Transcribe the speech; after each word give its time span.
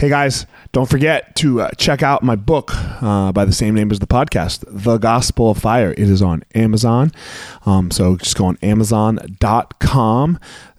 Hey 0.00 0.08
guys, 0.08 0.46
don't 0.72 0.88
forget 0.88 1.36
to 1.36 1.60
uh, 1.60 1.70
check 1.72 2.02
out 2.02 2.22
my 2.22 2.34
book 2.34 2.70
uh, 3.02 3.32
by 3.32 3.44
the 3.44 3.52
same 3.52 3.74
name 3.74 3.90
as 3.90 3.98
the 3.98 4.06
podcast, 4.06 4.64
The 4.66 4.96
Gospel 4.96 5.50
of 5.50 5.58
Fire. 5.58 5.90
It 5.90 5.98
is 6.08 6.22
on 6.22 6.42
Amazon. 6.54 7.12
Um, 7.66 7.90
so 7.90 8.16
just 8.16 8.34
go 8.34 8.46
on 8.46 8.56
amazon.com 8.62 10.40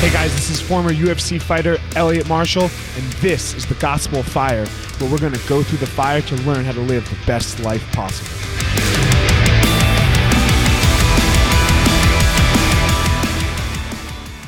Hey 0.00 0.10
guys, 0.10 0.32
this 0.32 0.48
is 0.48 0.62
former 0.62 0.94
UFC 0.94 1.38
fighter 1.38 1.76
Elliot 1.94 2.26
Marshall, 2.26 2.70
and 2.96 3.04
this 3.20 3.52
is 3.52 3.66
the 3.66 3.74
Gospel 3.74 4.22
Fire, 4.22 4.64
where 4.96 5.10
we're 5.10 5.18
going 5.18 5.34
to 5.34 5.46
go 5.46 5.62
through 5.62 5.76
the 5.76 5.86
fire 5.86 6.22
to 6.22 6.36
learn 6.36 6.64
how 6.64 6.72
to 6.72 6.80
live 6.80 7.06
the 7.10 7.26
best 7.26 7.60
life 7.60 7.86
possible. 7.92 8.30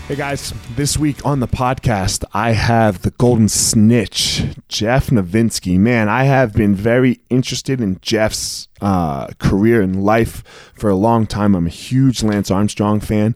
Hey 0.08 0.16
guys, 0.16 0.54
this 0.74 0.96
week 0.96 1.22
on 1.22 1.40
the 1.40 1.48
podcast, 1.48 2.24
I 2.32 2.52
have 2.52 3.02
the 3.02 3.10
Golden 3.10 3.50
Snitch, 3.50 4.44
Jeff 4.68 5.08
Novitzky. 5.08 5.78
Man, 5.78 6.08
I 6.08 6.24
have 6.24 6.54
been 6.54 6.74
very 6.74 7.20
interested 7.28 7.78
in 7.78 7.98
Jeff's 8.00 8.68
uh, 8.80 9.26
career 9.38 9.82
and 9.82 10.02
life 10.02 10.72
for 10.72 10.88
a 10.88 10.96
long 10.96 11.26
time. 11.26 11.54
I'm 11.54 11.66
a 11.66 11.70
huge 11.70 12.22
Lance 12.22 12.50
Armstrong 12.50 13.00
fan 13.00 13.34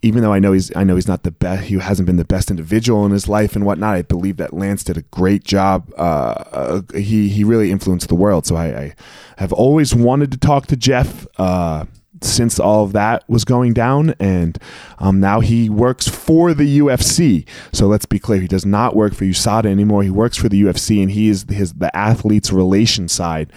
even 0.00 0.22
though 0.22 0.32
I 0.32 0.38
know 0.38 0.52
he's 0.52 0.74
I 0.76 0.84
know 0.84 0.94
he's 0.94 1.08
not 1.08 1.24
the 1.24 1.30
best, 1.30 1.64
he 1.64 1.78
hasn't 1.78 2.06
been 2.06 2.16
the 2.16 2.24
best 2.24 2.50
individual 2.50 3.04
in 3.04 3.10
his 3.10 3.28
life 3.28 3.56
and 3.56 3.66
whatnot. 3.66 3.96
I 3.96 4.02
believe 4.02 4.36
that 4.36 4.54
Lance 4.54 4.84
did 4.84 4.96
a 4.96 5.02
great 5.02 5.42
job. 5.42 5.92
Uh, 5.96 6.44
uh, 6.52 6.82
he 6.94 7.28
he 7.28 7.42
really 7.42 7.72
influenced 7.72 8.08
the 8.08 8.14
world. 8.14 8.46
So 8.46 8.56
I, 8.56 8.66
I, 8.66 8.94
have 9.38 9.52
always 9.52 9.94
wanted 9.94 10.30
to 10.32 10.38
talk 10.38 10.66
to 10.66 10.76
Jeff 10.76 11.26
uh, 11.38 11.86
since 12.22 12.60
all 12.60 12.84
of 12.84 12.92
that 12.92 13.28
was 13.28 13.44
going 13.44 13.72
down, 13.72 14.14
and 14.20 14.58
um, 14.98 15.18
now 15.18 15.40
he 15.40 15.68
works 15.68 16.06
for 16.06 16.54
the 16.54 16.78
UFC. 16.78 17.46
So 17.72 17.86
let's 17.86 18.06
be 18.06 18.20
clear, 18.20 18.40
he 18.40 18.48
does 18.48 18.66
not 18.66 18.94
work 18.94 19.14
for 19.14 19.24
USADA 19.24 19.66
anymore. 19.66 20.04
He 20.04 20.10
works 20.10 20.36
for 20.36 20.48
the 20.48 20.62
UFC, 20.62 21.02
and 21.02 21.10
he 21.10 21.28
is 21.28 21.44
his 21.48 21.74
the 21.74 21.94
athletes' 21.96 22.52
relation 22.52 23.08
side 23.08 23.52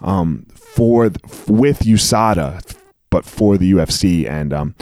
um, 0.00 0.46
for 0.54 1.04
with 1.46 1.80
USADA, 1.80 2.76
but 3.10 3.24
for 3.24 3.56
the 3.56 3.72
UFC 3.74 4.28
and. 4.28 4.52
Um, 4.52 4.74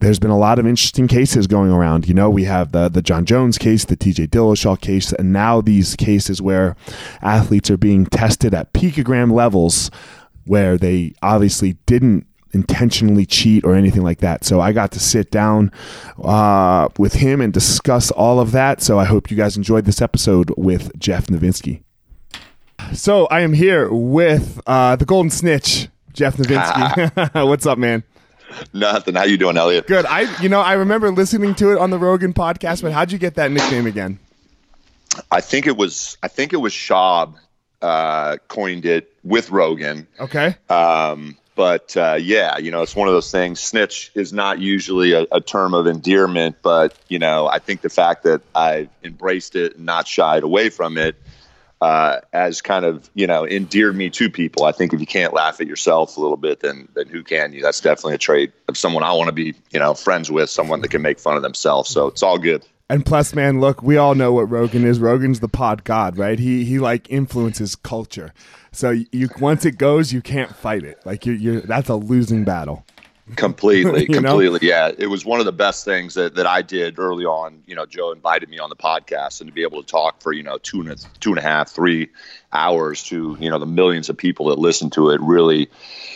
there's 0.00 0.18
been 0.18 0.30
a 0.30 0.38
lot 0.38 0.58
of 0.58 0.66
interesting 0.66 1.06
cases 1.06 1.46
going 1.46 1.70
around. 1.70 2.08
You 2.08 2.14
know, 2.14 2.28
we 2.28 2.44
have 2.44 2.72
the 2.72 2.88
the 2.88 3.02
Jon 3.02 3.24
Jones 3.24 3.58
case, 3.58 3.84
the 3.84 3.96
TJ 3.96 4.28
Dillashaw 4.28 4.80
case, 4.80 5.12
and 5.12 5.32
now 5.32 5.60
these 5.60 5.94
cases 5.94 6.42
where 6.42 6.74
athletes 7.22 7.70
are 7.70 7.76
being 7.76 8.06
tested 8.06 8.54
at 8.54 8.72
picogram 8.72 9.32
levels 9.32 9.90
where 10.46 10.76
they 10.76 11.14
obviously 11.22 11.74
didn't 11.86 12.26
intentionally 12.52 13.26
cheat 13.26 13.64
or 13.64 13.74
anything 13.74 14.02
like 14.02 14.18
that. 14.18 14.44
So 14.44 14.60
I 14.60 14.72
got 14.72 14.90
to 14.92 15.00
sit 15.00 15.30
down 15.30 15.70
uh, 16.22 16.88
with 16.98 17.14
him 17.14 17.40
and 17.40 17.52
discuss 17.52 18.10
all 18.10 18.40
of 18.40 18.52
that. 18.52 18.82
So 18.82 18.98
I 18.98 19.04
hope 19.04 19.30
you 19.30 19.36
guys 19.36 19.56
enjoyed 19.56 19.84
this 19.84 20.02
episode 20.02 20.52
with 20.56 20.98
Jeff 20.98 21.26
Novitzky. 21.26 21.82
So 22.94 23.26
I 23.26 23.40
am 23.40 23.52
here 23.52 23.92
with 23.92 24.60
uh, 24.66 24.96
the 24.96 25.04
Golden 25.04 25.30
Snitch, 25.30 25.88
Jeff 26.12 26.36
Novitzky. 26.36 27.46
What's 27.46 27.66
up, 27.66 27.78
man? 27.78 28.02
Nothing. 28.72 29.14
How 29.14 29.24
you 29.24 29.36
doing, 29.36 29.56
Elliot? 29.56 29.86
Good. 29.86 30.06
I, 30.06 30.40
you 30.40 30.48
know, 30.48 30.60
I 30.60 30.74
remember 30.74 31.10
listening 31.10 31.54
to 31.56 31.72
it 31.72 31.78
on 31.78 31.90
the 31.90 31.98
Rogan 31.98 32.32
podcast. 32.32 32.82
But 32.82 32.92
how'd 32.92 33.12
you 33.12 33.18
get 33.18 33.34
that 33.34 33.50
nickname 33.50 33.86
again? 33.86 34.18
I 35.30 35.40
think 35.40 35.66
it 35.66 35.76
was. 35.76 36.16
I 36.22 36.28
think 36.28 36.52
it 36.52 36.58
was 36.58 36.72
Schaub 36.72 37.34
uh, 37.82 38.36
coined 38.48 38.84
it 38.84 39.12
with 39.24 39.50
Rogan. 39.50 40.06
Okay. 40.18 40.56
Um, 40.68 41.36
but 41.54 41.96
uh, 41.96 42.16
yeah, 42.18 42.58
you 42.58 42.70
know, 42.70 42.82
it's 42.82 42.96
one 42.96 43.08
of 43.08 43.14
those 43.14 43.30
things. 43.30 43.60
Snitch 43.60 44.10
is 44.14 44.32
not 44.32 44.60
usually 44.60 45.12
a, 45.12 45.26
a, 45.30 45.40
term 45.40 45.74
of 45.74 45.86
endearment, 45.86 46.56
but 46.62 46.96
you 47.08 47.18
know, 47.18 47.48
I 47.48 47.58
think 47.58 47.82
the 47.82 47.90
fact 47.90 48.22
that 48.22 48.40
I 48.54 48.88
embraced 49.04 49.56
it 49.56 49.76
and 49.76 49.84
not 49.84 50.08
shied 50.08 50.42
away 50.42 50.70
from 50.70 50.96
it 50.96 51.16
uh, 51.80 52.20
as 52.32 52.60
kind 52.60 52.84
of 52.84 53.10
you 53.14 53.26
know 53.26 53.46
endeared 53.46 53.96
me 53.96 54.10
to 54.10 54.30
people. 54.30 54.64
I 54.64 54.72
think 54.72 54.92
if 54.92 55.00
you 55.00 55.06
can't 55.06 55.32
laugh 55.32 55.60
at 55.60 55.66
yourself 55.66 56.16
a 56.16 56.20
little 56.20 56.36
bit, 56.36 56.60
then 56.60 56.88
then 56.94 57.08
who 57.08 57.22
can 57.22 57.52
you? 57.52 57.62
That's 57.62 57.80
definitely 57.80 58.14
a 58.14 58.18
trait 58.18 58.52
of 58.68 58.76
someone 58.76 59.02
I 59.02 59.12
want 59.12 59.28
to 59.28 59.32
be 59.32 59.54
you 59.70 59.78
know 59.78 59.94
friends 59.94 60.30
with, 60.30 60.50
someone 60.50 60.80
that 60.82 60.90
can 60.90 61.02
make 61.02 61.18
fun 61.18 61.36
of 61.36 61.42
themselves. 61.42 61.90
So 61.90 62.08
it's 62.08 62.22
all 62.22 62.38
good. 62.38 62.64
And 62.90 63.06
plus, 63.06 63.34
man, 63.34 63.60
look, 63.60 63.84
we 63.84 63.96
all 63.96 64.16
know 64.16 64.32
what 64.32 64.50
Rogan 64.50 64.84
is. 64.84 64.98
Rogan's 64.98 65.38
the 65.38 65.48
pod 65.48 65.84
god, 65.84 66.18
right? 66.18 66.38
He 66.38 66.64
he 66.64 66.78
like 66.78 67.08
influences 67.08 67.76
culture. 67.76 68.32
So 68.72 68.90
you 69.12 69.28
once 69.38 69.64
it 69.64 69.78
goes, 69.78 70.12
you 70.12 70.20
can't 70.20 70.54
fight 70.54 70.82
it. 70.82 71.00
Like 71.04 71.24
you 71.24 71.32
you 71.32 71.60
that's 71.60 71.88
a 71.88 71.94
losing 71.94 72.44
battle. 72.44 72.84
Completely, 73.36 74.06
completely. 74.12 74.60
Know? 74.60 74.74
Yeah, 74.74 74.92
it 74.96 75.06
was 75.06 75.24
one 75.24 75.40
of 75.40 75.46
the 75.46 75.52
best 75.52 75.84
things 75.84 76.14
that, 76.14 76.34
that 76.34 76.46
I 76.46 76.62
did 76.62 76.98
early 76.98 77.24
on. 77.24 77.62
You 77.66 77.74
know, 77.74 77.86
Joe 77.86 78.12
invited 78.12 78.48
me 78.48 78.58
on 78.58 78.70
the 78.70 78.76
podcast, 78.76 79.40
and 79.40 79.48
to 79.48 79.52
be 79.52 79.62
able 79.62 79.82
to 79.82 79.86
talk 79.86 80.20
for 80.22 80.32
you 80.32 80.42
know 80.42 80.58
two 80.58 80.80
and 80.80 80.90
a, 80.90 80.96
two 81.20 81.30
and 81.30 81.38
a 81.38 81.42
half, 81.42 81.70
three 81.70 82.08
hours 82.52 83.02
to 83.04 83.36
you 83.40 83.50
know 83.50 83.58
the 83.58 83.66
millions 83.66 84.08
of 84.08 84.16
people 84.16 84.46
that 84.46 84.58
listen 84.58 84.90
to 84.90 85.10
it 85.10 85.20
really 85.20 85.68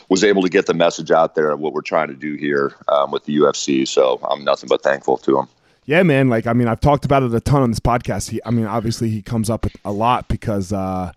was 0.08 0.24
able 0.24 0.42
to 0.42 0.48
get 0.48 0.66
the 0.66 0.74
message 0.74 1.10
out 1.10 1.34
there 1.34 1.50
of 1.50 1.60
what 1.60 1.72
we're 1.72 1.80
trying 1.80 2.08
to 2.08 2.14
do 2.14 2.34
here 2.34 2.74
um, 2.88 3.10
with 3.10 3.24
the 3.24 3.36
UFC. 3.36 3.86
So 3.86 4.20
I'm 4.28 4.44
nothing 4.44 4.68
but 4.68 4.82
thankful 4.82 5.16
to 5.18 5.38
him. 5.38 5.48
Yeah, 5.86 6.02
man. 6.02 6.28
Like, 6.28 6.46
I 6.46 6.54
mean, 6.54 6.68
I've 6.68 6.80
talked 6.80 7.04
about 7.04 7.22
it 7.22 7.34
a 7.34 7.40
ton 7.40 7.62
on 7.62 7.70
this 7.70 7.80
podcast. 7.80 8.30
He, 8.30 8.40
I 8.44 8.50
mean, 8.50 8.66
obviously, 8.66 9.10
he 9.10 9.22
comes 9.22 9.50
up 9.50 9.66
a 9.84 9.92
lot 9.92 10.28
because 10.28 10.72
uh, 10.72 11.12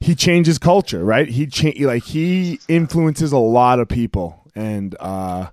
he 0.00 0.14
changes 0.14 0.58
culture, 0.58 1.04
right? 1.04 1.28
He 1.28 1.46
cha- 1.46 1.72
like 1.80 2.04
he 2.04 2.60
influences 2.68 3.32
a 3.32 3.38
lot 3.38 3.78
of 3.78 3.88
people, 3.88 4.37
and 4.54 4.96
uh, 4.98 5.48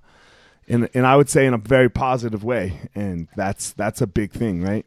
and 0.68 0.90
and 0.94 1.06
I 1.06 1.16
would 1.16 1.30
say 1.30 1.46
in 1.46 1.54
a 1.54 1.58
very 1.58 1.90
positive 1.90 2.44
way, 2.44 2.90
and 2.96 3.28
that's 3.36 3.74
that's 3.74 4.02
a 4.02 4.08
big 4.08 4.32
thing, 4.32 4.62
right? 4.62 4.86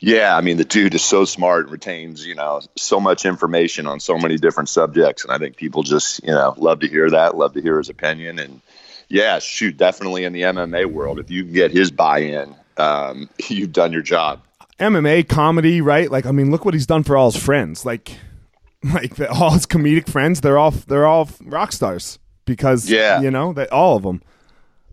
Yeah, 0.00 0.36
I 0.36 0.40
mean 0.40 0.56
the 0.56 0.64
dude 0.64 0.94
is 0.94 1.04
so 1.04 1.24
smart 1.24 1.64
and 1.64 1.72
retains, 1.72 2.26
you 2.26 2.34
know, 2.34 2.60
so 2.76 2.98
much 2.98 3.24
information 3.24 3.86
on 3.86 4.00
so 4.00 4.18
many 4.18 4.36
different 4.36 4.68
subjects 4.68 5.24
and 5.24 5.32
I 5.32 5.38
think 5.38 5.56
people 5.56 5.84
just, 5.84 6.20
you 6.24 6.32
know, 6.32 6.52
love 6.56 6.80
to 6.80 6.88
hear 6.88 7.10
that, 7.10 7.36
love 7.36 7.54
to 7.54 7.62
hear 7.62 7.78
his 7.78 7.88
opinion 7.88 8.40
and 8.40 8.60
yeah, 9.08 9.38
shoot, 9.38 9.76
definitely 9.76 10.24
in 10.24 10.32
the 10.32 10.42
MMA 10.42 10.86
world 10.86 11.20
if 11.20 11.30
you 11.30 11.44
can 11.44 11.52
get 11.52 11.70
his 11.70 11.92
buy-in 11.92 12.56
um, 12.78 13.28
you've 13.48 13.72
done 13.72 13.92
your 13.92 14.02
job. 14.02 14.42
MMA 14.78 15.28
comedy, 15.28 15.80
right? 15.80 16.10
Like, 16.10 16.24
I 16.24 16.30
mean, 16.30 16.50
look 16.50 16.64
what 16.64 16.74
he's 16.74 16.86
done 16.86 17.02
for 17.02 17.16
all 17.16 17.30
his 17.30 17.42
friends. 17.42 17.84
Like, 17.84 18.12
like 18.84 19.16
the, 19.16 19.30
all 19.30 19.50
his 19.50 19.66
comedic 19.66 20.08
friends, 20.08 20.40
they're 20.40 20.58
all 20.58 20.70
they're 20.70 21.06
all 21.06 21.28
rock 21.42 21.72
stars 21.72 22.18
because 22.48 22.90
yeah, 22.90 23.20
you 23.20 23.30
know, 23.30 23.52
that 23.52 23.70
all 23.70 23.96
of 23.96 24.02
them, 24.02 24.22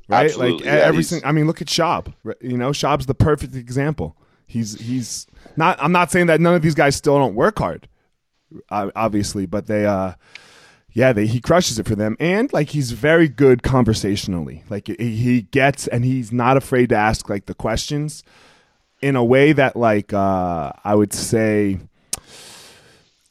right? 0.07 0.25
Absolutely. 0.25 0.57
Like 0.57 0.65
yeah, 0.65 0.71
everything. 0.73 1.21
I 1.25 1.31
mean, 1.31 1.47
look 1.47 1.61
at 1.61 1.67
Schaub. 1.67 2.13
You 2.41 2.57
know, 2.57 2.69
Schaub's 2.69 3.07
the 3.07 3.15
perfect 3.15 3.55
example. 3.55 4.15
He's 4.45 4.79
he's 4.79 5.25
not. 5.57 5.81
I'm 5.81 5.91
not 5.91 6.11
saying 6.11 6.27
that 6.27 6.39
none 6.39 6.53
of 6.53 6.61
these 6.61 6.75
guys 6.75 6.95
still 6.95 7.17
don't 7.17 7.33
work 7.33 7.57
hard, 7.57 7.87
obviously, 8.69 9.47
but 9.47 9.65
they 9.65 9.87
uh 9.87 10.13
yeah, 10.95 11.11
they, 11.11 11.27
he 11.27 11.41
crushes 11.41 11.77
it 11.77 11.85
for 11.85 11.95
them, 11.95 12.15
and 12.21 12.51
like 12.53 12.69
he's 12.69 12.93
very 12.93 13.27
good 13.27 13.63
conversationally. 13.63 14.63
Like 14.69 14.87
he 14.87 15.41
gets, 15.41 15.87
and 15.87 16.05
he's 16.05 16.31
not 16.31 16.55
afraid 16.55 16.87
to 16.89 16.95
ask 16.95 17.29
like 17.29 17.47
the 17.47 17.53
questions 17.53 18.23
in 19.01 19.17
a 19.17 19.23
way 19.23 19.51
that 19.51 19.75
like 19.75 20.13
uh, 20.13 20.71
I 20.85 20.95
would 20.95 21.11
say, 21.11 21.79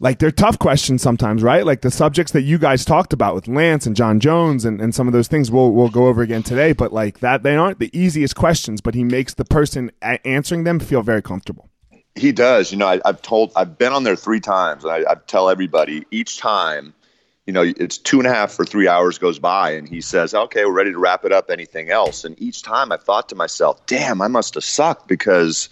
like 0.04 0.18
they're 0.18 0.30
tough 0.30 0.58
questions 0.58 1.00
sometimes, 1.00 1.42
right? 1.42 1.64
Like 1.64 1.80
the 1.80 1.90
subjects 1.90 2.32
that 2.32 2.42
you 2.42 2.58
guys 2.58 2.84
talked 2.84 3.14
about 3.14 3.34
with 3.34 3.48
Lance 3.48 3.86
and 3.86 3.96
Jon 3.96 4.20
Jones 4.20 4.66
and, 4.66 4.78
and 4.78 4.94
some 4.94 5.06
of 5.06 5.14
those 5.14 5.28
things 5.28 5.50
we'll 5.50 5.72
we'll 5.72 5.88
go 5.88 6.08
over 6.08 6.20
again 6.20 6.42
today. 6.42 6.74
But 6.74 6.92
like 6.92 7.20
that, 7.20 7.42
they 7.42 7.56
aren't 7.56 7.78
the 7.78 7.90
easiest 7.98 8.36
questions, 8.36 8.82
but 8.82 8.94
he 8.94 9.02
makes 9.02 9.32
the 9.32 9.46
person 9.46 9.90
a- 10.02 10.24
answering 10.26 10.64
them 10.64 10.78
feel 10.78 11.00
very 11.00 11.22
comfortable. 11.22 11.70
He 12.16 12.32
does. 12.32 12.70
You 12.70 12.76
know, 12.76 12.86
I, 12.86 13.00
have 13.06 13.22
told, 13.22 13.50
I've 13.56 13.78
been 13.78 13.92
on 13.94 14.04
there 14.04 14.14
three 14.14 14.40
times, 14.40 14.84
and 14.84 14.92
I, 14.92 15.10
I 15.10 15.14
tell 15.26 15.48
everybody 15.48 16.04
each 16.10 16.38
time 16.38 16.94
you 17.46 17.52
know, 17.52 17.62
it's 17.62 17.98
two 17.98 18.18
and 18.18 18.26
a 18.26 18.32
half 18.32 18.58
or 18.58 18.64
three 18.64 18.88
hours 18.88 19.18
goes 19.18 19.38
by, 19.38 19.72
and 19.72 19.86
he 19.86 20.00
says, 20.00 20.32
"Okay, 20.32 20.64
we're 20.64 20.72
ready 20.72 20.92
to 20.92 20.98
wrap 20.98 21.26
it 21.26 21.32
up. 21.32 21.50
Anything 21.50 21.90
else?" 21.90 22.24
And 22.24 22.40
each 22.40 22.62
time 22.62 22.90
I 22.90 22.96
thought 22.96 23.28
to 23.30 23.34
myself, 23.34 23.84
"Damn, 23.84 24.22
I 24.22 24.28
must 24.28 24.54
have 24.54 24.64
sucked 24.64 25.08
because 25.08 25.68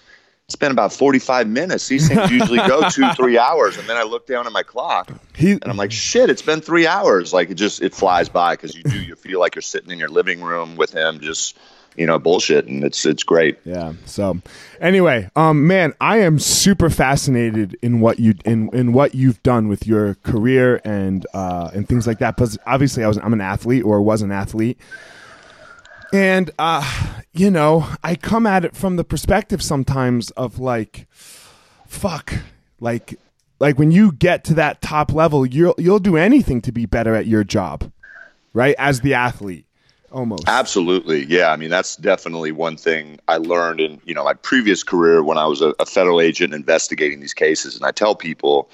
it's 0.52 0.58
been 0.58 0.70
about 0.70 0.92
forty-five 0.92 1.48
minutes. 1.48 1.88
These 1.88 2.08
things 2.08 2.30
usually 2.30 2.58
go 2.58 2.86
two, 2.90 3.10
three 3.14 3.38
hours." 3.38 3.78
And 3.78 3.88
then 3.88 3.96
I 3.96 4.02
look 4.02 4.26
down 4.26 4.46
at 4.46 4.52
my 4.52 4.62
clock, 4.62 5.10
he, 5.34 5.52
and 5.52 5.64
I'm 5.64 5.78
like, 5.78 5.90
"Shit, 5.90 6.28
it's 6.28 6.42
been 6.42 6.60
three 6.60 6.86
hours." 6.86 7.32
Like 7.32 7.48
it 7.48 7.54
just 7.54 7.80
it 7.80 7.94
flies 7.94 8.28
by 8.28 8.54
because 8.54 8.76
you 8.76 8.82
do 8.82 9.02
you 9.02 9.16
feel 9.16 9.40
like 9.40 9.54
you're 9.54 9.62
sitting 9.62 9.90
in 9.90 9.98
your 9.98 10.10
living 10.10 10.42
room 10.42 10.76
with 10.76 10.92
him, 10.92 11.20
just 11.20 11.56
you 11.96 12.06
know 12.06 12.18
bullshit 12.18 12.66
and 12.66 12.84
it's 12.84 13.04
it's 13.04 13.22
great 13.22 13.58
yeah 13.64 13.92
so 14.06 14.40
anyway 14.80 15.28
um 15.36 15.66
man 15.66 15.92
i 16.00 16.16
am 16.16 16.38
super 16.38 16.88
fascinated 16.88 17.76
in 17.82 18.00
what 18.00 18.18
you 18.18 18.32
in 18.46 18.70
in 18.74 18.94
what 18.94 19.14
you've 19.14 19.42
done 19.42 19.68
with 19.68 19.86
your 19.86 20.14
career 20.22 20.80
and 20.86 21.26
uh 21.34 21.70
and 21.74 21.86
things 21.86 22.06
like 22.06 22.18
that 22.18 22.34
because 22.34 22.56
obviously 22.64 23.04
i 23.04 23.08
was 23.08 23.18
i'm 23.18 23.34
an 23.34 23.42
athlete 23.42 23.84
or 23.84 24.00
was 24.00 24.22
an 24.22 24.32
athlete 24.32 24.78
and 26.12 26.50
uh 26.58 27.14
you 27.32 27.50
know 27.50 27.86
i 28.02 28.14
come 28.14 28.46
at 28.46 28.64
it 28.64 28.76
from 28.76 28.96
the 28.96 29.04
perspective 29.04 29.62
sometimes 29.62 30.30
of 30.32 30.58
like 30.58 31.06
fuck 31.86 32.34
like 32.80 33.18
like 33.60 33.78
when 33.78 33.90
you 33.90 34.12
get 34.12 34.44
to 34.44 34.54
that 34.54 34.80
top 34.80 35.12
level 35.12 35.46
you'll 35.46 35.74
you'll 35.78 35.98
do 35.98 36.16
anything 36.16 36.60
to 36.60 36.72
be 36.72 36.86
better 36.86 37.14
at 37.14 37.26
your 37.26 37.44
job 37.44 37.90
right 38.52 38.74
as 38.78 39.00
the 39.00 39.14
athlete 39.14 39.66
almost. 40.12 40.44
Absolutely, 40.46 41.24
yeah. 41.24 41.50
I 41.50 41.56
mean, 41.56 41.70
that's 41.70 41.96
definitely 41.96 42.52
one 42.52 42.76
thing 42.76 43.18
I 43.28 43.38
learned 43.38 43.80
in 43.80 44.00
you 44.04 44.14
know 44.14 44.24
my 44.24 44.34
previous 44.34 44.82
career 44.82 45.22
when 45.22 45.38
I 45.38 45.46
was 45.46 45.60
a, 45.60 45.74
a 45.78 45.86
federal 45.86 46.20
agent 46.20 46.54
investigating 46.54 47.20
these 47.20 47.34
cases, 47.34 47.76
and 47.76 47.84
I 47.84 47.90
tell 47.90 48.14
people. 48.14 48.70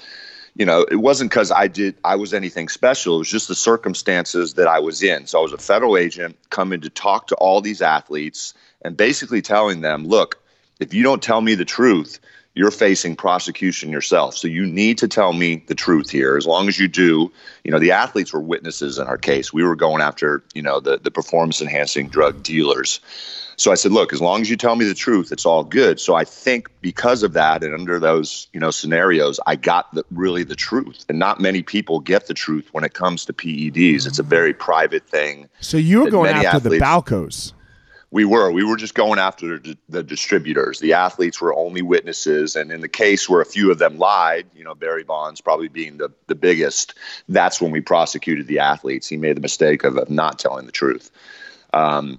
You 0.59 0.65
know, 0.65 0.85
it 0.91 0.97
wasn't 0.97 1.31
because 1.31 1.53
I 1.53 1.67
did 1.67 1.95
I 2.03 2.17
was 2.17 2.33
anything 2.33 2.67
special. 2.67 3.15
It 3.15 3.19
was 3.19 3.31
just 3.31 3.47
the 3.47 3.55
circumstances 3.55 4.55
that 4.55 4.67
I 4.67 4.79
was 4.79 5.01
in. 5.01 5.25
So 5.25 5.39
I 5.39 5.41
was 5.41 5.53
a 5.53 5.57
federal 5.57 5.95
agent 5.95 6.37
coming 6.49 6.81
to 6.81 6.89
talk 6.89 7.27
to 7.27 7.35
all 7.35 7.61
these 7.61 7.81
athletes 7.81 8.53
and 8.81 8.97
basically 8.97 9.41
telling 9.41 9.79
them, 9.79 10.05
look, 10.05 10.37
if 10.81 10.93
you 10.93 11.01
don't 11.01 11.23
tell 11.23 11.39
me 11.39 11.55
the 11.55 11.63
truth, 11.63 12.19
you're 12.55 12.71
facing 12.71 13.15
prosecution 13.15 13.89
yourself. 13.89 14.35
So 14.35 14.49
you 14.49 14.65
need 14.65 14.97
to 14.97 15.07
tell 15.07 15.31
me 15.31 15.63
the 15.67 15.75
truth 15.75 16.09
here. 16.09 16.35
As 16.35 16.45
long 16.45 16.67
as 16.67 16.77
you 16.77 16.89
do, 16.89 17.31
you 17.63 17.71
know, 17.71 17.79
the 17.79 17.91
athletes 17.91 18.33
were 18.33 18.41
witnesses 18.41 18.99
in 18.99 19.07
our 19.07 19.17
case. 19.17 19.53
We 19.53 19.63
were 19.63 19.77
going 19.77 20.01
after, 20.01 20.43
you 20.53 20.61
know, 20.61 20.81
the, 20.81 20.97
the 20.97 21.09
performance 21.09 21.61
enhancing 21.61 22.09
drug 22.09 22.43
dealers. 22.43 22.99
So 23.59 23.73
I 23.73 23.75
said, 23.75 23.91
look, 23.91 24.13
as 24.13 24.21
long 24.21 24.39
as 24.39 24.49
you 24.49 24.55
tell 24.55 24.77
me 24.77 24.85
the 24.85 24.93
truth, 24.93 25.33
it's 25.33 25.45
all 25.45 25.65
good. 25.65 25.99
So 25.99 26.15
I 26.15 26.23
think 26.23 26.69
because 26.79 27.23
of 27.23 27.33
that 27.33 27.61
and 27.61 27.73
under 27.73 27.99
those, 27.99 28.47
you 28.53 28.59
know, 28.59 28.71
scenarios, 28.71 29.37
I 29.45 29.57
got 29.57 29.93
the, 29.93 30.05
really 30.11 30.43
the 30.43 30.55
truth. 30.55 31.05
And 31.09 31.19
not 31.19 31.41
many 31.41 31.61
people 31.61 31.99
get 31.99 32.27
the 32.27 32.33
truth 32.33 32.69
when 32.71 32.85
it 32.85 32.93
comes 32.93 33.25
to 33.25 33.33
PEDs. 33.33 34.07
It's 34.07 34.17
a 34.17 34.23
very 34.23 34.53
private 34.53 35.05
thing. 35.09 35.49
So 35.59 35.75
you 35.75 35.99
were 35.99 36.09
going 36.09 36.31
after 36.31 36.47
athletes, 36.47 36.79
the 36.79 36.85
Balcos. 36.85 37.53
We 38.11 38.23
were. 38.23 38.49
We 38.49 38.63
were 38.63 38.77
just 38.77 38.95
going 38.95 39.19
after 39.19 39.61
the 39.89 40.03
distributors. 40.03 40.79
The 40.79 40.93
athletes 40.93 41.41
were 41.41 41.53
only 41.53 41.81
witnesses, 41.81 42.55
and 42.55 42.71
in 42.71 42.79
the 42.79 42.87
case 42.87 43.29
where 43.29 43.41
a 43.41 43.45
few 43.45 43.71
of 43.71 43.77
them 43.77 43.99
lied, 43.99 44.47
you 44.55 44.63
know, 44.63 44.73
Barry 44.73 45.03
Bonds 45.03 45.41
probably 45.41 45.67
being 45.67 45.97
the 45.97 46.09
the 46.25 46.33
biggest. 46.33 46.95
That's 47.27 47.61
when 47.61 47.69
we 47.69 47.81
prosecuted 47.81 48.47
the 48.47 48.59
athletes. 48.59 49.07
He 49.07 49.17
made 49.17 49.37
the 49.37 49.41
mistake 49.41 49.83
of, 49.83 49.97
of 49.97 50.09
not 50.09 50.39
telling 50.39 50.65
the 50.65 50.71
truth. 50.71 51.11
Um, 51.71 52.17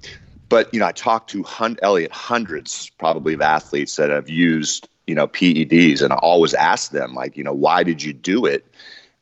but 0.50 0.74
you 0.74 0.80
know, 0.80 0.86
I 0.86 0.92
talked 0.92 1.30
to 1.30 1.42
hun- 1.42 1.78
Elliot 1.80 2.12
hundreds 2.12 2.90
probably 2.98 3.32
of 3.32 3.40
athletes 3.40 3.96
that 3.96 4.10
have 4.10 4.28
used 4.28 4.88
you 5.06 5.14
know 5.14 5.26
PEDs, 5.26 6.02
and 6.02 6.12
I 6.12 6.16
always 6.16 6.52
ask 6.52 6.90
them 6.90 7.14
like, 7.14 7.38
you 7.38 7.44
know, 7.44 7.54
why 7.54 7.84
did 7.84 8.02
you 8.02 8.12
do 8.12 8.44
it? 8.44 8.66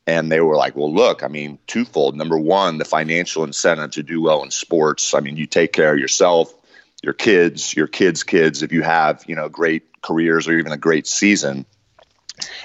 And 0.08 0.32
they 0.32 0.40
were 0.40 0.56
like, 0.56 0.74
well, 0.74 0.92
look, 0.92 1.22
I 1.22 1.28
mean, 1.28 1.58
twofold. 1.66 2.16
Number 2.16 2.38
one, 2.38 2.78
the 2.78 2.86
financial 2.86 3.44
incentive 3.44 3.90
to 3.92 4.02
do 4.02 4.22
well 4.22 4.42
in 4.42 4.50
sports. 4.50 5.12
I 5.12 5.20
mean, 5.20 5.36
you 5.36 5.46
take 5.46 5.74
care 5.74 5.92
of 5.92 5.98
yourself, 5.98 6.52
your 7.02 7.12
kids, 7.12 7.76
your 7.76 7.88
kids' 7.88 8.22
kids, 8.22 8.62
if 8.62 8.72
you 8.72 8.82
have, 8.82 9.24
you 9.28 9.36
know, 9.36 9.50
great 9.50 10.00
careers 10.00 10.48
or 10.48 10.58
even 10.58 10.72
a 10.72 10.78
great 10.78 11.06
season. 11.06 11.66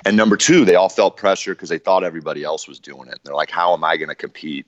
And 0.05 0.15
number 0.15 0.37
two, 0.37 0.63
they 0.63 0.75
all 0.75 0.87
felt 0.87 1.17
pressure 1.17 1.53
because 1.53 1.67
they 1.67 1.79
thought 1.79 2.05
everybody 2.05 2.45
else 2.45 2.65
was 2.65 2.79
doing 2.79 3.09
it. 3.09 3.19
They're 3.25 3.35
like, 3.35 3.51
how 3.51 3.73
am 3.73 3.83
I 3.83 3.97
going 3.97 4.09
to 4.09 4.15
compete? 4.15 4.65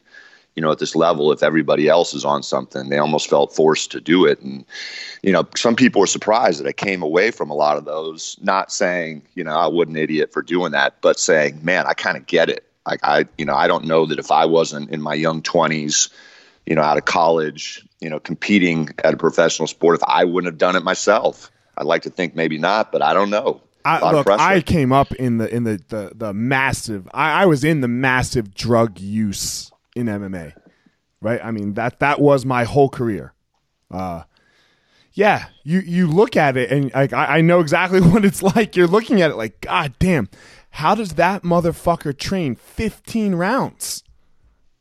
You 0.55 0.62
know, 0.62 0.71
at 0.71 0.79
this 0.79 0.95
level 0.95 1.31
if 1.31 1.43
everybody 1.43 1.88
else 1.89 2.13
is 2.13 2.24
on 2.24 2.41
something. 2.41 2.89
They 2.89 2.97
almost 2.97 3.29
felt 3.29 3.53
forced 3.53 3.91
to 3.91 4.01
do 4.01 4.25
it. 4.25 4.39
And, 4.39 4.65
you 5.21 5.31
know, 5.31 5.45
some 5.55 5.75
people 5.75 6.00
were 6.00 6.07
surprised 6.07 6.59
that 6.59 6.67
I 6.67 6.71
came 6.71 7.01
away 7.01 7.31
from 7.31 7.50
a 7.50 7.53
lot 7.53 7.77
of 7.77 7.85
those, 7.85 8.38
not 8.41 8.71
saying, 8.71 9.24
you 9.35 9.43
know, 9.43 9.55
I 9.55 9.67
was 9.67 9.88
an 9.89 9.97
idiot 9.97 10.31
for 10.31 10.41
doing 10.41 10.71
that, 10.71 10.95
but 11.01 11.19
saying, 11.19 11.59
man, 11.63 11.85
I 11.85 11.93
kind 11.93 12.17
of 12.17 12.25
get 12.25 12.50
it. 12.50 12.65
Like 12.88 13.01
I, 13.03 13.25
you 13.38 13.45
know, 13.45 13.55
I 13.55 13.67
don't 13.67 13.85
know 13.85 14.05
that 14.05 14.19
if 14.19 14.31
I 14.31 14.45
wasn't 14.45 14.91
in 14.91 15.01
my 15.01 15.13
young 15.13 15.41
twenties, 15.41 16.09
you 16.65 16.75
know, 16.75 16.81
out 16.81 16.97
of 16.97 17.05
college, 17.05 17.85
you 18.00 18.09
know, 18.09 18.19
competing 18.19 18.89
at 19.03 19.13
a 19.13 19.17
professional 19.17 19.67
sport, 19.67 19.95
if 19.95 20.03
I 20.07 20.24
wouldn't 20.24 20.51
have 20.51 20.57
done 20.57 20.75
it 20.75 20.83
myself. 20.83 21.51
I'd 21.77 21.85
like 21.85 22.03
to 22.03 22.09
think 22.09 22.35
maybe 22.35 22.57
not, 22.57 22.93
but 22.93 23.01
I 23.01 23.13
don't 23.13 23.29
know. 23.29 23.62
I, 23.83 24.12
look, 24.12 24.27
I 24.29 24.62
came 24.62 24.93
up 24.93 25.13
in 25.13 25.38
the 25.38 25.53
in 25.53 25.63
the 25.63 25.81
the, 25.89 26.12
the 26.15 26.33
massive. 26.33 27.07
I, 27.13 27.43
I 27.43 27.45
was 27.45 27.63
in 27.63 27.81
the 27.81 27.88
massive 27.88 28.55
drug 28.55 29.00
use 29.00 29.71
in 29.95 30.07
MMA, 30.07 30.53
right? 31.21 31.39
I 31.43 31.51
mean 31.51 31.73
that 31.73 31.99
that 31.99 32.19
was 32.19 32.45
my 32.45 32.65
whole 32.65 32.89
career. 32.89 33.33
Uh, 33.89 34.23
yeah, 35.13 35.45
you 35.63 35.79
you 35.79 36.07
look 36.07 36.35
at 36.35 36.57
it 36.57 36.71
and 36.71 36.93
like 36.93 37.13
I, 37.13 37.37
I 37.37 37.41
know 37.41 37.61
exactly 37.61 38.01
what 38.11 38.25
it's 38.25 38.43
like. 38.43 38.75
You're 38.75 38.87
looking 38.87 39.21
at 39.21 39.31
it 39.31 39.35
like, 39.35 39.61
God 39.61 39.93
damn, 39.97 40.29
how 40.75 40.93
does 40.93 41.13
that 41.13 41.43
motherfucker 41.43 42.15
train 42.17 42.55
15 42.55 43.35
rounds? 43.35 44.03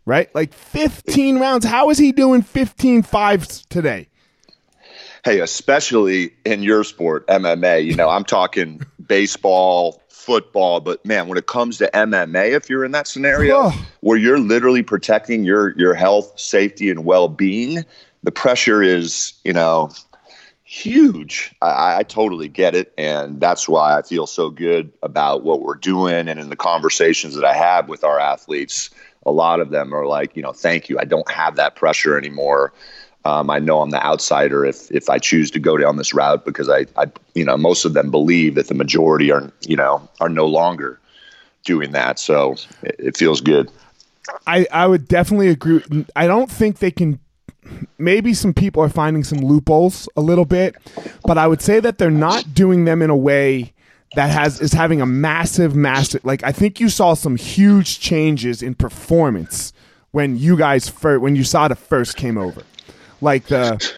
Right? 0.04 0.34
Like 0.34 0.52
15 0.52 1.38
rounds. 1.38 1.64
How 1.64 1.88
is 1.88 1.98
he 1.98 2.12
doing 2.12 2.42
15 2.42 3.04
fives 3.04 3.64
today? 3.70 4.08
Hey, 5.24 5.40
especially 5.40 6.34
in 6.44 6.62
your 6.62 6.84
sport, 6.84 7.26
MMA, 7.28 7.84
you 7.86 7.94
know, 7.94 8.10
I'm 8.10 8.24
talking 8.24 8.82
baseball, 9.06 10.02
football, 10.24 10.80
but 10.80 11.04
man, 11.04 11.28
when 11.28 11.38
it 11.38 11.46
comes 11.46 11.78
to 11.78 11.90
MMA, 11.92 12.52
if 12.52 12.70
you're 12.70 12.84
in 12.84 12.92
that 12.92 13.06
scenario 13.06 13.64
oh. 13.64 13.86
where 14.00 14.16
you're 14.16 14.38
literally 14.38 14.82
protecting 14.82 15.44
your 15.44 15.76
your 15.78 15.94
health, 15.94 16.32
safety, 16.38 16.90
and 16.90 17.04
well 17.04 17.28
being, 17.28 17.84
the 18.22 18.32
pressure 18.32 18.82
is, 18.82 19.34
you 19.44 19.52
know, 19.52 19.90
huge. 20.64 21.54
I, 21.60 21.98
I, 21.98 22.02
totally 22.02 22.48
get 22.48 22.74
it, 22.74 22.92
and 22.96 23.40
that's 23.40 23.68
why 23.68 23.96
I 23.96 24.02
feel 24.02 24.26
so 24.26 24.50
good 24.50 24.92
about 25.02 25.44
what 25.44 25.60
we're 25.60 25.74
doing, 25.74 26.28
and 26.28 26.40
in 26.40 26.48
the 26.48 26.56
conversations 26.56 27.34
that 27.34 27.44
I 27.44 27.54
have 27.54 27.88
with 27.88 28.02
our 28.02 28.18
athletes, 28.18 28.90
a 29.26 29.30
lot 29.30 29.60
of 29.60 29.70
them 29.70 29.94
are 29.94 30.06
like, 30.06 30.36
you 30.36 30.42
know, 30.42 30.52
thank 30.52 30.88
you. 30.88 30.98
I 30.98 31.04
don't 31.04 31.30
have 31.30 31.56
that 31.56 31.76
pressure 31.76 32.18
anymore. 32.18 32.72
Um, 33.26 33.48
I 33.48 33.58
know 33.58 33.80
I'm 33.80 33.90
the 33.90 34.04
outsider 34.04 34.66
if 34.66 34.90
if 34.90 35.08
I 35.08 35.18
choose 35.18 35.50
to 35.52 35.58
go 35.58 35.78
down 35.78 35.96
this 35.96 36.12
route 36.12 36.44
because 36.44 36.68
I, 36.68 36.86
I, 36.96 37.06
you 37.34 37.44
know, 37.44 37.56
most 37.56 37.84
of 37.84 37.94
them 37.94 38.10
believe 38.10 38.54
that 38.56 38.68
the 38.68 38.74
majority 38.74 39.32
are, 39.32 39.50
you 39.66 39.76
know, 39.76 40.06
are 40.20 40.28
no 40.28 40.46
longer 40.46 41.00
doing 41.64 41.92
that. 41.92 42.18
So 42.18 42.56
it, 42.82 42.96
it 42.98 43.16
feels 43.16 43.40
good. 43.40 43.70
I 44.46 44.66
I 44.70 44.86
would 44.86 45.08
definitely 45.08 45.48
agree. 45.48 45.82
I 46.14 46.26
don't 46.26 46.50
think 46.50 46.78
they 46.78 46.90
can. 46.90 47.18
Maybe 47.96 48.34
some 48.34 48.52
people 48.52 48.82
are 48.82 48.90
finding 48.90 49.24
some 49.24 49.38
loopholes 49.38 50.06
a 50.16 50.20
little 50.20 50.44
bit, 50.44 50.76
but 51.24 51.38
I 51.38 51.46
would 51.46 51.62
say 51.62 51.80
that 51.80 51.96
they're 51.96 52.10
not 52.10 52.52
doing 52.52 52.84
them 52.84 53.00
in 53.00 53.08
a 53.08 53.16
way 53.16 53.72
that 54.16 54.30
has 54.30 54.60
is 54.60 54.74
having 54.74 55.00
a 55.00 55.06
massive, 55.06 55.74
massive. 55.74 56.22
Like 56.26 56.42
I 56.42 56.52
think 56.52 56.78
you 56.78 56.90
saw 56.90 57.14
some 57.14 57.36
huge 57.36 58.00
changes 58.00 58.62
in 58.62 58.74
performance 58.74 59.72
when 60.10 60.36
you 60.36 60.58
guys 60.58 60.90
first 60.90 61.22
when 61.22 61.36
USADA 61.36 61.78
first 61.78 62.16
came 62.18 62.36
over 62.36 62.62
like 63.20 63.46
the 63.46 63.94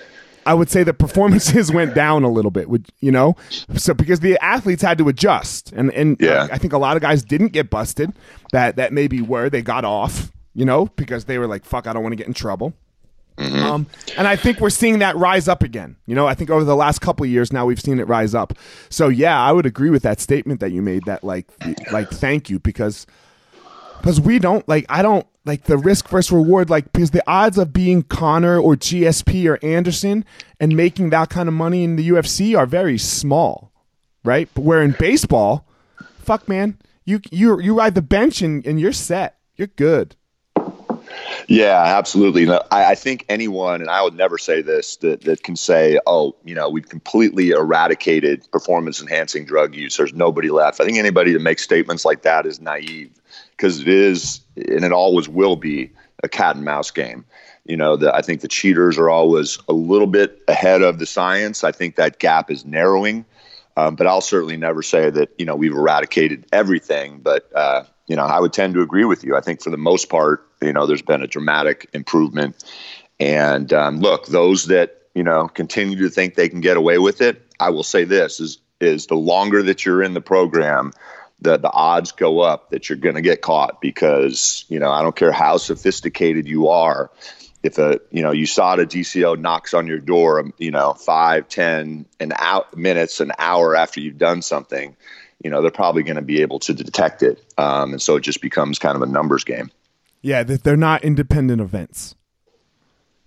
I 0.46 0.54
would 0.54 0.70
say 0.70 0.84
the 0.84 0.94
performances 0.94 1.72
went 1.72 1.94
down 1.94 2.22
a 2.22 2.30
little 2.30 2.50
bit. 2.50 2.70
Would 2.70 2.86
you 3.00 3.10
know? 3.10 3.36
So 3.76 3.92
because 3.92 4.20
the 4.20 4.38
athletes 4.42 4.82
had 4.82 4.96
to 4.98 5.08
adjust, 5.08 5.72
and 5.72 5.92
and 5.92 6.16
yeah. 6.20 6.48
I 6.50 6.58
think 6.58 6.72
a 6.72 6.78
lot 6.78 6.96
of 6.96 7.02
guys 7.02 7.24
didn't 7.24 7.48
get 7.48 7.68
busted. 7.68 8.12
That 8.52 8.76
that 8.76 8.92
maybe 8.92 9.20
were 9.20 9.50
they 9.50 9.62
got 9.62 9.84
off, 9.84 10.32
you 10.54 10.64
know, 10.64 10.86
because 10.96 11.24
they 11.24 11.38
were 11.38 11.48
like, 11.48 11.64
"Fuck, 11.64 11.86
I 11.86 11.92
don't 11.92 12.02
want 12.02 12.12
to 12.12 12.16
get 12.16 12.28
in 12.28 12.34
trouble." 12.34 12.72
Mm-hmm. 13.36 13.58
Um, 13.58 13.86
and 14.16 14.26
I 14.26 14.36
think 14.36 14.60
we're 14.60 14.70
seeing 14.70 15.00
that 15.00 15.14
rise 15.16 15.46
up 15.46 15.62
again. 15.62 15.96
You 16.06 16.14
know, 16.14 16.26
I 16.26 16.34
think 16.34 16.48
over 16.48 16.64
the 16.64 16.76
last 16.76 17.00
couple 17.00 17.26
years 17.26 17.52
now 17.52 17.66
we've 17.66 17.80
seen 17.80 17.98
it 17.98 18.08
rise 18.08 18.34
up. 18.34 18.54
So 18.88 19.08
yeah, 19.08 19.38
I 19.38 19.52
would 19.52 19.66
agree 19.66 19.90
with 19.90 20.02
that 20.04 20.20
statement 20.20 20.60
that 20.60 20.72
you 20.72 20.80
made. 20.80 21.04
That 21.04 21.22
like, 21.22 21.46
like, 21.92 22.10
thank 22.10 22.48
you 22.48 22.58
because 22.58 23.06
because 23.98 24.20
we 24.20 24.38
don't 24.38 24.66
like 24.68 24.86
I 24.88 25.02
don't 25.02 25.26
like 25.46 25.64
the 25.64 25.78
risk 25.78 26.08
versus 26.08 26.32
reward 26.32 26.68
like 26.68 26.92
because 26.92 27.12
the 27.12 27.22
odds 27.26 27.56
of 27.56 27.72
being 27.72 28.02
Conor 28.02 28.58
or 28.58 28.74
GSP 28.74 29.48
or 29.48 29.58
Anderson 29.64 30.24
and 30.60 30.76
making 30.76 31.10
that 31.10 31.30
kind 31.30 31.48
of 31.48 31.54
money 31.54 31.84
in 31.84 31.96
the 31.96 32.08
UFC 32.08 32.58
are 32.58 32.66
very 32.66 32.98
small, 32.98 33.72
right? 34.24 34.48
But 34.54 34.64
where 34.64 34.82
in 34.82 34.96
baseball, 34.98 35.66
fuck 36.18 36.48
man, 36.48 36.78
you 37.04 37.20
you 37.30 37.60
you 37.60 37.78
ride 37.78 37.94
the 37.94 38.02
bench 38.02 38.42
and, 38.42 38.66
and 38.66 38.80
you're 38.80 38.92
set, 38.92 39.38
you're 39.54 39.68
good. 39.68 40.16
Yeah, 41.48 41.80
absolutely. 41.80 42.50
I, 42.50 42.90
I, 42.90 42.94
think 42.96 43.24
anyone, 43.28 43.80
and 43.80 43.88
I 43.88 44.02
would 44.02 44.14
never 44.14 44.36
say 44.36 44.62
this, 44.62 44.96
that, 44.96 45.22
that 45.22 45.44
can 45.44 45.54
say, 45.54 46.00
oh, 46.06 46.34
you 46.44 46.56
know, 46.56 46.68
we've 46.68 46.88
completely 46.88 47.50
eradicated 47.50 48.50
performance 48.50 49.00
enhancing 49.00 49.44
drug 49.44 49.74
use. 49.74 49.96
There's 49.96 50.12
nobody 50.12 50.50
left. 50.50 50.80
I 50.80 50.84
think 50.84 50.98
anybody 50.98 51.32
that 51.32 51.42
makes 51.42 51.62
statements 51.62 52.04
like 52.04 52.22
that 52.22 52.46
is 52.46 52.60
naive 52.60 53.12
because 53.52 53.80
it 53.80 53.88
is, 53.88 54.40
and 54.56 54.84
it 54.84 54.92
always 54.92 55.28
will 55.28 55.56
be, 55.56 55.90
a 56.22 56.28
cat 56.28 56.56
and 56.56 56.64
mouse 56.64 56.90
game. 56.90 57.24
You 57.66 57.76
know, 57.76 57.96
the, 57.96 58.14
I 58.14 58.22
think 58.22 58.40
the 58.40 58.48
cheaters 58.48 58.96
are 58.96 59.10
always 59.10 59.58
a 59.68 59.72
little 59.72 60.06
bit 60.06 60.40
ahead 60.48 60.82
of 60.82 60.98
the 60.98 61.06
science. 61.06 61.62
I 61.62 61.72
think 61.72 61.96
that 61.96 62.18
gap 62.18 62.50
is 62.50 62.64
narrowing. 62.64 63.24
Um, 63.76 63.96
but 63.96 64.06
I'll 64.06 64.22
certainly 64.22 64.56
never 64.56 64.82
say 64.82 65.10
that, 65.10 65.28
you 65.36 65.44
know, 65.44 65.54
we've 65.54 65.72
eradicated 65.72 66.46
everything. 66.52 67.20
But, 67.20 67.50
uh, 67.54 67.84
you 68.06 68.16
know, 68.16 68.24
I 68.24 68.40
would 68.40 68.54
tend 68.54 68.72
to 68.74 68.80
agree 68.80 69.04
with 69.04 69.22
you. 69.24 69.36
I 69.36 69.40
think 69.40 69.62
for 69.62 69.68
the 69.68 69.76
most 69.76 70.08
part, 70.08 70.48
you 70.62 70.72
know, 70.72 70.86
there's 70.86 71.02
been 71.02 71.22
a 71.22 71.26
dramatic 71.26 71.86
improvement. 71.92 72.64
And 73.20 73.72
um, 73.72 74.00
look, 74.00 74.26
those 74.28 74.66
that, 74.66 75.02
you 75.14 75.22
know, 75.22 75.48
continue 75.48 75.98
to 75.98 76.08
think 76.08 76.34
they 76.34 76.48
can 76.48 76.62
get 76.62 76.78
away 76.78 76.98
with 76.98 77.20
it, 77.20 77.42
I 77.60 77.68
will 77.70 77.82
say 77.82 78.04
this 78.04 78.40
is, 78.40 78.58
is 78.80 79.06
the 79.06 79.16
longer 79.16 79.62
that 79.62 79.84
you're 79.84 80.02
in 80.02 80.14
the 80.14 80.20
program, 80.22 80.92
the 81.40 81.58
the 81.58 81.70
odds 81.70 82.12
go 82.12 82.40
up 82.40 82.70
that 82.70 82.88
you're 82.88 82.98
going 82.98 83.14
to 83.14 83.20
get 83.20 83.42
caught 83.42 83.80
because 83.80 84.64
you 84.68 84.78
know 84.78 84.90
I 84.90 85.02
don't 85.02 85.16
care 85.16 85.32
how 85.32 85.56
sophisticated 85.56 86.46
you 86.46 86.68
are. 86.68 87.10
If 87.62 87.78
a 87.78 88.00
you 88.10 88.22
know 88.22 88.30
USADA 88.30 88.86
DCO 88.86 89.38
knocks 89.38 89.74
on 89.74 89.86
your 89.86 89.98
door, 89.98 90.50
you 90.58 90.70
know 90.70 90.94
five, 90.94 91.48
ten, 91.48 92.06
an 92.20 92.32
out 92.36 92.76
minutes, 92.76 93.20
an 93.20 93.32
hour 93.38 93.74
after 93.76 94.00
you've 94.00 94.18
done 94.18 94.42
something, 94.42 94.96
you 95.42 95.50
know 95.50 95.62
they're 95.62 95.70
probably 95.70 96.02
going 96.02 96.16
to 96.16 96.22
be 96.22 96.42
able 96.42 96.58
to 96.60 96.74
detect 96.74 97.22
it, 97.22 97.42
um, 97.58 97.92
and 97.92 98.02
so 98.02 98.16
it 98.16 98.20
just 98.20 98.40
becomes 98.40 98.78
kind 98.78 98.96
of 98.96 99.02
a 99.02 99.06
numbers 99.06 99.44
game. 99.44 99.70
Yeah, 100.22 100.42
they're 100.42 100.76
not 100.76 101.04
independent 101.04 101.60
events 101.60 102.14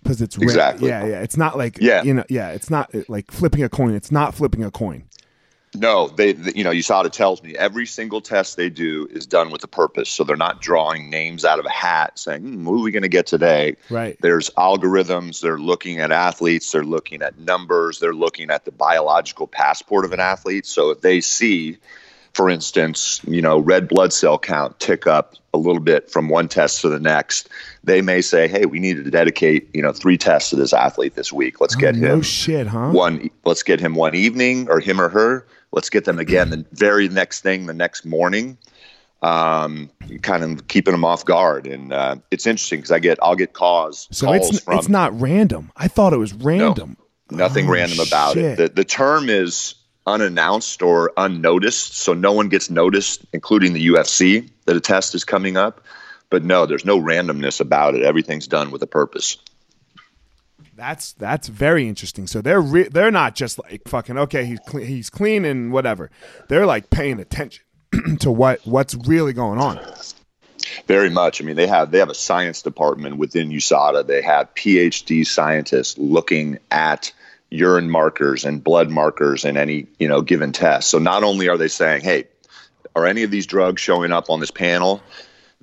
because 0.02 0.22
it's 0.22 0.36
exactly 0.38 0.88
yeah 0.88 1.04
yeah 1.04 1.20
it's 1.20 1.36
not 1.36 1.58
like 1.58 1.78
yeah 1.78 2.02
you 2.02 2.14
know 2.14 2.24
yeah 2.28 2.50
it's 2.50 2.70
not 2.70 2.90
like 3.08 3.30
flipping 3.30 3.62
a 3.62 3.68
coin. 3.68 3.94
It's 3.94 4.10
not 4.10 4.34
flipping 4.34 4.64
a 4.64 4.70
coin. 4.70 5.04
No, 5.74 6.08
they, 6.08 6.32
they, 6.32 6.52
you 6.56 6.64
know, 6.64 6.70
USADA 6.70 7.12
tells 7.12 7.42
me 7.44 7.56
every 7.56 7.86
single 7.86 8.20
test 8.20 8.56
they 8.56 8.70
do 8.70 9.06
is 9.12 9.24
done 9.24 9.50
with 9.50 9.62
a 9.62 9.68
purpose. 9.68 10.08
So 10.08 10.24
they're 10.24 10.36
not 10.36 10.60
drawing 10.60 11.10
names 11.10 11.44
out 11.44 11.60
of 11.60 11.64
a 11.64 11.70
hat 11.70 12.18
saying, 12.18 12.42
hmm, 12.42 12.64
what 12.64 12.74
are 12.74 12.82
we 12.82 12.90
going 12.90 13.04
to 13.04 13.08
get 13.08 13.26
today? 13.26 13.76
Right. 13.88 14.18
There's 14.20 14.50
algorithms. 14.50 15.40
They're 15.40 15.58
looking 15.58 16.00
at 16.00 16.10
athletes. 16.10 16.72
They're 16.72 16.82
looking 16.82 17.22
at 17.22 17.38
numbers. 17.38 18.00
They're 18.00 18.14
looking 18.14 18.50
at 18.50 18.64
the 18.64 18.72
biological 18.72 19.46
passport 19.46 20.04
of 20.04 20.12
an 20.12 20.18
athlete. 20.18 20.66
So 20.66 20.90
if 20.90 21.02
they 21.02 21.20
see, 21.20 21.78
for 22.32 22.50
instance, 22.50 23.20
you 23.24 23.40
know, 23.40 23.60
red 23.60 23.86
blood 23.86 24.12
cell 24.12 24.40
count 24.40 24.80
tick 24.80 25.06
up 25.06 25.36
a 25.54 25.58
little 25.58 25.82
bit 25.82 26.10
from 26.10 26.28
one 26.28 26.48
test 26.48 26.80
to 26.80 26.88
the 26.88 27.00
next, 27.00 27.48
they 27.82 28.02
may 28.02 28.20
say, 28.20 28.46
"Hey, 28.46 28.66
we 28.66 28.78
need 28.78 29.04
to 29.04 29.10
dedicate, 29.10 29.68
you 29.74 29.82
know, 29.82 29.92
three 29.92 30.16
tests 30.16 30.50
to 30.50 30.56
this 30.56 30.72
athlete 30.72 31.16
this 31.16 31.32
week. 31.32 31.60
Let's 31.60 31.74
oh, 31.74 31.80
get 31.80 31.96
him 31.96 32.02
no 32.02 32.22
shit, 32.22 32.68
huh? 32.68 32.90
One, 32.90 33.30
let's 33.44 33.64
get 33.64 33.80
him 33.80 33.96
one 33.96 34.14
evening, 34.14 34.68
or 34.68 34.78
him 34.78 35.00
or 35.00 35.08
her 35.08 35.44
let's 35.72 35.90
get 35.90 36.04
them 36.04 36.18
again 36.18 36.50
the 36.50 36.64
very 36.72 37.08
next 37.08 37.40
thing 37.40 37.66
the 37.66 37.74
next 37.74 38.04
morning 38.04 38.58
um, 39.22 39.90
kind 40.22 40.42
of 40.42 40.68
keeping 40.68 40.92
them 40.92 41.04
off 41.04 41.24
guard. 41.24 41.66
And 41.66 41.92
uh, 41.92 42.16
it's 42.30 42.46
interesting 42.46 42.78
because 42.78 42.90
i 42.90 42.98
get 42.98 43.18
i'll 43.22 43.36
get 43.36 43.52
calls 43.52 44.08
so 44.10 44.26
calls 44.26 44.50
it's, 44.50 44.64
from, 44.64 44.78
it's 44.78 44.88
not 44.88 45.18
random. 45.20 45.70
I 45.76 45.88
thought 45.88 46.12
it 46.12 46.18
was 46.18 46.32
random. 46.32 46.96
No, 47.30 47.36
nothing 47.36 47.68
oh, 47.68 47.72
random 47.72 48.00
about 48.00 48.34
shit. 48.34 48.44
it 48.44 48.56
the, 48.56 48.68
the 48.68 48.84
term 48.84 49.28
is 49.28 49.74
unannounced 50.06 50.82
or 50.82 51.12
unnoticed 51.16 51.96
so 51.96 52.14
no 52.14 52.32
one 52.32 52.48
gets 52.48 52.70
noticed 52.70 53.24
including 53.32 53.74
the 53.74 53.88
ufc 53.88 54.50
that 54.64 54.74
a 54.74 54.80
test 54.80 55.14
is 55.14 55.24
coming 55.24 55.56
up. 55.56 55.82
But 56.30 56.44
no 56.44 56.66
there's 56.66 56.84
no 56.84 57.00
randomness 57.00 57.60
about 57.60 57.94
it. 57.94 58.02
Everything's 58.02 58.46
done 58.46 58.70
with 58.70 58.82
a 58.82 58.86
purpose 58.86 59.36
that's 60.80 61.12
that's 61.12 61.46
very 61.48 61.86
interesting. 61.86 62.26
So 62.26 62.40
they're 62.40 62.60
re- 62.60 62.88
they're 62.88 63.10
not 63.10 63.34
just 63.34 63.58
like 63.58 63.82
fucking 63.86 64.16
okay, 64.16 64.46
he's 64.46 64.60
clean, 64.60 64.86
he's 64.86 65.10
clean 65.10 65.44
and 65.44 65.72
whatever. 65.72 66.10
They're 66.48 66.64
like 66.64 66.88
paying 66.88 67.20
attention 67.20 67.64
to 68.20 68.30
what 68.30 68.66
what's 68.66 68.94
really 68.94 69.34
going 69.34 69.58
on. 69.58 69.78
Very 70.86 71.10
much. 71.10 71.42
I 71.42 71.44
mean, 71.44 71.56
they 71.56 71.66
have 71.66 71.90
they 71.90 71.98
have 71.98 72.08
a 72.08 72.14
science 72.14 72.62
department 72.62 73.18
within 73.18 73.50
USADA. 73.50 74.06
They 74.06 74.22
have 74.22 74.54
PhD 74.54 75.26
scientists 75.26 75.98
looking 75.98 76.58
at 76.70 77.12
urine 77.50 77.90
markers 77.90 78.46
and 78.46 78.64
blood 78.64 78.88
markers 78.88 79.44
in 79.44 79.58
any 79.58 79.86
you 79.98 80.08
know 80.08 80.22
given 80.22 80.52
test. 80.52 80.88
So 80.88 80.98
not 80.98 81.24
only 81.24 81.50
are 81.50 81.58
they 81.58 81.68
saying, 81.68 82.00
hey, 82.00 82.24
are 82.96 83.06
any 83.06 83.22
of 83.22 83.30
these 83.30 83.46
drugs 83.46 83.82
showing 83.82 84.12
up 84.12 84.30
on 84.30 84.40
this 84.40 84.50
panel? 84.50 85.02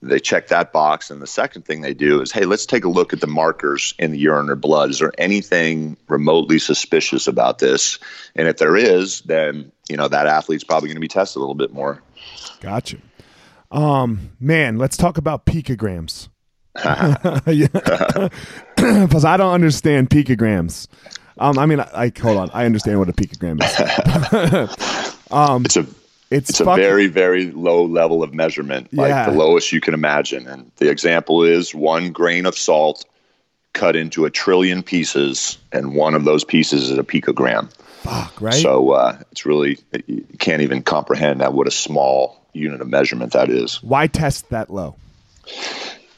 They 0.01 0.19
check 0.19 0.47
that 0.49 0.71
box. 0.71 1.09
And 1.09 1.21
the 1.21 1.27
second 1.27 1.63
thing 1.65 1.81
they 1.81 1.93
do 1.93 2.21
is, 2.21 2.31
hey, 2.31 2.45
let's 2.45 2.65
take 2.65 2.85
a 2.85 2.89
look 2.89 3.13
at 3.13 3.21
the 3.21 3.27
markers 3.27 3.93
in 3.97 4.11
the 4.11 4.19
urine 4.19 4.49
or 4.49 4.55
blood. 4.55 4.91
Is 4.91 4.99
there 4.99 5.13
anything 5.17 5.97
remotely 6.07 6.59
suspicious 6.59 7.27
about 7.27 7.59
this? 7.59 7.99
And 8.35 8.47
if 8.47 8.57
there 8.57 8.75
is, 8.75 9.21
then 9.21 9.71
you 9.89 9.97
know 9.97 10.07
that 10.07 10.27
athlete's 10.27 10.63
probably 10.63 10.89
going 10.89 10.97
to 10.97 11.01
be 11.01 11.07
tested 11.07 11.37
a 11.37 11.39
little 11.39 11.55
bit 11.55 11.73
more. 11.73 12.01
Gotcha. 12.61 12.97
Um, 13.71 14.31
man, 14.39 14.77
let's 14.77 14.97
talk 14.97 15.17
about 15.17 15.45
picograms. 15.45 16.29
Because 18.77 19.25
I 19.25 19.37
don't 19.37 19.53
understand 19.53 20.11
picograms. 20.11 20.87
Um, 21.39 21.57
I 21.59 21.65
mean, 21.65 21.79
like, 21.79 22.17
hold 22.17 22.37
on, 22.37 22.49
I 22.53 22.65
understand 22.65 22.99
what 22.99 23.09
a 23.09 23.13
picogram 23.13 23.61
is. 23.63 25.17
um, 25.31 25.65
it's 25.65 25.77
a 25.77 25.85
it's, 26.29 26.49
it's 26.49 26.59
a 26.59 26.65
very 26.65 27.07
very 27.07 27.51
low 27.51 27.85
level 27.85 28.23
of 28.23 28.33
measurement, 28.33 28.93
like 28.93 29.09
yeah. 29.09 29.29
the 29.29 29.37
lowest 29.37 29.71
you 29.71 29.81
can 29.81 29.93
imagine. 29.93 30.47
And 30.47 30.71
the 30.77 30.89
example 30.89 31.43
is 31.43 31.73
one 31.73 32.11
grain 32.11 32.45
of 32.45 32.57
salt 32.57 33.05
cut 33.73 33.95
into 33.95 34.25
a 34.25 34.29
trillion 34.29 34.83
pieces, 34.83 35.57
and 35.71 35.95
one 35.95 36.15
of 36.15 36.25
those 36.25 36.43
pieces 36.43 36.89
is 36.89 36.97
a 36.97 37.03
picogram. 37.03 37.71
Fuck, 38.01 38.41
right? 38.41 38.53
So 38.53 38.91
uh, 38.91 39.19
it's 39.31 39.45
really 39.45 39.79
you 40.05 40.25
can't 40.39 40.61
even 40.61 40.83
comprehend 40.83 41.41
that 41.41 41.53
what 41.53 41.67
a 41.67 41.71
small 41.71 42.41
unit 42.53 42.81
of 42.81 42.87
measurement 42.87 43.33
that 43.33 43.49
is. 43.49 43.81
Why 43.81 44.07
test 44.07 44.49
that 44.49 44.69
low? 44.69 44.95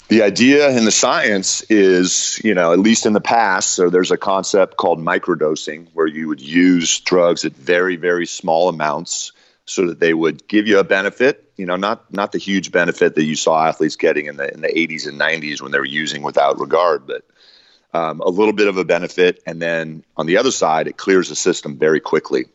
The 0.07 0.23
idea 0.23 0.69
in 0.75 0.85
the 0.85 0.91
science 0.91 1.61
is, 1.69 2.41
you 2.43 2.55
know, 2.55 2.73
at 2.73 2.79
least 2.79 3.05
in 3.05 3.13
the 3.13 3.21
past, 3.21 3.73
so 3.73 3.91
there's 3.91 4.09
a 4.09 4.17
concept 4.17 4.75
called 4.75 4.99
microdosing 4.99 5.85
where 5.93 6.07
you 6.07 6.27
would 6.29 6.41
use 6.41 6.99
drugs 7.01 7.45
at 7.45 7.55
very, 7.55 7.95
very 7.95 8.25
small 8.25 8.69
amounts 8.69 9.33
so 9.69 9.85
that 9.87 9.99
they 9.99 10.13
would 10.13 10.47
give 10.47 10.67
you 10.67 10.79
a 10.79 10.83
benefit, 10.83 11.51
you 11.55 11.65
know, 11.65 11.75
not 11.75 12.11
not 12.11 12.31
the 12.31 12.39
huge 12.39 12.71
benefit 12.71 13.13
that 13.15 13.23
you 13.23 13.35
saw 13.35 13.67
athletes 13.67 13.95
getting 13.95 14.25
in 14.25 14.35
the 14.35 14.51
in 14.51 14.61
the 14.61 14.67
80s 14.67 15.07
and 15.07 15.19
90s 15.19 15.61
when 15.61 15.71
they 15.71 15.77
were 15.77 15.85
using 15.85 16.23
without 16.23 16.59
regard, 16.59 17.05
but 17.05 17.23
um, 17.93 18.19
a 18.21 18.29
little 18.29 18.53
bit 18.53 18.67
of 18.67 18.77
a 18.77 18.83
benefit, 18.83 19.41
and 19.45 19.61
then 19.61 20.03
on 20.17 20.25
the 20.25 20.37
other 20.37 20.51
side, 20.51 20.87
it 20.87 20.97
clears 20.97 21.29
the 21.29 21.35
system 21.35 21.77
very 21.77 21.99
quickly. 21.99 22.45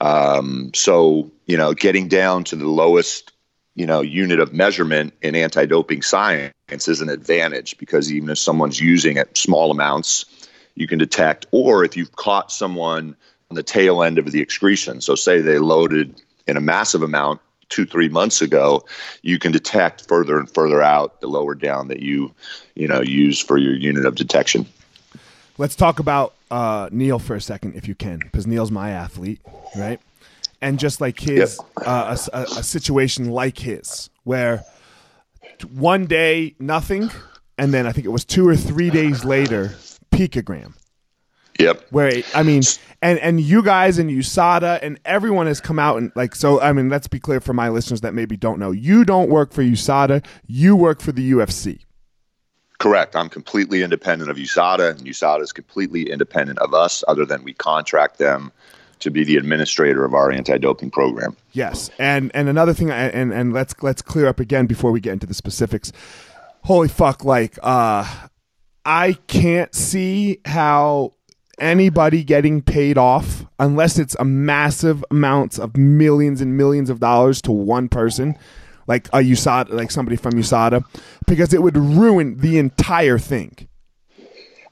Um, 0.00 0.72
so 0.74 1.30
you 1.46 1.56
know, 1.56 1.74
getting 1.74 2.08
down 2.08 2.44
to 2.44 2.56
the 2.56 2.68
lowest 2.68 3.32
you 3.76 3.86
know 3.86 4.00
unit 4.00 4.40
of 4.40 4.52
measurement 4.52 5.14
in 5.22 5.36
anti-doping 5.36 6.02
science 6.02 6.88
is 6.88 7.00
an 7.00 7.08
advantage 7.08 7.78
because 7.78 8.12
even 8.12 8.30
if 8.30 8.38
someone's 8.38 8.80
using 8.80 9.18
at 9.18 9.36
small 9.36 9.70
amounts, 9.70 10.26
you 10.74 10.88
can 10.88 10.98
detect. 10.98 11.46
Or 11.52 11.84
if 11.84 11.96
you've 11.96 12.16
caught 12.16 12.50
someone 12.50 13.14
on 13.48 13.54
the 13.54 13.62
tail 13.62 14.02
end 14.02 14.18
of 14.18 14.32
the 14.32 14.40
excretion, 14.40 15.00
so 15.00 15.14
say 15.14 15.40
they 15.40 15.58
loaded 15.58 16.20
in 16.48 16.56
a 16.56 16.60
massive 16.60 17.02
amount 17.02 17.40
two 17.68 17.84
three 17.84 18.08
months 18.08 18.40
ago 18.40 18.82
you 19.20 19.38
can 19.38 19.52
detect 19.52 20.08
further 20.08 20.38
and 20.38 20.50
further 20.52 20.80
out 20.80 21.20
the 21.20 21.26
lower 21.26 21.54
down 21.54 21.88
that 21.88 22.00
you 22.00 22.34
you 22.74 22.88
know 22.88 23.00
use 23.00 23.40
for 23.40 23.58
your 23.58 23.74
unit 23.74 24.06
of 24.06 24.14
detection. 24.14 24.66
Let's 25.58 25.76
talk 25.76 25.98
about 25.98 26.34
uh, 26.50 26.88
neil 26.90 27.18
for 27.18 27.34
a 27.36 27.40
second 27.40 27.74
if 27.74 27.86
you 27.86 27.94
can 27.94 28.18
because 28.18 28.46
neil's 28.46 28.70
my 28.70 28.90
athlete 28.90 29.40
right? 29.76 30.00
And 30.60 30.80
just 30.80 31.00
like 31.00 31.20
his 31.20 31.60
yep. 31.78 31.86
uh, 31.86 32.16
a, 32.32 32.42
a 32.42 32.62
situation 32.64 33.30
like 33.30 33.58
his 33.58 34.10
where 34.24 34.64
one 35.72 36.06
day 36.06 36.54
nothing 36.58 37.10
and 37.56 37.74
then 37.74 37.86
i 37.86 37.92
think 37.92 38.06
it 38.06 38.10
was 38.10 38.24
two 38.24 38.46
or 38.48 38.56
three 38.56 38.90
days 38.90 39.24
later 39.24 39.74
picogram 40.10 40.72
Yep. 41.58 41.86
Where 41.90 42.22
I 42.34 42.42
mean, 42.44 42.62
and 43.02 43.18
and 43.18 43.40
you 43.40 43.62
guys 43.62 43.98
and 43.98 44.10
USADA 44.10 44.78
and 44.80 45.00
everyone 45.04 45.46
has 45.48 45.60
come 45.60 45.78
out 45.78 45.98
and 45.98 46.12
like 46.14 46.36
so. 46.36 46.60
I 46.60 46.72
mean, 46.72 46.88
let's 46.88 47.08
be 47.08 47.18
clear 47.18 47.40
for 47.40 47.52
my 47.52 47.68
listeners 47.68 48.00
that 48.02 48.14
maybe 48.14 48.36
don't 48.36 48.60
know. 48.60 48.70
You 48.70 49.04
don't 49.04 49.28
work 49.28 49.52
for 49.52 49.62
USADA. 49.62 50.24
You 50.46 50.76
work 50.76 51.00
for 51.00 51.10
the 51.10 51.32
UFC. 51.32 51.80
Correct. 52.78 53.16
I'm 53.16 53.28
completely 53.28 53.82
independent 53.82 54.30
of 54.30 54.36
USADA, 54.36 54.92
and 54.92 55.00
USADA 55.00 55.42
is 55.42 55.52
completely 55.52 56.10
independent 56.10 56.60
of 56.60 56.74
us. 56.74 57.02
Other 57.08 57.26
than 57.26 57.42
we 57.42 57.54
contract 57.54 58.18
them 58.18 58.52
to 59.00 59.10
be 59.10 59.24
the 59.24 59.36
administrator 59.36 60.04
of 60.04 60.14
our 60.14 60.30
anti-doping 60.30 60.90
program. 60.90 61.36
Yes, 61.52 61.90
and 61.98 62.30
and 62.34 62.48
another 62.48 62.72
thing, 62.72 62.92
and 62.92 63.32
and 63.32 63.52
let's 63.52 63.74
let's 63.82 64.00
clear 64.00 64.28
up 64.28 64.38
again 64.38 64.66
before 64.66 64.92
we 64.92 65.00
get 65.00 65.12
into 65.12 65.26
the 65.26 65.34
specifics. 65.34 65.90
Holy 66.62 66.88
fuck! 66.88 67.24
Like, 67.24 67.58
uh, 67.64 68.06
I 68.84 69.14
can't 69.26 69.74
see 69.74 70.40
how 70.44 71.14
anybody 71.58 72.24
getting 72.24 72.62
paid 72.62 72.98
off 72.98 73.44
unless 73.58 73.98
it's 73.98 74.16
a 74.18 74.24
massive 74.24 75.04
amounts 75.10 75.58
of 75.58 75.76
millions 75.76 76.40
and 76.40 76.56
millions 76.56 76.90
of 76.90 77.00
dollars 77.00 77.42
to 77.42 77.52
one 77.52 77.88
person 77.88 78.36
like 78.86 79.06
a 79.08 79.18
USADA 79.18 79.70
like 79.70 79.90
somebody 79.90 80.16
from 80.16 80.32
USADA 80.32 80.84
because 81.26 81.52
it 81.52 81.62
would 81.62 81.76
ruin 81.76 82.38
the 82.38 82.58
entire 82.58 83.18
thing. 83.18 83.68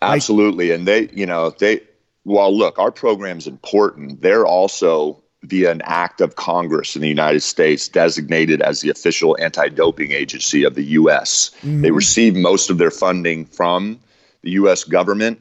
Absolutely 0.02 0.70
like, 0.70 0.78
and 0.78 0.88
they 0.88 1.08
you 1.12 1.26
know 1.26 1.50
they 1.50 1.80
well 2.24 2.56
look 2.56 2.78
our 2.78 2.90
program's 2.90 3.46
important 3.46 4.20
they're 4.20 4.46
also 4.46 5.22
via 5.42 5.70
an 5.70 5.82
act 5.84 6.20
of 6.20 6.34
Congress 6.34 6.96
in 6.96 7.02
the 7.02 7.08
United 7.08 7.40
States 7.40 7.88
designated 7.88 8.60
as 8.62 8.80
the 8.80 8.90
official 8.90 9.36
anti-doping 9.38 10.10
agency 10.10 10.64
of 10.64 10.74
the 10.74 10.82
US. 10.82 11.50
Mm-hmm. 11.58 11.82
They 11.82 11.90
receive 11.90 12.34
most 12.34 12.68
of 12.70 12.78
their 12.78 12.90
funding 12.90 13.44
from 13.44 14.00
the 14.42 14.52
US 14.52 14.82
government 14.84 15.40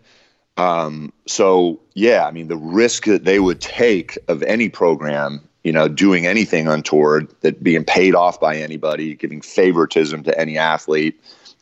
um, 0.58 1.12
so 1.26 1.80
yeah, 1.94 2.26
I 2.26 2.32
mean 2.32 2.48
the 2.48 2.58
risk 2.58 3.06
that 3.06 3.26
they 3.26 3.40
would 3.40 3.62
take 3.62 4.18
of 4.28 4.42
any 4.44 4.70
program, 4.70 5.48
you 5.64 5.72
know, 5.72 5.88
doing 5.88 6.26
anything 6.26 6.68
untoward, 6.68 7.34
that 7.42 7.64
being 7.64 7.84
paid 7.84 8.16
off 8.16 8.40
by 8.40 8.56
anybody, 8.56 9.16
giving 9.16 9.42
favoritism 9.42 10.24
to 10.24 10.40
any 10.40 10.58
athlete, 10.58 11.20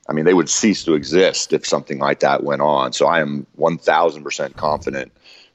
I 0.09 0.13
mean 0.13 0.25
they 0.25 0.33
would 0.33 0.49
cease 0.49 0.83
to 0.85 0.93
exist 0.93 1.53
if 1.53 1.65
something 1.65 1.99
like 1.99 2.19
that 2.19 2.43
went 2.43 2.61
on. 2.61 2.93
So 2.93 3.07
I 3.07 3.19
am 3.19 3.47
one 3.55 3.77
thousand 3.77 4.23
percent 4.23 4.57
confident 4.57 5.11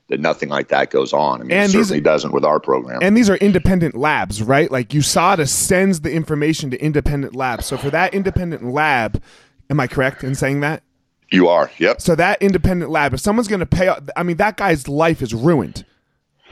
that 0.09 0.21
nothing 0.21 0.49
like 0.49 0.69
that 0.69 0.91
goes 0.91 1.13
on. 1.13 1.41
I 1.41 1.45
mean, 1.45 1.53
and 1.53 1.69
it 1.69 1.73
certainly 1.73 2.01
doesn't 2.01 2.33
with 2.33 2.45
our 2.45 2.59
program. 2.59 3.01
And 3.03 3.17
these 3.17 3.29
are 3.31 3.37
independent 3.37 3.95
labs, 3.95 4.43
right? 4.43 4.71
Like 4.71 4.89
USADA 4.89 5.47
sends 5.49 6.01
the 6.01 6.11
information 6.11 6.71
to 6.71 6.83
independent 6.83 7.37
labs. 7.37 7.67
So 7.67 7.77
for 7.77 7.91
that 7.91 8.15
independent 8.15 8.65
lab, 8.65 9.23
am 9.69 9.79
I 9.79 9.87
correct 9.87 10.25
in 10.25 10.35
saying 10.35 10.61
that? 10.61 10.83
You 11.31 11.49
are. 11.49 11.71
Yep. 11.79 12.01
So 12.01 12.15
that 12.15 12.41
independent 12.43 12.91
lab, 12.91 13.13
if 13.13 13.21
someone's 13.21 13.49
going 13.49 13.61
to 13.61 13.67
pay, 13.67 13.95
I 14.17 14.23
mean, 14.23 14.39
that 14.39 14.57
guy's 14.57 14.89
life 14.89 15.21
is 15.23 15.35
ruined. 15.35 15.85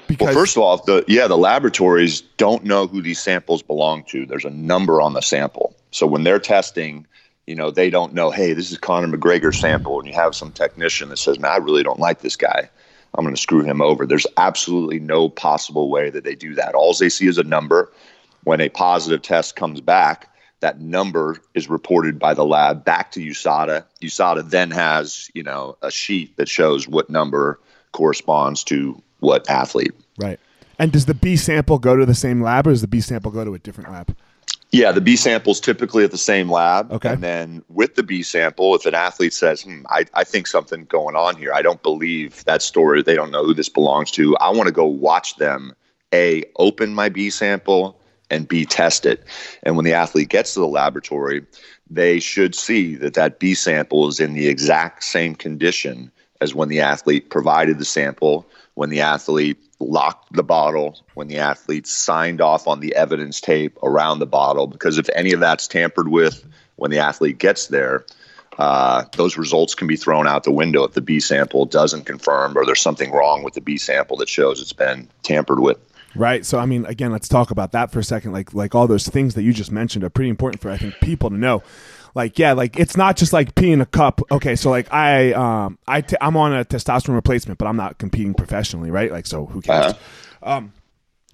Because 0.07 0.27
well, 0.27 0.35
first 0.35 0.57
of 0.57 0.62
all, 0.62 0.77
the 0.79 1.05
yeah, 1.09 1.27
the 1.27 1.39
laboratories 1.39 2.21
don't 2.37 2.65
know 2.65 2.87
who 2.87 3.03
these 3.03 3.19
samples 3.19 3.62
belong 3.62 4.05
to. 4.05 4.25
There's 4.25 4.45
a 4.45 4.51
number 4.51 5.01
on 5.01 5.15
the 5.15 5.21
sample, 5.21 5.75
so 5.91 6.07
when 6.07 6.23
they're 6.23 6.39
testing, 6.39 7.07
you 7.47 7.57
know, 7.57 7.73
they 7.73 7.91
don't 7.91 8.15
know. 8.15 8.31
Hey, 8.31 8.53
this 8.53 8.71
is 8.71 8.79
Conor 8.79 9.17
McGregor's 9.17 9.59
sample, 9.59 9.99
and 9.99 10.07
you 10.09 10.15
have 10.15 10.35
some 10.35 10.53
technician 10.53 11.09
that 11.09 11.19
says, 11.19 11.41
"Man, 11.41 11.51
I 11.51 11.57
really 11.57 11.83
don't 11.83 11.99
like 11.99 12.21
this 12.21 12.37
guy. 12.37 12.69
I'm 13.15 13.25
going 13.25 13.35
to 13.35 13.41
screw 13.41 13.62
him 13.62 13.83
over." 13.83 14.07
There's 14.07 14.29
absolutely 14.37 15.01
no 15.01 15.29
possible 15.29 15.91
way 15.91 16.09
that 16.11 16.23
they 16.23 16.37
do 16.37 16.55
that. 16.55 16.77
All 16.77 16.95
they 16.95 17.09
see 17.09 17.27
is 17.27 17.39
a 17.39 17.43
number. 17.43 17.91
When 18.45 18.61
a 18.61 18.69
positive 18.69 19.23
test 19.23 19.57
comes 19.57 19.81
back, 19.81 20.29
that 20.67 20.81
number 20.81 21.41
is 21.55 21.71
reported 21.71 22.19
by 22.19 22.35
the 22.35 22.45
lab 22.45 22.85
back 22.85 23.13
to 23.13 23.21
USADA. 23.21 23.85
USADA 24.03 24.51
then 24.51 24.73
has, 24.73 25.31
you 25.33 25.45
know, 25.45 25.79
a 25.81 25.93
sheet 25.93 26.37
that 26.39 26.49
shows 26.49 26.89
what 26.89 27.09
number 27.09 27.61
corresponds 27.93 28.65
to 28.65 29.01
what 29.21 29.49
athlete. 29.49 29.93
Right. 30.19 30.41
And 30.81 30.91
does 30.91 31.07
the 31.07 31.15
B 31.15 31.37
sample 31.37 31.79
go 31.79 31.95
to 31.95 32.05
the 32.05 32.17
same 32.17 32.43
lab 32.43 32.67
or 32.67 32.71
does 32.71 32.81
the 32.81 32.89
B 32.89 33.01
sample 33.01 33.31
go 33.31 33.45
to 33.45 33.55
a 33.55 33.61
different 33.61 33.93
lab? 33.93 34.17
Yeah, 34.73 34.91
the 34.91 35.01
B 35.01 35.15
sample 35.15 35.53
is 35.53 35.61
typically 35.61 36.03
at 36.03 36.11
the 36.11 36.19
same 36.19 36.51
lab. 36.51 36.91
Okay. 36.91 37.11
And 37.11 37.23
then 37.23 37.63
with 37.69 37.95
the 37.95 38.03
B 38.03 38.25
sample, 38.25 38.75
if 38.75 38.85
an 38.87 38.95
athlete 38.95 39.35
says, 39.35 39.63
hmm, 39.63 39.83
I, 39.89 40.07
I 40.15 40.25
think 40.25 40.49
something 40.49 40.85
going 40.87 41.15
on 41.15 41.37
here, 41.37 41.55
I 41.55 41.63
don't 41.63 41.83
believe 41.85 42.45
that 42.47 42.61
story, 42.61 43.03
they 43.03 43.15
don't 43.15 43.31
know 43.31 43.45
who 43.45 43.55
this 43.55 43.69
belongs 43.69 44.11
to, 44.13 44.37
I 44.39 44.51
want 44.51 44.67
to 44.67 44.73
go 44.73 44.85
watch 44.85 45.37
them, 45.37 45.77
A, 46.13 46.43
open 46.57 46.93
my 46.93 47.09
B 47.09 47.31
sample 47.31 48.01
and 48.31 48.49
B 48.49 48.65
test 48.65 49.07
it. 49.07 49.25
And 49.62 49.77
when 49.77 49.85
the 49.85 49.95
athlete 49.95 50.29
gets 50.29 50.55
to 50.55 50.61
the 50.61 50.67
laboratory, 50.67 51.45
they 51.89 52.21
should 52.21 52.55
see 52.55 52.97
that 52.97 53.15
that 53.15 53.39
B 53.39 53.55
sample 53.55 54.09
is 54.09 54.21
in 54.21 54.35
the 54.35 54.49
exact 54.49 55.05
same 55.05 55.35
condition 55.35 56.11
as 56.41 56.55
when 56.55 56.69
the 56.69 56.81
athlete 56.81 57.31
provided 57.31 57.79
the 57.79 57.85
sample, 57.85 58.47
when 58.75 58.91
the 58.91 59.01
athlete 59.01 59.59
locked 59.79 60.33
the 60.33 60.43
bottle, 60.43 60.99
when 61.15 61.29
the 61.29 61.39
athlete 61.39 61.87
signed 61.87 62.41
off 62.41 62.67
on 62.67 62.81
the 62.81 62.95
evidence 62.95 63.41
tape 63.41 63.79
around 63.83 64.19
the 64.19 64.27
bottle. 64.27 64.67
Because 64.67 64.99
if 64.99 65.09
any 65.15 65.33
of 65.33 65.41
that's 65.41 65.69
tampered 65.69 66.09
with 66.09 66.45
when 66.77 66.91
the 66.91 66.99
athlete 66.99 67.39
gets 67.39 67.69
there, 67.69 68.05
uh, 68.59 69.05
those 69.17 69.37
results 69.37 69.75
can 69.75 69.87
be 69.87 69.97
thrown 69.97 70.27
out 70.27 70.45
the 70.45 70.51
window 70.51 70.85
if 70.85 70.93
the 70.93 71.01
B 71.01 71.21
sample 71.21 71.67
doesn't 71.67 72.05
confirm 72.05 72.57
or 72.57 72.65
there's 72.65 72.81
something 72.81 73.12
wrong 73.12 73.43
with 73.43 73.55
the 73.55 73.61
B 73.61 73.77
sample 73.77 74.17
that 74.19 74.29
shows 74.29 74.61
it's 74.61 74.73
been 74.73 75.09
tampered 75.23 75.61
with. 75.61 75.79
Right. 76.17 76.45
So 76.45 76.59
I 76.59 76.67
mean, 76.67 76.87
again, 76.87 77.13
let's 77.13 77.29
talk 77.29 77.51
about 77.51 77.73
that 77.73 77.91
for 77.91 77.99
a 77.99 78.05
second. 78.05 78.33
Like 78.33 78.55
like 78.55 78.75
all 78.75 78.87
those 78.87 79.09
things 79.09 79.35
that 79.35 79.43
you 79.43 79.53
just 79.53 79.71
mentioned 79.73 80.05
are 80.05 80.11
pretty 80.11 80.31
important 80.31 80.61
for 80.63 80.71
I 80.71 80.77
think 80.79 80.95
people 81.01 81.31
to 81.31 81.37
know. 81.37 81.63
Like 82.15 82.39
yeah, 82.39 82.53
like 82.55 82.79
it's 82.79 82.97
not 82.97 83.17
just 83.17 83.33
like 83.33 83.55
peeing 83.55 83.81
a 83.83 83.87
cup. 83.87 84.21
Okay, 84.31 84.57
so 84.57 84.71
like 84.71 84.93
I 84.93 85.33
um 85.33 85.79
I 85.87 86.01
t- 86.01 86.17
I'm 86.21 86.37
on 86.37 86.53
a 86.53 86.65
testosterone 86.65 87.15
replacement, 87.15 87.59
but 87.59 87.67
I'm 87.67 87.77
not 87.77 87.99
competing 87.99 88.35
professionally, 88.35 88.91
right? 88.91 89.13
Like 89.13 89.27
so 89.27 89.47
who 89.47 89.61
cares? 89.61 89.93
Uh-huh. 89.93 90.57
Um 90.57 90.73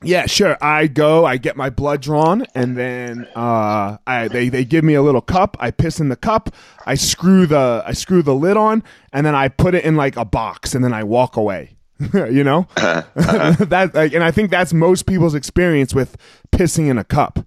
Yeah, 0.02 0.26
sure. 0.26 0.58
I 0.60 0.88
go, 0.88 1.24
I 1.24 1.36
get 1.36 1.56
my 1.56 1.70
blood 1.70 2.02
drawn, 2.02 2.44
and 2.56 2.76
then 2.76 3.28
uh, 3.36 3.98
I 4.04 4.26
they, 4.26 4.48
they 4.48 4.64
give 4.64 4.82
me 4.82 4.94
a 4.94 5.02
little 5.02 5.20
cup. 5.20 5.56
I 5.60 5.70
piss 5.70 6.00
in 6.00 6.08
the 6.08 6.16
cup. 6.16 6.50
I 6.84 6.96
screw 6.96 7.46
the 7.46 7.84
I 7.86 7.92
screw 7.92 8.20
the 8.22 8.34
lid 8.34 8.56
on, 8.56 8.82
and 9.12 9.24
then 9.24 9.36
I 9.36 9.46
put 9.46 9.76
it 9.76 9.84
in 9.84 9.94
like 9.94 10.16
a 10.16 10.24
box, 10.24 10.74
and 10.74 10.82
then 10.84 10.92
I 10.92 11.04
walk 11.04 11.36
away. 11.36 11.76
you 12.32 12.44
know, 12.44 12.66
that 12.76 13.90
like, 13.94 14.12
and 14.12 14.24
I 14.24 14.30
think 14.30 14.50
that's 14.50 14.72
most 14.72 15.06
people's 15.06 15.34
experience 15.34 15.94
with 15.94 16.16
pissing 16.52 16.88
in 16.88 16.98
a 16.98 17.04
cup, 17.04 17.38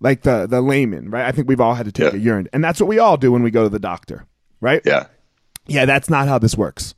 like 0.00 0.22
the 0.22 0.46
the 0.46 0.60
layman, 0.60 1.10
right? 1.10 1.26
I 1.26 1.32
think 1.32 1.48
we've 1.48 1.60
all 1.60 1.74
had 1.74 1.86
to 1.86 1.92
take 1.92 2.12
Yeah. 2.12 2.18
a 2.18 2.22
urine, 2.22 2.48
and 2.52 2.62
that's 2.62 2.80
what 2.80 2.86
we 2.88 2.98
all 2.98 3.16
do 3.16 3.32
when 3.32 3.42
we 3.42 3.50
go 3.50 3.62
to 3.64 3.68
the 3.68 3.78
doctor, 3.80 4.26
right? 4.60 4.82
Yeah. 4.84 5.06
Yeah, 5.66 5.84
that's 5.84 6.10
not 6.10 6.26
how 6.28 6.38
this 6.38 6.56
works. 6.56 6.94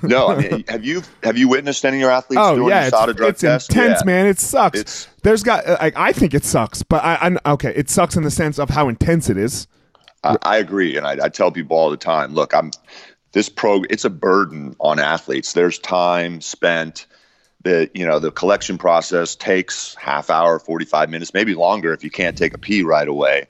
No, 0.00 0.28
I 0.28 0.36
mean, 0.40 0.64
have 0.68 0.84
you 0.84 1.02
have 1.24 1.36
you 1.36 1.48
witnessed 1.48 1.84
any 1.84 1.96
of 1.96 2.00
your 2.02 2.10
athletes 2.12 2.40
Oh 2.40 2.54
doing 2.54 2.68
yeah, 2.68 2.82
it's, 2.86 2.90
drug 3.16 3.20
it's 3.30 3.40
test? 3.40 3.70
intense, 3.70 4.00
Yeah. 4.02 4.06
man. 4.06 4.26
It 4.26 4.38
sucks. 4.38 4.78
It's- 4.78 5.08
There's 5.24 5.42
got 5.42 5.66
uh, 5.66 5.76
like 5.80 5.96
I 5.96 6.12
think 6.12 6.34
it 6.34 6.44
sucks, 6.44 6.84
but 6.84 7.02
I, 7.04 7.18
I'm 7.20 7.36
okay. 7.44 7.72
It 7.74 7.90
sucks 7.90 8.14
in 8.16 8.22
the 8.22 8.30
sense 8.30 8.60
of 8.60 8.70
how 8.70 8.88
intense 8.88 9.28
it 9.28 9.36
is. 9.36 9.66
I, 10.22 10.36
I 10.42 10.56
agree, 10.58 10.96
and 10.96 11.04
I, 11.04 11.16
I 11.24 11.28
tell 11.30 11.50
people 11.50 11.76
all 11.76 11.90
the 11.90 11.96
time. 11.96 12.32
Look, 12.32 12.54
I'm 12.54 12.70
this 13.32 13.48
pro. 13.48 13.82
It's 13.90 14.04
a 14.04 14.10
burden 14.10 14.76
on 14.80 14.98
athletes. 14.98 15.52
There's 15.52 15.78
time 15.78 16.40
spent. 16.40 17.06
The 17.62 17.90
you 17.94 18.06
know 18.06 18.20
the 18.20 18.30
collection 18.30 18.78
process 18.78 19.34
takes 19.34 19.94
half 19.96 20.30
hour, 20.30 20.58
forty 20.58 20.84
five 20.84 21.10
minutes, 21.10 21.34
maybe 21.34 21.54
longer 21.54 21.92
if 21.92 22.04
you 22.04 22.10
can't 22.10 22.38
take 22.38 22.54
a 22.54 22.58
pee 22.58 22.82
right 22.82 23.08
away. 23.08 23.48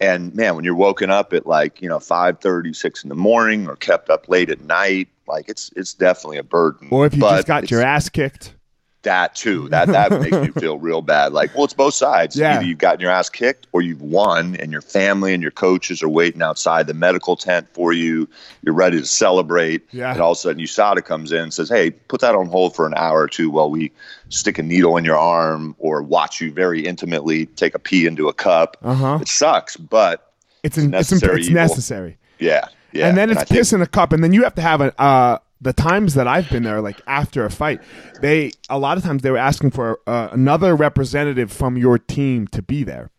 And 0.00 0.34
man, 0.34 0.54
when 0.54 0.64
you're 0.64 0.74
woken 0.74 1.10
up 1.10 1.32
at 1.32 1.46
like 1.46 1.82
you 1.82 1.88
know 1.88 1.98
five 2.00 2.40
thirty, 2.40 2.72
six 2.72 3.02
in 3.02 3.08
the 3.08 3.14
morning, 3.14 3.68
or 3.68 3.76
kept 3.76 4.08
up 4.08 4.28
late 4.28 4.48
at 4.48 4.62
night, 4.62 5.08
like 5.26 5.48
it's 5.48 5.70
it's 5.76 5.92
definitely 5.92 6.38
a 6.38 6.42
burden. 6.42 6.88
Or 6.90 7.04
if 7.04 7.14
you 7.14 7.20
But 7.20 7.36
just 7.36 7.46
got 7.46 7.70
your 7.70 7.82
ass 7.82 8.08
kicked. 8.08 8.54
That 9.02 9.34
too. 9.34 9.68
That 9.68 9.86
that 9.88 10.10
makes 10.20 10.36
me 10.36 10.48
feel 10.60 10.78
real 10.78 11.02
bad. 11.02 11.32
Like, 11.32 11.54
well, 11.54 11.64
it's 11.64 11.72
both 11.74 11.94
sides. 11.94 12.36
Yeah. 12.36 12.56
Either 12.56 12.64
you've 12.66 12.78
gotten 12.78 13.00
your 13.00 13.10
ass 13.10 13.28
kicked 13.30 13.66
or 13.72 13.80
you've 13.82 14.02
won, 14.02 14.56
and 14.56 14.72
your 14.72 14.80
family 14.82 15.32
and 15.32 15.42
your 15.42 15.52
coaches 15.52 16.02
are 16.02 16.08
waiting 16.08 16.42
outside 16.42 16.86
the 16.86 16.94
medical 16.94 17.36
tent 17.36 17.68
for 17.72 17.92
you. 17.92 18.28
You're 18.62 18.74
ready 18.74 18.98
to 19.00 19.06
celebrate. 19.06 19.82
Yeah. 19.92 20.12
And 20.12 20.20
all 20.20 20.32
of 20.32 20.36
a 20.36 20.40
sudden, 20.40 20.62
USADA 20.62 21.04
comes 21.04 21.32
in 21.32 21.40
and 21.42 21.54
says, 21.54 21.68
"Hey, 21.68 21.90
put 21.90 22.20
that 22.22 22.34
on 22.34 22.46
hold 22.46 22.74
for 22.74 22.86
an 22.86 22.94
hour 22.96 23.20
or 23.22 23.28
two 23.28 23.50
while 23.50 23.70
we 23.70 23.92
stick 24.30 24.58
a 24.58 24.62
needle 24.62 24.96
in 24.96 25.04
your 25.04 25.16
arm 25.18 25.76
or 25.78 26.02
watch 26.02 26.40
you 26.40 26.52
very 26.52 26.84
intimately 26.84 27.46
take 27.46 27.74
a 27.74 27.78
pee 27.78 28.06
into 28.06 28.28
a 28.28 28.32
cup." 28.34 28.76
Uh-huh. 28.82 29.18
It 29.22 29.28
sucks, 29.28 29.76
but 29.76 30.32
It's 30.64 30.76
it's, 30.76 30.84
in, 30.84 30.90
necessary 30.90 31.38
it's 31.40 31.48
evil. 31.48 31.62
necessary. 31.62 32.18
yeah, 32.40 32.66
yeah. 32.92 33.06
and 33.08 33.16
then 33.16 33.30
it's 33.30 33.40
I 33.40 33.44
think- 33.44 33.58
piss 33.58 33.72
in 33.72 33.80
a 33.80 33.86
cup, 33.86 34.12
and 34.12 34.22
then 34.24 34.32
you 34.32 34.42
have 34.44 34.54
to 34.56 34.62
have 34.62 34.80
a. 34.80 35.00
Uh, 35.00 35.38
the 35.60 35.72
times 35.72 36.14
that 36.14 36.28
I've 36.28 36.48
been 36.48 36.62
there, 36.62 36.80
like 36.80 37.00
after 37.06 37.44
a 37.44 37.50
fight, 37.50 37.82
they 38.20 38.52
a 38.68 38.78
lot 38.78 38.96
of 38.96 39.02
times 39.02 39.22
they 39.22 39.30
were 39.30 39.38
asking 39.38 39.72
for 39.72 40.00
uh, 40.06 40.28
another 40.32 40.74
representative 40.76 41.52
from 41.52 41.76
your 41.76 41.98
team 41.98 42.46
to 42.48 42.62
be 42.62 42.84
there 42.84 43.10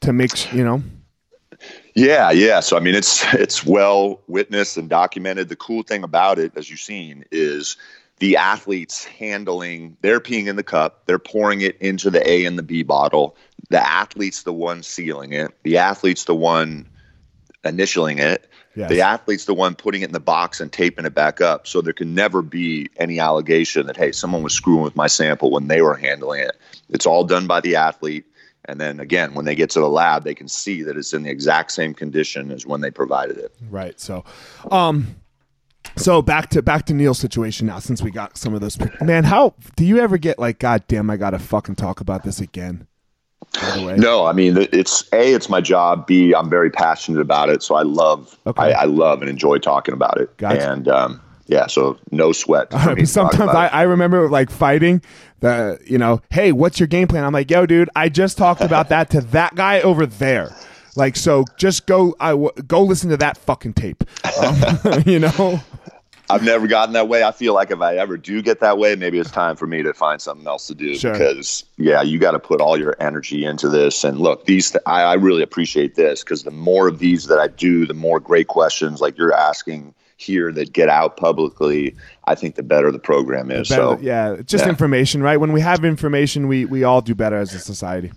to 0.00 0.12
make 0.12 0.52
you 0.52 0.64
know. 0.64 0.82
Yeah, 1.94 2.30
yeah. 2.30 2.60
So 2.60 2.76
I 2.76 2.80
mean, 2.80 2.94
it's 2.94 3.24
it's 3.34 3.64
well 3.64 4.20
witnessed 4.26 4.76
and 4.76 4.88
documented. 4.88 5.48
The 5.48 5.56
cool 5.56 5.82
thing 5.82 6.02
about 6.02 6.38
it, 6.38 6.52
as 6.56 6.70
you've 6.70 6.80
seen, 6.80 7.24
is 7.30 7.76
the 8.18 8.36
athletes 8.36 9.04
handling. 9.04 9.96
They're 10.02 10.20
peeing 10.20 10.46
in 10.46 10.56
the 10.56 10.62
cup. 10.62 11.06
They're 11.06 11.18
pouring 11.18 11.62
it 11.62 11.76
into 11.78 12.10
the 12.10 12.28
A 12.28 12.44
and 12.44 12.58
the 12.58 12.62
B 12.62 12.82
bottle. 12.82 13.36
The 13.70 13.84
athlete's 13.84 14.42
the 14.42 14.52
one 14.52 14.82
sealing 14.82 15.32
it. 15.32 15.52
The 15.62 15.78
athlete's 15.78 16.24
the 16.24 16.34
one 16.34 16.88
initialing 17.64 18.20
it. 18.20 18.48
Yes. 18.76 18.90
The 18.90 19.00
athlete's 19.00 19.46
the 19.46 19.54
one 19.54 19.74
putting 19.74 20.02
it 20.02 20.06
in 20.06 20.12
the 20.12 20.20
box 20.20 20.60
and 20.60 20.70
taping 20.70 21.06
it 21.06 21.14
back 21.14 21.40
up. 21.40 21.66
So 21.66 21.80
there 21.80 21.94
can 21.94 22.14
never 22.14 22.42
be 22.42 22.88
any 22.98 23.18
allegation 23.18 23.86
that 23.86 23.96
hey, 23.96 24.12
someone 24.12 24.42
was 24.42 24.52
screwing 24.52 24.82
with 24.82 24.94
my 24.94 25.06
sample 25.06 25.50
when 25.50 25.66
they 25.66 25.80
were 25.80 25.94
handling 25.94 26.42
it. 26.42 26.52
It's 26.90 27.06
all 27.06 27.24
done 27.24 27.46
by 27.46 27.60
the 27.60 27.76
athlete. 27.76 28.26
And 28.66 28.78
then 28.78 29.00
again, 29.00 29.34
when 29.34 29.46
they 29.46 29.54
get 29.54 29.70
to 29.70 29.80
the 29.80 29.88
lab, 29.88 30.24
they 30.24 30.34
can 30.34 30.48
see 30.48 30.82
that 30.82 30.96
it's 30.96 31.14
in 31.14 31.22
the 31.22 31.30
exact 31.30 31.72
same 31.72 31.94
condition 31.94 32.50
as 32.50 32.66
when 32.66 32.82
they 32.82 32.90
provided 32.90 33.38
it. 33.38 33.54
Right. 33.70 33.98
So, 33.98 34.24
um, 34.70 35.16
so 35.96 36.20
back 36.20 36.50
to 36.50 36.62
back 36.62 36.84
to 36.86 36.94
Neil's 36.94 37.18
situation 37.18 37.68
now. 37.68 37.78
Since 37.78 38.02
we 38.02 38.10
got 38.10 38.36
some 38.36 38.52
of 38.52 38.60
those, 38.60 38.76
man, 39.00 39.24
how 39.24 39.54
do 39.76 39.86
you 39.86 40.00
ever 40.00 40.18
get 40.18 40.38
like, 40.38 40.58
God 40.58 40.84
damn, 40.88 41.08
I 41.08 41.16
gotta 41.16 41.38
fucking 41.38 41.76
talk 41.76 42.00
about 42.00 42.24
this 42.24 42.40
again? 42.40 42.88
By 43.54 43.78
the 43.78 43.86
way, 43.86 43.96
No, 43.96 44.26
I 44.26 44.32
mean 44.32 44.56
it's 44.72 45.04
a 45.12 45.34
it's 45.34 45.48
my 45.48 45.60
job. 45.60 46.06
B 46.06 46.34
I'm 46.34 46.50
very 46.50 46.70
passionate 46.70 47.20
about 47.20 47.48
it, 47.48 47.62
so 47.62 47.74
I 47.74 47.82
love 47.82 48.38
Okay. 48.46 48.72
I, 48.72 48.82
I 48.82 48.84
love 48.84 49.20
and 49.20 49.30
enjoy 49.30 49.58
talking 49.58 49.94
about 49.94 50.20
it. 50.20 50.36
Gotcha. 50.36 50.70
And 50.70 50.88
um, 50.88 51.20
yeah, 51.46 51.66
so 51.66 51.98
no 52.10 52.32
sweat. 52.32 52.72
right, 52.72 52.88
me 52.88 53.02
but 53.02 53.06
to 53.06 53.14
talk 53.14 53.32
sometimes 53.32 53.54
I. 53.54 53.68
I 53.68 53.82
remember 53.82 54.28
like 54.28 54.50
fighting 54.50 55.00
the, 55.40 55.78
you 55.86 55.98
know, 55.98 56.20
hey, 56.30 56.52
what's 56.52 56.80
your 56.80 56.86
game 56.86 57.08
plan? 57.08 57.24
I'm 57.24 57.32
like, 57.32 57.50
yo, 57.50 57.66
dude, 57.66 57.88
I 57.94 58.08
just 58.08 58.36
talked 58.36 58.62
about 58.62 58.88
that 58.90 59.10
to 59.10 59.20
that 59.20 59.54
guy 59.54 59.80
over 59.80 60.06
there. 60.06 60.54
Like, 60.96 61.14
so 61.14 61.44
just 61.58 61.86
go, 61.86 62.16
I 62.18 62.30
w- 62.30 62.50
go 62.66 62.82
listen 62.82 63.10
to 63.10 63.16
that 63.18 63.36
fucking 63.36 63.74
tape. 63.74 64.02
Um, 64.42 65.02
you 65.06 65.18
know, 65.18 65.60
I've 66.28 66.42
never 66.42 66.66
gotten 66.66 66.94
that 66.94 67.08
way. 67.08 67.22
I 67.22 67.30
feel 67.32 67.54
like 67.54 67.70
if 67.70 67.80
I 67.80 67.96
ever 67.96 68.16
do 68.16 68.42
get 68.42 68.60
that 68.60 68.78
way, 68.78 68.96
maybe 68.96 69.18
it's 69.18 69.30
time 69.30 69.54
for 69.56 69.66
me 69.66 69.82
to 69.82 69.94
find 69.94 70.20
something 70.20 70.46
else 70.46 70.66
to 70.66 70.74
do 70.74 70.96
Sure. 70.96 71.12
because 71.12 71.64
yeah, 71.76 72.02
you 72.02 72.18
got 72.18 72.32
to 72.32 72.38
put 72.40 72.60
all 72.60 72.76
your 72.78 72.96
energy 73.00 73.44
into 73.44 73.68
this. 73.68 74.02
And 74.04 74.18
look, 74.18 74.44
these 74.44 74.72
th- 74.72 74.82
I, 74.86 75.02
I 75.02 75.14
really 75.14 75.42
appreciate 75.42 75.94
this 75.94 76.24
because 76.24 76.42
the 76.42 76.50
more 76.50 76.88
of 76.88 76.98
these 76.98 77.26
that 77.26 77.38
I 77.38 77.46
do, 77.48 77.86
the 77.86 77.94
more 77.94 78.18
great 78.18 78.48
questions 78.48 79.00
like 79.00 79.16
you're 79.16 79.32
asking 79.34 79.94
here 80.16 80.50
that 80.50 80.72
get 80.72 80.88
out 80.88 81.16
publicly, 81.16 81.94
I 82.24 82.34
think 82.34 82.54
the 82.56 82.62
better 82.62 82.90
the 82.90 82.98
program 82.98 83.50
is. 83.50 83.68
Better- 83.68 83.82
so 83.82 83.98
yeah, 84.00 84.36
just 84.44 84.64
yeah. 84.64 84.70
information, 84.70 85.22
right? 85.22 85.36
When 85.36 85.52
we 85.52 85.60
have 85.60 85.84
information, 85.84 86.48
we 86.48 86.64
we 86.64 86.82
all 86.84 87.02
do 87.02 87.14
better 87.14 87.36
as 87.36 87.54
a 87.54 87.58
society. 87.60 88.12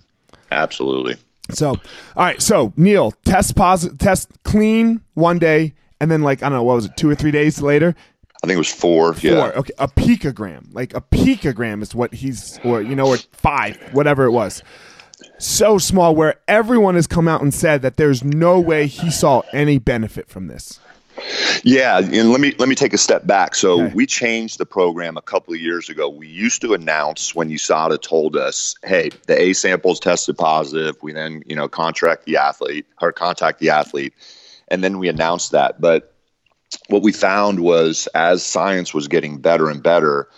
absolutely. 0.51 1.15
So, 1.51 1.69
all 1.69 1.77
right. 2.15 2.41
So 2.41 2.73
Neil, 2.77 3.11
test 3.25 3.55
positive, 3.55 3.97
test 3.97 4.29
clean 4.43 5.01
one 5.15 5.39
day, 5.39 5.73
and 5.99 6.09
then 6.09 6.21
like 6.21 6.41
I 6.43 6.49
don't 6.49 6.57
know 6.57 6.63
what 6.63 6.75
was 6.75 6.85
it, 6.85 6.97
two 6.97 7.09
or 7.09 7.15
three 7.15 7.31
days 7.31 7.61
later, 7.61 7.95
I 8.43 8.47
think 8.47 8.55
it 8.55 8.59
was 8.59 8.71
four. 8.73 9.13
four. 9.13 9.29
Yeah. 9.31 9.51
Okay, 9.55 9.73
a 9.79 9.87
picogram. 9.87 10.73
Like 10.73 10.93
a 10.93 11.01
picogram 11.01 11.81
is 11.81 11.93
what 11.93 12.13
he's, 12.13 12.59
or 12.63 12.81
you 12.81 12.95
know, 12.95 13.07
or 13.07 13.17
five, 13.33 13.77
whatever 13.93 14.23
it 14.25 14.31
was. 14.31 14.63
So 15.37 15.77
small, 15.77 16.15
where 16.15 16.35
everyone 16.47 16.95
has 16.95 17.07
come 17.07 17.27
out 17.27 17.41
and 17.41 17.53
said 17.53 17.81
that 17.81 17.97
there's 17.97 18.23
no 18.23 18.59
way 18.59 18.87
he 18.87 19.09
saw 19.11 19.41
any 19.51 19.77
benefit 19.77 20.29
from 20.29 20.47
this. 20.47 20.79
Yeah, 21.63 21.97
and 21.97 22.31
let 22.31 22.39
me 22.39 22.55
let 22.59 22.69
me 22.69 22.75
take 22.75 22.93
a 22.93 22.97
step 22.97 23.27
back. 23.27 23.53
So 23.55 23.81
Okay. 23.83 23.93
we 23.93 24.05
changed 24.05 24.57
the 24.57 24.65
program 24.65 25.17
a 25.17 25.21
couple 25.21 25.53
of 25.53 25.59
years 25.59 25.89
ago. 25.89 26.07
We 26.07 26.27
used 26.27 26.61
to 26.61 26.73
announce 26.73 27.35
when 27.35 27.49
USADA 27.49 28.01
told 28.01 28.37
us, 28.37 28.75
"Hey, 28.85 29.09
the 29.27 29.37
A 29.37 29.51
samples 29.51 29.99
tested 29.99 30.37
positive." 30.37 30.95
We 31.01 31.11
then, 31.11 31.43
you 31.45 31.57
know, 31.57 31.67
contract 31.67 32.23
the 32.23 32.37
athlete 32.37 32.85
or 33.01 33.11
contact 33.11 33.59
the 33.59 33.69
athlete, 33.69 34.13
and 34.69 34.83
then 34.83 34.99
we 34.99 35.09
announced 35.09 35.51
that. 35.51 35.79
But 35.79 36.13
what 36.87 37.01
we 37.01 37.11
found 37.11 37.59
was, 37.59 38.07
as 38.13 38.43
science 38.43 38.93
was 38.93 39.07
getting 39.07 39.39
better 39.39 39.69
and 39.69 39.81
better, 39.81 40.29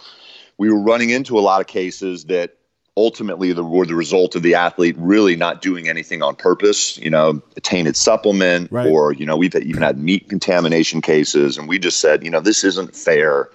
we 0.57 0.69
were 0.71 0.79
running 0.79 1.09
into 1.09 1.37
a 1.37 1.41
lot 1.41 1.61
of 1.61 1.67
cases 1.67 2.25
that 2.25 2.55
ultimately 2.95 3.53
the, 3.53 3.63
were 3.63 3.85
the 3.85 3.95
result 3.95 4.35
of 4.35 4.43
the 4.43 4.55
athlete 4.55 4.95
really 4.97 5.35
not 5.35 5.61
doing 5.61 5.87
anything 5.87 6.21
on 6.21 6.35
purpose, 6.35 6.97
you 6.97 7.09
know, 7.09 7.41
a 7.55 7.61
tainted 7.61 7.95
supplement 7.95 8.71
Right. 8.71 8.87
or, 8.87 9.13
you 9.13 9.25
know, 9.25 9.37
we've 9.37 9.55
even 9.55 9.81
had 9.81 9.97
meat 9.97 10.29
contamination 10.29 11.01
cases. 11.01 11.57
And 11.57 11.67
we 11.67 11.79
just 11.79 11.99
said, 11.99 12.23
you 12.23 12.29
know, 12.29 12.41
this 12.41 12.63
isn't 12.63 12.95
fair 12.95 13.49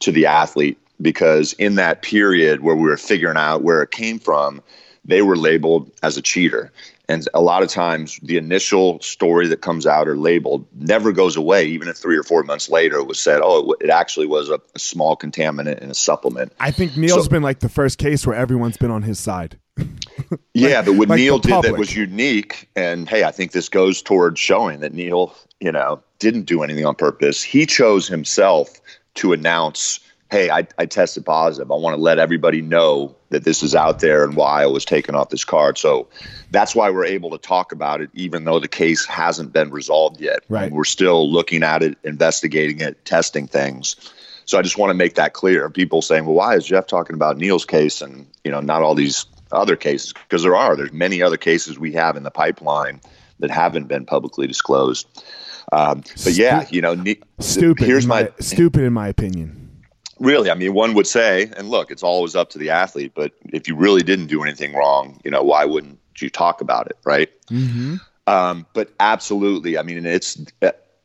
to 0.00 0.12
the 0.12 0.26
athlete 0.26 0.78
because 1.00 1.52
in 1.54 1.76
that 1.76 2.02
period 2.02 2.60
where 2.60 2.76
we 2.76 2.82
were 2.82 2.96
figuring 2.96 3.36
out 3.36 3.62
where 3.62 3.82
it 3.82 3.90
came 3.90 4.18
from, 4.18 4.62
they 5.04 5.22
were 5.22 5.36
labeled 5.36 5.90
as 6.02 6.16
a 6.16 6.22
cheater. 6.22 6.70
And 7.08 7.28
a 7.34 7.40
lot 7.40 7.62
of 7.62 7.68
times, 7.68 8.18
the 8.22 8.36
initial 8.36 9.00
story 9.00 9.48
that 9.48 9.60
comes 9.60 9.86
out 9.86 10.06
or 10.08 10.16
labeled 10.16 10.66
never 10.74 11.12
goes 11.12 11.36
away, 11.36 11.64
even 11.66 11.88
if 11.88 11.96
three 11.96 12.16
or 12.16 12.22
four 12.22 12.42
months 12.44 12.68
later 12.70 12.96
it 12.98 13.06
was 13.06 13.20
said, 13.20 13.40
oh, 13.42 13.72
it, 13.72 13.86
it 13.86 13.90
actually 13.90 14.26
was 14.26 14.48
a, 14.48 14.60
a 14.74 14.78
small 14.78 15.16
contaminant 15.16 15.80
in 15.80 15.90
a 15.90 15.94
supplement. 15.94 16.52
I 16.60 16.70
think 16.70 16.96
Neil's 16.96 17.24
So- 17.24 17.30
been 17.30 17.42
like 17.42 17.58
the 17.58 17.68
first 17.68 17.98
case 17.98 18.26
where 18.26 18.36
everyone's 18.36 18.76
been 18.76 18.90
on 18.92 19.02
his 19.02 19.18
side. 19.18 19.58
Yeah, 20.54 20.82
but 20.82 20.94
what 20.94 21.08
like 21.08 21.18
Neil 21.18 21.38
did 21.38 21.62
that 21.62 21.76
was 21.76 21.94
unique, 21.94 22.68
and 22.76 23.08
hey, 23.08 23.24
I 23.24 23.30
think 23.32 23.52
this 23.52 23.68
goes 23.68 24.00
towards 24.00 24.38
showing 24.40 24.80
that 24.80 24.94
Neil, 24.94 25.34
you 25.60 25.72
know, 25.72 26.02
didn't 26.20 26.44
do 26.44 26.62
anything 26.62 26.86
on 26.86 26.94
purpose. 26.94 27.42
He 27.42 27.66
chose 27.66 28.06
himself 28.08 28.80
to 29.14 29.32
announce, 29.32 30.00
"Hey, 30.32 30.50
I, 30.50 30.66
I 30.78 30.86
tested 30.86 31.24
positive. 31.24 31.70
I 31.70 31.74
want 31.74 31.94
to 31.94 32.02
let 32.02 32.18
everybody 32.18 32.62
know 32.62 33.14
that 33.28 33.44
this 33.44 33.62
is 33.62 33.74
out 33.74 34.00
there 34.00 34.24
and 34.24 34.34
why 34.34 34.62
I 34.62 34.66
was 34.66 34.84
taken 34.84 35.14
off 35.14 35.28
this 35.28 35.44
card." 35.44 35.78
So 35.78 36.08
that's 36.50 36.74
why 36.74 36.90
we're 36.90 37.04
able 37.04 37.30
to 37.30 37.38
talk 37.38 37.70
about 37.70 38.00
it, 38.00 38.10
even 38.14 38.44
though 38.44 38.58
the 38.58 38.66
case 38.66 39.04
hasn't 39.06 39.52
been 39.52 39.70
resolved 39.70 40.20
yet. 40.20 40.40
Right. 40.48 40.64
And 40.64 40.74
we're 40.74 40.84
still 40.84 41.30
looking 41.30 41.62
at 41.62 41.82
it, 41.82 41.98
investigating 42.02 42.80
it, 42.80 43.04
testing 43.04 43.46
things. 43.46 43.94
So 44.46 44.58
I 44.58 44.62
just 44.62 44.78
want 44.78 44.90
to 44.90 44.94
make 44.94 45.14
that 45.14 45.34
clear. 45.34 45.70
People 45.70 46.02
saying, 46.02 46.24
"Well, 46.24 46.34
why 46.34 46.56
is 46.56 46.66
Jeff 46.66 46.86
talking 46.86 47.14
about 47.14 47.36
Neil's 47.36 47.66
case 47.66 48.00
and 48.00 48.26
you 48.42 48.50
know 48.50 48.60
not 48.60 48.82
all 48.82 48.94
these 48.94 49.26
other 49.52 49.76
cases?" 49.76 50.14
Because 50.14 50.42
there 50.42 50.56
are. 50.56 50.76
There's 50.76 50.92
many 50.92 51.22
other 51.22 51.36
cases 51.36 51.78
we 51.78 51.92
have 51.92 52.16
in 52.16 52.22
the 52.22 52.30
pipeline 52.30 53.00
that 53.38 53.50
haven't 53.50 53.88
been 53.88 54.06
publicly 54.06 54.46
disclosed. 54.46 55.06
Um, 55.72 56.02
but 56.24 56.34
yeah, 56.34 56.66
you 56.70 56.80
know, 56.80 56.94
ne- 56.94 57.20
Stupid. 57.38 57.86
Here's 57.86 58.04
in 58.04 58.08
my, 58.08 58.30
stupid 58.40 58.82
in 58.82 58.92
my 58.92 59.08
opinion. 59.08 59.61
Really, 60.22 60.50
I 60.50 60.54
mean, 60.54 60.72
one 60.72 60.94
would 60.94 61.06
say, 61.06 61.50
and 61.56 61.68
look, 61.68 61.90
it's 61.90 62.02
always 62.02 62.34
up 62.36 62.50
to 62.50 62.58
the 62.58 62.70
athlete, 62.70 63.12
but 63.14 63.32
if 63.44 63.68
you 63.68 63.76
really 63.76 64.02
didn't 64.02 64.28
do 64.28 64.42
anything 64.42 64.74
wrong, 64.74 65.20
you 65.24 65.30
know, 65.30 65.42
why 65.42 65.64
wouldn't 65.64 65.98
you 66.18 66.30
talk 66.30 66.60
about 66.60 66.86
it, 66.86 66.96
right? 67.04 67.28
Mm-hmm. 67.48 67.96
Um, 68.26 68.66
but 68.72 68.90
absolutely, 69.00 69.76
I 69.76 69.82
mean, 69.82 70.06
it's 70.06 70.40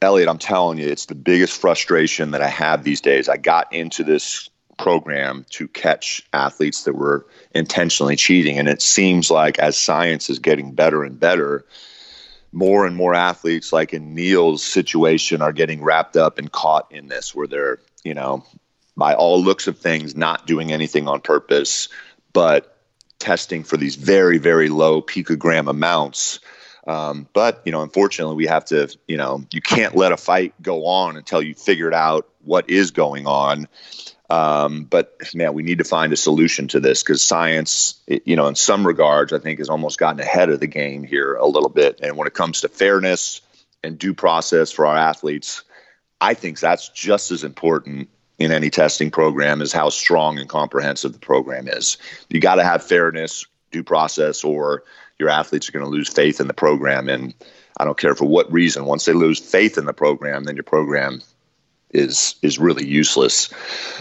Elliot. 0.01 0.29
I'm 0.29 0.37
telling 0.37 0.77
you, 0.77 0.87
it's 0.87 1.07
the 1.07 1.15
biggest 1.15 1.59
frustration 1.59 2.31
that 2.31 2.41
I 2.41 2.47
have 2.47 2.83
these 2.83 3.01
days. 3.01 3.27
I 3.27 3.37
got 3.37 3.73
into 3.73 4.03
this 4.03 4.49
program 4.77 5.43
to 5.49 5.67
catch 5.67 6.21
athletes 6.33 6.83
that 6.83 6.93
were 6.93 7.25
intentionally 7.55 8.15
cheating, 8.15 8.59
and 8.59 8.67
it 8.67 8.83
seems 8.83 9.31
like 9.31 9.57
as 9.57 9.77
science 9.77 10.29
is 10.29 10.37
getting 10.37 10.73
better 10.73 11.03
and 11.03 11.19
better, 11.19 11.65
more 12.51 12.85
and 12.85 12.95
more 12.95 13.15
athletes, 13.15 13.73
like 13.73 13.93
in 13.93 14.13
Neil's 14.13 14.63
situation, 14.63 15.41
are 15.41 15.51
getting 15.51 15.83
wrapped 15.83 16.15
up 16.15 16.37
and 16.37 16.51
caught 16.51 16.91
in 16.91 17.07
this, 17.07 17.33
where 17.33 17.47
they're, 17.47 17.79
you 18.03 18.13
know, 18.13 18.45
by 18.97 19.13
all 19.13 19.41
looks 19.41 19.67
of 19.67 19.77
things, 19.77 20.15
not 20.15 20.47
doing 20.47 20.73
anything 20.73 21.07
on 21.07 21.21
purpose, 21.21 21.87
but 22.33 22.77
testing 23.19 23.63
for 23.63 23.77
these 23.77 23.95
very, 23.95 24.39
very 24.39 24.69
low 24.69 25.01
picogram 25.01 25.69
amounts. 25.69 26.39
Um, 26.87 27.27
but 27.33 27.61
you 27.65 27.71
know, 27.71 27.83
unfortunately, 27.83 28.35
we 28.35 28.47
have 28.47 28.65
to. 28.65 28.95
You 29.07 29.17
know, 29.17 29.45
you 29.51 29.61
can't 29.61 29.95
let 29.95 30.11
a 30.11 30.17
fight 30.17 30.53
go 30.61 30.85
on 30.85 31.17
until 31.17 31.41
you 31.41 31.53
figured 31.53 31.93
out 31.93 32.27
what 32.43 32.69
is 32.69 32.91
going 32.91 33.27
on. 33.27 33.67
Um, 34.29 34.83
but 34.83 35.17
man, 35.33 35.53
we 35.53 35.63
need 35.63 35.77
to 35.77 35.83
find 35.83 36.11
a 36.11 36.17
solution 36.17 36.67
to 36.69 36.79
this 36.79 37.03
because 37.03 37.21
science, 37.21 38.01
you 38.07 38.35
know, 38.35 38.47
in 38.47 38.55
some 38.55 38.85
regards, 38.85 39.31
I 39.31 39.39
think 39.39 39.59
has 39.59 39.69
almost 39.69 39.99
gotten 39.99 40.19
ahead 40.19 40.49
of 40.49 40.59
the 40.59 40.67
game 40.67 41.03
here 41.03 41.35
a 41.35 41.45
little 41.45 41.69
bit. 41.69 41.99
And 42.01 42.17
when 42.17 42.27
it 42.27 42.33
comes 42.33 42.61
to 42.61 42.69
fairness 42.69 43.41
and 43.83 43.97
due 43.97 44.13
process 44.13 44.71
for 44.71 44.85
our 44.85 44.97
athletes, 44.97 45.63
I 46.19 46.33
think 46.33 46.59
that's 46.59 46.89
just 46.89 47.31
as 47.31 47.43
important 47.43 48.09
in 48.39 48.51
any 48.51 48.69
testing 48.69 49.09
program 49.09 49.61
is 49.61 49.73
how 49.73 49.89
strong 49.89 50.37
and 50.37 50.49
comprehensive 50.49 51.13
the 51.13 51.19
program 51.19 51.67
is. 51.67 51.97
You 52.29 52.39
got 52.39 52.55
to 52.55 52.63
have 52.63 52.83
fairness, 52.83 53.45
due 53.71 53.83
process, 53.83 54.43
or 54.43 54.83
your 55.19 55.29
athletes 55.29 55.67
are 55.67 55.71
going 55.71 55.85
to 55.85 55.91
lose 55.91 56.09
faith 56.09 56.39
in 56.39 56.47
the 56.47 56.53
program. 56.53 57.09
And 57.09 57.33
I 57.77 57.85
don't 57.85 57.97
care 57.97 58.15
for 58.15 58.25
what 58.25 58.51
reason. 58.51 58.85
Once 58.85 59.05
they 59.05 59.13
lose 59.13 59.39
faith 59.39 59.77
in 59.77 59.85
the 59.85 59.93
program, 59.93 60.43
then 60.43 60.55
your 60.55 60.63
program 60.63 61.21
is 61.91 62.35
is 62.41 62.59
really 62.59 62.85
useless. 62.85 63.49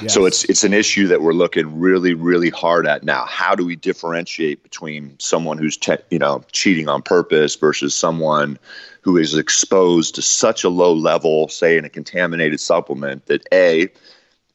Yes. 0.03 0.13
So 0.13 0.27
it's 0.27 0.45
it's 0.45 0.65
an 0.65 0.73
issue 0.73 1.07
that 1.07 1.23
we're 1.23 1.33
looking 1.33 1.79
really 1.79 2.15
really 2.15 2.51
hard 2.51 2.87
at 2.87 3.05
now. 3.05 3.25
How 3.27 3.55
do 3.55 3.65
we 3.65 3.77
differentiate 3.77 4.63
between 4.63 5.17
someone 5.19 5.57
who's 5.57 5.77
te- 5.77 5.97
you 6.11 6.19
know 6.19 6.43
cheating 6.53 6.89
on 6.89 7.03
purpose 7.03 7.55
versus 7.55 7.95
someone 7.95 8.59
who 9.03 9.17
is 9.17 9.37
exposed 9.37 10.17
to 10.17 10.23
such 10.23 10.65
a 10.65 10.69
low 10.69 10.93
level, 10.93 11.47
say 11.49 11.79
in 11.79 11.85
a 11.85 11.89
contaminated 11.89 12.59
supplement 12.59 13.27
that 13.27 13.47
a 13.53 13.89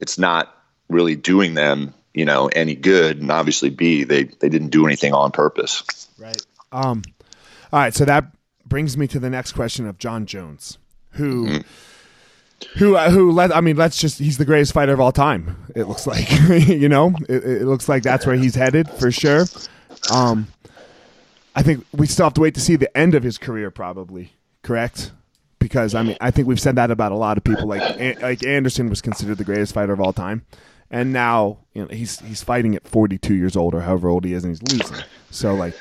it's 0.01 0.17
not 0.17 0.57
really 0.89 1.15
doing 1.15 1.53
them, 1.53 1.93
you 2.13 2.25
know, 2.25 2.47
any 2.47 2.75
good. 2.75 3.21
And 3.21 3.31
obviously, 3.31 3.69
B, 3.69 4.03
they 4.03 4.23
they 4.23 4.49
didn't 4.49 4.69
do 4.69 4.85
anything 4.85 5.13
on 5.13 5.31
purpose. 5.31 5.83
Right. 6.17 6.41
Um. 6.71 7.03
All 7.71 7.79
right. 7.79 7.93
So 7.93 8.05
that 8.05 8.25
brings 8.65 8.97
me 8.97 9.07
to 9.07 9.19
the 9.19 9.29
next 9.29 9.53
question 9.53 9.87
of 9.87 9.97
Jon 9.97 10.25
Jones, 10.25 10.77
who. 11.11 11.45
Mm-hmm. 11.47 11.67
Who 12.77 12.95
uh, 12.95 13.09
who 13.09 13.31
let 13.31 13.53
I 13.55 13.59
mean 13.59 13.75
let's 13.75 13.97
just 13.97 14.19
he's 14.19 14.37
the 14.37 14.45
greatest 14.45 14.71
fighter 14.71 14.93
of 14.93 14.99
all 14.99 15.11
time 15.11 15.65
it 15.73 15.85
looks 15.85 16.05
like 16.05 16.29
you 16.67 16.87
know 16.87 17.11
it, 17.27 17.43
it 17.43 17.65
looks 17.65 17.89
like 17.89 18.03
that's 18.03 18.23
where 18.23 18.35
he's 18.35 18.53
headed 18.53 18.87
for 18.87 19.09
sure 19.09 19.45
um 20.13 20.45
I 21.55 21.63
think 21.63 21.83
we 21.91 22.05
still 22.05 22.27
have 22.27 22.35
to 22.35 22.41
wait 22.41 22.53
to 22.53 22.61
see 22.61 22.75
the 22.75 22.95
end 22.95 23.15
of 23.15 23.23
his 23.23 23.39
career 23.39 23.71
probably 23.71 24.33
correct 24.61 25.11
because 25.61 25.95
I 25.95 26.03
mean 26.03 26.17
I 26.19 26.31
think 26.31 26.47
we've 26.47 26.59
said 26.59 26.75
that 26.75 26.91
about 26.91 27.13
a 27.13 27.15
lot 27.15 27.37
of 27.37 27.43
people. 27.43 27.67
Like 27.67 28.21
like 28.21 28.45
Anderson 28.45 28.89
was 28.89 29.01
considered 29.01 29.37
the 29.37 29.43
greatest 29.45 29.73
fighter 29.73 29.93
of 29.93 30.01
all 30.01 30.11
time, 30.11 30.45
and 30.89 31.13
now 31.13 31.59
you 31.73 31.83
know 31.83 31.87
he's 31.89 32.19
he's 32.19 32.43
fighting 32.43 32.75
at 32.75 32.85
42 32.87 33.35
years 33.35 33.55
old 33.55 33.73
or 33.73 33.81
however 33.81 34.09
old 34.09 34.25
he 34.25 34.33
is, 34.33 34.43
and 34.43 34.51
he's 34.51 34.73
losing. 34.73 34.97
So 35.29 35.53
like 35.53 35.75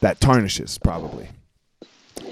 that 0.00 0.20
tarnishes 0.20 0.78
probably. 0.78 1.28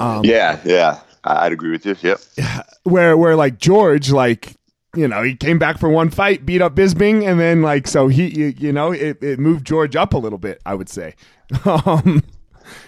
Um, 0.00 0.24
yeah, 0.24 0.60
yeah, 0.64 1.00
I'd 1.22 1.52
agree 1.52 1.70
with 1.70 1.86
you. 1.86 1.94
Yep. 2.00 2.20
Where 2.84 3.16
where 3.16 3.36
like 3.36 3.58
George 3.58 4.10
like 4.10 4.56
you 4.96 5.06
know, 5.06 5.22
he 5.22 5.36
came 5.36 5.58
back 5.58 5.78
for 5.78 5.90
one 5.90 6.08
fight, 6.08 6.46
beat 6.46 6.62
up 6.62 6.74
Bisping, 6.74 7.28
and 7.28 7.38
then 7.38 7.60
like 7.60 7.86
so 7.86 8.08
he 8.08 8.28
you, 8.28 8.54
you 8.56 8.72
know 8.72 8.92
it, 8.92 9.22
it 9.22 9.38
moved 9.38 9.66
George 9.66 9.94
up 9.94 10.14
a 10.14 10.18
little 10.18 10.38
bit. 10.38 10.60
I 10.66 10.74
would 10.74 10.88
say. 10.88 11.14
Um, 11.64 12.24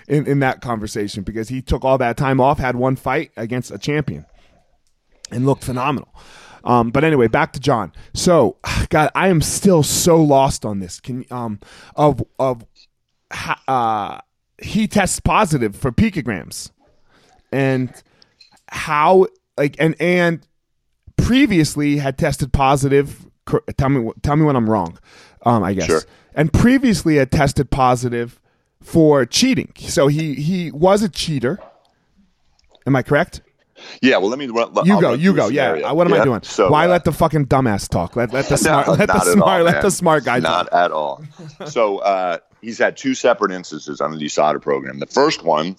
in, 0.09 0.27
in 0.27 0.41
that 0.41 0.61
conversation 0.61 1.23
because 1.23 1.49
he 1.49 1.63
took 1.63 1.85
all 1.85 1.99
that 1.99 2.17
time 2.17 2.41
off, 2.41 2.59
had 2.59 2.77
one 2.77 2.97
fight 2.97 3.31
against 3.37 3.71
a 3.71 3.79
champion, 3.79 4.27
and 5.31 5.47
looked 5.47 5.65
phenomenal. 5.65 6.09
Um, 6.65 6.91
but 6.91 7.05
anyway, 7.05 7.29
back 7.29 7.53
to 7.55 7.61
Jon. 7.61 7.93
So, 8.15 8.57
God, 8.89 9.11
I 9.15 9.29
am 9.29 9.41
still 9.41 9.83
so 9.83 10.21
lost 10.21 10.65
on 10.65 10.81
this. 10.81 11.01
Can 11.01 11.25
um 11.31 11.61
of 11.97 12.23
of 12.39 12.65
uh 13.67 14.19
he 14.61 14.89
tests 14.89 15.21
positive 15.21 15.77
for 15.77 15.93
picograms, 15.93 16.71
and 17.53 17.91
how 18.69 19.27
like 19.57 19.77
and 19.79 19.95
and 20.01 20.47
previously 21.17 21.99
had 21.99 22.19
tested 22.19 22.53
positive. 22.53 23.27
Tell 23.77 23.89
me 23.89 24.11
tell 24.23 24.37
me 24.37 24.45
when 24.45 24.57
I'm 24.57 24.69
wrong. 24.69 24.99
Um, 25.45 25.63
I 25.63 25.75
guess. 25.75 25.87
Sure. 25.87 26.03
And 26.35 26.53
previously 26.53 27.17
had 27.17 27.33
tested 27.33 27.71
positive 27.71 28.41
for 28.83 29.25
cheating. 29.25 29.73
So 29.79 30.09
he 30.09 30.35
he 30.35 30.71
was 30.71 31.03
a 31.03 31.09
cheater. 31.09 31.59
Am 32.87 32.97
I 32.97 33.03
correct? 33.03 33.43
Yeah, 34.03 34.19
well, 34.19 34.29
let 34.29 34.39
me. 34.39 34.47
Run, 34.47 34.75
you 34.85 34.95
I'll 34.95 35.01
go, 35.01 35.13
you 35.13 35.35
go. 35.35 35.49
Yeah, 35.49 35.93
what 35.93 36.07
am 36.07 36.15
yeah. 36.15 36.23
I 36.23 36.25
doing? 36.25 36.43
So, 36.43 36.71
Why 36.71 36.87
uh, 36.87 36.89
let 36.89 37.05
the 37.05 37.13
fucking 37.13 37.47
dumbass 37.47 37.89
talk? 37.89 38.17
Let, 38.17 38.33
let 38.33 38.47
the 38.47 38.57
smart, 38.57 38.87
no, 38.87 38.93
let 38.95 39.07
the 39.07 39.21
smart, 39.21 39.61
all, 39.61 39.67
let 39.67 39.83
the 39.83 39.91
smart 39.91 40.25
guy. 40.25 40.39
Not 40.41 40.71
talk. 40.71 40.75
at 40.75 40.91
all. 40.91 41.25
so 41.67 41.99
uh, 41.99 42.39
he's 42.61 42.79
had 42.79 42.97
two 42.97 43.15
separate 43.15 43.53
instances 43.53 44.01
on 44.01 44.13
the 44.13 44.19
USADA 44.19 44.61
program. 44.61 44.99
The 44.99 45.07
first 45.07 45.45
one, 45.45 45.77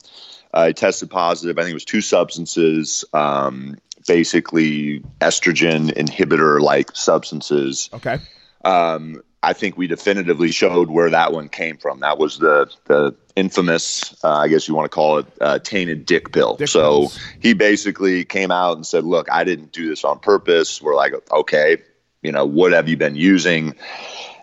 uh, 0.54 0.68
he 0.68 0.74
tested 0.74 1.10
positive. 1.10 1.58
I 1.58 1.64
think 1.64 1.72
it 1.72 1.76
was 1.76 1.86
two 1.86 2.02
substances, 2.02 3.06
um, 3.14 3.78
basically 4.08 5.02
estrogen 5.20 5.92
inhibitor 5.94 6.62
like 6.62 6.96
substances. 6.96 7.90
Okay. 7.94 8.20
Um, 8.64 9.22
I 9.42 9.54
think 9.54 9.78
we 9.78 9.88
definitively 9.88 10.52
showed 10.52 10.90
where 10.90 11.10
that 11.10 11.32
one 11.32 11.48
came 11.48 11.78
from. 11.78 12.02
That 12.02 12.18
was 12.18 12.40
the 12.40 12.70
the 12.86 13.16
infamous, 13.36 14.22
uh, 14.24 14.34
I 14.34 14.50
guess 14.50 14.68
you 14.68 14.76
want 14.76 14.92
to 14.92 14.96
call 14.96 15.20
it, 15.20 15.26
uh, 15.40 15.60
tainted 15.60 16.06
dick 16.06 16.34
pill. 16.34 16.56
Dick 16.56 16.68
so 16.68 16.82
pills. 16.82 17.20
he 17.40 17.54
basically 17.54 18.26
came 18.26 18.52
out 18.52 18.76
and 18.76 18.86
said, 18.86 19.06
"Look, 19.06 19.32
I 19.32 19.46
didn't 19.46 19.72
do 19.72 19.88
this 19.88 20.04
on 20.04 20.20
purpose." 20.20 20.82
We're 20.82 20.96
like, 20.96 21.14
"Okay, 21.32 21.78
you 22.22 22.32
know, 22.32 22.46
what 22.46 22.74
have 22.74 22.90
you 22.90 22.98
been 22.98 23.16
using?" 23.16 23.76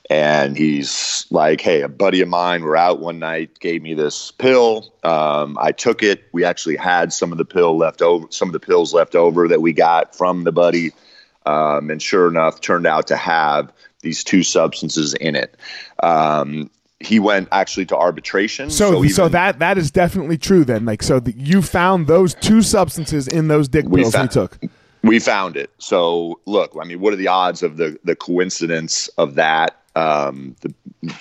And 0.08 0.56
he's 0.56 1.26
like, 1.30 1.60
"Hey, 1.60 1.82
a 1.82 1.88
buddy 1.88 2.22
of 2.22 2.28
mine, 2.28 2.62
we're 2.62 2.76
out 2.76 3.00
one 3.00 3.18
night, 3.18 3.58
gave 3.60 3.82
me 3.82 3.92
this 3.92 4.30
pill. 4.30 4.94
Um, 5.02 5.58
I 5.60 5.72
took 5.72 6.02
it. 6.02 6.24
We 6.32 6.44
actually 6.44 6.76
had 6.76 7.12
some 7.12 7.32
of 7.32 7.38
the 7.38 7.44
pill 7.44 7.76
left 7.76 8.00
over, 8.00 8.28
some 8.30 8.48
of 8.48 8.52
the 8.54 8.60
pills 8.60 8.94
left 8.94 9.14
over 9.14 9.46
that 9.48 9.60
we 9.60 9.74
got 9.74 10.16
from 10.16 10.44
the 10.44 10.52
buddy." 10.52 10.92
Um, 11.44 11.90
and 11.90 12.02
sure 12.02 12.28
enough, 12.28 12.60
turned 12.60 12.86
out 12.88 13.06
to 13.08 13.16
have 13.16 13.72
these 14.06 14.22
two 14.22 14.44
substances 14.44 15.14
in 15.14 15.34
it. 15.34 15.56
Um, 16.00 16.70
he 17.00 17.18
went 17.18 17.48
actually 17.50 17.86
to 17.86 17.96
arbitration. 17.96 18.70
So, 18.70 18.92
so, 18.92 18.98
even, 19.04 19.14
so, 19.14 19.28
that 19.28 19.58
that 19.58 19.76
is 19.76 19.90
definitely 19.90 20.38
true. 20.38 20.64
Then, 20.64 20.86
like, 20.86 21.02
so 21.02 21.20
the, 21.20 21.32
you 21.32 21.60
found 21.60 22.06
those 22.06 22.34
two 22.34 22.62
substances 22.62 23.28
in 23.28 23.48
those 23.48 23.68
dick 23.68 23.84
pills 23.90 24.14
we, 24.14 24.22
we 24.22 24.28
took. 24.28 24.58
We 25.02 25.18
found 25.18 25.56
it. 25.56 25.70
So, 25.78 26.40
look, 26.46 26.74
I 26.80 26.84
mean, 26.84 27.00
what 27.00 27.12
are 27.12 27.16
the 27.16 27.28
odds 27.28 27.62
of 27.62 27.76
the 27.76 27.98
the 28.04 28.16
coincidence 28.16 29.08
of 29.18 29.34
that? 29.34 29.76
Um, 29.96 30.54
the 30.60 30.72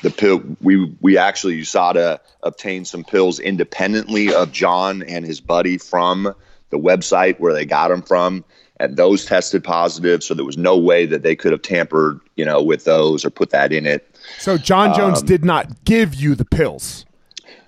the 0.04 0.12
pill 0.12 0.44
we 0.62 0.96
we 1.02 1.18
actually 1.18 1.60
USADA 1.60 2.20
obtained 2.44 2.88
some 2.88 3.04
pills 3.04 3.40
independently 3.40 4.34
of 4.34 4.52
Jon 4.52 5.02
and 5.04 5.26
his 5.26 5.42
buddy 5.42 5.78
from 5.78 6.34
the 6.70 6.80
website 6.80 7.40
where 7.40 7.54
they 7.54 7.66
got 7.66 7.90
them 7.90 8.02
from 8.02 8.46
and 8.80 8.98
those 8.98 9.26
tested 9.26 9.64
positive. 9.64 10.24
So 10.24 10.34
there 10.34 10.46
was 10.46 10.58
no 10.58 10.78
way 10.78 11.06
that 11.06 11.24
they 11.24 11.36
could 11.36 11.52
have 11.52 11.62
tampered, 11.62 12.20
you 12.36 12.46
know, 12.46 12.62
with 12.62 12.84
those 12.86 13.24
or 13.26 13.30
put 13.30 13.52
that 13.52 13.72
in 13.72 13.86
it. 13.86 14.16
So 14.40 14.58
Jon 14.58 14.94
Jones 14.94 15.22
um, 15.22 15.26
did 15.26 15.46
not 15.46 15.84
give 15.86 16.16
you 16.16 16.36
the 16.36 16.46
pills. 16.46 17.06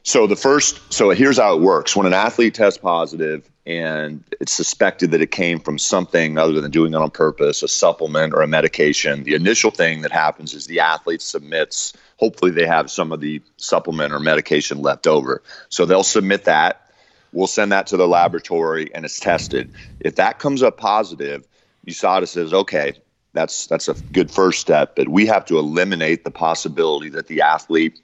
So 0.03 0.25
the 0.25 0.37
first, 0.37 0.93
so 0.93 1.09
here's 1.09 1.37
how 1.37 1.55
it 1.55 1.61
works: 1.61 1.95
when 1.95 2.07
an 2.07 2.13
athlete 2.13 2.53
tests 2.53 2.79
positive 2.79 3.49
and 3.65 4.23
it's 4.39 4.53
suspected 4.53 5.11
that 5.11 5.21
it 5.21 5.31
came 5.31 5.59
from 5.59 5.77
something 5.77 6.37
other 6.37 6.61
than 6.61 6.71
doing 6.71 6.93
it 6.93 6.95
on 6.95 7.11
purpose, 7.11 7.61
a 7.61 7.67
supplement 7.67 8.33
or 8.33 8.41
a 8.41 8.47
medication, 8.47 9.23
the 9.23 9.35
initial 9.35 9.69
thing 9.69 10.03
that 10.03 10.11
happens 10.13 10.53
is 10.53 10.65
the 10.67 10.79
athlete 10.79 11.21
submits. 11.21 11.91
Hopefully, 12.15 12.51
they 12.51 12.65
have 12.65 12.89
some 12.89 13.11
of 13.11 13.19
the 13.19 13.41
supplement 13.57 14.13
or 14.13 14.19
medication 14.19 14.81
left 14.81 15.07
over, 15.07 15.43
so 15.69 15.85
they'll 15.85 16.03
submit 16.03 16.45
that 16.45 16.86
We'll 17.33 17.47
send 17.47 17.71
that 17.71 17.87
to 17.87 17.97
the 17.97 18.07
laboratory 18.07 18.93
and 18.93 19.05
it's 19.05 19.19
tested. 19.19 19.73
If 19.99 20.15
that 20.15 20.39
comes 20.39 20.63
up 20.63 20.77
positive, 20.77 21.45
USADA 21.85 22.27
says, 22.27 22.53
okay, 22.53 22.93
that's 23.33 23.67
that's 23.67 23.87
a 23.87 23.93
good 23.93 24.31
first 24.31 24.59
step, 24.59 24.95
but 24.95 25.07
we 25.07 25.27
have 25.27 25.45
to 25.45 25.59
eliminate 25.59 26.23
the 26.23 26.31
possibility 26.31 27.09
that 27.09 27.27
the 27.27 27.41
athlete 27.41 27.99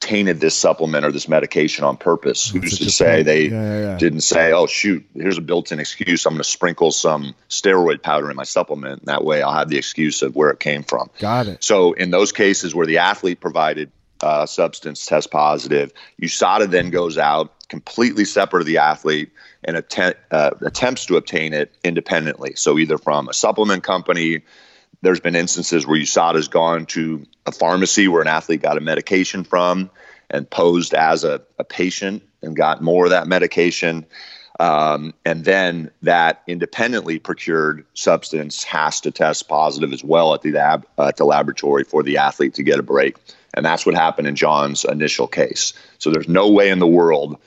tainted 0.00 0.40
this 0.40 0.54
supplement 0.54 1.04
or 1.04 1.10
this 1.10 1.28
medication 1.28 1.84
on 1.84 1.96
purpose. 1.96 2.50
Who's 2.50 2.78
to 2.78 2.90
say 2.90 3.16
point. 3.16 3.26
they 3.26 3.44
Yeah, 3.46 3.62
yeah, 3.62 3.80
yeah. 3.80 3.98
didn't 3.98 4.20
say, 4.20 4.52
"Oh 4.52 4.66
shoot, 4.66 5.06
here's 5.14 5.38
a 5.38 5.42
built-in 5.42 5.80
excuse. 5.80 6.26
I'm 6.26 6.34
going 6.34 6.42
to 6.42 6.44
sprinkle 6.44 6.92
some 6.92 7.34
steroid 7.48 8.02
powder 8.02 8.30
in 8.30 8.36
my 8.36 8.44
supplement. 8.44 9.00
And 9.00 9.08
that 9.08 9.24
way, 9.24 9.42
I'll 9.42 9.54
have 9.54 9.68
the 9.68 9.78
excuse 9.78 10.22
of 10.22 10.36
where 10.36 10.50
it 10.50 10.60
came 10.60 10.82
from." 10.82 11.10
Got 11.18 11.46
it. 11.46 11.64
So 11.64 11.92
in 11.92 12.10
those 12.10 12.32
cases 12.32 12.74
where 12.74 12.86
the 12.86 12.98
athlete 12.98 13.40
provided 13.40 13.90
uh, 14.22 14.46
substance 14.46 15.06
test 15.06 15.30
positive, 15.30 15.92
USADA 16.22 16.70
then 16.70 16.90
goes 16.90 17.18
out 17.18 17.52
completely 17.68 18.24
separate 18.24 18.60
of 18.60 18.66
the 18.66 18.78
athlete 18.78 19.30
and 19.64 19.76
attempt, 19.76 20.20
uh, 20.30 20.50
attempts 20.62 21.06
to 21.06 21.16
obtain 21.16 21.52
it 21.52 21.74
independently. 21.84 22.54
So 22.54 22.78
either 22.78 22.98
from 22.98 23.28
a 23.28 23.34
supplement 23.34 23.82
company. 23.82 24.42
There's 25.02 25.20
been 25.20 25.36
instances 25.36 25.86
where 25.86 26.00
USADA 26.00 26.36
has 26.36 26.48
gone 26.48 26.86
to 26.86 27.24
a 27.44 27.52
pharmacy 27.52 28.08
where 28.08 28.22
an 28.22 28.28
athlete 28.28 28.62
got 28.62 28.78
a 28.78 28.80
medication 28.80 29.44
from 29.44 29.90
and 30.30 30.48
posed 30.48 30.94
as 30.94 31.22
a, 31.22 31.42
a 31.58 31.64
patient 31.64 32.22
and 32.42 32.56
got 32.56 32.82
more 32.82 33.04
of 33.04 33.10
that 33.10 33.28
medication. 33.28 34.06
Um, 34.58 35.12
and 35.24 35.44
then 35.44 35.90
that 36.02 36.42
independently 36.46 37.18
procured 37.18 37.84
substance 37.94 38.64
has 38.64 39.00
to 39.02 39.10
test 39.10 39.48
positive 39.48 39.92
as 39.92 40.02
well 40.02 40.32
at 40.34 40.42
the 40.42 40.52
lab 40.52 40.86
uh, 40.98 41.08
at 41.08 41.18
the 41.18 41.26
laboratory 41.26 41.84
for 41.84 42.02
the 42.02 42.16
athlete 42.16 42.54
to 42.54 42.62
get 42.62 42.78
a 42.78 42.82
break. 42.82 43.16
And 43.56 43.64
that's 43.64 43.86
what 43.86 43.94
happened 43.94 44.28
in 44.28 44.36
Jon's 44.36 44.84
initial 44.84 45.26
case. 45.26 45.72
So 45.98 46.10
there's 46.10 46.28
no 46.28 46.50
way 46.50 46.68
in 46.68 46.78
the 46.78 46.86
world, 46.86 47.38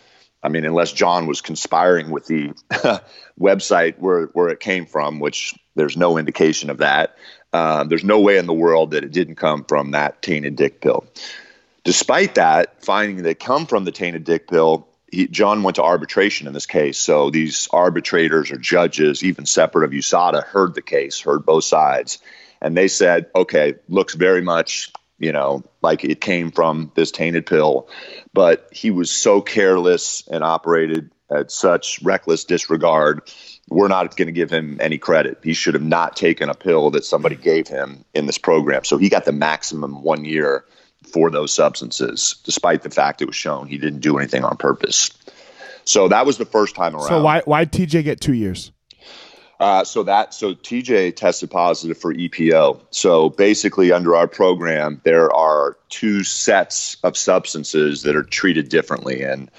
I 0.41 0.49
mean, 0.49 0.65
unless 0.65 0.91
Jon 0.91 1.27
was 1.27 1.41
conspiring 1.41 2.09
with 2.09 2.25
the 2.25 2.53
website 3.39 3.99
where 3.99 4.25
where 4.27 4.49
it 4.49 4.59
came 4.59 4.85
from, 4.85 5.19
which 5.19 5.53
there's 5.75 5.97
no 5.97 6.17
indication 6.17 6.69
of 6.69 6.79
that. 6.79 7.15
Uh, 7.53 7.83
there's 7.83 8.03
no 8.03 8.19
way 8.19 8.37
in 8.37 8.45
the 8.45 8.53
world 8.53 8.91
that 8.91 9.03
it 9.03 9.11
didn't 9.11 9.35
come 9.35 9.63
from 9.65 9.91
that 9.91 10.21
tainted 10.21 10.55
dick 10.55 10.81
pill. 10.81 11.05
Despite 11.83 12.35
that, 12.35 12.83
finding 12.83 13.17
that 13.17 13.29
it 13.29 13.39
come 13.39 13.65
from 13.65 13.85
the 13.85 13.91
tainted 13.91 14.23
dick 14.23 14.47
pill, 14.47 14.87
he, 15.11 15.27
Jon 15.27 15.63
went 15.63 15.75
to 15.75 15.83
arbitration 15.83 16.47
in 16.47 16.53
this 16.53 16.65
case. 16.65 16.99
So 16.99 17.29
these 17.29 17.67
arbitrators 17.71 18.51
or 18.51 18.57
judges, 18.57 19.23
even 19.23 19.45
separate 19.45 19.85
of 19.85 19.91
USADA, 19.91 20.43
heard 20.43 20.75
the 20.75 20.81
case, 20.81 21.19
heard 21.19 21.45
both 21.45 21.63
sides, 21.63 22.19
and 22.61 22.77
they 22.77 22.87
said, 22.87 23.27
"Okay, 23.35 23.75
looks 23.87 24.13
very 24.13 24.41
much, 24.41 24.91
you 25.19 25.31
know, 25.31 25.63
like 25.81 26.03
it 26.03 26.21
came 26.21 26.51
from 26.51 26.91
this 26.95 27.11
tainted 27.11 27.45
pill." 27.45 27.89
But 28.33 28.67
he 28.71 28.91
was 28.91 29.11
so 29.11 29.41
careless 29.41 30.27
and 30.27 30.43
operated 30.43 31.11
at 31.31 31.51
such 31.51 32.01
reckless 32.01 32.43
disregard. 32.43 33.21
We're 33.69 33.87
not 33.87 34.15
going 34.17 34.27
to 34.27 34.31
give 34.31 34.49
him 34.49 34.77
any 34.81 34.97
credit. 34.97 35.39
He 35.43 35.53
should 35.53 35.75
have 35.75 35.83
not 35.83 36.15
taken 36.15 36.49
a 36.49 36.55
pill 36.55 36.89
that 36.91 37.05
somebody 37.05 37.35
gave 37.35 37.67
him 37.67 38.03
in 38.15 38.25
this 38.25 38.39
program. 38.39 38.83
So 38.83 38.97
he 38.97 39.09
got 39.09 39.25
the 39.25 39.31
maximum 39.31 40.01
one 40.01 40.25
year 40.25 40.65
for 41.13 41.29
those 41.29 41.53
substances, 41.53 42.35
despite 42.43 42.81
the 42.81 42.89
fact 42.89 43.21
it 43.21 43.25
was 43.25 43.35
shown 43.35 43.67
he 43.67 43.77
didn't 43.77 43.99
do 43.99 44.17
anything 44.17 44.43
on 44.43 44.57
purpose. 44.57 45.11
So 45.85 46.07
that 46.07 46.25
was 46.25 46.37
the 46.37 46.45
first 46.45 46.75
time 46.75 46.95
around. 46.95 47.07
So 47.07 47.23
why 47.23 47.41
why 47.45 47.65
TJ 47.65 48.03
get 48.03 48.21
two 48.21 48.33
years? 48.33 48.71
Uh, 49.59 49.83
so 49.83 50.03
that 50.03 50.33
so 50.33 50.53
TJ 50.53 51.15
tested 51.17 51.51
positive 51.51 51.97
for 51.97 52.13
EPO. 52.13 52.79
So 52.91 53.29
basically, 53.31 53.91
under 53.91 54.15
our 54.15 54.27
program, 54.27 55.01
there 55.03 55.33
are 55.33 55.77
two 55.89 56.23
sets 56.23 56.95
of 57.03 57.17
substances 57.17 58.03
that 58.03 58.15
are 58.15 58.23
treated 58.23 58.69
differently, 58.69 59.21
and 59.21 59.51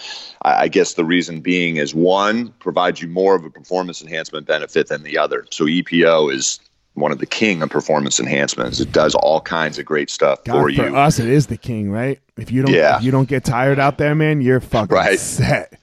I, 0.43 0.63
I 0.63 0.69
guess 0.69 0.95
the 0.95 1.05
reason 1.05 1.41
being 1.43 1.77
is 1.77 1.95
one 1.95 2.49
provides 2.61 3.03
you 3.03 3.09
more 3.09 3.35
of 3.35 3.45
a 3.45 3.51
performance 3.51 4.01
enhancement 4.01 4.47
benefit 4.47 4.89
than 4.89 5.03
the 5.03 5.19
other. 5.19 5.47
So 5.51 5.67
EPO 5.67 6.33
is 6.33 6.61
one 6.95 7.13
of 7.13 7.19
the 7.19 7.27
king 7.27 7.63
of 7.63 7.69
performance 7.71 8.19
enhancements. 8.19 8.81
It 8.81 8.93
does 8.93 9.15
all 9.15 9.41
kinds 9.41 9.79
of 9.79 9.85
great 9.85 10.11
stuff 10.11 10.43
God, 10.45 10.55
for 10.55 10.73
for 10.73 10.97
us, 10.97 11.19
it 11.19 11.29
is 11.29 11.47
the 11.47 11.57
king, 11.57 11.91
right? 11.91 12.19
If 12.37 12.51
you 12.51 12.63
don't, 12.63 12.73
Yeah. 12.73 12.97
if 12.97 13.05
you 13.05 13.11
don't 13.11 13.29
get 13.29 13.45
tired 13.45 13.79
out 13.79 13.99
there, 13.99 14.15
man, 14.15 14.41
you're 14.41 14.61
fucking 14.61 14.95
Right. 14.95 15.19
set. 15.19 15.75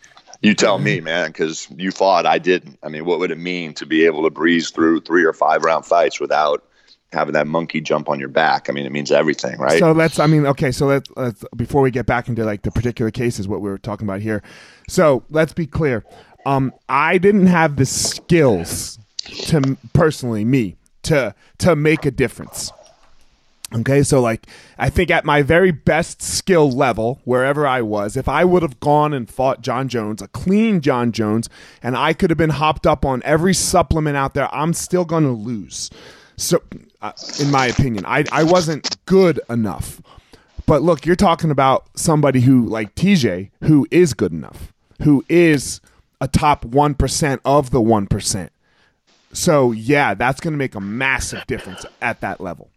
You 0.42 0.54
tell 0.54 0.78
me, 0.78 1.02
man, 1.02 1.28
because 1.30 1.68
you 1.76 1.92
fought, 1.92 2.26
I 2.26 2.38
didn't. 2.38 2.78
I 2.84 2.90
mean, 2.90 3.06
what 3.06 3.20
would 3.20 3.32
it 3.32 3.40
mean 3.40 3.74
to 3.76 3.86
be 3.86 4.06
able 4.06 4.24
to 4.24 4.30
breeze 4.30 4.70
through 4.70 5.02
three 5.02 5.24
or 5.24 5.34
five 5.34 5.64
round 5.64 5.86
fights 5.86 6.20
without 6.20 6.64
having 7.12 7.34
that 7.34 7.48
monkey 7.48 7.82
jump 7.82 8.08
on 8.10 8.20
your 8.20 8.30
back? 8.30 8.70
I 8.70 8.74
mean, 8.74 8.86
it 8.86 8.92
means 8.92 9.12
everything, 9.12 9.58
right? 9.58 9.80
So 9.80 9.92
let's. 9.92 10.20
I 10.20 10.28
mean, 10.28 10.46
okay. 10.46 10.72
So 10.72 10.86
let's, 10.88 11.10
let's 11.16 11.44
before 11.56 11.82
we 11.82 11.92
get 11.92 12.06
back 12.06 12.28
into 12.28 12.46
like 12.46 12.62
the 12.62 12.72
particular 12.72 13.10
cases, 13.10 13.48
what 13.48 13.62
we 13.62 13.70
were 13.70 13.80
talking 13.80 14.08
about 14.08 14.22
here. 14.22 14.44
So 14.88 15.24
let's 15.30 15.54
be 15.54 15.66
clear. 15.66 16.06
Um, 16.46 16.74
I 16.88 17.18
didn't 17.18 17.48
have 17.48 17.76
the 17.76 17.86
skills 17.86 19.00
to 19.48 19.78
personally 19.94 20.46
me 20.46 20.78
to 21.04 21.34
to 21.60 21.76
make 21.76 22.06
a 22.06 22.12
difference. 22.12 22.72
Okay, 23.76 24.02
so 24.02 24.22
like 24.22 24.48
I 24.78 24.90
think 24.90 25.12
at 25.12 25.26
my 25.26 25.42
very 25.42 25.72
best 25.72 26.22
skill 26.22 26.72
level, 26.72 27.20
wherever 27.26 27.68
I 27.68 27.82
was, 27.82 28.16
if 28.16 28.30
I 28.30 28.46
would 28.46 28.62
have 28.62 28.80
gone 28.80 29.14
and 29.14 29.30
fought 29.30 29.62
Jon 29.62 29.90
Jones, 29.90 30.22
a 30.22 30.30
clean 30.30 30.80
Jon 30.80 31.12
Jones, 31.12 31.50
and 31.84 31.98
I 31.98 32.14
could 32.14 32.30
have 32.30 32.38
been 32.38 32.52
hopped 32.52 32.88
up 32.88 33.04
on 33.04 33.22
every 33.24 33.54
supplement 33.54 34.16
out 34.16 34.34
there, 34.34 34.54
I'm 34.56 34.74
still 34.74 35.04
going 35.04 35.24
to 35.24 35.32
lose. 35.32 35.90
So, 36.38 36.62
uh, 37.02 37.12
in 37.42 37.52
my 37.52 37.66
opinion, 37.66 38.06
I 38.06 38.24
I 38.32 38.44
wasn't 38.44 39.04
good 39.06 39.42
enough. 39.50 40.02
But 40.66 40.82
look, 40.82 41.06
you're 41.06 41.16
talking 41.18 41.52
about 41.52 41.88
somebody 41.96 42.42
who 42.42 42.66
like 42.66 42.96
TJ, 42.96 43.50
who 43.64 43.86
is 43.92 44.14
good 44.14 44.32
enough, 44.32 44.74
who 45.02 45.26
is 45.28 45.82
a 46.22 46.28
top 46.30 46.64
one 46.64 46.94
percent 46.96 47.42
of 47.44 47.72
the 47.72 47.82
one 47.82 48.08
percent. 48.08 48.54
So 49.34 49.74
yeah, 49.74 50.14
that's 50.14 50.40
going 50.40 50.54
to 50.54 50.58
make 50.58 50.76
a 50.76 50.80
massive 50.82 51.46
difference 51.48 51.86
at 52.02 52.22
that 52.22 52.40
level. 52.40 52.70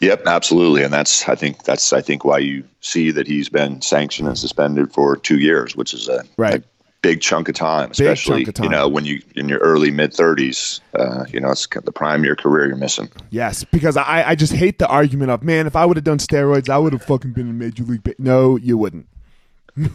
Yep, 0.00 0.22
absolutely, 0.26 0.82
and 0.82 0.92
that's 0.92 1.28
I 1.28 1.34
think 1.34 1.64
that's 1.64 1.92
I 1.92 2.00
think 2.00 2.24
why 2.24 2.38
you 2.38 2.64
see 2.80 3.10
that 3.10 3.26
he's 3.26 3.48
been 3.48 3.80
sanctioned 3.82 4.28
and 4.28 4.38
suspended 4.38 4.92
for 4.92 5.16
two 5.16 5.38
years, 5.38 5.74
which 5.76 5.92
is 5.94 6.08
a, 6.08 6.22
Right. 6.36 6.56
a 6.60 6.64
big 7.02 7.20
chunk 7.20 7.48
of 7.48 7.54
time, 7.54 7.90
especially 7.90 8.44
of 8.44 8.54
time. 8.54 8.64
you 8.64 8.70
know 8.70 8.88
when 8.88 9.04
you 9.04 9.20
in 9.34 9.48
your 9.48 9.58
early 9.58 9.90
mid 9.90 10.14
thirties. 10.14 10.80
Uh, 10.94 11.24
you 11.28 11.40
know, 11.40 11.50
it's 11.50 11.66
the 11.66 11.92
prime 11.92 12.20
of 12.20 12.24
your 12.24 12.36
career 12.36 12.66
you're 12.68 12.76
missing. 12.76 13.10
Yes, 13.30 13.64
because 13.64 13.96
I, 13.96 14.22
I 14.30 14.34
just 14.36 14.52
hate 14.52 14.78
the 14.78 14.86
argument 14.86 15.30
of 15.32 15.42
man, 15.42 15.66
if 15.66 15.74
I 15.76 15.84
would 15.84 15.96
have 15.96 16.04
done 16.04 16.18
steroids, 16.18 16.68
I 16.68 16.78
would 16.78 16.92
have 16.92 17.02
fucking 17.02 17.32
been 17.32 17.48
in 17.48 17.58
Major 17.58 17.82
League. 17.82 18.04
Ba-. 18.04 18.14
No, 18.18 18.56
you 18.56 18.78
wouldn't. 18.78 19.06
You 19.76 19.90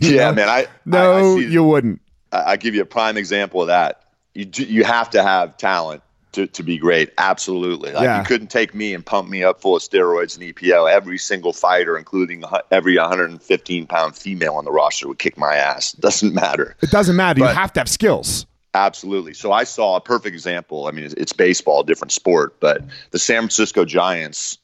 Yeah, 0.00 0.30
know? 0.30 0.34
man. 0.34 0.48
I 0.48 0.52
I- 0.52 0.60
I 0.62 0.66
No, 0.84 1.36
see- 1.38 1.46
you 1.46 1.62
wouldn't. 1.64 2.00
I 2.32 2.52
I 2.52 2.56
give 2.56 2.74
you 2.74 2.82
a 2.82 2.86
prime 2.86 3.16
example 3.16 3.60
of 3.62 3.68
that. 3.68 4.02
You 4.34 4.44
do, 4.44 4.64
you 4.64 4.84
have 4.84 5.10
to 5.10 5.22
have 5.22 5.56
talent 5.56 6.02
to, 6.36 6.46
to 6.46 6.62
be 6.62 6.76
great. 6.76 7.10
Absolutely. 7.16 7.92
Like 7.92 8.04
Yeah. 8.04 8.18
you 8.18 8.24
couldn't 8.26 8.48
take 8.48 8.74
me 8.74 8.92
and 8.92 9.04
pump 9.04 9.28
me 9.28 9.42
up 9.42 9.62
full 9.62 9.76
of 9.76 9.82
steroids 9.82 10.36
and 10.36 10.54
EPO. 10.54 10.90
Every 10.90 11.16
single 11.16 11.54
fighter, 11.54 11.96
including 11.96 12.44
every 12.70 12.96
115 12.98 13.86
pound 13.86 14.16
female 14.16 14.54
on 14.54 14.66
the 14.66 14.70
roster, 14.70 15.08
would 15.08 15.18
kick 15.18 15.38
my 15.38 15.56
ass. 15.56 15.92
Doesn't 16.06 16.34
matter. 16.34 16.76
It 16.82 16.90
doesn't 16.90 17.16
matter. 17.16 17.40
you 17.40 17.46
have 17.46 17.72
to 17.72 17.80
have 17.80 17.88
skills. 17.88 18.44
Absolutely. 18.74 19.32
So 19.32 19.50
I 19.50 19.64
saw 19.64 19.96
a 19.96 20.00
perfect 20.00 20.34
example. 20.34 20.86
I 20.86 20.90
mean, 20.90 21.06
it's, 21.06 21.14
it's 21.14 21.32
baseball, 21.32 21.82
different 21.82 22.12
sport, 22.12 22.60
but 22.60 22.82
the 23.10 23.18
San 23.18 23.40
Francisco 23.40 23.86
Giants 23.86 24.58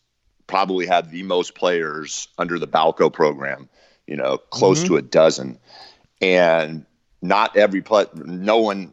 probably 0.47 0.87
had 0.87 1.11
the 1.11 1.23
most 1.23 1.55
players 1.55 2.29
under 2.37 2.59
the 2.59 2.69
Balco 2.69 3.11
program. 3.11 3.71
You 4.07 4.17
know, 4.17 4.37
close 4.37 4.81
mm-hmm. 4.81 4.89
to 4.89 4.97
a 4.99 5.03
dozen, 5.03 5.59
and 6.21 6.85
not 7.23 7.57
every 7.57 7.81
play. 7.81 8.05
No 8.15 8.59
one 8.59 8.93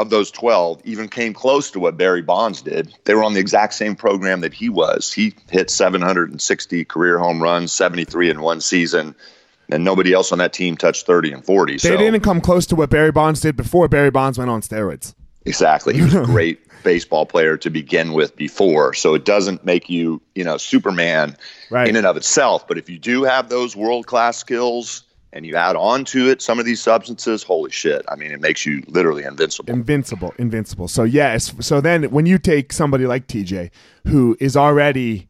of 0.00 0.10
those 0.10 0.30
12 0.30 0.82
even 0.84 1.08
came 1.08 1.34
close 1.34 1.72
to 1.72 1.80
what 1.80 1.96
Barry 1.96 2.22
Bonds 2.22 2.62
did. 2.62 2.94
They 3.04 3.14
were 3.14 3.24
on 3.24 3.34
the 3.34 3.40
exact 3.40 3.74
same 3.74 3.96
program 3.96 4.40
that 4.42 4.54
he 4.54 4.68
was. 4.68 5.12
He 5.12 5.34
hit 5.50 5.70
760 5.70 6.84
career 6.84 7.18
home 7.18 7.42
runs, 7.42 7.72
73 7.72 8.30
in 8.30 8.40
one 8.40 8.60
season, 8.60 9.14
and 9.68 9.84
nobody 9.84 10.12
else 10.12 10.32
on 10.32 10.38
that 10.38 10.52
team 10.52 10.76
touched 10.76 11.06
30 11.06 11.32
and 11.32 11.44
40. 11.44 11.72
They 11.74 11.78
so 11.78 11.96
didn't 11.96 12.20
come 12.20 12.40
close 12.40 12.66
to 12.66 12.76
what 12.76 12.90
Barry 12.90 13.12
Bonds 13.12 13.40
did 13.40 13.56
before 13.56 13.88
Barry 13.88 14.10
Bonds 14.10 14.38
went 14.38 14.50
on 14.50 14.60
steroids. 14.62 15.14
Exactly. 15.44 15.94
He 15.94 16.02
was 16.02 16.14
a 16.14 16.22
great 16.24 16.60
baseball 16.84 17.26
player 17.26 17.56
to 17.58 17.70
begin 17.70 18.12
with 18.12 18.36
before. 18.36 18.94
So 18.94 19.14
it 19.14 19.24
doesn't 19.24 19.64
make 19.64 19.90
you, 19.90 20.22
you 20.34 20.44
know, 20.44 20.56
Superman 20.58 21.36
Right. 21.70 21.88
in 21.88 21.96
and 21.96 22.06
of 22.06 22.16
itself. 22.16 22.68
But 22.68 22.78
if 22.78 22.88
you 22.88 22.98
do 22.98 23.24
have 23.24 23.48
those 23.48 23.74
world 23.76 24.06
class 24.06 24.38
skills 24.38 25.02
and 25.32 25.44
you 25.44 25.56
add 25.56 25.76
on 25.76 26.04
to 26.06 26.28
it 26.28 26.40
some 26.40 26.58
of 26.58 26.64
these 26.64 26.80
substances, 26.80 27.42
holy 27.42 27.70
shit. 27.70 28.04
I 28.08 28.16
mean, 28.16 28.32
it 28.32 28.40
makes 28.40 28.64
you 28.64 28.82
literally 28.86 29.24
invincible. 29.24 29.72
Invincible, 29.72 30.34
invincible. 30.38 30.88
So 30.88 31.04
yes, 31.04 31.54
so 31.60 31.80
then 31.80 32.04
when 32.04 32.26
you 32.26 32.38
take 32.38 32.72
somebody 32.72 33.06
like 33.06 33.26
TJ, 33.26 33.70
who 34.06 34.36
is 34.40 34.56
already 34.56 35.28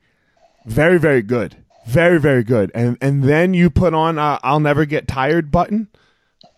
very, 0.67 0.99
very 0.99 1.23
good, 1.23 1.57
very, 1.87 2.21
very 2.21 2.45
good, 2.45 2.71
and 2.75 2.97
and 3.01 3.25
then 3.25 3.55
you 3.55 3.71
put 3.71 3.95
on 3.95 4.19
a 4.19 4.39
"I'll 4.43 4.61
never 4.61 4.85
get 4.85 5.09
tired" 5.09 5.51
button, 5.51 5.89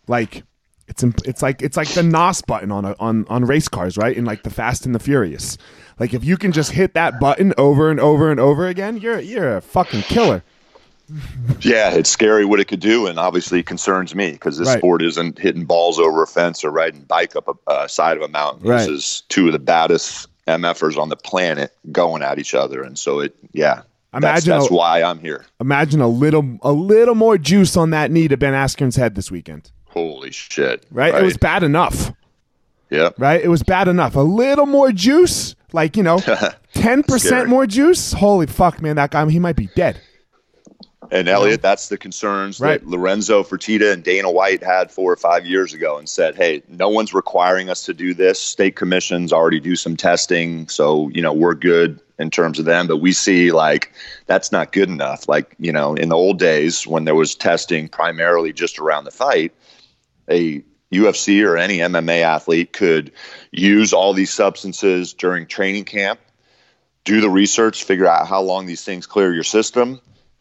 like 0.06 0.42
it's 0.90 1.04
it's 1.24 1.40
like 1.40 1.62
it's 1.62 1.76
like 1.76 1.88
the 1.88 2.02
NOS 2.02 2.42
button 2.42 2.72
on 2.72 2.84
a, 2.84 2.96
on 2.98 3.24
on 3.28 3.44
race 3.44 3.68
cars, 3.68 3.96
right? 3.96 4.16
In 4.16 4.24
like 4.24 4.42
the 4.42 4.50
Fast 4.50 4.84
and 4.84 4.94
the 4.94 4.98
Furious. 4.98 5.56
Like 5.98 6.12
if 6.12 6.24
you 6.24 6.36
can 6.36 6.50
just 6.50 6.72
hit 6.72 6.94
that 6.94 7.20
button 7.20 7.54
over 7.56 7.90
and 7.90 8.00
over 8.00 8.30
and 8.30 8.40
over 8.40 8.66
again, 8.66 8.96
you're 8.96 9.20
you're 9.20 9.56
a 9.56 9.62
fucking 9.62 10.02
killer. 10.02 10.42
Yeah, 11.60 11.90
it's 11.92 12.08
scary 12.10 12.44
what 12.44 12.60
it 12.60 12.66
could 12.66 12.80
do, 12.80 13.06
and 13.06 13.18
obviously 13.18 13.62
concerns 13.62 14.14
me 14.14 14.32
because 14.32 14.58
this 14.58 14.68
Right. 14.68 14.78
sport 14.78 15.02
isn't 15.02 15.38
hitting 15.38 15.64
balls 15.64 15.98
over 15.98 16.22
a 16.22 16.26
fence 16.26 16.64
or 16.64 16.70
riding 16.70 17.02
bike 17.02 17.36
up 17.36 17.48
a 17.48 17.70
uh, 17.70 17.86
side 17.88 18.16
of 18.16 18.22
a 18.22 18.28
mountain. 18.28 18.68
Right. 18.68 18.78
This 18.78 18.88
is 18.88 19.22
two 19.28 19.46
of 19.46 19.52
the 19.52 19.58
baddest 19.58 20.28
MFers 20.46 20.96
on 20.96 21.08
the 21.08 21.16
planet 21.16 21.72
going 21.92 22.22
at 22.22 22.38
each 22.38 22.54
other, 22.54 22.82
and 22.82 22.98
so 22.98 23.20
it, 23.20 23.34
yeah, 23.52 23.82
Imagine 24.14 24.50
that's 24.58 24.70
a, 24.70 24.74
why 24.74 25.02
I'm 25.02 25.18
here. 25.20 25.44
imagine 25.60 26.00
a 26.00 26.08
little 26.08 26.58
a 26.62 26.72
little 26.72 27.14
more 27.14 27.38
juice 27.38 27.76
on 27.76 27.90
that 27.90 28.10
knee 28.10 28.26
to 28.28 28.36
Ben 28.36 28.54
Askren's 28.54 28.96
head 28.96 29.14
this 29.14 29.30
weekend. 29.30 29.70
Holy 29.86 30.30
shit! 30.32 30.84
Right? 30.90 31.14
It 31.14 31.22
was 31.22 31.36
bad 31.36 31.62
enough. 31.62 32.12
yeah. 32.90 33.10
Right? 33.18 33.40
It 33.40 33.48
was 33.48 33.62
bad 33.62 33.86
enough. 33.88 34.16
A 34.16 34.20
little 34.20 34.66
more 34.66 34.90
juice, 34.92 35.54
like 35.72 35.96
you 35.96 36.02
know, 36.02 36.20
ten 36.74 37.02
percent 37.04 37.48
more 37.48 37.66
juice. 37.66 38.12
Holy 38.12 38.46
fuck, 38.46 38.80
man! 38.82 38.96
That 38.96 39.10
guy, 39.12 39.28
he 39.30 39.38
might 39.38 39.56
be 39.56 39.68
dead. 39.76 40.00
And 41.12 41.28
Elliot, 41.28 41.60
that's 41.60 41.88
the 41.88 41.98
concerns 41.98 42.60
Right. 42.60 42.80
that 42.80 42.88
Lorenzo 42.88 43.42
Fertitta 43.42 43.92
and 43.92 44.04
Dana 44.04 44.30
White 44.30 44.62
had 44.62 44.92
four 44.92 45.12
or 45.12 45.16
five 45.16 45.44
years 45.44 45.74
ago 45.74 45.98
and 45.98 46.08
said, 46.08 46.36
hey, 46.36 46.62
no 46.68 46.88
one's 46.88 47.12
requiring 47.12 47.68
us 47.68 47.84
to 47.86 47.94
do 47.94 48.14
this. 48.14 48.38
State 48.38 48.76
commissions 48.76 49.32
already 49.32 49.58
do 49.60 49.74
some 49.74 49.96
testing. 49.96 50.68
So, 50.68 51.08
you 51.08 51.20
know, 51.20 51.32
we're 51.32 51.54
good 51.54 52.00
in 52.18 52.30
terms 52.30 52.58
of 52.58 52.64
them. 52.64 52.86
But 52.86 52.98
we 52.98 53.12
see 53.12 53.50
like 53.50 53.92
that's 54.26 54.52
not 54.52 54.72
good 54.72 54.88
enough. 54.88 55.28
Like, 55.28 55.56
you 55.58 55.72
know, 55.72 55.94
in 55.94 56.10
the 56.10 56.16
old 56.16 56.38
days 56.38 56.86
when 56.86 57.04
there 57.04 57.14
was 57.14 57.34
testing 57.34 57.88
primarily 57.88 58.52
just 58.52 58.78
around 58.78 59.04
the 59.04 59.10
fight, 59.10 59.52
a 60.28 60.62
UFC 60.92 61.44
or 61.44 61.56
any 61.56 61.78
MMA 61.78 62.22
athlete 62.22 62.72
could 62.72 63.12
use 63.52 63.92
all 63.92 64.12
these 64.12 64.32
substances 64.32 65.12
during 65.12 65.46
training 65.46 65.84
camp, 65.84 66.20
do 67.04 67.20
the 67.20 67.30
research, 67.30 67.84
figure 67.84 68.06
out 68.06 68.28
how 68.28 68.40
long 68.42 68.66
these 68.66 68.84
things 68.84 69.06
clear 69.06 69.32
your 69.32 69.44
system, 69.44 70.00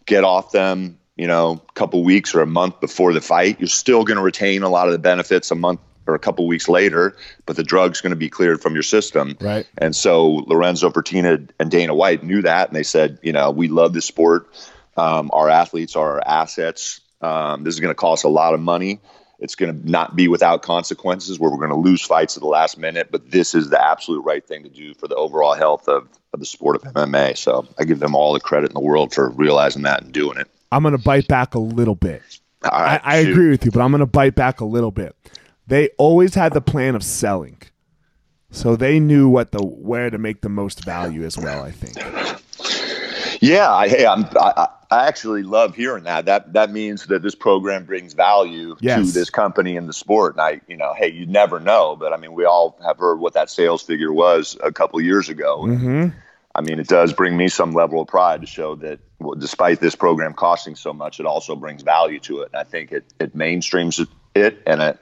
get 0.10 0.24
off 0.24 0.52
them, 0.52 0.98
you 1.16 1.28
know, 1.28 1.62
a 1.70 1.74
couple 1.74 2.04
weeks 2.04 2.34
or 2.34 2.42
a 2.42 2.48
month 2.48 2.82
before 2.82 3.14
the 3.14 3.22
fight. 3.22 3.60
You're 3.60 3.68
still 3.68 4.04
going 4.04 4.18
to 4.18 4.24
retain 4.24 4.64
a 4.64 4.70
lot 4.70 4.88
of 4.88 4.92
the 4.92 5.00
benefits 5.00 5.52
a 5.52 5.56
month 5.56 5.80
or 6.08 6.16
a 6.16 6.20
couple 6.20 6.48
weeks 6.48 6.68
later, 6.68 7.16
but 7.46 7.56
the 7.56 7.64
drug's 7.64 8.02
going 8.02 8.10
to 8.10 8.18
be 8.18 8.30
cleared 8.30 8.60
from 8.62 8.74
your 8.74 8.84
system. 8.84 9.38
Right. 9.40 9.68
And 9.78 9.96
so 9.96 10.44
Lorenzo 10.48 10.90
Fertitta 10.90 11.50
and 11.60 11.70
Dana 11.70 11.94
White 11.94 12.24
knew 12.24 12.42
that, 12.42 12.68
and 12.68 12.76
they 12.76 12.84
said, 12.84 13.20
you 13.22 13.32
know, 13.32 13.52
we 13.52 13.68
love 13.68 13.94
this 13.94 14.06
sport. 14.06 14.50
Um, 14.98 15.30
our 15.32 15.48
athletes 15.48 15.96
are 15.96 16.14
our 16.14 16.28
assets. 16.28 17.02
Um, 17.22 17.64
this 17.64 17.76
is 17.76 17.80
going 17.80 17.92
to 17.92 17.96
cost 17.96 18.24
a 18.24 18.30
lot 18.30 18.56
of 18.56 18.60
money. 18.60 19.00
It's 19.40 19.56
going 19.56 19.82
to 19.82 19.90
not 19.90 20.16
be 20.16 20.28
without 20.28 20.62
consequences 20.62 21.40
where 21.40 21.50
we're 21.50 21.58
going 21.58 21.70
to 21.70 21.76
lose 21.76 22.02
fights 22.02 22.36
at 22.36 22.42
the 22.42 22.50
last 22.50 22.78
minute, 22.78 23.08
but 23.10 23.32
this 23.32 23.56
is 23.56 23.70
the 23.70 23.82
absolute 23.82 24.22
right 24.22 24.46
thing 24.46 24.64
to 24.64 24.70
do 24.70 24.94
for 24.94 25.08
the 25.08 25.16
overall 25.16 25.54
health 25.54 25.88
of, 25.88 26.10
of 26.34 26.40
the 26.40 26.46
sport 26.46 26.76
of 26.76 26.84
MMA. 26.94 27.38
So 27.38 27.68
I 27.78 27.86
give 27.86 28.00
them 28.00 28.16
all 28.16 28.34
the 28.34 28.40
credit 28.40 28.72
in 28.72 28.74
the 28.74 28.82
world 28.82 29.14
for 29.14 29.30
realizing 29.30 29.84
that 29.84 30.04
and 30.04 30.12
doing 30.12 30.38
it. 30.38 30.48
I'm 30.72 30.84
gonna 30.84 30.98
bite 30.98 31.28
back 31.28 31.56
a 31.56 31.60
little 31.60 31.96
bit. 31.96 32.22
Right, 32.64 33.02
I, 33.04 33.16
I 33.16 33.16
agree 33.18 33.50
with 33.50 33.64
you, 33.64 33.72
but 33.72 33.82
I'm 33.82 33.92
going 33.92 34.00
to 34.00 34.06
bite 34.06 34.36
back 34.36 34.60
a 34.60 34.66
little 34.66 34.92
bit. 34.92 35.16
They 35.68 35.90
always 35.98 36.36
had 36.36 36.54
the 36.54 36.62
plan 36.62 36.96
of 36.96 37.04
selling, 37.04 37.62
so 38.52 38.76
they 38.76 39.00
knew 39.00 39.30
what 39.30 39.52
the 39.52 39.64
where 39.64 40.10
to 40.10 40.18
make 40.18 40.42
the 40.42 40.50
most 40.50 40.84
value 40.84 41.24
as 41.24 41.38
well. 41.38 41.64
I 41.64 41.72
think. 41.72 42.39
Yeah, 43.40 43.72
I, 43.72 43.88
hey, 43.88 44.06
I'm, 44.06 44.26
I, 44.40 44.68
I 44.92 45.08
actually 45.08 45.44
love 45.44 45.76
hearing 45.76 46.04
that. 46.06 46.26
That 46.26 46.54
that 46.54 46.72
means 46.72 47.06
that 47.06 47.22
this 47.22 47.36
program 47.36 47.86
brings 47.86 48.14
value 48.14 48.76
Yes. 48.80 49.08
to 49.08 49.12
this 49.14 49.30
company 49.30 49.78
and 49.78 49.88
the 49.88 49.94
sport. 49.94 50.34
And 50.34 50.42
I, 50.42 50.62
you 50.68 50.76
know, 50.76 50.94
hey, 50.96 51.12
you 51.12 51.26
never 51.26 51.60
know, 51.60 51.96
but 51.96 52.12
I 52.12 52.18
mean, 52.18 52.34
we 52.34 52.46
all 52.46 52.78
have 52.86 52.98
heard 52.98 53.20
what 53.20 53.34
that 53.34 53.50
sales 53.50 53.82
figure 53.84 54.12
was 54.12 54.58
a 54.64 54.72
couple 54.72 55.00
years 55.02 55.30
ago. 55.30 55.64
Mm-hmm. 55.64 56.18
I 56.56 56.62
mean, 56.62 56.80
it 56.80 56.88
does 56.88 57.14
bring 57.14 57.38
me 57.38 57.48
some 57.48 57.74
level 57.74 58.02
of 58.02 58.08
pride 58.08 58.42
to 58.42 58.48
show 58.48 58.76
that, 58.78 59.00
well, 59.20 59.36
despite 59.36 59.80
this 59.80 59.96
program 59.96 60.34
costing 60.34 60.76
so 60.76 60.92
much, 60.92 61.20
it 61.20 61.26
also 61.28 61.56
brings 61.56 61.84
value 61.84 62.20
to 62.22 62.42
it. 62.42 62.50
And 62.52 62.60
I 62.60 62.64
think 62.64 62.92
it 62.92 63.06
it 63.20 63.36
mainstreams 63.38 64.06
it, 64.36 64.62
and 64.66 64.82
it. 64.82 65.00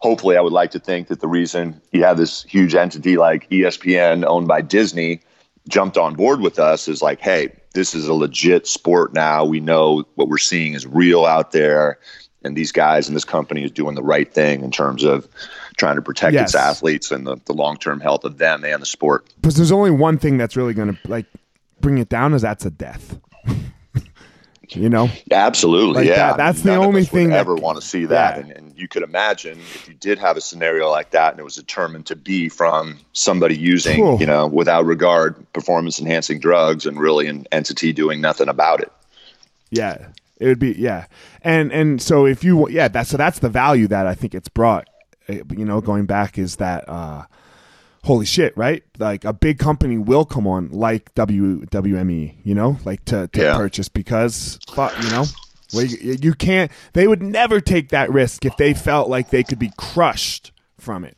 Hopefully, 0.00 0.36
I 0.36 0.40
would 0.40 0.52
like 0.52 0.70
to 0.72 0.80
think 0.80 1.08
that 1.08 1.20
the 1.20 1.28
reason 1.28 1.80
you 1.92 2.02
have 2.04 2.16
this 2.16 2.42
huge 2.44 2.74
entity 2.74 3.16
like 3.18 3.48
ESPN 3.50 4.24
owned 4.26 4.48
by 4.48 4.62
Disney 4.62 5.20
jumped 5.68 5.96
on 5.96 6.14
board 6.14 6.40
with 6.40 6.58
us 6.58 6.88
is 6.88 7.02
like, 7.02 7.20
hey, 7.20 7.48
this 7.74 7.94
is 7.94 8.08
a 8.08 8.14
legit 8.14 8.66
sport 8.66 9.12
now. 9.14 9.44
We 9.44 9.60
know 9.60 10.04
what 10.16 10.28
we're 10.28 10.38
seeing 10.38 10.74
is 10.74 10.86
real 10.86 11.24
out 11.24 11.52
there, 11.52 11.98
and 12.42 12.56
these 12.56 12.72
guys 12.72 13.06
and 13.06 13.14
this 13.16 13.24
company 13.24 13.62
is 13.64 13.70
doing 13.70 13.94
the 13.94 14.02
right 14.02 14.32
thing 14.32 14.62
in 14.64 14.70
terms 14.70 15.04
of 15.04 15.28
trying 15.76 15.96
to 15.96 16.02
protect 16.02 16.34
Yes. 16.34 16.50
its 16.50 16.54
athletes 16.56 17.10
and 17.10 17.26
the, 17.26 17.36
the 17.44 17.52
long 17.52 17.76
term 17.76 18.00
health 18.00 18.24
of 18.24 18.38
them 18.38 18.64
and 18.64 18.82
the 18.82 18.86
sport. 18.86 19.26
Because 19.40 19.54
there's 19.56 19.72
only 19.72 19.90
one 19.90 20.18
thing 20.18 20.36
that's 20.38 20.56
really 20.56 20.74
going 20.74 20.94
to 20.96 21.08
like 21.08 21.26
bring 21.80 21.98
it 21.98 22.08
down 22.08 22.34
is 22.34 22.42
that's 22.42 22.64
a 22.66 22.70
death. 22.70 23.18
you 24.76 24.88
know, 24.88 25.08
absolutely. 25.30 25.94
Like 26.02 26.06
yeah, 26.08 26.16
that- 26.16 26.24
I 26.24 26.28
mean, 26.30 26.36
that's 26.38 26.62
the 26.62 26.74
only 26.76 27.00
would 27.02 27.08
thing 27.10 27.28
that- 27.30 27.38
ever 27.38 27.54
want 27.54 27.80
to 27.80 27.86
see 27.86 28.04
that. 28.06 28.36
Yeah. 28.36 28.42
And, 28.42 28.50
and 28.52 28.78
you 28.78 28.88
could 28.88 29.02
imagine 29.02 29.58
if 29.58 29.88
you 29.88 29.94
did 29.94 30.18
have 30.18 30.36
a 30.36 30.40
scenario 30.40 30.90
like 30.90 31.10
that, 31.10 31.32
and 31.32 31.40
it 31.40 31.44
was 31.44 31.56
determined 31.56 32.06
to 32.06 32.16
be 32.16 32.48
from 32.48 32.98
somebody 33.12 33.56
using, 33.58 34.00
Whew. 34.04 34.18
you 34.20 34.26
know, 34.26 34.46
without 34.46 34.84
regard, 34.86 35.34
performance 35.52 35.98
enhancing 36.00 36.38
drugs, 36.40 36.86
and 36.86 36.98
really 36.98 37.26
an 37.26 37.46
entity 37.52 37.92
doing 37.92 38.20
nothing 38.20 38.48
about 38.48 38.80
it. 38.80 38.92
yeah, 39.70 40.08
it 40.38 40.46
would 40.46 40.58
be 40.58 40.72
yeah, 40.72 41.06
and 41.42 41.70
and 41.72 42.00
so 42.00 42.24
if 42.26 42.42
you 42.44 42.68
yeah 42.70 42.88
that's 42.88 43.10
so 43.10 43.16
that's 43.16 43.40
the 43.40 43.48
value 43.50 43.86
that 43.88 44.06
I 44.06 44.14
think 44.14 44.34
it's 44.34 44.48
brought. 44.48 44.88
uh, 45.28 45.34
You 45.56 45.64
know, 45.64 45.80
going 45.80 46.06
back 46.06 46.38
is 46.38 46.56
that. 46.56 46.88
uh 46.88 47.24
Holy 48.04 48.24
shit! 48.24 48.56
Right, 48.56 48.82
like 48.98 49.24
a 49.24 49.32
big 49.32 49.58
company 49.58 49.98
will 49.98 50.24
come 50.24 50.46
on, 50.46 50.70
like 50.70 51.14
W 51.14 51.64
WME, 51.66 52.36
you 52.44 52.54
know, 52.54 52.78
like 52.84 53.04
to, 53.06 53.28
to 53.28 53.40
Yeah. 53.42 53.56
purchase 53.56 53.88
because, 53.90 54.58
you 54.76 55.10
know, 55.10 55.24
well, 55.74 55.84
you, 55.84 56.16
you 56.22 56.34
can't. 56.34 56.70
They 56.94 57.06
would 57.06 57.22
never 57.22 57.60
take 57.60 57.90
that 57.90 58.10
risk 58.10 58.44
if 58.46 58.56
they 58.56 58.72
felt 58.72 59.10
like 59.10 59.28
they 59.30 59.42
could 59.44 59.58
be 59.58 59.70
crushed 59.76 60.50
from 60.78 61.04
it. 61.04 61.16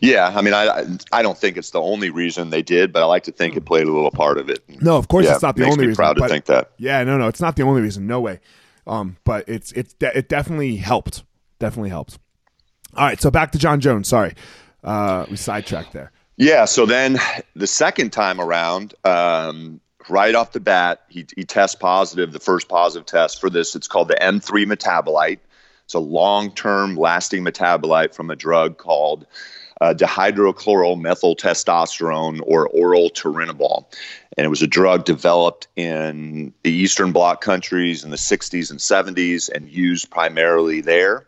Yeah, 0.00 0.32
I 0.34 0.40
mean, 0.42 0.54
I 0.54 0.84
I- 1.12 1.22
don't 1.22 1.38
think 1.38 1.56
it's 1.56 1.70
the 1.70 1.80
only 1.80 2.08
reason 2.10 2.50
they 2.50 2.62
did, 2.62 2.92
but 2.92 3.02
I 3.02 3.04
like 3.06 3.24
to 3.24 3.32
think 3.32 3.54
it 3.56 3.64
played 3.66 3.86
a 3.86 3.92
little 3.92 4.10
part 4.10 4.38
of 4.38 4.48
it. 4.48 4.60
No, 4.80 4.96
of 4.96 5.08
course 5.08 5.26
Yeah, 5.26 5.34
it's 5.34 5.42
not 5.42 5.56
the 5.56 5.64
only 5.66 5.88
reason. 5.88 5.94
proud 5.96 6.16
to 6.16 6.26
think 6.26 6.46
that. 6.46 6.72
Yeah, 6.78 7.04
no, 7.04 7.18
no, 7.18 7.28
it's 7.28 7.40
not 7.40 7.54
the 7.56 7.62
only 7.62 7.82
reason. 7.82 8.06
No 8.06 8.18
way. 8.20 8.40
Um, 8.86 9.18
but 9.24 9.48
it's 9.48 9.70
it's 9.72 9.92
de- 9.92 10.16
it 10.18 10.28
definitely 10.28 10.76
helped. 10.76 11.22
Definitely 11.60 11.90
helped. 11.90 12.18
All 12.96 13.04
right, 13.06 13.20
so 13.20 13.30
back 13.30 13.52
to 13.52 13.58
Jon 13.58 13.78
Jones. 13.80 14.08
Sorry, 14.08 14.34
uh, 14.84 15.26
we 15.30 15.36
sidetracked 15.36 15.92
there. 15.92 16.12
Yeah. 16.36 16.64
So 16.64 16.86
then 16.86 17.18
the 17.54 17.66
second 17.66 18.10
time 18.10 18.40
around, 18.40 18.94
um, 19.04 19.80
right 20.08 20.34
off 20.34 20.52
the 20.52 20.60
bat, 20.60 21.02
he, 21.08 21.26
he 21.36 21.44
tests 21.44 21.76
positive, 21.76 22.32
the 22.32 22.40
first 22.40 22.68
positive 22.68 23.04
test 23.06 23.40
for 23.40 23.50
this. 23.50 23.76
It's 23.76 23.88
called 23.88 24.08
the 24.08 24.18
M3 24.20 24.66
metabolite. 24.66 25.38
It's 25.84 25.94
a 25.94 25.98
long 25.98 26.52
term 26.52 26.96
lasting 26.96 27.44
metabolite 27.44 28.14
from 28.14 28.30
a 28.30 28.36
drug 28.36 28.78
called 28.78 29.26
uh, 29.80 29.94
dihydrochloromethyltestosterone 29.94 32.40
or 32.44 32.68
oral 32.68 33.10
turinabol. 33.10 33.86
And 34.38 34.44
it 34.44 34.48
was 34.48 34.62
a 34.62 34.66
drug 34.66 35.04
developed 35.04 35.68
in 35.76 36.54
the 36.62 36.70
Eastern 36.70 37.12
Bloc 37.12 37.40
countries 37.40 38.04
in 38.04 38.10
the 38.10 38.16
60s 38.16 38.70
and 38.70 38.78
70s 38.78 39.50
and 39.50 39.68
used 39.68 40.10
primarily 40.10 40.80
there. 40.80 41.26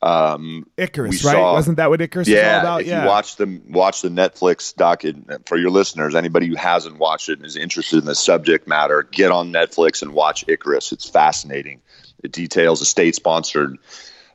Um, 0.00 0.66
Icarus, 0.76 1.24
right? 1.24 1.32
saw- 1.32 1.54
Wasn't 1.54 1.76
that 1.78 1.90
what 1.90 2.00
Icarus 2.00 2.28
was 2.28 2.36
all 2.36 2.40
yeah, 2.42 2.60
about? 2.60 2.80
if 2.82 2.86
Yeah. 2.86 3.02
you 3.02 3.08
watch 3.08 3.36
the 3.36 3.60
watch 3.68 4.02
the 4.02 4.08
Netflix 4.08 4.74
doc 4.74 5.02
for 5.46 5.56
your 5.58 5.70
listeners, 5.70 6.14
anybody 6.14 6.46
who 6.46 6.54
hasn't 6.54 6.98
watched 6.98 7.28
it 7.28 7.38
and 7.38 7.46
is 7.46 7.56
interested 7.56 7.98
in 7.98 8.04
the 8.04 8.14
subject 8.14 8.68
matter, 8.68 9.02
get 9.02 9.32
on 9.32 9.52
Netflix 9.52 10.02
and 10.02 10.12
watch 10.12 10.44
Icarus. 10.46 10.92
It's 10.92 11.08
fascinating. 11.08 11.80
It 12.22 12.32
details 12.32 12.80
a 12.80 12.84
state-sponsored 12.84 13.78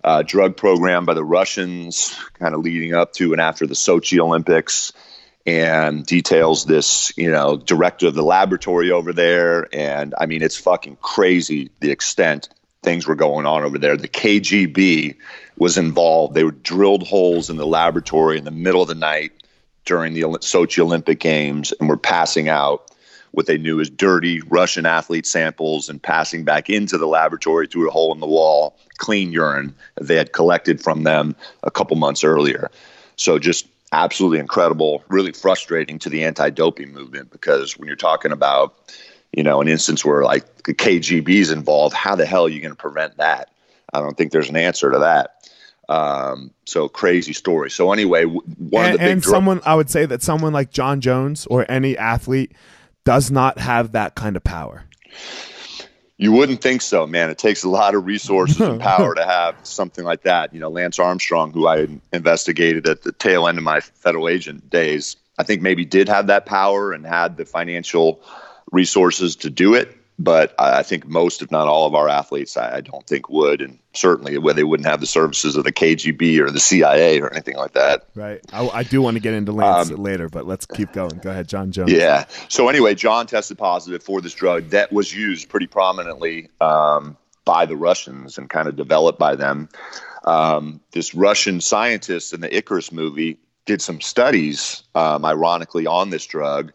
uh, 0.03 0.22
drug 0.24 0.57
program 0.57 1.05
by 1.05 1.14
the 1.14 1.24
Russians, 1.24 2.14
kind 2.39 2.53
of 2.53 2.61
leading 2.61 2.93
up 2.93 3.14
to 3.14 3.32
and 3.32 3.41
after 3.41 3.66
the 3.66 3.74
Sochi 3.74 4.20
Olympics, 4.20 4.91
and 5.45 6.05
details 6.05 6.66
this, 6.66 7.14
you 7.18 7.32
know, 7.32 7.55
director 7.57 8.07
of 8.07 8.16
the 8.16 8.24
laboratory 8.24 8.91
over 8.91 9.14
there. 9.14 9.68
And 9.74 10.14
I 10.18 10.26
mean, 10.26 10.41
it's 10.41 10.57
fucking 10.57 10.97
crazy 11.01 11.72
the 11.80 11.91
extent 11.91 12.49
things 12.82 13.07
were 13.07 13.16
going 13.16 13.45
on 13.45 13.64
over 13.64 13.78
there. 13.78 13.95
The 13.95 14.09
KGB 14.09 15.16
was 15.57 15.77
involved. 15.77 16.33
They 16.33 16.43
were 16.43 16.51
drilled 16.51 17.07
holes 17.07 17.49
in 17.49 17.57
the 17.57 17.65
laboratory 17.65 18.37
in 18.37 18.45
the 18.45 18.51
middle 18.51 18.81
of 18.81 18.87
the 18.87 18.95
night 18.95 19.31
during 19.85 20.13
the 20.13 20.21
Sochi 20.21 20.79
Olympic 20.79 21.19
Games 21.19 21.73
and 21.79 21.89
were 21.89 21.97
passing 21.97 22.49
out 22.49 22.89
what 23.31 23.47
they 23.47 23.57
knew 23.57 23.81
as 23.81 23.89
dirty 23.89 24.41
Russian 24.41 24.85
athlete 24.85 25.25
samples 25.25 25.89
and 25.89 26.01
passing 26.01 26.43
back 26.43 26.69
into 26.69 26.97
the 26.97 27.07
laboratory 27.07 27.67
through 27.67 27.89
a 27.89 27.91
hole 27.91 28.13
in 28.13 28.19
the 28.19 28.27
wall, 28.27 28.77
clean 28.97 29.31
urine 29.31 29.73
that 29.95 30.03
they 30.05 30.15
had 30.15 30.33
collected 30.33 30.81
from 30.81 31.03
them 31.03 31.35
a 31.63 31.71
couple 31.71 31.97
months 31.97 32.23
earlier. 32.23 32.69
So 33.15 33.39
just 33.39 33.67
absolutely 33.91 34.39
incredible, 34.39 35.03
really 35.07 35.31
frustrating 35.31 35.97
to 35.99 36.09
the 36.09 36.23
anti-doping 36.23 36.93
movement 36.93 37.31
because 37.31 37.77
when 37.77 37.87
you're 37.87 37.95
talking 37.95 38.31
about, 38.31 38.75
you 39.31 39.41
know, 39.41 39.61
an 39.61 39.67
instance 39.67 40.05
where 40.05 40.23
like 40.23 40.63
the 40.63 40.73
KGB 40.73 41.29
is 41.29 41.51
involved, 41.51 41.95
how 41.95 42.15
the 42.15 42.25
hell 42.25 42.45
are 42.45 42.49
you 42.49 42.61
going 42.61 42.71
to 42.71 42.77
prevent 42.77 43.17
that? 43.17 43.49
I 43.93 43.99
don't 43.99 44.15
think 44.15 44.31
there's 44.31 44.49
an 44.49 44.57
answer 44.57 44.91
to 44.91 44.99
that. 44.99 45.32
Um, 45.89 46.51
so 46.65 46.88
crazy 46.88 47.34
story. 47.34 47.69
So 47.69 47.91
anyway, 47.91 48.23
one 48.23 48.41
and 48.86 48.93
of 48.95 48.99
the 48.99 49.05
big 49.05 49.11
and 49.11 49.23
someone, 49.23 49.61
I 49.65 49.75
would 49.75 49.89
say 49.89 50.05
that 50.05 50.21
someone 50.21 50.53
like 50.53 50.71
Jon 50.71 51.01
Jones 51.01 51.45
or 51.47 51.69
any 51.69 51.97
athlete 51.97 52.53
does 53.03 53.29
not 53.29 53.59
have 53.59 53.91
that 53.91 54.15
kind 54.15 54.36
of 54.36 54.43
power. 54.43 54.86
You 56.17 56.31
wouldn't 56.31 56.61
think 56.61 56.81
so, 56.81 57.05
man. 57.05 57.29
It 57.29 57.38
takes 57.38 57.63
a 57.63 57.69
lot 57.69 57.95
of 57.95 58.05
resources 58.05 58.61
and 58.61 58.79
power 58.81 59.13
to 59.13 59.25
have 59.25 59.55
something 59.63 60.05
like 60.05 60.23
that. 60.23 60.53
You 60.53 60.59
know, 60.59 60.69
Lance 60.69 60.99
Armstrong, 60.99 61.51
who 61.51 61.67
I 61.67 61.88
investigated 62.13 62.88
at 62.88 63.01
the 63.01 63.11
tail 63.11 63.47
end 63.47 63.57
of 63.57 63.63
my 63.63 63.81
federal 63.81 64.29
agent 64.29 64.69
days, 64.69 65.17
I 65.38 65.43
think 65.43 65.61
maybe 65.61 65.84
did 65.84 66.07
have 66.07 66.27
that 66.27 66.45
power 66.45 66.93
and 66.93 67.05
had 67.05 67.36
the 67.36 67.45
financial 67.45 68.21
resources 68.71 69.36
to 69.38 69.49
do 69.49 69.73
it 69.73 69.97
but 70.20 70.53
I 70.59 70.84
think 70.84 71.07
most, 71.07 71.41
if 71.41 71.49
not 71.49 71.68
all, 71.68 71.88
of 71.88 71.95
our 71.95 72.07
athletes, 72.07 72.55
I, 72.55 72.82
don't 72.82 73.05
think 73.07 73.30
would, 73.30 73.61
and 73.61 73.80
certainly 73.93 74.38
where 74.38 74.53
they 74.53 74.64
wouldn't 74.64 74.88
have 74.88 74.99
the 74.99 75.07
services 75.07 75.55
of 75.55 75.64
the 75.64 75.72
KGB 75.72 76.39
or 76.39 76.51
the 76.51 76.59
CIA 76.59 77.20
or 77.20 77.32
anything 77.32 77.55
like 77.55 77.74
that. 77.74 78.07
Right. 78.14 78.39
I, 78.51 78.68
I 78.70 78.84
do 78.84 79.01
want 79.01 79.16
to 79.16 79.22
get 79.22 79.34
into 79.34 79.51
Lance 79.51 79.89
um, 79.89 79.97
later, 79.97 80.30
but 80.30 80.45
let's 80.45 80.66
keep 80.66 80.93
going. 80.93 81.18
Go 81.20 81.32
ahead, 81.32 81.47
Jon 81.47 81.72
Jones. 81.72 81.91
Yeah. 81.91 82.26
So 82.47 82.70
anyway, 82.70 82.93
Jon 82.93 83.26
tested 83.26 83.57
positive 83.57 84.03
for 84.03 84.22
this 84.22 84.34
drug 84.34 84.70
that 84.70 84.91
was 84.91 85.14
used 85.14 85.49
pretty 85.49 85.68
prominently 85.68 86.49
um, 86.61 87.18
by 87.43 87.66
the 87.66 87.76
Russians 87.76 88.38
and 88.38 88.49
kind 88.49 88.68
of 88.68 88.76
developed 88.76 89.20
by 89.20 89.36
them. 89.36 89.70
Um, 90.26 90.80
this 90.91 91.14
Russian 91.14 91.59
scientist 91.59 92.34
in 92.34 92.41
the 92.41 92.55
Icarus 92.55 92.91
movie 92.91 93.39
did 93.66 93.82
some 93.82 94.01
studies, 94.01 94.84
um, 94.93 95.26
ironically, 95.26 95.88
on 95.88 96.09
this 96.09 96.26
drug 96.26 96.72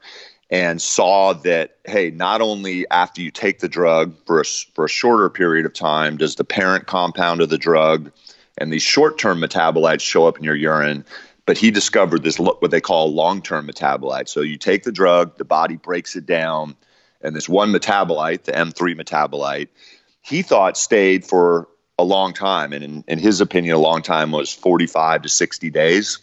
and 0.50 0.80
saw 0.80 1.32
that 1.32 1.76
hey 1.84 2.10
not 2.10 2.40
only 2.40 2.88
after 2.90 3.20
you 3.20 3.30
take 3.30 3.58
the 3.58 3.68
drug 3.68 4.14
for 4.26 4.40
a, 4.40 4.44
for 4.74 4.86
a 4.86 4.88
shorter 4.88 5.28
period 5.28 5.66
of 5.66 5.72
time 5.72 6.16
does 6.16 6.36
the 6.36 6.44
parent 6.44 6.86
compound 6.86 7.40
of 7.40 7.48
the 7.48 7.58
drug 7.58 8.10
and 8.56 8.72
these 8.72 8.82
short-term 8.82 9.40
metabolites 9.40 10.00
show 10.00 10.26
up 10.26 10.38
in 10.38 10.44
your 10.44 10.56
urine 10.56 11.04
but 11.46 11.58
he 11.58 11.70
discovered 11.70 12.22
this 12.22 12.38
what 12.38 12.70
they 12.70 12.80
call 12.80 13.12
long-term 13.12 13.66
metabolite 13.66 14.28
so 14.28 14.40
you 14.40 14.56
take 14.56 14.84
the 14.84 14.92
drug 14.92 15.36
the 15.36 15.44
body 15.44 15.76
breaks 15.76 16.16
it 16.16 16.26
down 16.26 16.76
and 17.20 17.36
this 17.36 17.48
one 17.48 17.72
metabolite 17.72 18.44
the 18.44 18.52
m3 18.52 18.98
metabolite 18.98 19.68
he 20.22 20.42
thought 20.42 20.76
stayed 20.76 21.24
for 21.24 21.68
a 21.98 22.04
long 22.04 22.32
time. 22.32 22.72
And 22.72 22.84
in, 22.84 23.04
in 23.08 23.18
his 23.18 23.40
opinion 23.40 23.74
a 23.74 23.78
long 23.78 24.02
time 24.02 24.30
was 24.30 24.52
45 24.52 25.22
to 25.22 25.28
60 25.28 25.70
days. 25.70 26.18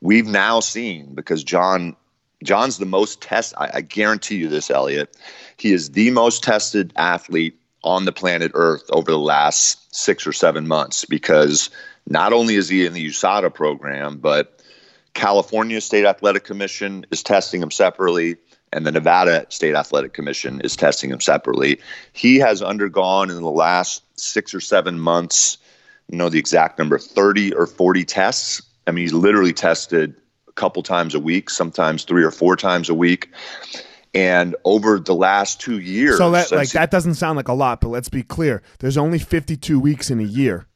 We've 0.00 0.26
now 0.26 0.60
seen 0.60 1.14
because 1.14 1.42
jon 1.42 1.96
Jon's 2.42 2.78
the 2.78 2.86
most 2.86 3.20
test. 3.20 3.54
I, 3.56 3.70
I 3.74 3.80
guarantee 3.80 4.36
you 4.36 4.48
this, 4.48 4.70
Elliot. 4.70 5.16
He 5.56 5.72
is 5.72 5.90
the 5.90 6.10
most 6.10 6.42
tested 6.42 6.92
athlete 6.96 7.58
on 7.82 8.04
the 8.04 8.12
planet 8.12 8.50
Earth 8.54 8.84
over 8.90 9.10
the 9.10 9.18
last 9.18 9.94
six 9.94 10.26
or 10.26 10.32
seven 10.32 10.66
months 10.66 11.04
because 11.04 11.70
not 12.08 12.32
only 12.32 12.56
is 12.56 12.68
he 12.68 12.84
in 12.84 12.92
the 12.92 13.08
USADA 13.08 13.54
program, 13.54 14.18
but 14.18 14.60
California 15.14 15.80
State 15.80 16.04
Athletic 16.04 16.44
Commission 16.44 17.06
is 17.10 17.22
testing 17.22 17.62
him 17.62 17.70
separately, 17.70 18.36
and 18.72 18.86
the 18.86 18.92
Nevada 18.92 19.46
State 19.48 19.74
Athletic 19.74 20.12
Commission 20.12 20.60
is 20.60 20.76
testing 20.76 21.10
him 21.10 21.20
separately. 21.20 21.80
He 22.12 22.36
has 22.36 22.60
undergone 22.60 23.30
in 23.30 23.36
the 23.36 23.50
last 23.50 24.02
six 24.20 24.52
or 24.52 24.60
seven 24.60 25.00
months, 25.00 25.56
you 26.10 26.18
know 26.18 26.28
the 26.28 26.38
exact 26.38 26.78
number, 26.78 26.98
30 26.98 27.54
or 27.54 27.66
40 27.66 28.04
tests. 28.04 28.62
I 28.86 28.90
mean, 28.90 29.02
he's 29.02 29.12
literally 29.12 29.52
tested 29.52 30.14
couple 30.56 30.82
times 30.82 31.14
a 31.14 31.20
week, 31.20 31.50
sometimes 31.50 32.04
three 32.04 32.24
or 32.24 32.30
four 32.30 32.56
times 32.56 32.88
a 32.88 32.94
week. 32.94 33.30
And 34.14 34.56
over 34.64 34.98
the 34.98 35.14
last 35.14 35.60
two 35.60 35.78
years, 35.78 36.16
so 36.16 36.30
that 36.30 36.50
like 36.50 36.70
that 36.70 36.90
doesn't 36.90 37.14
sound 37.14 37.36
like 37.36 37.48
a 37.48 37.52
lot, 37.52 37.82
but 37.82 37.88
let's 37.88 38.08
be 38.08 38.22
clear: 38.22 38.62
there's 38.78 38.96
only 38.96 39.18
52 39.18 39.78
weeks 39.78 40.10
in 40.10 40.20
a 40.20 40.24
year. 40.24 40.66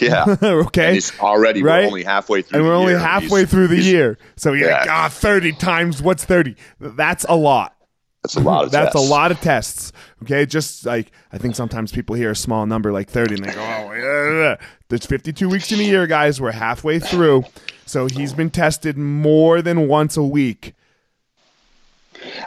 Yeah. 0.00 0.36
okay. 0.42 0.88
And 0.88 0.96
it's 0.96 1.18
already 1.20 1.62
right? 1.62 1.82
we're 1.82 1.86
only 1.86 2.04
halfway 2.04 2.42
through. 2.42 2.60
And 2.60 2.68
we're 2.68 2.74
only 2.74 2.92
year. 2.92 3.00
halfway 3.00 3.40
he's, 3.40 3.50
through 3.50 3.68
the 3.68 3.80
year. 3.80 4.18
So 4.36 4.52
you're 4.52 4.68
yeah. 4.68 4.80
like, 4.80 4.90
ah, 4.90 5.08
30 5.08 5.52
times 5.52 6.02
what's 6.02 6.24
30? 6.24 6.56
That's 6.80 7.24
a 7.28 7.34
lot. 7.34 7.76
That's 8.22 8.36
a 8.36 8.40
lot 8.40 8.64
of 8.64 8.70
That's 8.72 8.92
tests. 8.92 9.08
a 9.08 9.10
lot 9.10 9.30
of 9.30 9.40
tests. 9.40 9.92
Okay. 10.22 10.46
Just 10.46 10.86
like 10.86 11.12
I 11.32 11.38
think 11.38 11.54
sometimes 11.54 11.92
people 11.92 12.16
hear 12.16 12.30
a 12.30 12.36
small 12.36 12.66
number 12.66 12.92
like 12.92 13.10
30 13.10 13.34
and 13.34 13.44
they 13.44 13.52
go, 13.52 13.60
oh, 13.60 13.92
yeah. 13.92 14.56
there's 14.88 15.06
52 15.06 15.48
weeks 15.48 15.70
in 15.72 15.80
a 15.80 15.84
year, 15.84 16.06
guys. 16.06 16.40
We're 16.40 16.52
halfway 16.52 16.98
through. 16.98 17.44
So 17.86 18.06
he's 18.06 18.32
been 18.32 18.50
tested 18.50 18.96
more 18.96 19.62
than 19.62 19.88
once 19.88 20.16
a 20.16 20.22
week. 20.22 20.74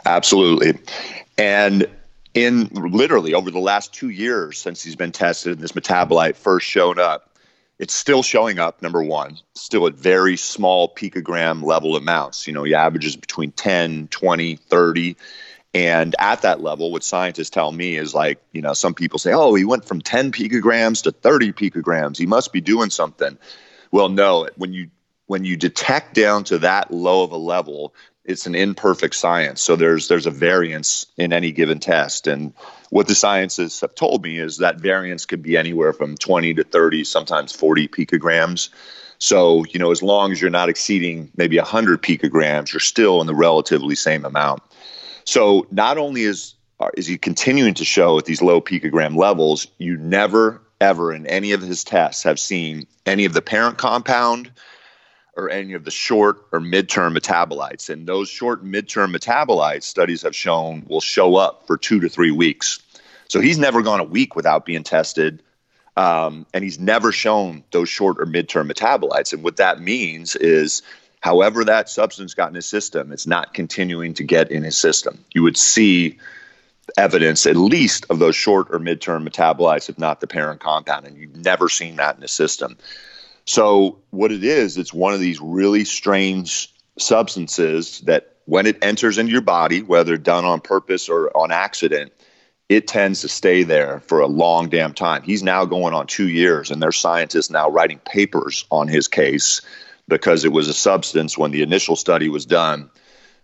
Absolutely. 0.04 0.78
And 1.36 1.86
in 2.34 2.68
literally 2.72 3.34
over 3.34 3.50
the 3.50 3.58
last 3.58 3.92
two 3.92 4.10
years 4.10 4.58
since 4.58 4.82
he's 4.82 4.96
been 4.96 5.12
tested 5.12 5.52
and 5.52 5.60
this 5.60 5.72
metabolite 5.72 6.36
first 6.36 6.66
shown 6.66 6.98
up, 6.98 7.36
it's 7.78 7.94
still 7.94 8.24
showing 8.24 8.58
up, 8.58 8.82
number 8.82 9.02
one, 9.02 9.38
still 9.54 9.86
at 9.86 9.94
very 9.94 10.36
small 10.36 10.92
picogram 10.92 11.62
level 11.62 11.94
amounts. 11.94 12.46
You 12.46 12.52
know, 12.52 12.64
he 12.64 12.74
averages 12.74 13.14
between 13.14 13.52
10, 13.52 14.08
20, 14.08 14.56
30. 14.56 15.16
And 15.74 16.16
at 16.18 16.42
that 16.42 16.60
level, 16.60 16.90
what 16.90 17.04
scientists 17.04 17.50
tell 17.50 17.70
me 17.70 17.96
is 17.96 18.14
like, 18.14 18.40
you 18.52 18.62
know, 18.62 18.72
some 18.72 18.94
people 18.94 19.18
say, 19.20 19.32
oh, 19.32 19.54
he 19.54 19.64
went 19.64 19.84
from 19.84 20.00
10 20.00 20.32
picograms 20.32 21.04
to 21.04 21.12
30 21.12 21.52
picograms. 21.52 22.16
He 22.16 22.26
must 22.26 22.52
be 22.52 22.60
doing 22.60 22.90
something. 22.90 23.38
Well, 23.92 24.08
no, 24.08 24.48
when 24.56 24.72
you 24.72 24.90
when 25.28 25.44
you 25.44 25.56
detect 25.56 26.14
down 26.14 26.42
to 26.42 26.58
that 26.58 26.90
low 26.90 27.22
of 27.22 27.30
a 27.30 27.36
level, 27.36 27.94
it's 28.24 28.46
an 28.46 28.54
imperfect 28.54 29.14
science. 29.14 29.60
So 29.60 29.76
there's 29.76 30.08
there's 30.08 30.26
a 30.26 30.30
variance 30.30 31.06
in 31.16 31.32
any 31.32 31.52
given 31.52 31.78
test. 31.78 32.26
And 32.26 32.52
what 32.90 33.06
the 33.06 33.14
scientists 33.14 33.82
have 33.82 33.94
told 33.94 34.24
me 34.24 34.38
is 34.38 34.56
that 34.58 34.80
variance 34.80 35.26
could 35.26 35.42
be 35.42 35.56
anywhere 35.56 35.92
from 35.92 36.16
20 36.16 36.54
to 36.54 36.64
30, 36.64 37.04
sometimes 37.04 37.52
40 37.52 37.88
picograms. 37.88 38.70
So, 39.18 39.64
you 39.66 39.78
know, 39.78 39.90
as 39.90 40.02
long 40.02 40.32
as 40.32 40.40
you're 40.40 40.50
not 40.50 40.68
exceeding 40.68 41.30
maybe 41.36 41.58
100 41.58 42.02
picograms, 42.02 42.72
you're 42.72 42.80
still 42.80 43.20
in 43.20 43.26
the 43.26 43.34
relatively 43.34 43.96
same 43.96 44.24
amount. 44.24 44.62
So, 45.24 45.66
not 45.70 45.98
only 45.98 46.22
is 46.22 46.54
is 46.96 47.06
he 47.06 47.18
continuing 47.18 47.74
to 47.74 47.84
show 47.84 48.18
at 48.18 48.24
these 48.24 48.40
low 48.40 48.60
picogram 48.62 49.16
levels, 49.16 49.66
you 49.78 49.98
never 49.98 50.62
ever 50.80 51.12
in 51.12 51.26
any 51.26 51.52
of 51.52 51.60
his 51.60 51.84
tests 51.84 52.22
have 52.22 52.38
seen 52.38 52.86
any 53.04 53.24
of 53.24 53.32
the 53.32 53.42
parent 53.42 53.78
compound 53.78 54.50
or 55.38 55.48
any 55.48 55.74
of 55.74 55.84
the 55.84 55.90
short 55.90 56.44
or 56.50 56.58
midterm 56.58 57.16
metabolites. 57.16 57.88
And 57.88 58.06
those 58.06 58.28
short 58.28 58.64
midterm 58.64 59.16
metabolites, 59.16 59.84
studies 59.84 60.22
have 60.22 60.34
shown, 60.34 60.84
will 60.88 61.00
show 61.00 61.36
up 61.36 61.66
for 61.68 61.76
two 61.76 62.00
to 62.00 62.08
three 62.08 62.32
weeks. 62.32 62.80
So 63.28 63.40
he's 63.40 63.56
never 63.56 63.80
gone 63.82 64.00
a 64.00 64.04
week 64.04 64.34
without 64.34 64.66
being 64.66 64.82
tested. 64.82 65.40
Um, 65.96 66.44
and 66.52 66.64
he's 66.64 66.80
never 66.80 67.12
shown 67.12 67.62
those 67.70 67.88
short 67.88 68.20
or 68.20 68.26
midterm 68.26 68.70
metabolites. 68.70 69.32
And 69.32 69.44
what 69.44 69.56
that 69.58 69.80
means 69.80 70.34
is, 70.34 70.82
however 71.20 71.64
that 71.64 71.88
substance 71.88 72.34
got 72.34 72.48
in 72.48 72.54
his 72.56 72.66
system, 72.66 73.12
it's 73.12 73.26
not 73.26 73.54
continuing 73.54 74.14
to 74.14 74.24
get 74.24 74.50
in 74.50 74.64
his 74.64 74.76
system. 74.76 75.24
You 75.32 75.44
would 75.44 75.56
see 75.56 76.18
evidence, 76.96 77.46
at 77.46 77.56
least, 77.56 78.06
of 78.10 78.18
those 78.18 78.34
short 78.34 78.68
or 78.70 78.80
midterm 78.80 79.28
metabolites, 79.28 79.88
if 79.88 79.98
not 79.98 80.20
the 80.20 80.26
parent 80.26 80.60
compound, 80.60 81.06
and 81.06 81.16
you've 81.16 81.36
never 81.36 81.68
seen 81.68 81.96
that 81.96 82.16
in 82.16 82.22
the 82.22 82.28
system. 82.28 82.76
So, 83.48 83.98
what 84.10 84.30
it 84.30 84.44
is, 84.44 84.76
it's 84.76 84.92
one 84.92 85.14
of 85.14 85.20
these 85.20 85.40
really 85.40 85.86
strange 85.86 86.70
substances 86.98 88.00
that 88.00 88.36
when 88.44 88.66
it 88.66 88.76
enters 88.82 89.16
into 89.16 89.32
your 89.32 89.40
body, 89.40 89.80
whether 89.80 90.18
done 90.18 90.44
on 90.44 90.60
purpose 90.60 91.08
or 91.08 91.34
on 91.34 91.50
accident, 91.50 92.12
it 92.68 92.86
tends 92.86 93.22
to 93.22 93.28
stay 93.28 93.62
there 93.62 94.00
for 94.00 94.20
a 94.20 94.26
long 94.26 94.68
damn 94.68 94.92
time. 94.92 95.22
He's 95.22 95.42
now 95.42 95.64
going 95.64 95.94
on 95.94 96.06
two 96.06 96.28
years, 96.28 96.70
and 96.70 96.82
there's 96.82 96.98
scientists 96.98 97.48
now 97.48 97.70
writing 97.70 98.00
papers 98.00 98.66
on 98.70 98.86
his 98.86 99.08
case 99.08 99.62
because 100.08 100.44
it 100.44 100.52
was 100.52 100.68
a 100.68 100.74
substance 100.74 101.38
when 101.38 101.50
the 101.50 101.62
initial 101.62 101.96
study 101.96 102.28
was 102.28 102.44
done. 102.44 102.90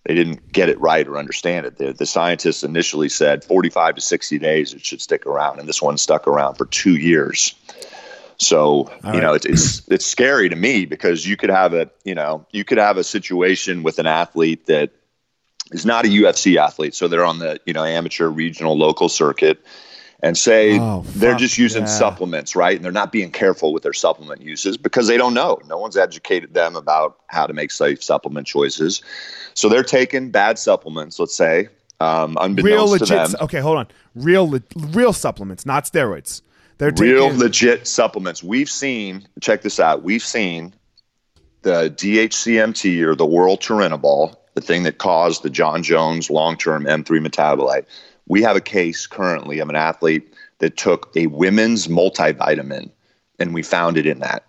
They 0.05 0.13
didn't 0.13 0.53
get 0.53 0.69
it 0.69 0.79
right 0.83 1.09
or 1.09 1.17
understand 1.17 1.65
it. 1.65 1.79
The, 1.79 1.95
the 1.95 2.05
scientists 2.05 2.63
initially 2.63 3.09
said 3.09 3.43
45 3.43 3.95
to 3.95 4.01
60 4.03 4.39
days 4.39 4.75
it 4.75 4.85
should 4.85 5.01
stick 5.01 5.25
around, 5.25 5.61
and 5.61 5.67
this 5.67 5.81
one 5.81 5.97
stuck 5.97 6.29
around 6.29 6.57
for 6.57 6.67
two 6.67 6.95
years. 6.95 7.55
So 8.39 8.91
All 9.05 9.15
you 9.15 9.21
know, 9.21 9.35
it's, 9.35 9.47
it's 9.47 9.89
it's 9.89 10.07
scary 10.07 10.49
to 10.49 10.57
me 10.57 10.87
because 10.87 11.27
you 11.27 11.37
could 11.37 11.51
have 11.51 11.75
a 11.75 11.91
you 12.05 12.15
know 12.15 12.47
you 12.51 12.65
could 12.65 12.79
have 12.79 12.97
a 12.97 13.05
situation 13.05 13.83
with 13.83 13.99
an 13.99 14.07
athlete 14.07 14.67
that 14.67 14.91
is 15.73 15.87
not 15.87 16.05
a 16.05 16.09
UFC 16.09 16.57
athlete, 16.57 16.95
so 16.95 17.09
they're 17.09 17.25
on 17.25 17.39
the 17.39 17.61
you 17.65 17.73
know 17.73 17.85
amateur, 17.85 18.29
regional, 18.29 18.77
local 18.77 19.09
circuit, 19.09 19.65
and 20.21 20.37
say 20.37 20.79
oh, 20.79 21.05
they're 21.17 21.37
just 21.37 21.59
using 21.59 21.83
yeah. 21.83 21.89
supplements, 21.89 22.57
right? 22.57 22.75
And 22.75 22.85
they're 22.85 22.93
not 22.93 23.13
being 23.13 23.31
careful 23.31 23.73
with 23.73 23.83
their 23.83 23.93
supplement 23.93 24.41
uses 24.41 24.77
because 24.77 25.07
they 25.07 25.17
don't 25.17 25.35
know. 25.35 25.61
No 25.69 25.79
one's 25.79 25.97
educated 25.97 26.55
them 26.55 26.77
about 26.77 27.19
how 27.29 27.47
to 27.47 27.53
make 27.53 27.71
safe 27.71 28.03
supplement 28.03 28.47
choices. 28.47 29.03
So 29.55 29.69
they're 29.69 29.85
taking 29.85 30.31
bad 30.31 30.59
supplements, 30.59 31.19
let's 31.19 31.37
say, 31.37 31.69
um, 32.01 32.37
unbeknownst 32.41 32.65
real 32.65 32.87
legit, 32.89 33.09
to 33.09 33.15
them. 33.15 33.35
Okay, 33.43 33.61
hold 33.61 33.79
on. 33.79 33.89
Real, 34.15 34.59
real 34.77 35.13
supplements, 35.13 35.65
not 35.65 35.85
steroids. 35.85 36.43
They're 36.79 36.93
real 36.97 37.27
taking- 37.27 37.39
legit 37.39 37.87
supplements. 37.87 38.43
We've 38.43 38.71
seen. 38.71 39.27
Check 39.41 39.63
this 39.63 39.79
out. 39.79 40.03
We've 40.03 40.23
seen 40.23 40.75
the 41.63 41.91
DHCMT 41.91 43.03
or 43.03 43.15
the 43.15 43.27
oral 43.27 43.57
turinabol, 43.57 44.37
the 44.55 44.61
thing 44.61 44.83
that 44.83 44.99
caused 44.99 45.43
the 45.43 45.51
Jon 45.51 45.83
Jones 45.83 46.31
long-term 46.31 46.85
M3 46.85 47.21
metabolite. 47.21 47.87
We 48.27 48.43
have 48.43 48.57
a 48.57 48.61
case 48.61 49.07
currently 49.07 49.59
of 49.59 49.69
an 49.69 49.77
athlete 49.77 50.33
that 50.59 50.77
took 50.77 51.13
a 51.17 51.27
women's 51.27 51.89
multivitamin, 51.89 52.91
and 53.39 53.55
we 53.55 53.63
found 53.63 53.97
it 53.97 54.07
in 54.07 54.21
that 54.21 54.45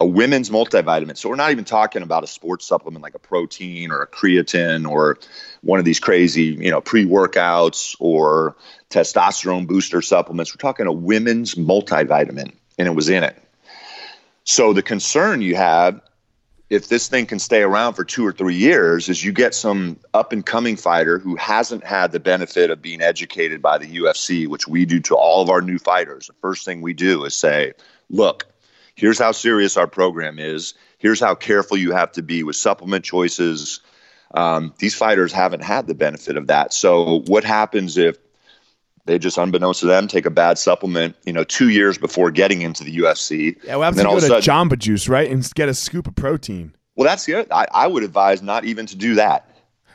a 0.00 0.06
women's 0.06 0.48
multivitamin. 0.48 1.16
So 1.16 1.28
we're 1.28 1.36
not 1.36 1.50
even 1.50 1.64
talking 1.64 2.02
about 2.02 2.22
a 2.22 2.28
sports 2.28 2.64
supplement 2.66 3.02
like 3.02 3.16
a 3.16 3.18
protein 3.18 3.90
or 3.90 4.00
a 4.00 4.06
creatine 4.06 4.88
or 4.88 5.18
one 5.62 5.80
of 5.80 5.84
these 5.84 5.98
crazy, 5.98 6.44
you 6.44 6.70
know, 6.70 6.80
pre-workouts 6.80 7.96
or 7.98 8.56
testosterone 8.90 9.66
booster 9.66 10.00
supplements. 10.00 10.54
We're 10.54 10.60
talking 10.60 10.86
a 10.86 10.92
women's 10.92 11.56
multivitamin 11.56 12.54
and 12.78 12.88
it 12.88 12.94
was 12.94 13.08
in 13.08 13.24
it. 13.24 13.36
So 14.44 14.72
the 14.72 14.82
concern 14.82 15.42
you 15.42 15.56
have 15.56 16.00
if 16.70 16.88
this 16.88 17.08
thing 17.08 17.26
can 17.26 17.38
stay 17.38 17.62
around 17.62 17.94
for 17.94 18.04
two 18.04 18.26
or 18.26 18.32
three 18.32 18.54
years, 18.54 19.08
is 19.08 19.24
you 19.24 19.32
get 19.32 19.54
some 19.54 19.98
up 20.12 20.32
and 20.32 20.44
coming 20.44 20.76
fighter 20.76 21.18
who 21.18 21.34
hasn't 21.36 21.82
had 21.82 22.12
the 22.12 22.20
benefit 22.20 22.70
of 22.70 22.82
being 22.82 23.00
educated 23.00 23.62
by 23.62 23.78
the 23.78 23.86
UFC, 23.86 24.46
which 24.46 24.68
we 24.68 24.84
do 24.84 25.00
to 25.00 25.14
all 25.14 25.42
of 25.42 25.48
our 25.48 25.62
new 25.62 25.78
fighters. 25.78 26.26
The 26.26 26.34
first 26.42 26.64
thing 26.64 26.82
we 26.82 26.92
do 26.92 27.24
is 27.24 27.34
say, 27.34 27.72
look, 28.10 28.46
here's 28.98 29.18
how 29.18 29.32
serious 29.32 29.76
our 29.76 29.86
program 29.86 30.38
is. 30.38 30.74
Here's 30.98 31.20
how 31.20 31.34
careful 31.34 31.76
you 31.76 31.92
have 31.92 32.12
to 32.12 32.22
be 32.22 32.42
with 32.42 32.56
supplement 32.56 33.04
choices. 33.04 33.80
Um, 34.34 34.74
these 34.78 34.94
fighters 34.94 35.32
haven't 35.32 35.62
had 35.62 35.86
the 35.86 35.94
benefit 35.94 36.36
of 36.36 36.48
that. 36.48 36.74
So, 36.74 37.20
what 37.26 37.44
happens 37.44 37.96
if 37.96 38.18
they 39.06 39.18
just, 39.18 39.38
unbeknownst 39.38 39.80
to 39.80 39.86
them, 39.86 40.06
take 40.06 40.26
a 40.26 40.30
bad 40.30 40.58
supplement, 40.58 41.16
you 41.24 41.32
know, 41.32 41.44
two 41.44 41.70
years 41.70 41.96
before 41.96 42.30
getting 42.30 42.60
into 42.60 42.84
the 42.84 42.94
UFC. 42.98 43.56
Yeah, 43.64 43.76
well, 43.76 43.84
have 43.84 43.96
to 43.96 44.02
go 44.02 44.14
to 44.16 44.20
sudden, 44.20 44.42
Jamba 44.42 44.78
Juice, 44.78 45.08
right, 45.08 45.30
and 45.30 45.48
get 45.54 45.68
a 45.68 45.74
scoop 45.74 46.06
of 46.06 46.14
protein. 46.14 46.74
Well, 46.94 47.06
that's 47.06 47.24
the 47.24 47.36
other. 47.36 47.54
I, 47.54 47.66
I 47.72 47.86
would 47.86 48.02
advise 48.02 48.42
not 48.42 48.64
even 48.64 48.84
to 48.86 48.96
do 48.96 49.14
that. 49.14 49.48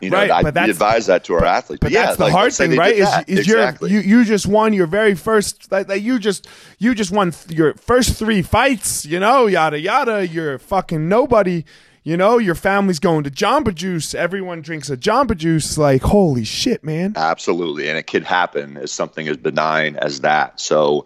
You 0.03 0.09
know, 0.09 0.17
right, 0.17 0.31
I 0.31 0.43
but 0.43 0.69
advise 0.69 1.07
that 1.07 1.23
to 1.25 1.33
our 1.33 1.45
athletes. 1.45 1.79
But, 1.79 1.87
but 1.87 1.91
yeah, 1.91 2.05
that's 2.05 2.17
the 2.17 2.25
like, 2.25 2.33
hard 2.33 2.53
thing, 2.53 2.75
right? 2.75 2.95
Is, 2.95 3.09
is 3.27 3.39
exactly. 3.39 3.91
you 3.91 3.99
you 3.99 4.25
just 4.25 4.45
won 4.45 4.73
your 4.73 4.87
very 4.87 5.15
first 5.15 5.71
like, 5.71 5.87
like 5.87 6.03
you 6.03 6.19
just 6.19 6.47
you 6.77 6.93
just 6.93 7.11
won 7.11 7.33
your 7.49 7.73
first 7.75 8.17
three 8.17 8.41
fights, 8.41 9.05
you 9.05 9.19
know, 9.19 9.47
yada 9.47 9.79
yada. 9.79 10.27
You're 10.27 10.59
fucking 10.59 11.07
nobody. 11.09 11.63
You 12.05 12.17
know, 12.17 12.37
your 12.37 12.55
family's 12.55 12.99
going 12.99 13.23
to 13.23 13.31
Jamba 13.31 13.73
Juice. 13.73 14.13
Everyone 14.13 14.61
drinks 14.61 14.89
a 14.89 14.97
Jamba 14.97 15.37
Juice. 15.37 15.77
Like, 15.77 16.01
holy 16.01 16.43
shit, 16.43 16.83
man. 16.83 17.13
Absolutely. 17.15 17.87
And 17.87 17.97
it 17.97 18.07
could 18.07 18.25
happen 18.25 18.75
as 18.75 18.91
something 18.91 19.25
as 19.29 19.37
benign 19.37 19.95
as 19.95 20.19
that. 20.19 20.59
So 20.59 21.05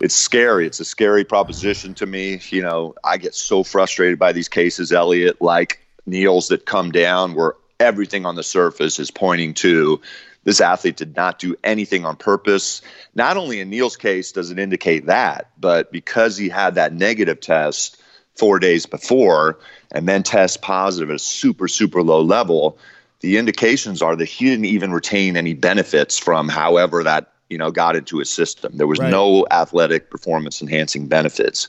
it's 0.00 0.14
scary. 0.14 0.66
It's 0.66 0.80
a 0.80 0.84
scary 0.84 1.24
proposition 1.24 1.94
to 1.94 2.06
me. 2.06 2.40
You 2.50 2.62
know, 2.62 2.96
I 3.04 3.16
get 3.16 3.34
so 3.36 3.62
frustrated 3.62 4.18
by 4.18 4.32
these 4.32 4.48
cases, 4.48 4.90
Elliot, 4.90 5.40
like 5.40 5.78
Neil's 6.04 6.48
that 6.48 6.66
come 6.66 6.90
down 6.90 7.34
where 7.34 7.54
everything 7.84 8.26
on 8.26 8.34
the 8.34 8.42
surface 8.42 8.98
is 8.98 9.10
pointing 9.10 9.54
to 9.54 10.00
this 10.44 10.60
athlete 10.60 10.96
did 10.96 11.16
not 11.16 11.38
do 11.38 11.56
anything 11.64 12.04
on 12.04 12.16
purpose. 12.16 12.82
Not 13.14 13.36
only 13.36 13.60
in 13.60 13.70
Neil's 13.70 13.96
case 13.96 14.32
does 14.32 14.50
it 14.50 14.58
indicate 14.58 15.06
that, 15.06 15.50
but 15.58 15.92
because 15.92 16.36
he 16.36 16.48
had 16.48 16.74
that 16.74 16.92
negative 16.92 17.40
test 17.40 18.00
four 18.34 18.58
days 18.58 18.86
before 18.86 19.58
and 19.92 20.08
then 20.08 20.22
test 20.22 20.60
positive 20.60 21.10
at 21.10 21.16
a 21.16 21.18
super, 21.18 21.68
super 21.68 22.02
low 22.02 22.20
level, 22.20 22.78
the 23.20 23.38
indications 23.38 24.02
are 24.02 24.16
that 24.16 24.26
he 24.26 24.46
didn't 24.46 24.66
even 24.66 24.92
retain 24.92 25.36
any 25.36 25.54
benefits 25.54 26.18
from 26.18 26.48
however 26.48 27.04
that 27.04 27.32
you 27.48 27.56
know 27.56 27.70
got 27.70 27.96
into 27.96 28.18
his 28.18 28.28
system. 28.28 28.76
There 28.76 28.86
was 28.86 28.98
right. 28.98 29.10
no 29.10 29.46
athletic 29.50 30.10
performance 30.10 30.60
enhancing 30.60 31.06
benefits. 31.06 31.68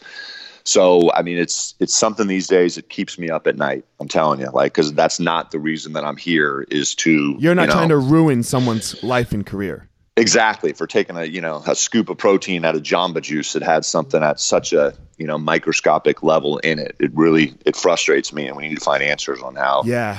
So 0.66 1.11
I 1.13 1.22
mean, 1.22 1.38
it's 1.38 1.76
it's 1.80 1.93
something 1.93 2.28
these 2.28 2.47
days 2.47 2.76
that 2.76 2.89
keeps 2.89 3.20
me 3.20 3.30
up 3.30 3.45
at 3.45 3.55
night. 3.55 3.86
I'm 3.99 4.07
telling 4.07 4.39
you, 4.39 4.49
like, 4.51 4.74
because 4.74 4.91
that's 4.93 5.20
not 5.20 5.51
the 5.51 5.59
reason 5.59 5.93
that 5.93 6.03
I'm 6.03 6.18
here. 6.18 6.66
Is 6.72 6.95
to 6.95 7.36
you're 7.38 7.53
not 7.53 7.63
you 7.63 7.68
know, 7.68 7.74
trying 7.74 7.89
to 7.89 7.97
ruin 7.97 8.41
someone's 8.41 9.01
life 9.03 9.32
and 9.32 9.45
career. 9.45 9.88
Exactly 10.18 10.74
for 10.74 10.88
taking 10.88 11.18
a 11.18 11.26
you 11.26 11.39
know 11.39 11.61
a 11.68 11.76
scoop 11.76 12.09
of 12.09 12.18
protein 12.18 12.66
out 12.66 12.76
of 12.76 12.82
Jamba 12.82 13.22
Juice 13.22 13.53
that 13.53 13.61
had 13.61 13.86
something 13.86 14.24
at 14.24 14.39
such 14.39 14.74
a 14.74 14.95
you 15.18 15.28
know 15.28 15.38
microscopic 15.38 16.24
level 16.24 16.57
in 16.59 16.80
it. 16.80 16.95
It 16.99 17.11
really 17.13 17.53
it 17.63 17.76
frustrates 17.76 18.34
me, 18.34 18.47
and 18.47 18.57
we 18.57 18.68
need 18.68 18.76
to 18.76 18.84
find 18.84 19.03
answers 19.03 19.41
on 19.41 19.55
how 19.55 19.84
yeah 19.86 20.18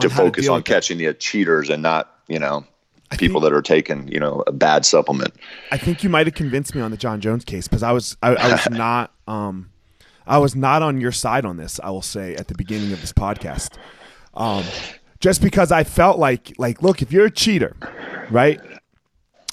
to 0.00 0.10
focus 0.10 0.48
on 0.48 0.64
catching 0.64 0.98
the 0.98 1.14
cheaters 1.14 1.70
and 1.70 1.82
not 1.82 2.12
you 2.26 2.40
know 2.40 2.64
I 3.10 3.16
people 3.16 3.40
think, 3.40 3.52
that 3.52 3.56
are 3.56 3.62
taking 3.62 4.08
you 4.08 4.18
know 4.18 4.42
a 4.48 4.52
bad 4.52 4.84
supplement. 4.84 5.32
I 5.70 5.78
think 5.78 6.02
you 6.02 6.10
might 6.10 6.26
have 6.26 6.34
convinced 6.34 6.74
me 6.74 6.80
on 6.80 6.90
the 6.90 6.96
Jon 6.96 7.20
Jones 7.20 7.44
case 7.44 7.68
because 7.68 7.84
I 7.84 7.92
was 7.92 8.16
I, 8.20 8.34
I 8.34 8.52
was 8.52 8.68
not 8.70 9.12
um 9.28 9.70
I 10.26 10.38
was 10.38 10.56
not 10.56 10.82
on 10.82 11.00
your 11.00 11.12
side 11.12 11.44
on 11.44 11.56
this. 11.56 11.80
I 11.82 11.90
will 11.90 12.02
say 12.02 12.34
at 12.34 12.48
the 12.48 12.54
beginning 12.54 12.92
of 12.92 13.00
this 13.00 13.12
podcast. 13.12 13.76
Um, 14.34 14.64
just 15.20 15.40
because 15.40 15.72
I 15.72 15.84
felt 15.84 16.18
like 16.18 16.52
like 16.58 16.82
look 16.82 17.02
if 17.02 17.12
you're 17.12 17.26
a 17.26 17.30
cheater, 17.30 17.74
right? 18.30 18.60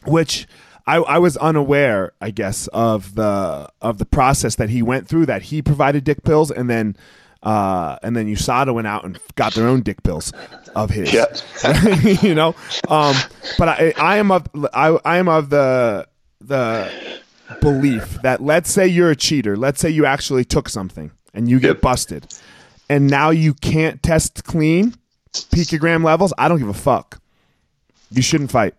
which 0.06 0.48
I, 0.86 0.98
I 0.98 1.18
was 1.18 1.38
unaware, 1.38 2.14
I 2.20 2.32
guess, 2.32 2.68
of 2.68 3.16
the 3.16 3.70
of 3.82 3.98
the 3.98 4.06
process 4.06 4.56
that 4.56 4.70
he 4.70 4.82
went 4.82 5.08
through. 5.08 5.26
That 5.28 5.44
he 5.44 5.62
provided 5.62 6.04
dick 6.04 6.24
pills, 6.24 6.52
and 6.52 6.70
then 6.70 6.98
uh, 7.42 7.98
and 8.04 8.16
then 8.16 8.28
USADA 8.28 8.74
went 8.74 8.88
out 8.88 9.06
and 9.06 9.18
got 9.36 9.54
their 9.54 9.68
own 9.68 9.82
dick 9.82 10.04
pills 10.04 10.34
of 10.76 10.90
his. 10.90 11.14
Yeah. 11.14 11.26
you 12.22 12.36
know, 12.36 12.56
um, 12.90 13.16
but 13.58 13.70
I, 13.70 13.94
I 13.98 14.18
am 14.18 14.32
of 14.32 14.48
I, 14.74 14.98
I 15.06 15.18
am 15.18 15.30
of 15.30 15.50
the 15.50 16.08
the 16.42 16.92
belief 17.62 18.22
that 18.22 18.42
let's 18.42 18.72
say 18.72 18.88
you're 18.88 19.12
a 19.12 19.16
cheater. 19.16 19.56
Let's 19.56 19.80
say 19.80 19.90
you 19.90 20.06
actually 20.06 20.46
took 20.46 20.70
something 20.70 21.12
and 21.34 21.50
you 21.50 21.60
get 21.60 21.68
yep. 21.68 21.82
busted, 21.82 22.34
and 22.90 23.08
now 23.10 23.30
you 23.30 23.54
can't 23.54 24.02
test 24.04 24.44
clean 24.44 24.96
picogram 25.34 26.04
levels. 26.04 26.34
I 26.38 26.48
don't 26.48 26.60
give 26.60 26.70
a 26.70 26.74
fuck. 26.74 27.20
You 28.12 28.22
shouldn't 28.22 28.52
fight. 28.52 28.76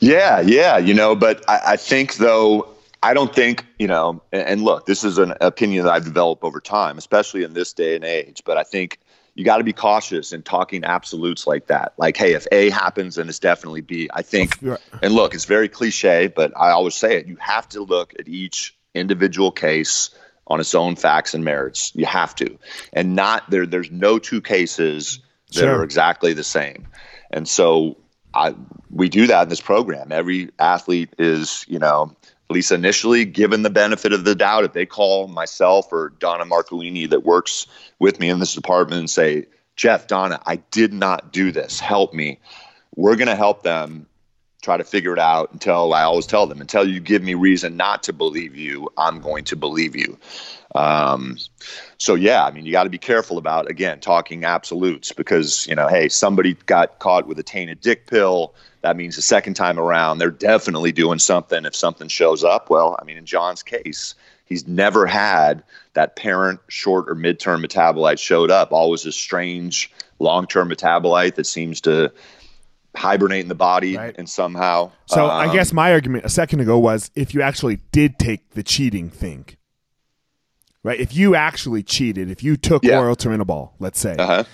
Yeah, 0.00 0.40
yeah, 0.40 0.78
you 0.78 0.94
know, 0.94 1.14
but 1.14 1.42
I, 1.48 1.60
I 1.72 1.76
think 1.76 2.16
though 2.16 2.68
I 3.02 3.14
don't 3.14 3.34
think, 3.34 3.64
you 3.78 3.86
know, 3.86 4.20
and 4.32 4.62
look, 4.62 4.86
this 4.86 5.04
is 5.04 5.18
an 5.18 5.34
opinion 5.40 5.84
that 5.84 5.92
I've 5.92 6.04
developed 6.04 6.42
over 6.42 6.60
time, 6.60 6.98
especially 6.98 7.44
in 7.44 7.52
this 7.52 7.72
day 7.72 7.94
and 7.94 8.04
age. 8.04 8.42
But 8.44 8.56
I 8.56 8.62
think 8.62 8.98
you 9.36 9.44
got 9.44 9.58
to 9.58 9.64
be 9.64 9.74
cautious 9.74 10.32
in 10.32 10.42
talking 10.42 10.82
absolutes 10.82 11.46
like 11.46 11.66
that. 11.66 11.92
Like, 11.98 12.16
hey, 12.16 12.32
if 12.32 12.46
A 12.50 12.70
happens, 12.70 13.16
then 13.16 13.28
it's 13.28 13.38
definitely 13.38 13.82
B. 13.82 14.08
I 14.12 14.22
think, 14.22 14.58
and 15.02 15.14
look, 15.14 15.34
it's 15.34 15.44
very 15.44 15.68
cliche, 15.68 16.26
but 16.26 16.56
I 16.56 16.70
always 16.70 16.94
say 16.94 17.18
it. 17.18 17.26
You 17.26 17.36
have 17.36 17.68
to 17.70 17.82
look 17.82 18.14
at 18.18 18.28
each 18.28 18.74
individual 18.94 19.52
case 19.52 20.10
on 20.46 20.58
its 20.58 20.74
own 20.74 20.96
facts 20.96 21.34
and 21.34 21.44
merits. 21.44 21.92
You 21.94 22.06
have 22.06 22.34
to, 22.36 22.58
and 22.94 23.14
not 23.14 23.50
there. 23.50 23.66
There's 23.66 23.90
no 23.90 24.18
two 24.18 24.40
cases 24.40 25.20
that 25.48 25.60
sure. 25.60 25.80
are 25.80 25.84
exactly 25.84 26.32
the 26.32 26.44
same. 26.44 26.88
And 27.30 27.46
so 27.46 27.98
I, 28.32 28.54
we 28.90 29.10
do 29.10 29.26
that 29.26 29.42
in 29.42 29.48
this 29.50 29.60
program. 29.60 30.12
Every 30.12 30.50
athlete 30.58 31.10
is, 31.18 31.66
you 31.68 31.78
know, 31.78 32.16
at 32.48 32.54
least 32.54 32.70
initially 32.70 33.24
given 33.24 33.62
the 33.62 33.70
benefit 33.70 34.12
of 34.12 34.24
the 34.24 34.34
doubt. 34.34 34.64
If 34.64 34.72
they 34.72 34.86
call 34.86 35.28
myself 35.28 35.92
or 35.92 36.12
Donna 36.18 36.44
Marcolini 36.44 37.08
that 37.10 37.24
works 37.24 37.66
with 37.98 38.20
me 38.20 38.28
in 38.28 38.38
this 38.38 38.54
department 38.54 39.00
and 39.00 39.10
say, 39.10 39.46
Jeff, 39.74 40.06
Donna, 40.06 40.40
I 40.46 40.56
did 40.56 40.92
not 40.92 41.32
do 41.32 41.52
this. 41.52 41.80
Help 41.80 42.14
me. 42.14 42.38
We're 42.94 43.16
going 43.16 43.28
to 43.28 43.36
help 43.36 43.62
them 43.62 44.06
try 44.62 44.76
to 44.76 44.84
figure 44.84 45.12
it 45.12 45.18
out 45.18 45.52
until 45.52 45.92
I 45.92 46.02
always 46.02 46.26
tell 46.26 46.46
them, 46.46 46.60
until 46.60 46.88
you 46.88 46.98
give 46.98 47.22
me 47.22 47.34
reason 47.34 47.76
not 47.76 48.02
to 48.04 48.12
believe 48.12 48.56
you, 48.56 48.88
I'm 48.96 49.20
going 49.20 49.44
to 49.44 49.56
believe 49.56 49.94
you. 49.94 50.18
Um, 50.74 51.38
so 51.98 52.14
yeah, 52.14 52.44
I 52.44 52.50
mean, 52.50 52.66
you 52.66 52.72
got 52.72 52.84
to 52.84 52.90
be 52.90 52.98
careful 52.98 53.38
about 53.38 53.70
again 53.70 54.00
talking 54.00 54.44
absolutes 54.44 55.12
because 55.12 55.66
you 55.66 55.74
know, 55.74 55.88
hey, 55.88 56.08
somebody 56.08 56.54
got 56.66 56.98
caught 56.98 57.26
with 57.26 57.38
a 57.38 57.42
tainted 57.42 57.80
dick 57.80 58.06
pill. 58.06 58.54
That 58.86 58.96
means 58.96 59.16
the 59.16 59.22
second 59.22 59.54
time 59.54 59.80
around, 59.80 60.18
they're 60.18 60.30
definitely 60.30 60.92
doing 60.92 61.18
something. 61.18 61.64
If 61.64 61.74
something 61.74 62.06
shows 62.06 62.44
up, 62.44 62.70
well, 62.70 62.96
I 63.00 63.04
mean, 63.04 63.16
in 63.16 63.26
Jon's 63.26 63.64
case, 63.64 64.14
he's 64.44 64.68
never 64.68 65.06
had 65.06 65.64
that 65.94 66.14
parent 66.14 66.60
short 66.68 67.08
or 67.08 67.16
midterm 67.16 67.66
metabolite 67.66 68.20
showed 68.20 68.52
up. 68.52 68.70
Always 68.70 69.04
a 69.04 69.10
strange 69.10 69.92
long-term 70.20 70.70
metabolite 70.70 71.34
that 71.34 71.46
seems 71.46 71.80
to 71.80 72.12
hibernate 72.94 73.40
in 73.40 73.48
the 73.48 73.56
body 73.56 73.96
right. 73.96 74.14
and 74.16 74.30
somehow. 74.30 74.92
So 75.06 75.24
um, 75.24 75.30
I 75.32 75.52
guess 75.52 75.72
my 75.72 75.90
argument 75.90 76.24
a 76.24 76.28
second 76.28 76.60
ago 76.60 76.78
was 76.78 77.10
if 77.16 77.34
you 77.34 77.42
actually 77.42 77.80
did 77.90 78.20
take 78.20 78.50
the 78.50 78.62
cheating 78.62 79.10
thing 79.10 79.46
right? 80.84 81.00
If 81.00 81.16
you 81.16 81.34
actually 81.34 81.82
cheated, 81.82 82.30
if 82.30 82.44
you 82.44 82.56
took 82.56 82.84
yeah. 82.84 83.00
oral 83.00 83.16
turinabol, 83.16 83.72
let's 83.80 83.98
say, 83.98 84.14
uh-huh. 84.14 84.44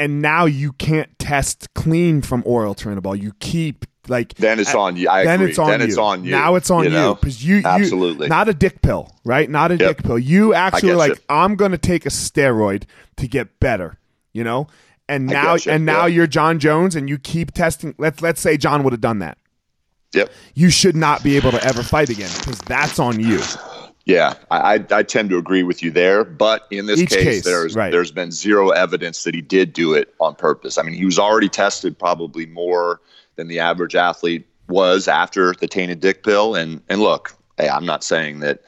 And 0.00 0.22
now 0.22 0.46
you 0.46 0.72
can't 0.72 1.16
test 1.18 1.68
clean 1.74 2.22
from 2.22 2.42
oral 2.46 2.74
turinabol, 2.74 3.20
you 3.20 3.34
keep 3.38 3.84
like 4.08 4.32
then 4.34 4.58
it's 4.58 4.74
on 4.74 4.96
you. 4.96 5.10
I 5.10 5.24
then 5.24 5.40
agree. 5.40 5.50
it's 5.50 5.58
on 5.58 5.68
then 5.68 5.80
you. 5.80 5.86
It's 5.86 5.98
on 5.98 6.24
you. 6.24 6.30
Now 6.30 6.54
it's 6.54 6.70
on 6.70 6.90
you 6.90 7.14
because 7.14 7.44
you, 7.44 7.56
you, 7.56 7.62
absolutely 7.66 8.28
not 8.28 8.48
a 8.48 8.54
dick 8.54 8.80
pill, 8.80 9.14
right? 9.24 9.48
Not 9.48 9.72
a 9.72 9.76
yep. 9.76 9.98
dick 9.98 10.06
pill. 10.06 10.18
You 10.18 10.54
actually 10.54 10.94
like 10.94 11.16
you. 11.16 11.24
I'm 11.28 11.54
going 11.54 11.72
to 11.72 11.78
take 11.78 12.06
a 12.06 12.08
steroid 12.08 12.84
to 13.18 13.28
get 13.28 13.60
better, 13.60 13.98
you 14.32 14.42
know. 14.42 14.68
And 15.06 15.26
now 15.26 15.58
and 15.66 15.84
now 15.84 16.06
you're 16.06 16.26
Jon 16.26 16.58
Jones, 16.58 16.96
and 16.96 17.08
you 17.08 17.18
keep 17.18 17.52
testing. 17.52 17.94
Let's 17.98 18.22
let's 18.22 18.40
say 18.40 18.56
Jon 18.56 18.82
would 18.84 18.94
have 18.94 19.02
done 19.02 19.18
that. 19.18 19.36
Yep. 20.14 20.32
You 20.54 20.70
should 20.70 20.96
not 20.96 21.22
be 21.22 21.36
able 21.36 21.50
to 21.50 21.62
ever 21.62 21.82
fight 21.82 22.08
again 22.08 22.30
because 22.38 22.58
that's 22.60 22.98
on 22.98 23.20
you. 23.20 23.40
Yeah, 24.06 24.34
I, 24.50 24.84
I 24.90 25.02
tend 25.02 25.30
to 25.30 25.38
agree 25.38 25.62
with 25.62 25.82
you 25.82 25.90
there. 25.90 26.24
But 26.24 26.66
in 26.70 26.86
this 26.86 27.00
case, 27.00 27.22
case, 27.22 27.44
there's 27.44 27.76
right. 27.76 27.90
there's 27.90 28.10
been 28.10 28.32
zero 28.32 28.70
evidence 28.70 29.24
that 29.24 29.34
he 29.34 29.40
did 29.40 29.72
do 29.72 29.94
it 29.94 30.14
on 30.20 30.34
purpose. 30.34 30.78
I 30.78 30.82
mean, 30.82 30.94
he 30.94 31.04
was 31.04 31.18
already 31.18 31.48
tested 31.48 31.98
probably 31.98 32.46
more 32.46 33.00
than 33.36 33.48
the 33.48 33.60
average 33.60 33.94
athlete 33.94 34.46
was 34.68 35.08
after 35.08 35.54
the 35.54 35.68
tainted 35.68 36.00
dick 36.00 36.24
pill. 36.24 36.54
And 36.54 36.82
and 36.88 37.00
look, 37.00 37.36
hey, 37.58 37.68
I'm 37.68 37.86
not 37.86 38.02
saying 38.02 38.40
that 38.40 38.62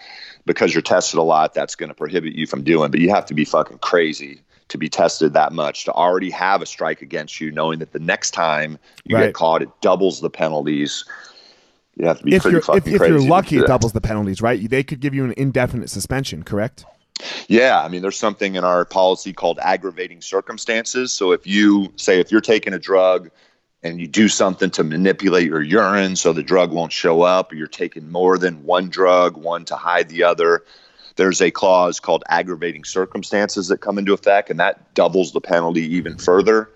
because 0.44 0.74
you're 0.74 0.82
tested 0.82 1.18
a 1.18 1.22
lot, 1.22 1.54
that's 1.54 1.74
going 1.74 1.88
to 1.88 1.94
prohibit 1.94 2.34
you 2.34 2.46
from 2.46 2.62
doing. 2.62 2.90
But 2.90 3.00
you 3.00 3.10
have 3.10 3.26
to 3.26 3.34
be 3.34 3.44
fucking 3.44 3.78
crazy 3.78 4.42
to 4.68 4.78
be 4.78 4.88
tested 4.88 5.34
that 5.34 5.52
much 5.52 5.84
to 5.84 5.92
already 5.92 6.30
have 6.30 6.62
a 6.62 6.66
strike 6.66 7.02
against 7.02 7.40
you, 7.40 7.50
knowing 7.50 7.78
that 7.78 7.92
the 7.92 7.98
next 7.98 8.30
time 8.30 8.78
you 9.04 9.16
right. 9.16 9.26
get 9.26 9.34
caught, 9.34 9.62
it 9.62 9.68
doubles 9.80 10.20
the 10.20 10.30
penalties 10.30 11.04
you 11.96 12.06
have 12.06 12.18
to 12.18 12.24
be 12.24 12.34
if 12.34 12.42
pretty 12.42 12.54
you're, 12.54 12.62
fucking 12.62 12.92
if, 12.92 12.98
crazy. 12.98 13.14
If 13.14 13.20
you're 13.22 13.30
lucky, 13.30 13.58
it 13.58 13.66
doubles 13.66 13.92
the 13.92 14.00
penalties, 14.00 14.40
right? 14.40 14.68
They 14.68 14.82
could 14.82 15.00
give 15.00 15.14
you 15.14 15.24
an 15.24 15.34
indefinite 15.36 15.90
suspension, 15.90 16.42
correct? 16.42 16.84
Yeah, 17.48 17.82
I 17.82 17.88
mean, 17.88 18.02
there's 18.02 18.18
something 18.18 18.54
in 18.56 18.64
our 18.64 18.84
policy 18.84 19.32
called 19.32 19.58
aggravating 19.62 20.20
circumstances. 20.22 21.12
So 21.12 21.32
if 21.32 21.46
you 21.46 21.92
say 21.96 22.18
if 22.18 22.32
you're 22.32 22.40
taking 22.40 22.72
a 22.72 22.78
drug 22.78 23.30
and 23.82 24.00
you 24.00 24.08
do 24.08 24.28
something 24.28 24.70
to 24.70 24.84
manipulate 24.84 25.46
your 25.46 25.62
urine 25.62 26.16
so 26.16 26.32
the 26.32 26.42
drug 26.42 26.72
won't 26.72 26.92
show 26.92 27.22
up, 27.22 27.52
or 27.52 27.56
you're 27.56 27.66
taking 27.66 28.10
more 28.10 28.38
than 28.38 28.64
one 28.64 28.88
drug, 28.88 29.36
one 29.36 29.64
to 29.66 29.76
hide 29.76 30.08
the 30.08 30.22
other, 30.22 30.64
there's 31.16 31.42
a 31.42 31.50
clause 31.50 32.00
called 32.00 32.24
aggravating 32.28 32.84
circumstances 32.84 33.68
that 33.68 33.78
come 33.78 33.98
into 33.98 34.14
effect, 34.14 34.50
and 34.50 34.58
that 34.58 34.94
doubles 34.94 35.32
the 35.32 35.40
penalty 35.40 35.82
even 35.94 36.16
further. 36.16 36.70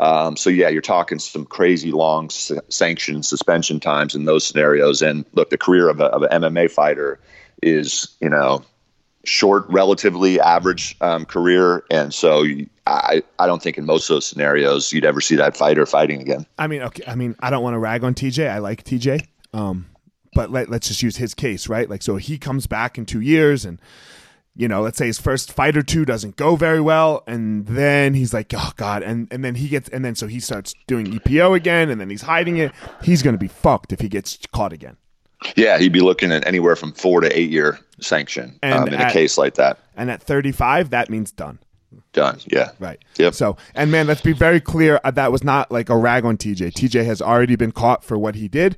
Um, 0.00 0.36
so 0.36 0.48
yeah, 0.48 0.70
you're 0.70 0.80
talking 0.80 1.18
some 1.18 1.44
crazy 1.44 1.92
long 1.92 2.26
s- 2.26 2.52
sanction 2.70 3.22
suspension 3.22 3.80
times 3.80 4.14
in 4.14 4.24
those 4.24 4.46
scenarios. 4.46 5.02
And 5.02 5.26
look, 5.34 5.50
the 5.50 5.58
career 5.58 5.90
of, 5.90 6.00
a, 6.00 6.06
of 6.06 6.22
an 6.22 6.42
MMA 6.42 6.70
fighter 6.70 7.20
is 7.62 8.08
you 8.20 8.30
know 8.30 8.64
short, 9.24 9.66
relatively 9.68 10.40
average 10.40 10.96
um, 11.02 11.26
career, 11.26 11.84
and 11.90 12.14
so 12.14 12.46
I 12.86 13.22
I 13.38 13.46
don't 13.46 13.62
think 13.62 13.76
in 13.76 13.84
most 13.84 14.08
of 14.08 14.16
those 14.16 14.26
scenarios 14.26 14.90
you'd 14.90 15.04
ever 15.04 15.20
see 15.20 15.36
that 15.36 15.54
fighter 15.54 15.84
fighting 15.84 16.22
again. 16.22 16.46
I 16.58 16.66
mean, 16.66 16.80
okay. 16.82 17.04
I 17.06 17.14
mean, 17.14 17.36
I 17.40 17.50
don't 17.50 17.62
want 17.62 17.74
to 17.74 17.78
rag 17.78 18.02
on 18.02 18.14
TJ. 18.14 18.50
I 18.50 18.58
like 18.58 18.84
TJ. 18.84 19.26
Um, 19.52 19.86
but 20.32 20.50
let, 20.50 20.70
let's 20.70 20.88
just 20.88 21.02
use 21.02 21.16
his 21.16 21.34
case, 21.34 21.68
right? 21.68 21.90
Like, 21.90 22.02
so 22.02 22.16
he 22.16 22.38
comes 22.38 22.68
back 22.68 22.96
in 22.96 23.04
two 23.04 23.20
years 23.20 23.64
and, 23.64 23.80
you 24.60 24.68
know, 24.68 24.82
let's 24.82 24.98
say 24.98 25.06
his 25.06 25.18
first 25.18 25.52
fight 25.52 25.74
or 25.74 25.82
two 25.82 26.04
doesn't 26.04 26.36
go 26.36 26.54
very 26.54 26.82
well. 26.82 27.24
And 27.26 27.66
then 27.66 28.12
he's 28.12 28.34
like, 28.34 28.52
oh, 28.54 28.72
God. 28.76 29.02
And, 29.02 29.26
and 29.30 29.42
then 29.42 29.54
he 29.54 29.68
gets, 29.68 29.88
and 29.88 30.04
then 30.04 30.14
so 30.14 30.26
he 30.26 30.38
starts 30.38 30.74
doing 30.86 31.06
EPO 31.06 31.56
again 31.56 31.88
and 31.88 31.98
then 31.98 32.10
he's 32.10 32.22
hiding 32.22 32.58
it. 32.58 32.72
He's 33.02 33.22
going 33.22 33.32
to 33.32 33.38
be 33.38 33.48
fucked 33.48 33.90
if 33.90 34.00
he 34.00 34.08
gets 34.08 34.38
caught 34.52 34.74
again. 34.74 34.98
Yeah, 35.56 35.78
he'd 35.78 35.92
be 35.92 36.00
looking 36.02 36.30
at 36.30 36.46
anywhere 36.46 36.76
from 36.76 36.92
four 36.92 37.22
to 37.22 37.38
eight 37.38 37.48
year 37.48 37.78
sanction 38.00 38.58
um, 38.62 38.88
in 38.88 38.94
at, 38.94 39.10
a 39.10 39.12
case 39.12 39.38
like 39.38 39.54
that. 39.54 39.78
And 39.96 40.10
at 40.10 40.22
35, 40.22 40.90
that 40.90 41.08
means 41.08 41.32
done. 41.32 41.58
Done. 42.12 42.38
Yeah. 42.46 42.72
Right. 42.78 43.02
Yep. 43.16 43.32
So, 43.32 43.56
and 43.74 43.90
man, 43.90 44.06
let's 44.06 44.20
be 44.20 44.34
very 44.34 44.60
clear. 44.60 45.00
Uh, 45.02 45.10
that 45.12 45.32
was 45.32 45.42
not 45.42 45.72
like 45.72 45.88
a 45.88 45.96
rag 45.96 46.26
on 46.26 46.36
TJ. 46.36 46.72
TJ 46.72 47.06
has 47.06 47.22
already 47.22 47.56
been 47.56 47.72
caught 47.72 48.04
for 48.04 48.18
what 48.18 48.34
he 48.34 48.46
did 48.46 48.76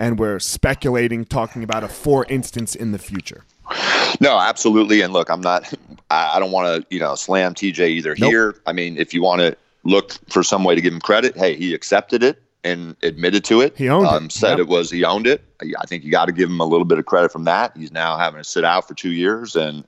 and 0.00 0.18
we're 0.18 0.38
speculating, 0.38 1.26
talking 1.26 1.62
about 1.62 1.84
a 1.84 1.88
four 1.88 2.24
instance 2.30 2.74
in 2.74 2.90
the 2.90 2.98
future. 2.98 3.44
No, 4.20 4.38
absolutely. 4.38 5.00
And 5.00 5.14
look, 5.14 5.30
I'm 5.30 5.40
not. 5.40 5.72
I 6.10 6.38
don't 6.40 6.50
want 6.50 6.82
to, 6.82 6.94
you 6.94 7.00
know, 7.00 7.14
slam 7.14 7.54
TJ 7.54 7.88
either 7.88 8.14
nope. 8.18 8.30
here. 8.30 8.56
I 8.66 8.72
mean, 8.72 8.98
if 8.98 9.14
you 9.14 9.22
want 9.22 9.40
to 9.40 9.56
look 9.84 10.12
for 10.28 10.42
some 10.42 10.64
way 10.64 10.74
to 10.74 10.80
give 10.80 10.92
him 10.92 11.00
credit, 11.00 11.36
hey, 11.36 11.54
he 11.54 11.72
accepted 11.72 12.22
it 12.22 12.42
and 12.64 12.96
admitted 13.02 13.44
to 13.44 13.60
it. 13.60 13.76
He 13.76 13.88
owned 13.88 14.06
um, 14.06 14.24
it. 14.26 14.32
Said 14.32 14.58
yep. 14.58 14.60
it 14.60 14.68
was 14.68 14.90
he 14.90 15.04
owned 15.04 15.26
it. 15.26 15.42
I 15.78 15.86
think 15.86 16.04
you 16.04 16.10
got 16.10 16.26
to 16.26 16.32
give 16.32 16.50
him 16.50 16.60
a 16.60 16.64
little 16.64 16.84
bit 16.84 16.98
of 16.98 17.06
credit 17.06 17.32
from 17.32 17.44
that. 17.44 17.76
He's 17.76 17.92
now 17.92 18.18
having 18.18 18.40
to 18.40 18.44
sit 18.44 18.64
out 18.64 18.86
for 18.88 18.94
two 18.94 19.12
years, 19.12 19.56
and 19.56 19.86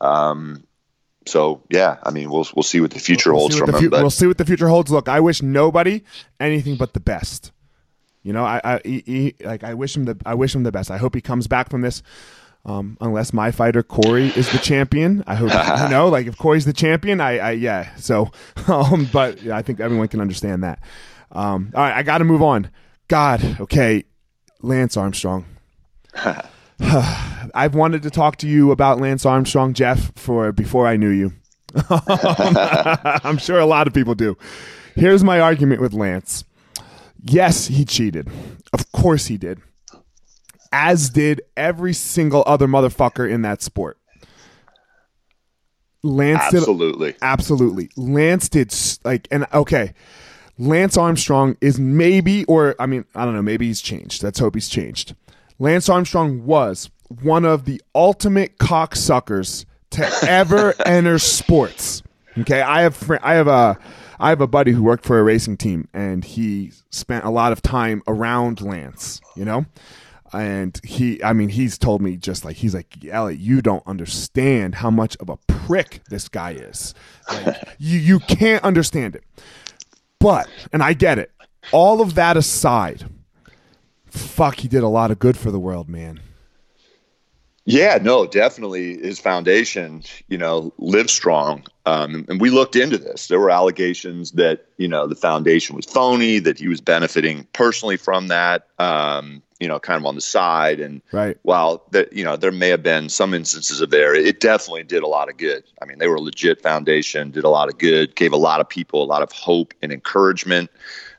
um, 0.00 0.64
so 1.26 1.62
yeah, 1.70 1.98
I 2.02 2.10
mean, 2.10 2.30
we'll 2.30 2.46
we'll 2.54 2.62
see 2.62 2.80
what 2.80 2.90
the 2.90 2.98
future 2.98 3.32
we'll 3.32 3.40
holds 3.40 3.56
from 3.58 3.74
him. 3.74 3.78
Fu- 3.78 3.90
we'll 3.90 4.10
see 4.10 4.26
what 4.26 4.38
the 4.38 4.44
future 4.44 4.68
holds. 4.68 4.90
Look, 4.90 5.08
I 5.08 5.20
wish 5.20 5.42
nobody 5.42 6.02
anything 6.40 6.76
but 6.76 6.94
the 6.94 7.00
best. 7.00 7.52
You 8.22 8.32
know, 8.32 8.44
I, 8.44 8.60
I 8.64 8.80
he, 8.84 9.02
he, 9.06 9.44
like 9.44 9.64
I 9.64 9.74
wish 9.74 9.96
him 9.96 10.04
the 10.04 10.16
I 10.24 10.34
wish 10.34 10.54
him 10.54 10.62
the 10.62 10.72
best. 10.72 10.90
I 10.90 10.98
hope 10.98 11.14
he 11.14 11.20
comes 11.20 11.46
back 11.46 11.70
from 11.70 11.82
this. 11.82 12.02
Um, 12.64 12.96
unless 13.00 13.32
my 13.32 13.50
fighter 13.50 13.82
Corey 13.82 14.28
is 14.28 14.50
the 14.52 14.58
champion, 14.58 15.24
I 15.26 15.34
hope 15.34 15.50
you 15.82 15.88
know. 15.88 16.08
Like 16.08 16.26
if 16.26 16.38
Corey's 16.38 16.64
the 16.64 16.72
champion, 16.72 17.20
I, 17.20 17.38
I 17.38 17.50
yeah. 17.52 17.94
So, 17.96 18.30
um, 18.68 19.08
but 19.12 19.42
yeah, 19.42 19.56
I 19.56 19.62
think 19.62 19.80
everyone 19.80 20.08
can 20.08 20.20
understand 20.20 20.62
that. 20.62 20.78
Um, 21.32 21.72
all 21.74 21.82
right, 21.82 21.96
I 21.96 22.02
got 22.02 22.18
to 22.18 22.24
move 22.24 22.42
on. 22.42 22.70
God, 23.08 23.60
okay, 23.60 24.04
Lance 24.60 24.96
Armstrong. 24.96 25.44
I've 27.54 27.74
wanted 27.74 28.02
to 28.02 28.10
talk 28.10 28.36
to 28.38 28.48
you 28.48 28.70
about 28.70 29.00
Lance 29.00 29.26
Armstrong, 29.26 29.74
Jeff, 29.74 30.12
for 30.16 30.52
before 30.52 30.86
I 30.86 30.96
knew 30.96 31.10
you. 31.10 31.32
I'm 31.88 33.38
sure 33.38 33.58
a 33.58 33.66
lot 33.66 33.86
of 33.86 33.94
people 33.94 34.14
do. 34.14 34.36
Here's 34.94 35.24
my 35.24 35.40
argument 35.40 35.80
with 35.80 35.92
Lance. 35.92 36.44
Yes, 37.22 37.68
he 37.68 37.84
cheated. 37.84 38.28
Of 38.72 38.90
course 38.92 39.26
he 39.26 39.36
did. 39.36 39.60
As 40.72 41.10
did 41.10 41.42
every 41.56 41.92
single 41.92 42.42
other 42.46 42.66
motherfucker 42.66 43.30
in 43.30 43.42
that 43.42 43.62
sport. 43.62 43.98
Lance 46.02 46.42
absolutely. 46.42 47.12
did 47.12 47.18
absolutely. 47.22 47.90
Lance 47.96 48.48
did 48.48 48.74
like 49.04 49.28
and 49.30 49.46
okay. 49.54 49.94
Lance 50.58 50.96
Armstrong 50.96 51.56
is 51.60 51.78
maybe 51.78 52.44
or 52.46 52.74
I 52.78 52.86
mean, 52.86 53.04
I 53.14 53.24
don't 53.24 53.34
know, 53.34 53.42
maybe 53.42 53.66
he's 53.66 53.80
changed. 53.80 54.22
Let's 54.22 54.38
hope 54.38 54.54
he's 54.54 54.68
changed. 54.68 55.14
Lance 55.58 55.88
Armstrong 55.88 56.44
was 56.44 56.90
one 57.20 57.44
of 57.44 57.64
the 57.66 57.80
ultimate 57.94 58.58
cocksuckers 58.58 59.64
to 59.90 60.08
ever 60.28 60.74
enter 60.84 61.18
sports. 61.18 62.02
Okay, 62.38 62.60
I 62.60 62.82
have 62.82 62.96
fr- 62.96 63.16
I 63.22 63.34
have 63.34 63.46
a 63.48 63.78
I 64.18 64.30
have 64.30 64.40
a 64.40 64.46
buddy 64.46 64.72
who 64.72 64.82
worked 64.82 65.04
for 65.04 65.18
a 65.18 65.22
racing 65.22 65.56
team, 65.56 65.88
and 65.92 66.24
he 66.24 66.72
spent 66.90 67.24
a 67.24 67.30
lot 67.30 67.52
of 67.52 67.60
time 67.62 68.02
around 68.06 68.60
Lance. 68.60 69.20
You 69.36 69.44
know, 69.44 69.66
and 70.32 70.80
he 70.84 71.22
I 71.22 71.32
mean 71.32 71.48
he's 71.48 71.78
told 71.78 72.00
me 72.00 72.16
just 72.16 72.44
like 72.44 72.56
he's 72.56 72.74
like 72.74 73.04
Elliot, 73.04 73.40
you 73.40 73.62
don't 73.62 73.86
understand 73.86 74.76
how 74.76 74.90
much 74.90 75.16
of 75.16 75.28
a 75.28 75.36
prick 75.46 76.02
this 76.08 76.28
guy 76.28 76.52
is. 76.52 76.94
Like, 77.30 77.56
you 77.78 77.98
you 77.98 78.18
can't 78.20 78.62
understand 78.64 79.16
it. 79.16 79.24
But 80.18 80.48
and 80.72 80.82
I 80.82 80.92
get 80.94 81.18
it. 81.18 81.32
All 81.70 82.00
of 82.00 82.14
that 82.14 82.36
aside, 82.36 83.04
fuck, 84.06 84.60
he 84.60 84.68
did 84.68 84.82
a 84.82 84.88
lot 84.88 85.10
of 85.10 85.18
good 85.18 85.36
for 85.36 85.50
the 85.50 85.60
world, 85.60 85.88
man. 85.88 86.20
Yeah, 87.64 87.98
no, 88.02 88.26
definitely 88.26 88.98
his 88.98 89.20
foundation, 89.20 90.02
you 90.28 90.36
know, 90.36 90.72
Livestrong. 90.80 91.66
Um, 91.86 92.24
and 92.28 92.40
we 92.40 92.50
looked 92.50 92.74
into 92.74 92.98
this. 92.98 93.28
There 93.28 93.38
were 93.38 93.50
allegations 93.50 94.32
that, 94.32 94.66
you 94.78 94.88
know, 94.88 95.06
the 95.06 95.14
foundation 95.14 95.76
was 95.76 95.86
phony, 95.86 96.40
that 96.40 96.58
he 96.58 96.66
was 96.66 96.80
benefiting 96.80 97.46
personally 97.52 97.96
from 97.96 98.28
that, 98.28 98.66
um, 98.80 99.42
you 99.60 99.68
know, 99.68 99.78
kind 99.78 100.00
of 100.00 100.06
on 100.06 100.16
the 100.16 100.20
side. 100.20 100.80
And 100.80 101.02
right. 101.12 101.38
while 101.42 101.84
that, 101.92 102.12
you 102.12 102.24
know, 102.24 102.36
there 102.36 102.50
may 102.50 102.68
have 102.70 102.82
been 102.82 103.08
some 103.08 103.32
instances 103.32 103.80
of 103.80 103.90
there, 103.90 104.12
it 104.12 104.40
definitely 104.40 104.82
did 104.82 105.04
a 105.04 105.08
lot 105.08 105.28
of 105.28 105.36
good. 105.36 105.62
I 105.80 105.84
mean, 105.84 105.98
they 105.98 106.08
were 106.08 106.16
a 106.16 106.20
legit 106.20 106.62
foundation, 106.62 107.30
did 107.30 107.44
a 107.44 107.48
lot 107.48 107.68
of 107.68 107.78
good, 107.78 108.16
gave 108.16 108.32
a 108.32 108.36
lot 108.36 108.60
of 108.60 108.68
people 108.68 109.04
a 109.04 109.06
lot 109.06 109.22
of 109.22 109.30
hope 109.30 109.72
and 109.82 109.92
encouragement 109.92 110.68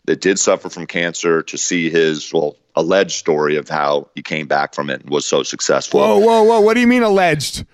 that 0.05 0.19
did 0.19 0.37
suffer 0.37 0.69
from 0.69 0.87
cancer 0.87 1.43
to 1.43 1.57
see 1.57 1.89
his, 1.89 2.33
well, 2.33 2.57
alleged 2.75 3.11
story 3.11 3.55
of 3.55 3.69
how 3.69 4.09
he 4.15 4.21
came 4.21 4.47
back 4.47 4.73
from 4.73 4.89
it 4.89 5.01
and 5.01 5.09
was 5.09 5.25
so 5.25 5.43
successful. 5.43 5.99
Whoa, 5.99 6.17
whoa, 6.19 6.43
whoa! 6.43 6.61
What 6.61 6.73
do 6.73 6.79
you 6.79 6.87
mean 6.87 7.03
alleged? 7.03 7.65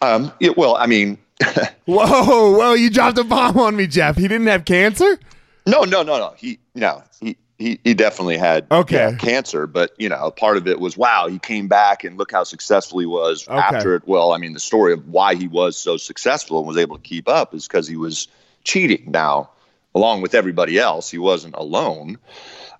Um, 0.00 0.32
it, 0.40 0.56
well, 0.56 0.76
I 0.76 0.86
mean, 0.86 1.18
whoa, 1.86 2.56
whoa! 2.56 2.72
You 2.74 2.90
dropped 2.90 3.18
a 3.18 3.24
bomb 3.24 3.58
on 3.58 3.76
me, 3.76 3.86
Jeff. 3.86 4.16
He 4.16 4.28
didn't 4.28 4.46
have 4.46 4.64
cancer. 4.64 5.18
No, 5.66 5.82
no, 5.84 6.02
no, 6.02 6.18
no. 6.18 6.34
He 6.36 6.58
no, 6.74 7.02
he 7.20 7.36
he, 7.58 7.78
he 7.84 7.94
definitely 7.94 8.36
had 8.36 8.66
okay. 8.70 8.96
Yeah, 8.96 9.16
cancer, 9.16 9.66
but 9.66 9.92
you 9.98 10.08
know, 10.08 10.30
part 10.30 10.56
of 10.56 10.66
it 10.66 10.80
was 10.80 10.96
wow, 10.96 11.28
he 11.28 11.38
came 11.38 11.68
back 11.68 12.04
and 12.04 12.18
look 12.18 12.32
how 12.32 12.44
successful 12.44 12.98
he 12.98 13.06
was 13.06 13.48
okay. 13.48 13.56
after 13.56 13.94
it. 13.94 14.02
Well, 14.06 14.32
I 14.32 14.38
mean, 14.38 14.52
the 14.52 14.60
story 14.60 14.92
of 14.92 15.08
why 15.08 15.34
he 15.34 15.48
was 15.48 15.76
so 15.76 15.96
successful 15.96 16.58
and 16.58 16.66
was 16.66 16.76
able 16.76 16.96
to 16.96 17.02
keep 17.02 17.28
up 17.28 17.54
is 17.54 17.66
because 17.66 17.86
he 17.86 17.96
was 17.96 18.28
cheating. 18.64 19.04
Now, 19.10 19.50
along 19.94 20.22
with 20.22 20.34
everybody 20.34 20.78
else, 20.78 21.10
he 21.10 21.18
wasn't 21.18 21.54
alone. 21.54 22.18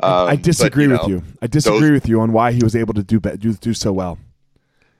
Um, 0.00 0.28
I 0.28 0.36
disagree 0.36 0.86
but, 0.86 1.06
you 1.08 1.16
with 1.16 1.24
you. 1.26 1.32
I 1.40 1.46
disagree 1.46 1.80
those, 1.80 1.90
with 1.92 2.08
you 2.08 2.20
on 2.20 2.32
why 2.32 2.52
he 2.52 2.62
was 2.62 2.74
able 2.74 2.94
to 2.94 3.02
do 3.02 3.20
do 3.20 3.54
do 3.54 3.74
so 3.74 3.92
well. 3.92 4.18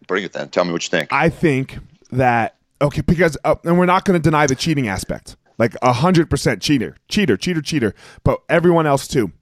Bring 0.06 0.24
it 0.24 0.32
then. 0.32 0.48
Tell 0.50 0.64
me 0.64 0.72
what 0.72 0.84
you 0.84 0.90
think. 0.90 1.12
I 1.12 1.28
think 1.28 1.78
that 2.12 2.56
okay 2.80 3.00
because 3.00 3.36
uh, 3.44 3.56
and 3.64 3.78
we're 3.78 3.86
not 3.86 4.04
going 4.04 4.20
to 4.20 4.22
deny 4.22 4.46
the 4.46 4.54
cheating 4.54 4.88
aspect. 4.88 5.36
Like 5.56 5.76
a 5.82 5.92
hundred 5.92 6.30
percent 6.30 6.62
cheater, 6.62 6.96
cheater, 7.08 7.36
cheater, 7.36 7.62
cheater, 7.62 7.94
but 8.24 8.40
everyone 8.48 8.86
else 8.86 9.06
too. 9.06 9.32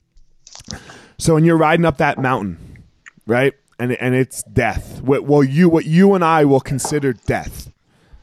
So 1.19 1.35
when 1.35 1.45
you're 1.45 1.57
riding 1.57 1.87
up 1.87 1.99
that 1.99 2.19
mountain, 2.19 2.85
right, 3.27 3.55
and 3.79 3.93
and 3.93 4.15
it's 4.15 4.43
death. 4.45 5.03
What 5.03 5.25
well 5.25 5.45
you 5.45 5.69
what 5.69 5.87
you 5.87 6.15
and 6.15 6.25
I 6.25 6.45
will 6.45 6.61
consider 6.61 7.13
death. 7.13 7.71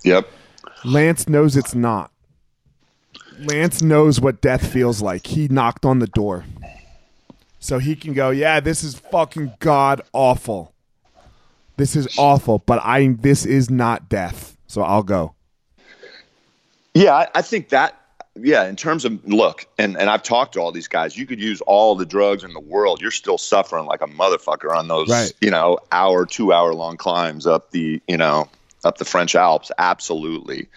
Yep. 0.04 0.28
Lance 0.86 1.28
knows 1.28 1.58
it's 1.58 1.76
not. 1.76 2.12
Lance 3.40 3.82
knows 3.82 4.20
what 4.20 4.42
death 4.42 4.66
feels 4.72 5.02
like. 5.02 5.28
He 5.28 5.48
knocked 5.48 5.86
on 5.86 6.00
the 6.00 6.08
door 6.08 6.46
so 7.60 7.80
he 7.80 7.96
can 7.96 8.14
go, 8.14 8.30
yeah, 8.30 8.60
this 8.60 8.84
is 8.84 8.96
fucking 8.96 9.54
god 9.60 10.02
awful. 10.14 10.74
This 11.78 11.96
is 11.96 12.18
awful, 12.18 12.60
but 12.60 12.82
I 12.84 13.08
this 13.20 13.46
is 13.46 13.70
not 13.70 14.10
death. 14.10 14.58
So 14.68 14.82
I'll 14.82 15.04
go. 15.04 15.36
Yeah, 16.94 17.16
I, 17.16 17.28
I 17.36 17.42
think 17.42 17.70
that 17.70 18.00
yeah, 18.36 18.68
in 18.68 18.76
terms 18.76 19.06
of 19.06 19.26
look, 19.28 19.68
and, 19.78 19.98
and 19.98 20.10
I've 20.10 20.24
talked 20.24 20.54
to 20.54 20.62
all 20.62 20.72
these 20.72 20.88
guys, 20.88 21.18
you 21.18 21.26
could 21.26 21.40
use 21.40 21.62
all 21.62 21.96
the 21.96 22.06
drugs 22.06 22.44
in 22.44 22.54
the 22.54 22.60
world. 22.60 23.02
You're 23.02 23.12
still 23.12 23.38
suffering 23.38 23.86
like 23.86 24.02
a 24.02 24.08
motherfucker 24.08 24.76
on 24.76 24.88
those, 24.88 25.10
right. 25.10 25.32
you 25.42 25.52
know, 25.52 25.80
hour, 25.92 26.26
two 26.26 26.54
hour 26.54 26.74
long 26.74 26.98
climbs 26.98 27.48
up 27.48 27.72
the, 27.72 28.02
you 28.08 28.18
know, 28.18 28.50
up 28.84 28.98
the 28.98 29.06
French 29.06 29.36
Alps. 29.36 29.72
Absolutely. 29.78 30.68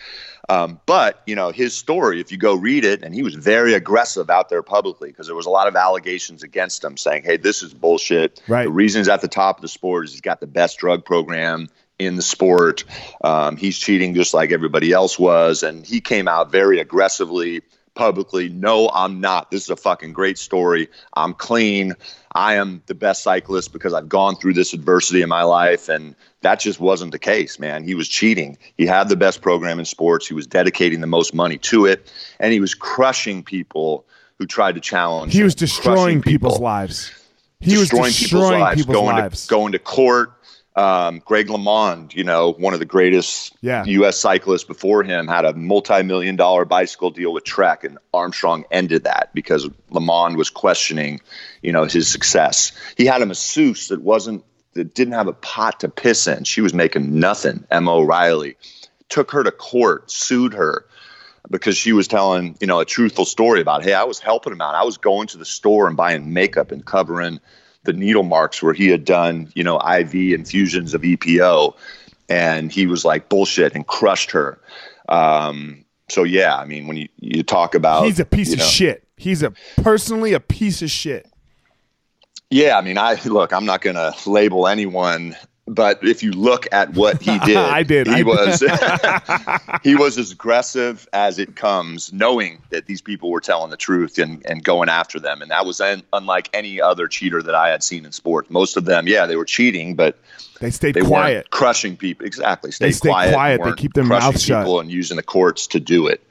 Um, 0.48 0.80
but 0.86 1.22
you 1.26 1.36
know 1.36 1.50
his 1.50 1.74
story, 1.74 2.20
if 2.20 2.32
you 2.32 2.38
go 2.38 2.54
read 2.54 2.84
it, 2.84 3.02
and 3.02 3.14
he 3.14 3.22
was 3.22 3.34
very 3.34 3.74
aggressive 3.74 4.28
out 4.28 4.48
there 4.48 4.62
publicly 4.62 5.08
because 5.10 5.26
there 5.26 5.36
was 5.36 5.46
a 5.46 5.50
lot 5.50 5.68
of 5.68 5.76
allegations 5.76 6.42
against 6.42 6.82
him, 6.82 6.96
saying, 6.96 7.22
"Hey, 7.24 7.36
this 7.36 7.62
is 7.62 7.72
bullshit." 7.72 8.42
Right. 8.48 8.64
The 8.64 8.70
reason 8.70 9.00
he's 9.00 9.08
at 9.08 9.20
the 9.20 9.28
top 9.28 9.58
of 9.58 9.62
the 9.62 9.68
sport 9.68 10.04
is 10.04 10.12
he's 10.12 10.20
got 10.20 10.40
the 10.40 10.46
best 10.46 10.78
drug 10.78 11.04
program 11.04 11.68
in 11.98 12.16
the 12.16 12.22
sport. 12.22 12.84
Um, 13.22 13.56
he's 13.56 13.78
cheating 13.78 14.14
just 14.14 14.34
like 14.34 14.52
everybody 14.52 14.92
else 14.92 15.18
was. 15.18 15.62
And 15.62 15.86
he 15.86 16.00
came 16.00 16.28
out 16.28 16.50
very 16.50 16.80
aggressively, 16.80 17.62
publicly. 17.94 18.48
No, 18.48 18.90
I'm 18.90 19.20
not. 19.20 19.50
This 19.50 19.64
is 19.64 19.70
a 19.70 19.76
fucking 19.76 20.12
great 20.12 20.38
story. 20.38 20.88
I'm 21.14 21.34
clean. 21.34 21.94
I 22.34 22.54
am 22.54 22.82
the 22.86 22.94
best 22.94 23.22
cyclist 23.22 23.72
because 23.72 23.92
I've 23.92 24.08
gone 24.08 24.36
through 24.36 24.54
this 24.54 24.72
adversity 24.72 25.22
in 25.22 25.28
my 25.28 25.42
life. 25.42 25.88
And 25.88 26.14
that 26.40 26.60
just 26.60 26.80
wasn't 26.80 27.12
the 27.12 27.18
case, 27.18 27.58
man. 27.58 27.84
He 27.84 27.94
was 27.94 28.08
cheating. 28.08 28.56
He 28.76 28.86
had 28.86 29.08
the 29.08 29.16
best 29.16 29.42
program 29.42 29.78
in 29.78 29.84
sports. 29.84 30.26
He 30.26 30.34
was 30.34 30.46
dedicating 30.46 31.00
the 31.00 31.06
most 31.06 31.34
money 31.34 31.58
to 31.58 31.86
it. 31.86 32.12
And 32.40 32.52
he 32.52 32.60
was 32.60 32.74
crushing 32.74 33.42
people 33.42 34.06
who 34.38 34.46
tried 34.46 34.74
to 34.74 34.80
challenge. 34.80 35.32
He 35.32 35.42
was 35.42 35.54
destroying 35.54 36.22
people's 36.22 36.58
lives. 36.58 37.12
He 37.60 37.76
destroying 37.76 38.06
was 38.06 38.18
destroying 38.18 38.52
people's 38.52 38.60
lives, 38.60 38.80
people's 38.80 38.96
going 38.96 39.16
lives. 39.16 39.46
To, 39.46 39.50
going 39.50 39.72
to 39.72 39.78
court. 39.78 40.32
Um, 40.74 41.20
Greg 41.24 41.48
LeMond, 41.48 42.14
you 42.14 42.24
know, 42.24 42.52
one 42.52 42.72
of 42.72 42.80
the 42.80 42.86
greatest 42.86 43.54
yeah. 43.60 43.84
U.S. 43.84 44.18
cyclists 44.18 44.64
before 44.64 45.02
him, 45.02 45.28
had 45.28 45.44
a 45.44 45.52
multi-million 45.52 46.36
dollar 46.36 46.64
bicycle 46.64 47.10
deal 47.10 47.32
with 47.32 47.44
Trek, 47.44 47.84
and 47.84 47.98
Armstrong 48.14 48.64
ended 48.70 49.04
that 49.04 49.30
because 49.34 49.68
LeMond 49.90 50.36
was 50.36 50.48
questioning, 50.48 51.20
you 51.60 51.72
know, 51.72 51.84
his 51.84 52.08
success. 52.08 52.72
He 52.96 53.04
had 53.04 53.20
a 53.20 53.26
masseuse 53.26 53.88
that 53.88 54.00
wasn't 54.00 54.44
that 54.74 54.94
didn't 54.94 55.14
have 55.14 55.28
a 55.28 55.34
pot 55.34 55.80
to 55.80 55.88
piss 55.88 56.26
in. 56.26 56.44
She 56.44 56.62
was 56.62 56.72
making 56.72 57.20
nothing. 57.20 57.66
Emma 57.70 57.94
O'Reilly 57.94 58.56
took 59.08 59.32
her 59.32 59.44
to 59.44 59.50
court, 59.50 60.10
sued 60.10 60.54
her 60.54 60.86
because 61.50 61.76
she 61.76 61.92
was 61.92 62.08
telling, 62.08 62.56
you 62.60 62.66
know, 62.66 62.80
a 62.80 62.84
truthful 62.84 63.26
story 63.26 63.60
about, 63.60 63.82
hey, 63.82 63.92
I 63.92 64.04
was 64.04 64.18
helping 64.18 64.52
him 64.52 64.60
out. 64.60 64.74
I 64.74 64.84
was 64.84 64.96
going 64.96 65.28
to 65.28 65.38
the 65.38 65.44
store 65.44 65.86
and 65.86 65.96
buying 65.96 66.32
makeup 66.32 66.72
and 66.72 66.84
covering 66.84 67.40
the 67.84 67.92
needle 67.92 68.22
marks 68.22 68.62
where 68.62 68.74
he 68.74 68.88
had 68.88 69.04
done, 69.04 69.50
you 69.54 69.64
know, 69.64 69.78
IV 69.78 70.14
infusions 70.14 70.94
of 70.94 71.02
EPO. 71.02 71.74
And 72.28 72.72
he 72.72 72.86
was 72.86 73.04
like 73.04 73.28
bullshit 73.28 73.74
and 73.74 73.86
crushed 73.86 74.30
her. 74.30 74.58
Um, 75.08 75.84
so 76.08 76.22
yeah, 76.22 76.56
I 76.56 76.64
mean, 76.64 76.86
when 76.86 76.96
you, 76.96 77.08
you 77.18 77.42
talk 77.42 77.74
about 77.74 78.04
he's 78.04 78.20
a 78.20 78.24
piece 78.24 78.52
of 78.52 78.58
know, 78.58 78.64
shit. 78.64 79.06
He's 79.16 79.42
a 79.42 79.52
personally 79.76 80.32
a 80.32 80.40
piece 80.40 80.82
of 80.82 80.90
shit. 80.90 81.28
Yeah, 82.50 82.76
I 82.76 82.82
mean, 82.82 82.98
I 82.98 83.14
look. 83.24 83.52
I'm 83.52 83.64
not 83.64 83.80
going 83.80 83.96
to 83.96 84.14
label 84.26 84.68
anyone 84.68 85.36
but 85.74 86.02
if 86.02 86.22
you 86.22 86.32
look 86.32 86.66
at 86.72 86.92
what 86.92 87.22
he 87.22 87.38
did, 87.44 87.56
I 87.56 87.82
did. 87.82 88.06
He 88.06 88.14
I 88.14 88.22
was 88.22 88.60
he 89.82 89.94
was 89.94 90.18
as 90.18 90.32
aggressive 90.32 91.08
as 91.12 91.38
it 91.38 91.56
comes, 91.56 92.12
knowing 92.12 92.60
that 92.70 92.86
these 92.86 93.00
people 93.00 93.30
were 93.30 93.40
telling 93.40 93.70
the 93.70 93.76
truth 93.76 94.18
and, 94.18 94.44
and 94.46 94.62
going 94.62 94.88
after 94.88 95.18
them, 95.18 95.42
and 95.42 95.50
that 95.50 95.66
was 95.66 95.80
un, 95.80 96.02
unlike 96.12 96.50
any 96.52 96.80
other 96.80 97.06
cheater 97.06 97.42
that 97.42 97.54
I 97.54 97.70
had 97.70 97.82
seen 97.82 98.04
in 98.04 98.12
sports. 98.12 98.50
Most 98.50 98.76
of 98.76 98.84
them, 98.84 99.08
yeah, 99.08 99.26
they 99.26 99.36
were 99.36 99.44
cheating, 99.44 99.96
but 99.96 100.18
they 100.60 100.70
stayed 100.70 100.94
they 100.94 101.00
quiet, 101.00 101.50
crushing 101.50 101.96
people. 101.96 102.26
Exactly, 102.26 102.70
stay 102.70 102.86
they 102.86 102.92
stay 102.92 103.08
quiet. 103.08 103.32
quiet. 103.32 103.64
They 103.64 103.72
keep 103.72 103.94
their 103.94 104.04
mouth 104.04 104.38
shut 104.40 104.66
and 104.66 104.90
using 104.90 105.16
the 105.16 105.22
courts 105.22 105.66
to 105.68 105.80
do 105.80 106.06
it. 106.06 106.22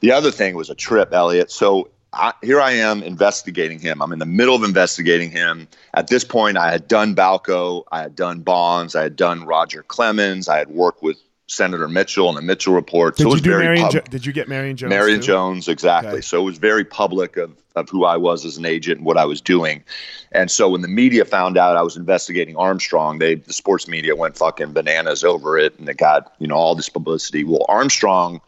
The 0.00 0.12
other 0.12 0.30
thing 0.30 0.54
was 0.54 0.70
a 0.70 0.74
trip, 0.74 1.12
Elliot. 1.12 1.50
So 1.50 1.88
I, 2.12 2.32
here 2.42 2.60
I 2.60 2.72
am 2.72 3.02
investigating 3.02 3.78
him. 3.78 4.00
I'm 4.00 4.12
in 4.12 4.18
the 4.18 4.26
middle 4.26 4.54
of 4.54 4.62
investigating 4.62 5.30
him. 5.30 5.68
At 5.94 6.08
this 6.08 6.24
point, 6.24 6.56
I 6.56 6.70
had 6.70 6.88
done 6.88 7.14
Balco, 7.14 7.84
I 7.92 8.00
had 8.00 8.16
done 8.16 8.40
Bonds, 8.40 8.94
I 8.94 9.02
had 9.02 9.16
done 9.16 9.44
Roger 9.44 9.82
Clemens, 9.82 10.48
I 10.48 10.58
had 10.58 10.68
worked 10.68 11.02
with 11.02 11.18
Senator 11.48 11.88
Mitchell 11.88 12.28
and 12.28 12.36
the 12.36 12.42
Mitchell 12.42 12.74
Report. 12.74 13.16
Did 13.16 13.24
so 13.24 13.34
you 13.34 13.40
do 13.40 13.50
Marion? 13.50 13.82
pub- 13.82 13.92
jo- 13.92 14.00
did 14.10 14.26
you 14.26 14.32
get 14.32 14.48
Marion 14.48 14.76
Jones? 14.76 14.90
Marion 14.90 15.20
too? 15.20 15.26
Jones, 15.26 15.68
exactly. 15.68 16.14
Okay. 16.14 16.20
So 16.20 16.40
it 16.40 16.44
was 16.44 16.58
very 16.58 16.84
public 16.84 17.36
of, 17.36 17.56
of 17.76 17.88
who 17.88 18.04
I 18.04 18.16
was 18.16 18.44
as 18.44 18.56
an 18.56 18.64
agent 18.64 18.98
and 18.98 19.06
what 19.06 19.16
I 19.16 19.24
was 19.24 19.40
doing. 19.40 19.84
And 20.32 20.50
so 20.50 20.68
when 20.68 20.82
the 20.82 20.88
media 20.88 21.24
found 21.24 21.56
out 21.56 21.76
I 21.76 21.82
was 21.82 21.96
investigating 21.96 22.56
Armstrong, 22.56 23.18
they 23.18 23.36
the 23.36 23.52
sports 23.52 23.86
media 23.86 24.16
went 24.16 24.36
fucking 24.36 24.72
bananas 24.72 25.22
over 25.22 25.56
it, 25.56 25.78
and 25.78 25.88
it 25.88 25.98
got 25.98 26.34
you 26.38 26.48
know 26.48 26.56
all 26.56 26.74
this 26.74 26.88
publicity. 26.88 27.44
Well, 27.44 27.64
Armstrong, 27.68 28.40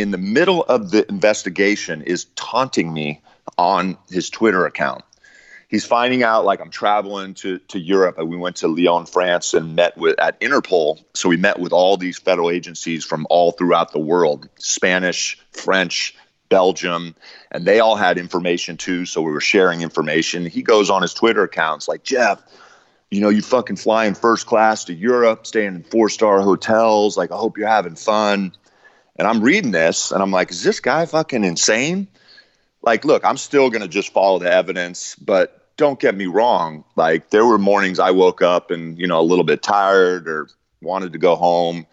in 0.00 0.10
the 0.10 0.18
middle 0.18 0.62
of 0.64 0.90
the 0.90 1.08
investigation, 1.08 2.02
is 2.02 2.26
taunting 2.36 2.92
me 2.92 3.22
on 3.58 3.96
his 4.10 4.30
Twitter 4.30 4.66
account. 4.66 5.04
He's 5.68 5.86
finding 5.86 6.24
out 6.24 6.44
like 6.44 6.60
I'm 6.60 6.70
traveling 6.70 7.34
to, 7.34 7.58
to 7.68 7.78
Europe 7.78 8.18
we 8.18 8.36
went 8.36 8.56
to 8.56 8.68
Lyon, 8.68 9.06
France 9.06 9.54
and 9.54 9.76
met 9.76 9.96
with 9.96 10.18
at 10.18 10.40
Interpol. 10.40 11.00
So 11.14 11.28
we 11.28 11.36
met 11.36 11.60
with 11.60 11.72
all 11.72 11.96
these 11.96 12.18
federal 12.18 12.50
agencies 12.50 13.04
from 13.04 13.24
all 13.30 13.52
throughout 13.52 13.92
the 13.92 14.00
world, 14.00 14.48
Spanish, 14.58 15.38
French, 15.52 16.16
Belgium, 16.48 17.14
and 17.52 17.64
they 17.64 17.78
all 17.78 17.94
had 17.94 18.18
information 18.18 18.76
too. 18.78 19.06
So 19.06 19.22
we 19.22 19.30
were 19.30 19.40
sharing 19.40 19.82
information. 19.82 20.44
He 20.44 20.62
goes 20.62 20.90
on 20.90 21.02
his 21.02 21.14
Twitter 21.14 21.44
accounts 21.44 21.86
like, 21.86 22.02
Jeff, 22.02 22.42
you 23.10 23.20
know, 23.20 23.28
you 23.28 23.40
fucking 23.40 23.76
flying 23.76 24.14
first 24.14 24.46
class 24.46 24.84
to 24.84 24.94
Europe, 24.94 25.46
staying 25.46 25.74
in 25.76 25.82
four 25.84 26.08
star 26.08 26.40
hotels. 26.40 27.16
Like, 27.16 27.30
I 27.30 27.36
hope 27.36 27.56
you're 27.56 27.68
having 27.68 27.94
fun. 27.94 28.52
And 29.20 29.28
I'm 29.28 29.40
reading 29.40 29.70
this 29.70 30.10
and 30.10 30.20
I'm 30.22 30.32
like, 30.32 30.50
is 30.50 30.64
this 30.64 30.80
guy 30.80 31.06
fucking 31.06 31.44
insane? 31.44 32.08
like, 32.82 33.04
look, 33.04 33.24
I'm 33.24 33.36
still 33.36 33.70
going 33.70 33.82
to 33.82 33.88
just 33.88 34.12
follow 34.12 34.38
the 34.38 34.52
evidence, 34.52 35.14
but 35.16 35.76
don't 35.76 35.98
get 35.98 36.14
me 36.14 36.26
wrong. 36.26 36.84
Like, 36.96 37.30
there 37.30 37.44
were 37.44 37.58
mornings 37.58 37.98
I 37.98 38.10
woke 38.10 38.42
up 38.42 38.70
and, 38.70 38.98
you 38.98 39.06
know, 39.06 39.20
a 39.20 39.22
little 39.22 39.44
bit 39.44 39.62
tired 39.62 40.28
or 40.28 40.48
wanted 40.80 41.12
to 41.12 41.18
go 41.18 41.36
home 41.36 41.86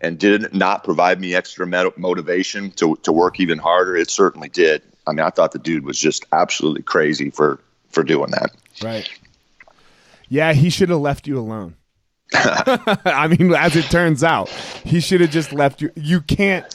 and 0.00 0.18
did 0.18 0.52
not 0.52 0.84
provide 0.84 1.20
me 1.20 1.34
extra 1.34 1.66
motivation 1.96 2.72
to, 2.72 2.96
to 3.02 3.12
work 3.12 3.38
even 3.38 3.58
harder? 3.58 3.96
It 3.96 4.10
certainly 4.10 4.48
did. 4.48 4.82
I 5.06 5.12
mean, 5.12 5.24
I 5.24 5.30
thought 5.30 5.52
the 5.52 5.58
dude 5.58 5.84
was 5.84 5.98
just 5.98 6.24
absolutely 6.32 6.82
crazy 6.82 7.30
for, 7.30 7.60
for 7.90 8.02
doing 8.02 8.30
that. 8.32 8.50
Right. 8.82 9.08
Yeah, 10.28 10.52
he 10.54 10.70
should 10.70 10.88
have 10.88 11.00
left 11.00 11.26
you 11.26 11.38
alone. 11.38 11.76
I 13.04 13.28
mean, 13.28 13.54
as 13.54 13.76
it 13.76 13.84
turns 13.86 14.24
out, 14.24 14.48
he 14.84 15.00
should 15.00 15.20
have 15.20 15.30
just 15.30 15.52
left 15.52 15.80
you. 15.80 15.90
You 15.94 16.20
can't, 16.20 16.66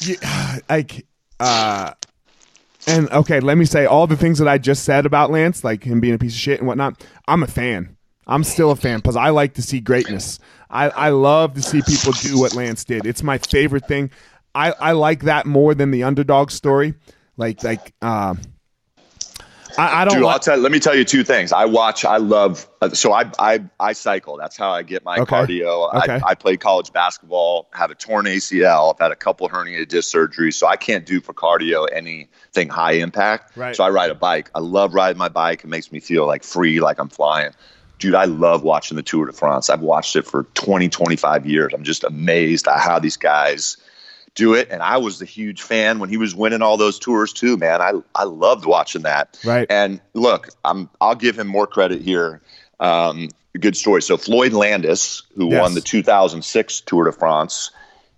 you, 0.00 0.16
like, 0.68 1.06
uh, 1.38 1.92
and 2.86 3.10
okay, 3.10 3.40
let 3.40 3.56
me 3.58 3.64
say 3.64 3.86
all 3.86 4.06
the 4.06 4.16
things 4.16 4.38
that 4.38 4.48
I 4.48 4.58
just 4.58 4.84
said 4.84 5.06
about 5.06 5.30
Lance, 5.30 5.62
like 5.64 5.84
him 5.84 6.00
being 6.00 6.14
a 6.14 6.18
piece 6.18 6.34
of 6.34 6.40
shit 6.40 6.58
and 6.58 6.66
whatnot. 6.66 7.04
I'm 7.28 7.42
a 7.42 7.46
fan. 7.46 7.96
I'm 8.26 8.44
still 8.44 8.70
a 8.70 8.76
fan 8.76 8.98
because 8.98 9.16
I 9.16 9.30
like 9.30 9.54
to 9.54 9.62
see 9.62 9.80
greatness. 9.80 10.38
I, 10.70 10.88
I 10.90 11.08
love 11.10 11.54
to 11.54 11.62
see 11.62 11.82
people 11.82 12.12
do 12.12 12.38
what 12.38 12.54
Lance 12.54 12.84
did. 12.84 13.06
It's 13.06 13.22
my 13.22 13.38
favorite 13.38 13.86
thing. 13.86 14.10
I, 14.54 14.72
I 14.72 14.92
like 14.92 15.24
that 15.24 15.46
more 15.46 15.74
than 15.74 15.90
the 15.90 16.04
underdog 16.04 16.50
story. 16.50 16.94
Like 17.36 17.64
like 17.64 17.92
uh, 18.02 18.34
I, 19.78 20.02
I 20.02 20.04
don't. 20.04 20.16
Dude, 20.16 20.26
I'll 20.26 20.38
tell. 20.38 20.56
Let 20.58 20.72
me 20.72 20.80
tell 20.80 20.94
you 20.94 21.04
two 21.04 21.24
things. 21.24 21.52
I 21.52 21.64
watch. 21.64 22.04
I 22.04 22.16
love. 22.18 22.68
uh, 22.80 22.90
So 22.90 23.12
I 23.12 23.30
I 23.38 23.64
I 23.78 23.92
cycle. 23.92 24.36
That's 24.36 24.56
how 24.56 24.70
I 24.70 24.82
get 24.82 25.04
my 25.04 25.18
Okay. 25.18 25.34
cardio. 25.36 25.94
Okay. 25.94 26.14
I, 26.24 26.30
I 26.30 26.34
played 26.34 26.60
college 26.60 26.92
basketball. 26.92 27.68
Have 27.72 27.90
a 27.90 27.94
torn 27.94 28.26
ACL. 28.26 28.92
I've 28.94 28.98
had 29.00 29.12
a 29.12 29.16
couple 29.16 29.48
herniated 29.48 29.88
disc 29.88 30.14
surgeries. 30.14 30.54
So 30.54 30.66
I 30.66 30.76
can't 30.76 31.06
do 31.06 31.20
for 31.20 31.32
cardio 31.34 31.86
anything 31.92 32.68
high 32.68 32.92
impact. 32.92 33.56
Right. 33.56 33.74
So 33.76 33.84
I 33.84 33.90
ride 33.90 34.10
a 34.10 34.14
bike. 34.14 34.50
I 34.54 34.60
love 34.60 34.94
riding 34.94 35.18
my 35.18 35.28
bike. 35.28 35.64
It 35.64 35.68
makes 35.68 35.90
me 35.92 36.00
feel 36.00 36.26
like 36.26 36.42
free, 36.44 36.80
like 36.80 36.98
I'm 36.98 37.08
flying. 37.08 37.50
Dude, 37.98 38.14
I 38.14 38.24
love 38.24 38.62
watching 38.62 38.96
the 38.96 39.02
Tour 39.02 39.26
de 39.26 39.32
France. 39.32 39.68
I've 39.68 39.82
watched 39.82 40.16
it 40.16 40.22
for 40.26 40.44
20, 40.54 40.88
25 40.88 41.44
years. 41.44 41.74
I'm 41.74 41.84
just 41.84 42.02
amazed 42.02 42.66
at 42.66 42.80
how 42.80 42.98
these 42.98 43.18
guys 43.18 43.76
do 44.34 44.54
it. 44.54 44.68
And 44.70 44.82
I 44.82 44.96
was 44.98 45.18
the 45.18 45.24
huge 45.24 45.62
fan 45.62 45.98
when 45.98 46.08
he 46.08 46.16
was 46.16 46.34
winning 46.34 46.62
all 46.62 46.76
those 46.76 46.98
tours 46.98 47.32
too, 47.32 47.56
man. 47.56 47.80
I 47.82 47.92
I 48.14 48.24
loved 48.24 48.64
watching 48.66 49.02
that. 49.02 49.38
Right. 49.44 49.66
And 49.70 50.00
look, 50.14 50.48
I'm 50.64 50.88
I'll 51.00 51.14
give 51.14 51.38
him 51.38 51.46
more 51.46 51.66
credit 51.66 52.00
here. 52.02 52.40
Um, 52.78 53.28
good 53.58 53.76
story. 53.76 54.02
So 54.02 54.16
Floyd 54.16 54.52
Landis, 54.52 55.22
who 55.34 55.50
Yes. 55.50 55.60
won 55.62 55.74
the 55.74 55.80
2006 55.80 56.80
Tour 56.82 57.04
de 57.04 57.12
France, 57.12 57.70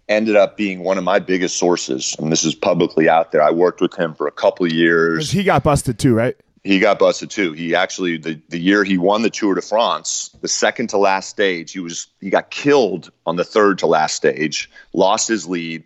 ended 0.08 0.36
up 0.36 0.56
being 0.56 0.84
one 0.84 0.98
of 0.98 1.04
my 1.04 1.18
biggest 1.18 1.56
sources, 1.56 2.14
and 2.18 2.30
this 2.30 2.44
is 2.44 2.54
publicly 2.54 3.08
out 3.08 3.32
there. 3.32 3.42
I 3.42 3.50
worked 3.50 3.80
with 3.80 3.94
him 3.94 4.14
for 4.14 4.26
a 4.26 4.32
couple 4.32 4.70
years. 4.70 5.30
he 5.30 5.42
got 5.42 5.62
busted 5.64 5.98
too, 5.98 6.14
right? 6.14 6.36
He 6.64 6.78
got 6.78 7.00
busted 7.00 7.28
too. 7.30 7.52
He 7.54 7.74
actually 7.74 8.18
the, 8.18 8.40
the 8.50 8.58
year 8.60 8.84
he 8.84 8.98
won 8.98 9.22
the 9.22 9.30
Tour 9.30 9.54
de 9.56 9.62
France, 9.62 10.30
the 10.42 10.48
second 10.48 10.88
to 10.90 10.98
last 10.98 11.28
stage, 11.30 11.72
he 11.72 11.80
was 11.80 12.06
he 12.20 12.30
got 12.30 12.50
killed 12.50 13.10
on 13.26 13.34
the 13.36 13.44
third 13.44 13.78
to 13.78 13.86
last 13.88 14.14
stage, 14.14 14.70
lost 14.92 15.26
his 15.26 15.48
lead. 15.48 15.82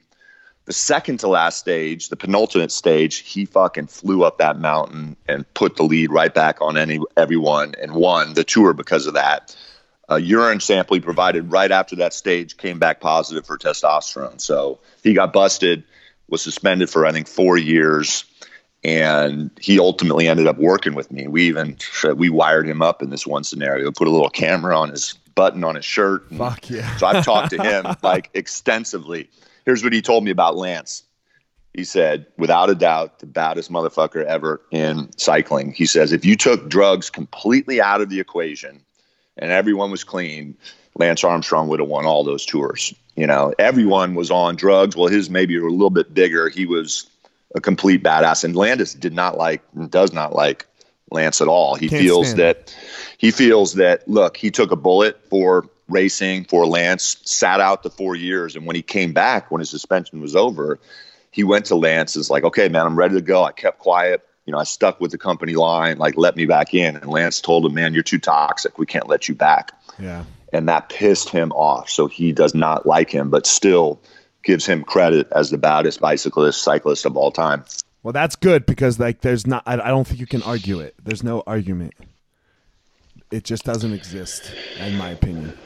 The 0.66 0.72
second 0.72 1.20
to 1.20 1.28
last 1.28 1.58
stage, 1.58 2.08
the 2.08 2.16
penultimate 2.16 2.72
stage, 2.72 3.18
he 3.18 3.44
fucking 3.46 3.86
flew 3.86 4.24
up 4.24 4.38
that 4.38 4.58
mountain 4.58 5.16
and 5.28 5.44
put 5.54 5.76
the 5.76 5.84
lead 5.84 6.10
right 6.10 6.34
back 6.34 6.60
on 6.60 6.76
any 6.76 6.98
everyone 7.16 7.74
and 7.80 7.94
won 7.94 8.34
the 8.34 8.44
tour 8.44 8.72
because 8.72 9.06
of 9.06 9.14
that. 9.14 9.56
A 10.08 10.18
urine 10.20 10.60
sample 10.60 10.94
he 10.94 11.00
provided 11.00 11.50
right 11.50 11.70
after 11.70 11.96
that 11.96 12.12
stage 12.14 12.56
came 12.56 12.78
back 12.78 13.00
positive 13.00 13.46
for 13.46 13.56
testosterone. 13.58 14.40
So 14.40 14.78
he 15.02 15.14
got 15.14 15.32
busted, 15.32 15.84
was 16.28 16.42
suspended 16.42 16.90
for 16.90 17.06
I 17.06 17.12
think 17.12 17.28
four 17.28 17.56
years 17.56 18.24
and 18.84 19.50
he 19.60 19.78
ultimately 19.80 20.28
ended 20.28 20.46
up 20.46 20.58
working 20.58 20.94
with 20.94 21.10
me. 21.10 21.26
We 21.26 21.44
even 21.48 21.76
we 22.14 22.28
wired 22.28 22.68
him 22.68 22.82
up 22.82 23.02
in 23.02 23.10
this 23.10 23.26
one 23.26 23.42
scenario, 23.44 23.90
put 23.90 24.06
a 24.06 24.10
little 24.10 24.30
camera 24.30 24.78
on 24.78 24.90
his 24.90 25.14
button 25.34 25.64
on 25.64 25.74
his 25.76 25.84
shirt. 25.84 26.28
and- 26.30 26.38
Fuck 26.38 26.70
yeah. 26.70 26.96
So 26.96 27.06
I've 27.06 27.24
talked 27.24 27.50
to 27.50 27.62
him 27.62 27.86
like 28.02 28.30
extensively. 28.34 29.28
Here's 29.66 29.84
what 29.84 29.92
he 29.92 30.00
told 30.00 30.24
me 30.24 30.30
about 30.30 30.56
Lance. 30.56 31.02
He 31.74 31.84
said, 31.84 32.26
without 32.38 32.70
a 32.70 32.74
doubt, 32.74 33.18
the 33.18 33.26
baddest 33.26 33.70
motherfucker 33.70 34.24
ever 34.24 34.62
in 34.70 35.10
cycling. 35.18 35.72
He 35.72 35.84
says, 35.84 36.12
if 36.12 36.24
you 36.24 36.36
took 36.36 36.70
drugs 36.70 37.10
completely 37.10 37.82
out 37.82 38.00
of 38.00 38.08
the 38.08 38.20
equation 38.20 38.80
and 39.36 39.50
everyone 39.50 39.90
was 39.90 40.02
clean, 40.02 40.56
Lance 40.94 41.22
Armstrong 41.22 41.68
would 41.68 41.80
have 41.80 41.88
won 41.88 42.06
all 42.06 42.24
those 42.24 42.46
tours. 42.46 42.94
You 43.16 43.26
know, 43.26 43.52
everyone 43.58 44.14
was 44.14 44.30
on 44.30 44.56
drugs. 44.56 44.96
Well, 44.96 45.08
his 45.08 45.28
maybe 45.28 45.58
were 45.58 45.68
a 45.68 45.72
little 45.72 45.90
bit 45.90 46.14
bigger. 46.14 46.48
He 46.48 46.64
was 46.64 47.10
a 47.54 47.60
complete 47.60 48.02
badass, 48.02 48.44
and 48.44 48.56
Landis 48.56 48.94
did 48.94 49.12
not 49.12 49.36
like, 49.36 49.62
and 49.74 49.90
does 49.90 50.12
not 50.12 50.34
like 50.34 50.66
Lance 51.10 51.40
at 51.40 51.48
all. 51.48 51.74
He 51.74 51.88
Can't 51.88 52.02
feels 52.02 52.34
that 52.34 52.74
he 53.18 53.30
feels 53.30 53.74
that 53.74 54.08
look, 54.08 54.36
he 54.36 54.50
took 54.50 54.70
a 54.70 54.76
bullet 54.76 55.22
for 55.28 55.68
racing 55.88 56.44
for 56.44 56.66
Lance, 56.66 57.16
sat 57.24 57.60
out 57.60 57.82
the 57.82 57.90
four 57.90 58.14
years, 58.14 58.56
and 58.56 58.66
when 58.66 58.76
he 58.76 58.82
came 58.82 59.12
back, 59.12 59.50
when 59.50 59.60
his 59.60 59.70
suspension 59.70 60.20
was 60.20 60.34
over, 60.34 60.78
he 61.30 61.44
went 61.44 61.66
to 61.66 61.76
Lance. 61.76 62.16
Is 62.16 62.30
like, 62.30 62.44
okay, 62.44 62.68
man, 62.68 62.86
I'm 62.86 62.96
ready 62.96 63.14
to 63.14 63.20
go. 63.20 63.44
I 63.44 63.52
kept 63.52 63.78
quiet. 63.78 64.26
You 64.46 64.52
know, 64.52 64.58
I 64.58 64.64
stuck 64.64 65.00
with 65.00 65.10
the 65.10 65.18
company 65.18 65.54
line. 65.54 65.98
Like, 65.98 66.16
let 66.16 66.36
me 66.36 66.46
back 66.46 66.72
in. 66.72 66.96
And 66.96 67.10
Lance 67.10 67.40
told 67.40 67.66
him, 67.66 67.74
man, 67.74 67.94
you're 67.94 68.04
too 68.04 68.18
toxic. 68.18 68.78
We 68.78 68.86
can't 68.86 69.08
let 69.08 69.28
you 69.28 69.34
back. 69.34 69.72
Yeah. 69.98 70.24
And 70.52 70.68
that 70.68 70.88
pissed 70.88 71.30
him 71.30 71.50
off. 71.52 71.90
So 71.90 72.06
he 72.06 72.32
does 72.32 72.54
not 72.54 72.86
like 72.86 73.10
him, 73.10 73.28
but 73.28 73.44
still 73.44 74.00
gives 74.44 74.64
him 74.64 74.84
credit 74.84 75.26
as 75.32 75.50
the 75.50 75.58
baddest 75.58 76.00
bicyclist 76.00 76.62
cyclist 76.62 77.04
of 77.04 77.16
all 77.16 77.32
time. 77.32 77.64
Well, 78.04 78.12
that's 78.12 78.36
good 78.36 78.64
because 78.66 79.00
like 79.00 79.22
there's 79.22 79.48
not. 79.48 79.64
I, 79.66 79.74
I 79.74 79.88
don't 79.88 80.06
think 80.06 80.20
you 80.20 80.28
can 80.28 80.42
argue 80.42 80.78
it. 80.78 80.94
There's 81.02 81.24
no 81.24 81.42
argument. 81.44 81.94
It 83.32 83.42
just 83.42 83.64
doesn't 83.64 83.92
exist, 83.92 84.52
in 84.78 84.96
my 84.96 85.10
opinion. 85.10 85.58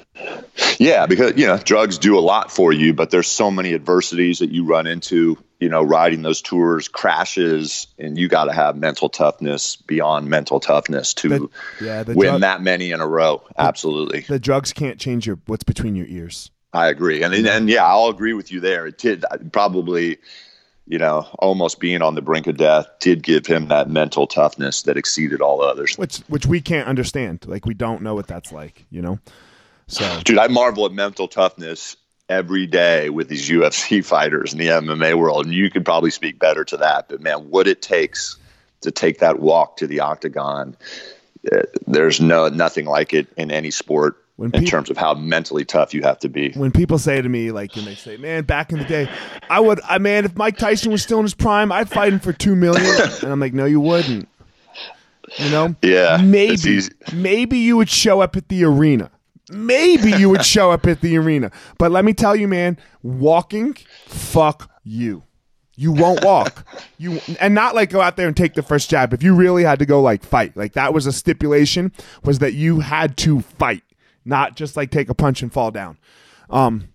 Yeah, 0.78 1.06
because 1.06 1.36
you 1.36 1.46
know 1.46 1.58
drugs 1.58 1.98
do 1.98 2.18
a 2.18 2.20
lot 2.20 2.50
for 2.50 2.72
you, 2.72 2.94
but 2.94 3.10
there's 3.10 3.28
so 3.28 3.50
many 3.50 3.74
adversities 3.74 4.40
that 4.40 4.50
you 4.50 4.64
run 4.64 4.86
into. 4.86 5.38
You 5.58 5.68
know, 5.68 5.82
riding 5.82 6.22
those 6.22 6.40
tours, 6.40 6.88
crashes, 6.88 7.86
and 7.98 8.16
you 8.16 8.28
got 8.28 8.44
to 8.44 8.52
have 8.52 8.76
mental 8.76 9.10
toughness 9.10 9.76
beyond 9.76 10.28
mental 10.30 10.58
toughness 10.58 11.12
to 11.14 11.28
the, 11.28 11.48
yeah, 11.82 12.02
win 12.04 12.28
drug, 12.28 12.40
that 12.40 12.62
many 12.62 12.92
in 12.92 13.00
a 13.00 13.06
row. 13.06 13.42
Absolutely, 13.58 14.20
the, 14.20 14.34
the 14.34 14.38
drugs 14.38 14.72
can't 14.72 14.98
change 14.98 15.26
your 15.26 15.38
what's 15.46 15.64
between 15.64 15.96
your 15.96 16.06
ears. 16.06 16.50
I 16.72 16.88
agree, 16.88 17.22
and 17.22 17.34
and 17.34 17.68
yeah, 17.68 17.84
I'll 17.84 18.08
agree 18.08 18.32
with 18.32 18.50
you 18.50 18.60
there. 18.60 18.86
It 18.86 18.96
did 18.96 19.24
probably 19.52 20.18
you 20.86 20.98
know, 20.98 21.20
almost 21.38 21.78
being 21.78 22.02
on 22.02 22.16
the 22.16 22.22
brink 22.22 22.48
of 22.48 22.56
death 22.56 22.88
did 22.98 23.22
give 23.22 23.46
him 23.46 23.68
that 23.68 23.88
mental 23.88 24.26
toughness 24.26 24.82
that 24.82 24.96
exceeded 24.96 25.40
all 25.40 25.62
others. 25.62 25.96
Which 25.96 26.18
which 26.26 26.46
we 26.46 26.60
can't 26.60 26.88
understand. 26.88 27.46
Like 27.46 27.64
we 27.64 27.74
don't 27.74 28.02
know 28.02 28.14
what 28.14 28.26
that's 28.26 28.50
like, 28.50 28.86
you 28.90 29.00
know? 29.00 29.20
So 29.90 30.20
Dude, 30.24 30.38
I 30.38 30.48
marvel 30.48 30.86
at 30.86 30.92
mental 30.92 31.28
toughness 31.28 31.96
every 32.28 32.66
day 32.66 33.10
with 33.10 33.28
these 33.28 33.50
UFC 33.50 34.04
fighters 34.04 34.52
in 34.52 34.58
the 34.58 34.68
MMA 34.68 35.14
world. 35.18 35.46
And 35.46 35.54
you 35.54 35.68
could 35.68 35.84
probably 35.84 36.10
speak 36.10 36.38
better 36.38 36.64
to 36.64 36.76
that. 36.78 37.08
But 37.08 37.20
man, 37.20 37.50
what 37.50 37.66
it 37.66 37.82
takes 37.82 38.36
to 38.82 38.90
take 38.90 39.18
that 39.18 39.40
walk 39.40 39.76
to 39.78 39.86
the 39.86 40.00
octagon, 40.00 40.76
uh, 41.52 41.62
there's 41.86 42.20
no 42.20 42.48
nothing 42.48 42.86
like 42.86 43.12
it 43.12 43.26
in 43.36 43.50
any 43.50 43.70
sport 43.70 44.16
when 44.36 44.54
in 44.54 44.64
terms 44.64 44.88
of 44.88 44.96
how 44.96 45.12
mentally 45.12 45.64
tough 45.64 45.92
you 45.92 46.02
have 46.02 46.18
to 46.20 46.28
be. 46.28 46.52
When 46.52 46.70
people 46.70 46.98
say 46.98 47.20
to 47.20 47.28
me, 47.28 47.50
like, 47.50 47.76
and 47.76 47.86
they 47.86 47.94
say, 47.94 48.16
"Man, 48.16 48.44
back 48.44 48.72
in 48.72 48.78
the 48.78 48.84
day, 48.84 49.10
I 49.50 49.60
would, 49.60 49.80
I 49.84 49.98
man, 49.98 50.24
if 50.24 50.36
Mike 50.36 50.56
Tyson 50.56 50.92
was 50.92 51.02
still 51.02 51.18
in 51.18 51.24
his 51.24 51.34
prime, 51.34 51.72
I'd 51.72 51.90
fight 51.90 52.12
him 52.12 52.20
for 52.20 52.32
two 52.32 52.56
million. 52.56 52.86
and 53.22 53.32
I'm 53.32 53.40
like, 53.40 53.52
"No, 53.52 53.66
you 53.66 53.80
wouldn't." 53.80 54.28
You 55.38 55.50
know? 55.50 55.76
Yeah. 55.82 56.20
Maybe, 56.22 56.80
maybe 57.12 57.58
you 57.58 57.76
would 57.76 57.88
show 57.88 58.20
up 58.20 58.36
at 58.36 58.48
the 58.48 58.64
arena. 58.64 59.10
Maybe 59.50 60.12
you 60.12 60.30
would 60.30 60.44
show 60.44 60.70
up 60.70 60.86
at 60.86 61.00
the 61.00 61.16
arena. 61.18 61.50
But 61.78 61.90
let 61.90 62.04
me 62.04 62.12
tell 62.12 62.36
you, 62.36 62.48
man, 62.48 62.78
walking, 63.02 63.74
fuck 64.06 64.70
you. 64.84 65.24
You 65.76 65.92
won't 65.92 66.22
walk. 66.22 66.66
You 66.98 67.20
and 67.40 67.54
not 67.54 67.74
like 67.74 67.88
go 67.88 68.02
out 68.02 68.16
there 68.18 68.26
and 68.26 68.36
take 68.36 68.52
the 68.52 68.62
first 68.62 68.90
jab. 68.90 69.14
If 69.14 69.22
you 69.22 69.34
really 69.34 69.64
had 69.64 69.78
to 69.78 69.86
go 69.86 70.02
like 70.02 70.22
fight, 70.22 70.54
like 70.54 70.74
that 70.74 70.92
was 70.92 71.06
a 71.06 71.12
stipulation, 71.12 71.90
was 72.22 72.40
that 72.40 72.52
you 72.52 72.80
had 72.80 73.16
to 73.18 73.40
fight 73.40 73.82
not 74.24 74.56
just 74.56 74.76
like 74.76 74.90
take 74.90 75.08
a 75.08 75.14
punch 75.14 75.42
and 75.42 75.52
fall 75.52 75.70
down. 75.70 75.96
Um, 76.50 76.88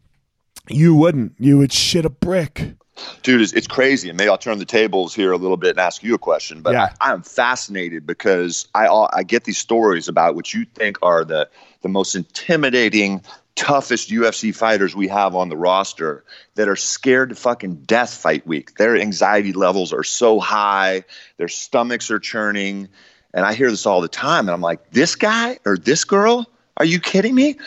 you 0.70 0.96
wouldn't. 0.96 1.34
You 1.40 1.58
would 1.58 1.74
shit 1.74 2.06
a 2.06 2.10
brick. 2.10 2.76
Dude, 3.24 3.42
it's, 3.42 3.54
it's 3.54 3.68
crazy. 3.68 4.10
And 4.10 4.18
maybe 4.18 4.30
I'll 4.30 4.38
turn 4.38 4.58
the 4.58 4.66
tables 4.66 5.14
here 5.14 5.32
a 5.32 5.38
little 5.38 5.58
bit 5.58 5.72
and 5.72 5.80
ask 5.80 6.02
you 6.04 6.14
a 6.14 6.20
question. 6.20 6.62
But 6.62 6.74
yeah. 6.74 6.94
I, 7.02 7.12
am 7.12 7.24
fascinated 7.24 8.06
because 8.06 8.68
I 8.74 8.88
I 8.88 9.24
get 9.24 9.44
these 9.44 9.58
stories 9.58 10.08
about 10.08 10.36
what 10.36 10.54
you 10.54 10.66
think 10.76 10.98
are 11.02 11.26
the 11.26 11.50
the 11.86 11.90
most 11.90 12.16
intimidating, 12.16 13.22
toughest 13.54 14.10
UFC 14.10 14.54
fighters 14.56 14.96
we 14.96 15.08
have 15.08 15.36
on 15.36 15.50
the 15.50 15.56
roster 15.56 16.24
that 16.56 16.68
are 16.68 16.76
scared 16.76 17.30
to 17.30 17.36
fucking 17.36 17.84
death 17.84 18.12
fight 18.12 18.48
week. 18.48 18.76
Their 18.76 18.98
anxiety 18.98 19.54
levels 19.54 19.94
are 19.94 20.04
so 20.04 20.40
high, 20.40 21.04
their 21.38 21.48
stomachs 21.48 22.10
are 22.10 22.18
churning. 22.18 22.90
And 23.36 23.46
I 23.46 23.54
hear 23.54 23.70
this 23.70 23.86
all 23.86 24.02
the 24.02 24.08
time. 24.08 24.48
And 24.48 24.50
I'm 24.50 24.62
like, 24.62 24.90
this 24.90 25.16
guy 25.16 25.60
or 25.64 25.78
this 25.78 26.06
girl 26.06 26.48
are 26.78 26.86
you 26.86 27.00
kidding 27.00 27.36
me? 27.36 27.58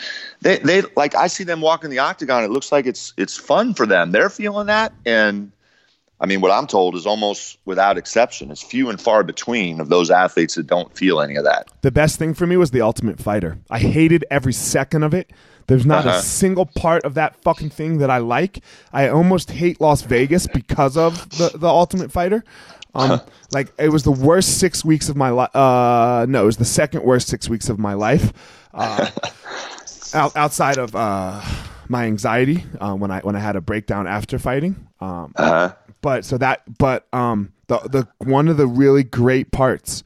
They 0.41 0.57
they 0.59 0.83
like 0.95 1.15
I 1.15 1.27
see 1.27 1.43
them 1.43 1.61
walking 1.61 1.89
the 1.89 1.99
octagon. 1.99 2.43
It 2.43 2.51
looks 2.51 2.71
like 2.71 2.85
it's 2.85 3.13
it's 3.17 3.37
fun 3.37 3.73
for 3.73 3.87
them. 3.87 4.11
They're 4.11 4.29
feeling 4.29 4.67
that, 4.67 4.93
and 5.03 5.51
I 6.21 6.25
mean, 6.25 6.41
what 6.41 6.51
I'm 6.51 6.67
told 6.67 6.95
is 6.95 7.05
almost 7.05 7.59
without 7.65 7.97
exception, 7.97 8.51
it's 8.51 8.61
few 8.61 8.89
and 8.89 8.99
far 8.99 9.23
between 9.23 9.79
of 9.79 9.89
those 9.89 10.11
athletes 10.11 10.55
that 10.55 10.67
don't 10.67 10.95
feel 10.95 11.21
any 11.21 11.35
of 11.35 11.45
that. 11.45 11.69
The 11.81 11.91
best 11.91 12.19
thing 12.19 12.33
for 12.33 12.45
me 12.45 12.57
was 12.57 12.71
the 12.71 12.81
Ultimate 12.81 13.19
Fighter. 13.19 13.57
I 13.69 13.79
hated 13.79 14.25
every 14.29 14.53
second 14.53 15.03
of 15.03 15.13
it. 15.13 15.31
There's 15.67 15.85
not 15.85 16.05
uh-huh. 16.05 16.17
a 16.17 16.21
single 16.21 16.65
part 16.65 17.05
of 17.05 17.13
that 17.13 17.35
fucking 17.43 17.69
thing 17.69 17.99
that 17.99 18.09
I 18.09 18.17
like. 18.17 18.63
I 18.91 19.07
almost 19.07 19.51
hate 19.51 19.79
Las 19.79 20.01
Vegas 20.01 20.47
because 20.47 20.97
of 20.97 21.29
the, 21.37 21.51
the 21.55 21.67
Ultimate 21.67 22.11
Fighter. 22.11 22.43
Um, 22.95 23.21
like 23.51 23.71
it 23.77 23.89
was 23.89 24.03
the 24.03 24.11
worst 24.11 24.59
six 24.59 24.83
weeks 24.83 25.09
of 25.09 25.15
my 25.15 25.29
life. 25.29 25.55
Uh, 25.55 26.25
no, 26.27 26.43
it 26.43 26.45
was 26.47 26.57
the 26.57 26.65
second 26.65 27.03
worst 27.03 27.27
six 27.27 27.47
weeks 27.47 27.69
of 27.69 27.77
my 27.77 27.93
life 27.93 28.33
uh, 28.73 29.09
out, 30.13 30.35
outside 30.35 30.79
of 30.79 30.95
uh, 30.95 31.39
my 31.87 32.05
anxiety 32.05 32.65
uh, 32.79 32.95
when 32.95 33.11
I 33.11 33.19
when 33.19 33.35
I 33.35 33.39
had 33.39 33.55
a 33.55 33.61
breakdown 33.61 34.07
after 34.07 34.39
fighting. 34.39 34.87
Um, 34.99 35.33
uh-huh. 35.35 35.75
But 36.01 36.25
so 36.25 36.37
that 36.37 36.77
but 36.77 37.07
um, 37.13 37.53
the 37.67 37.79
the 37.79 38.07
one 38.25 38.47
of 38.47 38.57
the 38.57 38.67
really 38.67 39.03
great 39.03 39.51
parts 39.51 40.03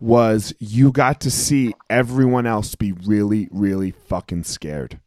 was 0.00 0.52
you 0.58 0.90
got 0.92 1.20
to 1.20 1.30
see 1.30 1.74
everyone 1.88 2.46
else 2.46 2.74
be 2.74 2.92
really 2.92 3.48
really 3.50 3.92
fucking 3.92 4.44
scared. 4.44 5.00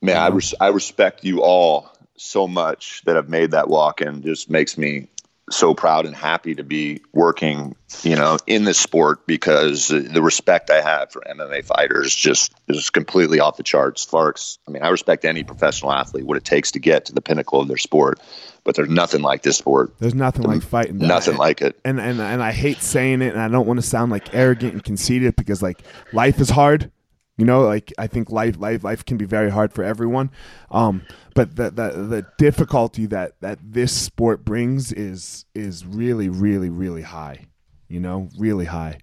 Man, 0.00 0.16
I 0.16 0.28
res- 0.28 0.54
I 0.60 0.68
respect 0.68 1.24
you 1.24 1.42
all 1.42 1.90
so 2.16 2.46
much 2.46 3.02
that 3.06 3.16
have 3.16 3.28
made 3.28 3.52
that 3.52 3.68
walk 3.68 4.00
and 4.00 4.22
just 4.22 4.50
makes 4.50 4.78
me 4.78 5.08
so 5.50 5.74
proud 5.74 6.06
and 6.06 6.14
happy 6.14 6.54
to 6.54 6.64
be 6.64 7.02
working, 7.12 7.76
you 8.02 8.16
know, 8.16 8.38
in 8.46 8.64
this 8.64 8.78
sport 8.78 9.26
because 9.26 9.88
the 9.88 10.22
respect 10.22 10.70
I 10.70 10.80
have 10.80 11.12
for 11.12 11.22
MMA 11.22 11.64
fighters 11.64 12.14
just 12.14 12.54
is 12.66 12.90
completely 12.90 13.40
off 13.40 13.56
the 13.56 13.62
charts. 13.62 14.06
Farks, 14.06 14.58
I 14.66 14.70
mean, 14.70 14.82
I 14.82 14.88
respect 14.88 15.24
any 15.24 15.44
professional 15.44 15.92
athlete, 15.92 16.24
what 16.24 16.38
it 16.38 16.44
takes 16.44 16.72
to 16.72 16.78
get 16.78 17.06
to 17.06 17.12
the 17.12 17.20
pinnacle 17.20 17.60
of 17.60 17.68
their 17.68 17.76
sport, 17.76 18.20
but 18.64 18.74
there's 18.74 18.88
nothing 18.88 19.20
like 19.20 19.42
this 19.42 19.58
sport. 19.58 19.94
There's 19.98 20.14
nothing 20.14 20.44
like 20.44 20.62
fighting. 20.62 20.98
That. 20.98 21.06
Nothing 21.06 21.36
like 21.36 21.60
it. 21.60 21.78
And 21.84 22.00
and 22.00 22.20
and 22.20 22.42
I 22.42 22.52
hate 22.52 22.78
saying 22.78 23.20
it, 23.20 23.34
and 23.34 23.40
I 23.40 23.48
don't 23.48 23.66
want 23.66 23.78
to 23.78 23.86
sound 23.86 24.10
like 24.10 24.34
arrogant 24.34 24.72
and 24.72 24.82
conceited 24.82 25.36
because 25.36 25.62
like 25.62 25.82
life 26.12 26.40
is 26.40 26.48
hard. 26.48 26.90
You 27.36 27.44
know, 27.44 27.62
like 27.62 27.92
I 27.98 28.06
think 28.06 28.30
life 28.30 28.58
life 28.58 28.84
life 28.84 29.04
can 29.04 29.16
be 29.16 29.24
very 29.24 29.50
hard 29.50 29.72
for 29.72 29.82
everyone. 29.82 30.30
Um, 30.70 31.02
but 31.34 31.56
the, 31.56 31.64
the 31.64 31.90
the 31.90 32.26
difficulty 32.38 33.06
that 33.06 33.40
that 33.40 33.58
this 33.62 33.92
sport 33.92 34.44
brings 34.44 34.92
is 34.92 35.44
is 35.54 35.84
really 35.84 36.28
really 36.28 36.70
really 36.70 37.02
high. 37.02 37.46
You 37.88 38.00
know, 38.00 38.28
really 38.38 38.66
high. 38.66 38.98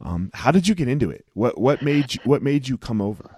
Um, 0.00 0.30
how 0.34 0.50
did 0.50 0.68
you 0.68 0.74
get 0.74 0.88
into 0.88 1.10
it? 1.10 1.26
What 1.34 1.58
what 1.58 1.82
made 1.82 2.14
you 2.14 2.20
what 2.24 2.42
made 2.42 2.66
you 2.66 2.78
come 2.78 3.02
over? 3.02 3.30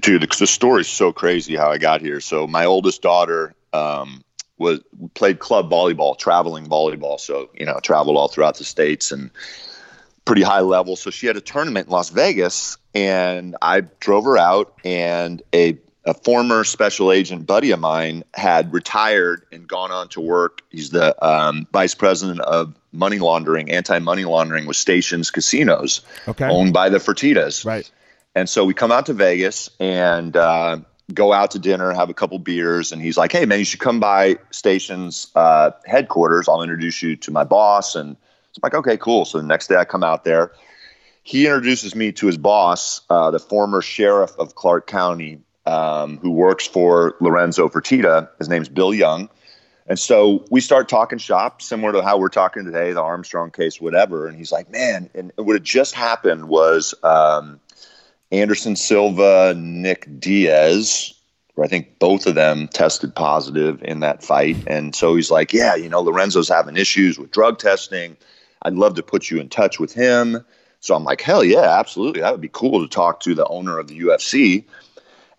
Dude, 0.00 0.22
the 0.22 0.46
story's 0.46 0.88
so 0.88 1.12
crazy 1.12 1.56
how 1.56 1.70
I 1.70 1.78
got 1.78 2.00
here. 2.00 2.20
So 2.20 2.46
my 2.46 2.64
oldest 2.64 3.02
daughter 3.02 3.54
um, 3.72 4.22
was 4.56 4.80
played 5.14 5.40
club 5.40 5.68
volleyball, 5.68 6.16
traveling 6.16 6.68
volleyball. 6.68 7.18
So 7.18 7.50
you 7.54 7.66
know, 7.66 7.80
traveled 7.82 8.16
all 8.16 8.28
throughout 8.28 8.56
the 8.56 8.64
states 8.64 9.10
and 9.10 9.30
pretty 10.24 10.42
high 10.42 10.60
level. 10.60 10.96
So 10.96 11.10
she 11.10 11.26
had 11.26 11.36
a 11.36 11.40
tournament 11.40 11.88
in 11.88 11.92
Las 11.92 12.10
Vegas, 12.10 12.76
and 12.94 13.56
I 13.60 13.80
drove 13.80 14.24
her 14.24 14.38
out, 14.38 14.74
and 14.84 15.42
a 15.54 15.78
a 16.06 16.14
former 16.14 16.64
special 16.64 17.10
agent 17.10 17.46
buddy 17.46 17.70
of 17.70 17.80
mine 17.80 18.24
had 18.34 18.72
retired 18.72 19.46
and 19.50 19.66
gone 19.66 19.90
on 19.90 20.08
to 20.10 20.20
work. 20.20 20.60
He's 20.68 20.90
the 20.90 21.16
um, 21.26 21.66
vice 21.72 21.94
president 21.94 22.40
of 22.40 22.74
money 22.92 23.18
laundering, 23.18 23.70
anti 23.70 23.98
money 23.98 24.24
laundering 24.24 24.66
with 24.66 24.76
Stations 24.76 25.30
Casinos, 25.30 26.02
okay. 26.28 26.46
owned 26.46 26.72
by 26.72 26.90
the 26.90 26.98
Fertittas. 26.98 27.64
Right. 27.64 27.90
And 28.34 28.48
so 28.48 28.64
we 28.64 28.74
come 28.74 28.92
out 28.92 29.06
to 29.06 29.14
Vegas 29.14 29.70
and 29.80 30.36
uh, 30.36 30.78
go 31.12 31.32
out 31.32 31.52
to 31.52 31.58
dinner, 31.58 31.92
have 31.92 32.10
a 32.10 32.14
couple 32.14 32.38
beers, 32.38 32.92
and 32.92 33.00
he's 33.00 33.16
like, 33.16 33.32
"Hey 33.32 33.46
man, 33.46 33.60
you 33.60 33.64
should 33.64 33.80
come 33.80 34.00
by 34.00 34.36
Stations 34.50 35.28
uh, 35.34 35.70
headquarters. 35.86 36.48
I'll 36.48 36.62
introduce 36.62 37.02
you 37.02 37.16
to 37.16 37.30
my 37.30 37.44
boss." 37.44 37.94
And 37.94 38.16
it's 38.54 38.62
like, 38.62 38.74
"Okay, 38.74 38.96
cool." 38.96 39.24
So 39.24 39.38
the 39.38 39.44
next 39.44 39.68
day 39.68 39.76
I 39.76 39.84
come 39.84 40.04
out 40.04 40.24
there. 40.24 40.52
He 41.22 41.46
introduces 41.46 41.94
me 41.94 42.12
to 42.12 42.26
his 42.26 42.36
boss, 42.36 43.00
uh, 43.08 43.30
the 43.30 43.38
former 43.38 43.80
sheriff 43.80 44.32
of 44.38 44.54
Clark 44.54 44.86
County, 44.86 45.40
um, 45.64 46.18
who 46.18 46.30
works 46.30 46.66
for 46.66 47.16
Lorenzo 47.20 47.68
Fertitta. 47.68 48.28
His 48.38 48.48
name's 48.48 48.68
Bill 48.68 48.92
Young. 48.92 49.30
And 49.86 49.98
so 49.98 50.44
we 50.50 50.60
start 50.60 50.88
talking 50.88 51.18
shop, 51.18 51.60
similar 51.60 51.92
to 51.92 52.02
how 52.02 52.18
we're 52.18 52.28
talking 52.28 52.64
today, 52.64 52.92
the 52.92 53.02
Armstrong 53.02 53.50
case, 53.50 53.80
whatever. 53.80 54.26
And 54.26 54.36
he's 54.36 54.52
like, 54.52 54.70
man, 54.70 55.10
and 55.14 55.32
what 55.36 55.54
had 55.54 55.64
just 55.64 55.94
happened 55.94 56.48
was 56.48 56.94
um, 57.02 57.60
Anderson 58.30 58.76
Silva, 58.76 59.54
Nick 59.56 60.08
Diaz, 60.18 61.14
I 61.62 61.68
think 61.68 61.98
both 61.98 62.26
of 62.26 62.34
them 62.34 62.68
tested 62.68 63.14
positive 63.14 63.82
in 63.82 64.00
that 64.00 64.24
fight. 64.24 64.56
And 64.66 64.94
so 64.94 65.14
he's 65.14 65.30
like, 65.30 65.52
yeah, 65.52 65.74
you 65.76 65.88
know, 65.88 66.00
Lorenzo's 66.00 66.48
having 66.48 66.76
issues 66.76 67.18
with 67.18 67.30
drug 67.30 67.58
testing. 67.58 68.16
I'd 68.64 68.74
love 68.74 68.94
to 68.94 69.02
put 69.02 69.30
you 69.30 69.40
in 69.40 69.48
touch 69.48 69.78
with 69.78 69.92
him. 69.92 70.44
So 70.80 70.94
I'm 70.94 71.04
like, 71.04 71.20
hell 71.20 71.44
yeah, 71.44 71.78
absolutely. 71.78 72.20
That 72.20 72.32
would 72.32 72.40
be 72.40 72.50
cool 72.52 72.80
to 72.80 72.88
talk 72.88 73.20
to 73.20 73.34
the 73.34 73.46
owner 73.46 73.78
of 73.78 73.88
the 73.88 73.98
UFC. 74.00 74.64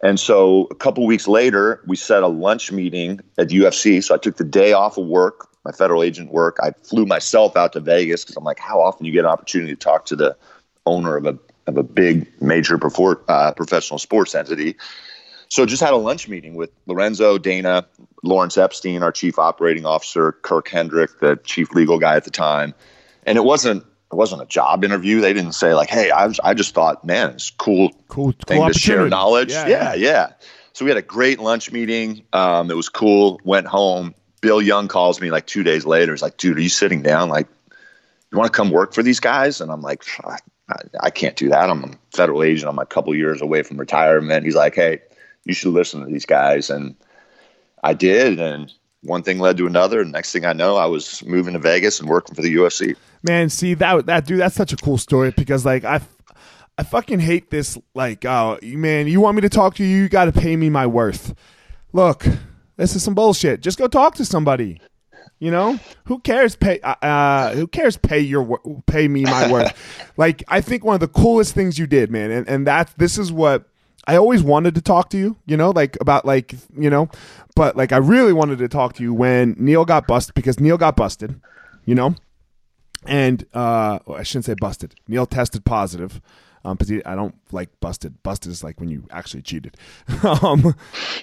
And 0.02 0.20
so 0.20 0.68
a 0.72 0.76
couple 0.76 1.06
weeks 1.06 1.28
later, 1.28 1.82
we 1.88 1.96
set 1.96 2.24
a 2.24 2.28
lunch 2.28 2.72
meeting 2.72 3.22
at 3.38 3.50
the 3.50 3.60
UFC. 3.60 4.04
So 4.04 4.14
I 4.16 4.18
took 4.18 4.38
the 4.38 4.44
day 4.44 4.74
off 4.74 4.98
of 4.98 5.08
work, 5.08 5.48
my 5.64 5.72
federal 5.72 6.04
agent 6.04 6.32
work. 6.32 6.58
I 6.62 6.72
flew 6.84 7.06
myself 7.06 7.56
out 7.56 7.74
to 7.74 7.80
Vegas 7.80 8.24
because 8.24 8.36
I'm 8.36 8.44
like, 8.44 8.60
how 8.60 8.82
often 8.82 9.04
do 9.04 9.10
you 9.10 9.14
get 9.14 9.26
an 9.26 9.32
opportunity 9.32 9.74
to 9.74 9.80
talk 9.80 10.06
to 10.08 10.16
the 10.16 10.36
owner 10.86 11.16
of 11.18 11.26
a 11.26 11.38
of 11.68 11.78
a 11.78 11.84
big 11.84 12.28
major 12.42 12.80
uh, 13.28 13.52
professional 13.54 14.00
sports 14.00 14.36
entity. 14.36 14.76
So 15.50 15.66
just 15.66 15.82
had 15.82 15.94
a 15.94 15.98
lunch 15.98 16.28
meeting 16.28 16.56
with 16.56 16.70
Lorenzo, 16.86 17.38
Dana, 17.38 17.86
Lawrence 18.24 18.58
Epstein, 18.58 19.04
our 19.04 19.12
chief 19.12 19.38
operating 19.40 19.86
officer, 19.86 20.34
Kirk 20.34 20.68
Hendrick, 20.68 21.20
the 21.20 21.38
chief 21.44 21.74
legal 21.74 22.00
guy 22.00 22.16
at 22.16 22.24
the 22.24 22.32
time, 22.32 22.74
and 23.26 23.38
it 23.38 23.44
wasn't 23.44 23.84
it 24.12 24.16
wasn't 24.16 24.42
a 24.42 24.46
job 24.46 24.84
interview. 24.84 25.20
They 25.20 25.34
didn't 25.34 25.54
say 25.54 25.74
like, 25.74 25.90
"Hey, 25.90 26.12
I, 26.12 26.28
was, 26.28 26.40
I 26.44 26.54
just 26.54 26.74
thought, 26.74 27.04
man, 27.04 27.32
it's 27.32 27.50
cool, 27.50 27.92
cool 28.08 28.34
thing 28.48 28.62
cool 28.62 28.72
to 28.72 28.80
share 28.80 29.08
knowledge." 29.10 29.52
Yeah 29.52 29.68
yeah, 29.68 29.94
yeah, 29.94 29.96
yeah, 29.96 30.34
So 30.74 30.86
we 30.86 30.92
had 30.92 30.98
a 30.98 31.02
great 31.02 31.40
lunch 31.40 31.72
meeting. 31.72 32.24
Um, 32.32 32.70
it 32.70 32.76
was 32.76 32.90
cool. 32.90 33.40
Went 33.44 33.68
home. 33.68 34.14
Bill 34.42 34.62
Young 34.62 34.88
calls 34.88 35.20
me 35.20 35.32
like 35.32 35.48
two 35.48 35.64
days 35.64 35.86
later. 35.86 36.14
He's 36.14 36.22
like, 36.22 36.38
"Dude, 36.38 36.58
are 36.58 36.62
you 36.62 36.70
sitting 36.70 37.02
down? 37.02 37.30
Like, 37.30 37.48
you 38.32 38.38
want 38.38 38.52
to 38.52 38.56
come 38.56 38.70
work 38.70 38.94
for 38.94 39.02
these 39.02 39.20
guys?" 39.20 39.60
And 39.60 39.72
I'm 39.72 39.82
like, 39.82 40.04
I, 40.24 40.38
I 41.00 41.10
can't 41.10 41.36
do 41.36 41.50
that. 41.50 41.70
I'm 41.70 41.84
a 41.84 41.92
federal 42.16 42.44
agent. 42.44 42.70
I'm 42.70 42.80
a 42.80 42.86
couple 42.86 43.16
years 43.16 43.42
away 43.42 43.64
from 43.64 43.78
retirement." 43.78 44.46
He's 44.46 44.56
like, 44.56 44.76
"Hey, 44.76 45.00
you 45.46 45.54
should 45.56 45.74
listen 45.74 46.02
to 46.02 46.06
these 46.06 46.28
guys," 46.28 46.70
and 46.70 46.96
I 47.84 47.94
did, 47.94 48.40
and 48.40 48.72
one 49.06 49.24
thing 49.24 49.40
led 49.40 49.58
to 49.58 49.68
another. 49.68 50.02
And 50.02 50.12
next 50.12 50.32
thing 50.32 50.46
I 50.46 50.54
know, 50.54 50.76
I 50.76 50.86
was 50.86 51.24
moving 51.26 51.54
to 51.54 51.60
Vegas 51.60 52.00
and 52.00 52.10
working 52.10 52.36
for 52.36 52.42
the 52.42 52.54
UFC. 52.54 52.96
Man, 53.24 53.50
see 53.50 53.74
that 53.76 54.06
that 54.08 54.26
dude, 54.26 54.40
that's 54.40 54.56
such 54.56 54.74
a 54.74 54.78
cool 54.78 54.98
story 54.98 55.32
because 55.32 55.66
like 55.66 55.84
I, 55.84 56.02
I 56.78 56.84
fucking 56.84 57.20
hate 57.20 57.50
this. 57.50 57.78
Like, 57.94 58.26
oh 58.26 58.60
man, 58.62 59.08
you 59.08 59.22
want 59.22 59.36
me 59.36 59.42
to 59.42 59.50
talk 59.50 59.76
to 59.76 59.84
you? 59.84 59.98
You 59.98 60.10
got 60.10 60.26
to 60.26 60.32
pay 60.32 60.56
me 60.56 60.70
my 60.70 60.88
worth. 60.88 61.34
Look, 61.94 62.26
this 62.76 62.96
is 62.96 63.04
some 63.04 63.16
bullshit. 63.16 63.62
Just 63.62 63.78
go 63.78 63.88
talk 63.88 64.16
to 64.16 64.26
somebody. 64.26 64.82
You 65.40 65.52
know 65.52 65.80
who 66.06 66.20
cares? 66.20 66.56
Pay 66.56 66.80
uh, 66.80 66.96
uh 67.02 67.54
who 67.56 67.68
cares? 67.68 67.98
Pay 67.98 68.20
your 68.22 68.60
pay 68.88 69.08
me 69.08 69.24
my 69.24 69.52
worth. 69.52 70.14
like 70.18 70.44
I 70.48 70.62
think 70.62 70.84
one 70.84 70.94
of 70.94 71.02
the 71.02 71.08
coolest 71.08 71.54
things 71.54 71.78
you 71.78 71.88
did, 71.88 72.10
man, 72.10 72.32
and 72.32 72.48
and 72.48 72.68
that 72.68 72.94
this 72.98 73.18
is 73.18 73.32
what 73.32 73.66
I 74.08 74.18
always 74.18 74.44
wanted 74.44 74.76
to 74.76 74.82
talk 74.82 75.10
to 75.12 75.18
you, 75.18 75.36
you 75.46 75.58
know, 75.58 75.72
like 75.72 75.98
about 76.00 76.26
like, 76.26 76.54
you 76.78 76.90
know, 76.90 77.10
but 77.56 77.76
like 77.76 77.92
I 77.92 77.98
really 77.98 78.34
wanted 78.34 78.60
to 78.60 78.68
talk 78.68 78.94
to 78.94 79.04
you 79.04 79.14
when 79.14 79.56
Neil 79.58 79.86
got 79.86 80.08
busted 80.08 80.36
because 80.36 80.60
Neil 80.60 80.78
got 80.78 80.96
busted, 80.96 81.40
you 81.86 81.96
know, 81.96 82.16
and 83.06 83.44
uh, 83.54 84.00
well, 84.06 84.18
I 84.18 84.24
shouldn't 84.24 84.46
say 84.46 84.56
busted. 84.60 84.96
Neil 85.08 85.26
tested 85.26 85.66
positive. 85.66 86.22
Um, 86.64 86.78
because 86.78 87.00
I 87.06 87.14
don't 87.14 87.36
like 87.52 87.70
busted. 87.80 88.24
Busted 88.24 88.52
is 88.52 88.64
like 88.64 88.80
when 88.80 88.90
you 88.90 89.06
actually 89.12 89.44
cheated. 89.44 89.78
um, 90.42 90.76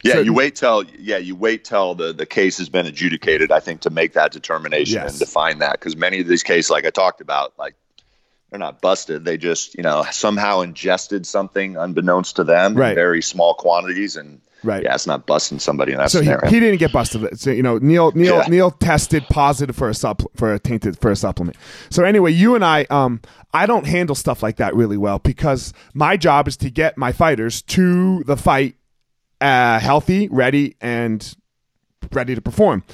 yeah, 0.05 0.13
so, 0.13 0.21
you 0.21 0.33
wait 0.33 0.55
till 0.55 0.85
yeah 0.97 1.17
you 1.17 1.35
wait 1.35 1.65
till 1.65 1.97
the 1.97 2.13
the 2.13 2.27
case 2.27 2.59
has 2.59 2.69
been 2.69 2.87
adjudicated. 2.87 3.51
I 3.51 3.59
think 3.59 3.81
to 3.81 3.91
make 3.91 4.13
that 4.13 4.31
determination 4.31 5.03
yes. 5.03 5.11
and 5.11 5.19
define 5.19 5.59
that 5.59 5.73
because 5.73 5.97
many 5.97 6.21
of 6.21 6.29
these 6.29 6.45
cases, 6.45 6.71
like 6.71 6.87
I 6.87 6.91
talked 6.91 7.21
about, 7.21 7.55
like 7.59 7.75
they're 8.53 8.59
not 8.59 8.83
busted. 8.83 9.25
They 9.25 9.39
just, 9.39 9.75
you 9.77 9.83
know, 9.83 10.05
somehow 10.11 10.61
ingested 10.61 11.27
something 11.27 11.79
unbeknownst 11.79 12.37
to 12.37 12.45
them 12.45 12.75
right. 12.75 12.91
in 12.91 12.95
very 12.95 13.23
small 13.23 13.55
quantities. 13.55 14.15
And 14.17 14.43
right. 14.63 14.83
yeah, 14.83 14.95
it's 14.95 15.07
not 15.07 15.27
busting 15.27 15.59
somebody 15.59 15.93
in 15.93 15.99
that 15.99 16.11
so 16.11 16.21
scenario. 16.21 16.49
He, 16.49 16.57
he 16.57 16.61
didn't 16.61 16.79
get 16.79 16.93
busted. 16.93 17.39
So, 17.39 17.51
you 17.51 17.63
know, 17.63 17.79
Neil, 17.79 18.13
Neil, 18.13 18.39
yeah. 18.39 18.47
Neil 18.49 18.71
tested 18.71 19.25
positive 19.31 19.77
for 19.77 19.89
a 19.89 19.93
supp- 19.93 20.27
for 20.37 20.53
a 20.55 20.59
tainted, 20.59 20.99
for 20.99 21.11
a 21.11 21.17
supplement. 21.17 21.57
So 21.91 22.05
anyway, 22.05 22.33
you 22.33 22.55
and 22.55 22.65
I, 22.65 22.85
um, 22.91 23.21
I 23.55 23.67
don't 23.67 23.87
handle 23.87 24.15
stuff 24.15 24.43
like 24.43 24.57
that 24.57 24.75
really 24.75 24.97
well 24.97 25.19
because 25.19 25.73
my 25.95 26.17
job 26.17 26.49
is 26.49 26.57
to 26.59 26.71
get 26.71 26.97
my 26.97 27.13
fighters 27.13 27.63
to 27.63 28.25
the 28.25 28.37
fight, 28.37 28.77
uh, 29.41 29.79
healthy, 29.81 30.29
ready, 30.29 30.77
and 30.81 31.37
ready 32.13 32.35
to 32.35 32.41
perform 32.41 32.85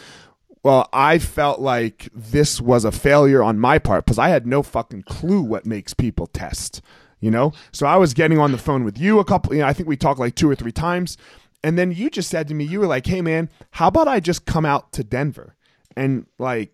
well, 0.63 0.89
I 0.93 1.19
felt 1.19 1.61
like 1.61 2.09
this 2.15 2.61
was 2.61 2.85
a 2.85 2.93
failure 2.93 3.43
on 3.43 3.59
my 3.59 3.79
part 3.79 4.05
because 4.05 4.19
I 4.19 4.29
had 4.29 4.47
no 4.47 4.63
fucking 4.63 5.03
clue 5.03 5.41
what 5.41 5.65
makes 5.65 5.95
people 5.95 6.27
test, 6.27 6.83
you 7.21 7.31
know? 7.31 7.53
So 7.73 7.87
I 7.87 7.97
was 7.97 8.15
getting 8.15 8.39
on 8.39 8.53
the 8.53 8.59
phone 8.59 8.85
with 8.85 8.99
you 8.99 9.19
a 9.19 9.25
couple, 9.25 9.55
you 9.55 9.61
know, 9.61 9.67
I 9.67 9.73
think 9.73 9.89
we 9.89 9.97
talked 9.97 10.21
like 10.21 10.35
two 10.35 10.51
or 10.51 10.55
three 10.55 10.73
times. 10.73 11.17
And 11.63 11.79
then 11.79 11.93
you 11.93 12.11
just 12.11 12.31
said 12.31 12.49
to 12.49 12.55
me, 12.55 12.65
you 12.65 12.81
were 12.81 12.87
like, 12.87 13.07
hey, 13.07 13.21
man, 13.21 13.51
how 13.73 13.89
about 13.89 14.09
I 14.09 14.21
just 14.21 14.47
come 14.47 14.65
out 14.65 14.93
to 14.93 15.05
Denver 15.05 15.55
and 15.97 16.27
like 16.39 16.73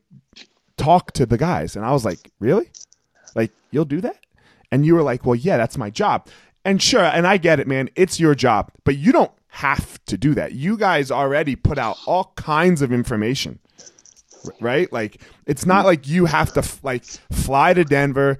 talk 0.77 1.13
to 1.13 1.27
the 1.27 1.39
guys? 1.39 1.75
And 1.77 1.85
I 1.85 1.93
was 1.93 2.05
like, 2.05 2.31
really? 2.39 2.71
Like, 3.35 3.51
you'll 3.71 3.87
do 3.87 4.01
that? 4.03 4.19
And 4.71 4.85
you 4.85 4.95
were 4.95 5.03
like, 5.03 5.25
well, 5.25 5.35
yeah, 5.35 5.57
that's 5.57 5.79
my 5.79 5.91
job. 5.91 6.29
And 6.65 6.83
sure, 6.83 7.05
and 7.05 7.27
I 7.27 7.37
get 7.37 7.61
it, 7.61 7.67
man, 7.67 7.91
it's 7.95 8.19
your 8.19 8.35
job, 8.35 8.73
but 8.85 8.97
you 8.97 9.13
don't 9.13 9.33
have 9.49 10.03
to 10.07 10.17
do 10.17 10.35
that. 10.35 10.53
You 10.53 10.77
guys 10.77 11.11
already 11.11 11.57
put 11.57 11.79
out 11.79 11.97
all 12.07 12.33
kinds 12.37 12.83
of 12.83 12.93
information 12.93 13.59
right? 14.61 14.93
Like 14.93 15.21
it's 15.47 15.67
not 15.67 15.85
like 15.87 16.09
you 16.09 16.27
have 16.27 16.53
to 16.55 16.65
like 16.83 17.05
fly 17.33 17.75
to 17.75 17.85
Denver 17.85 18.39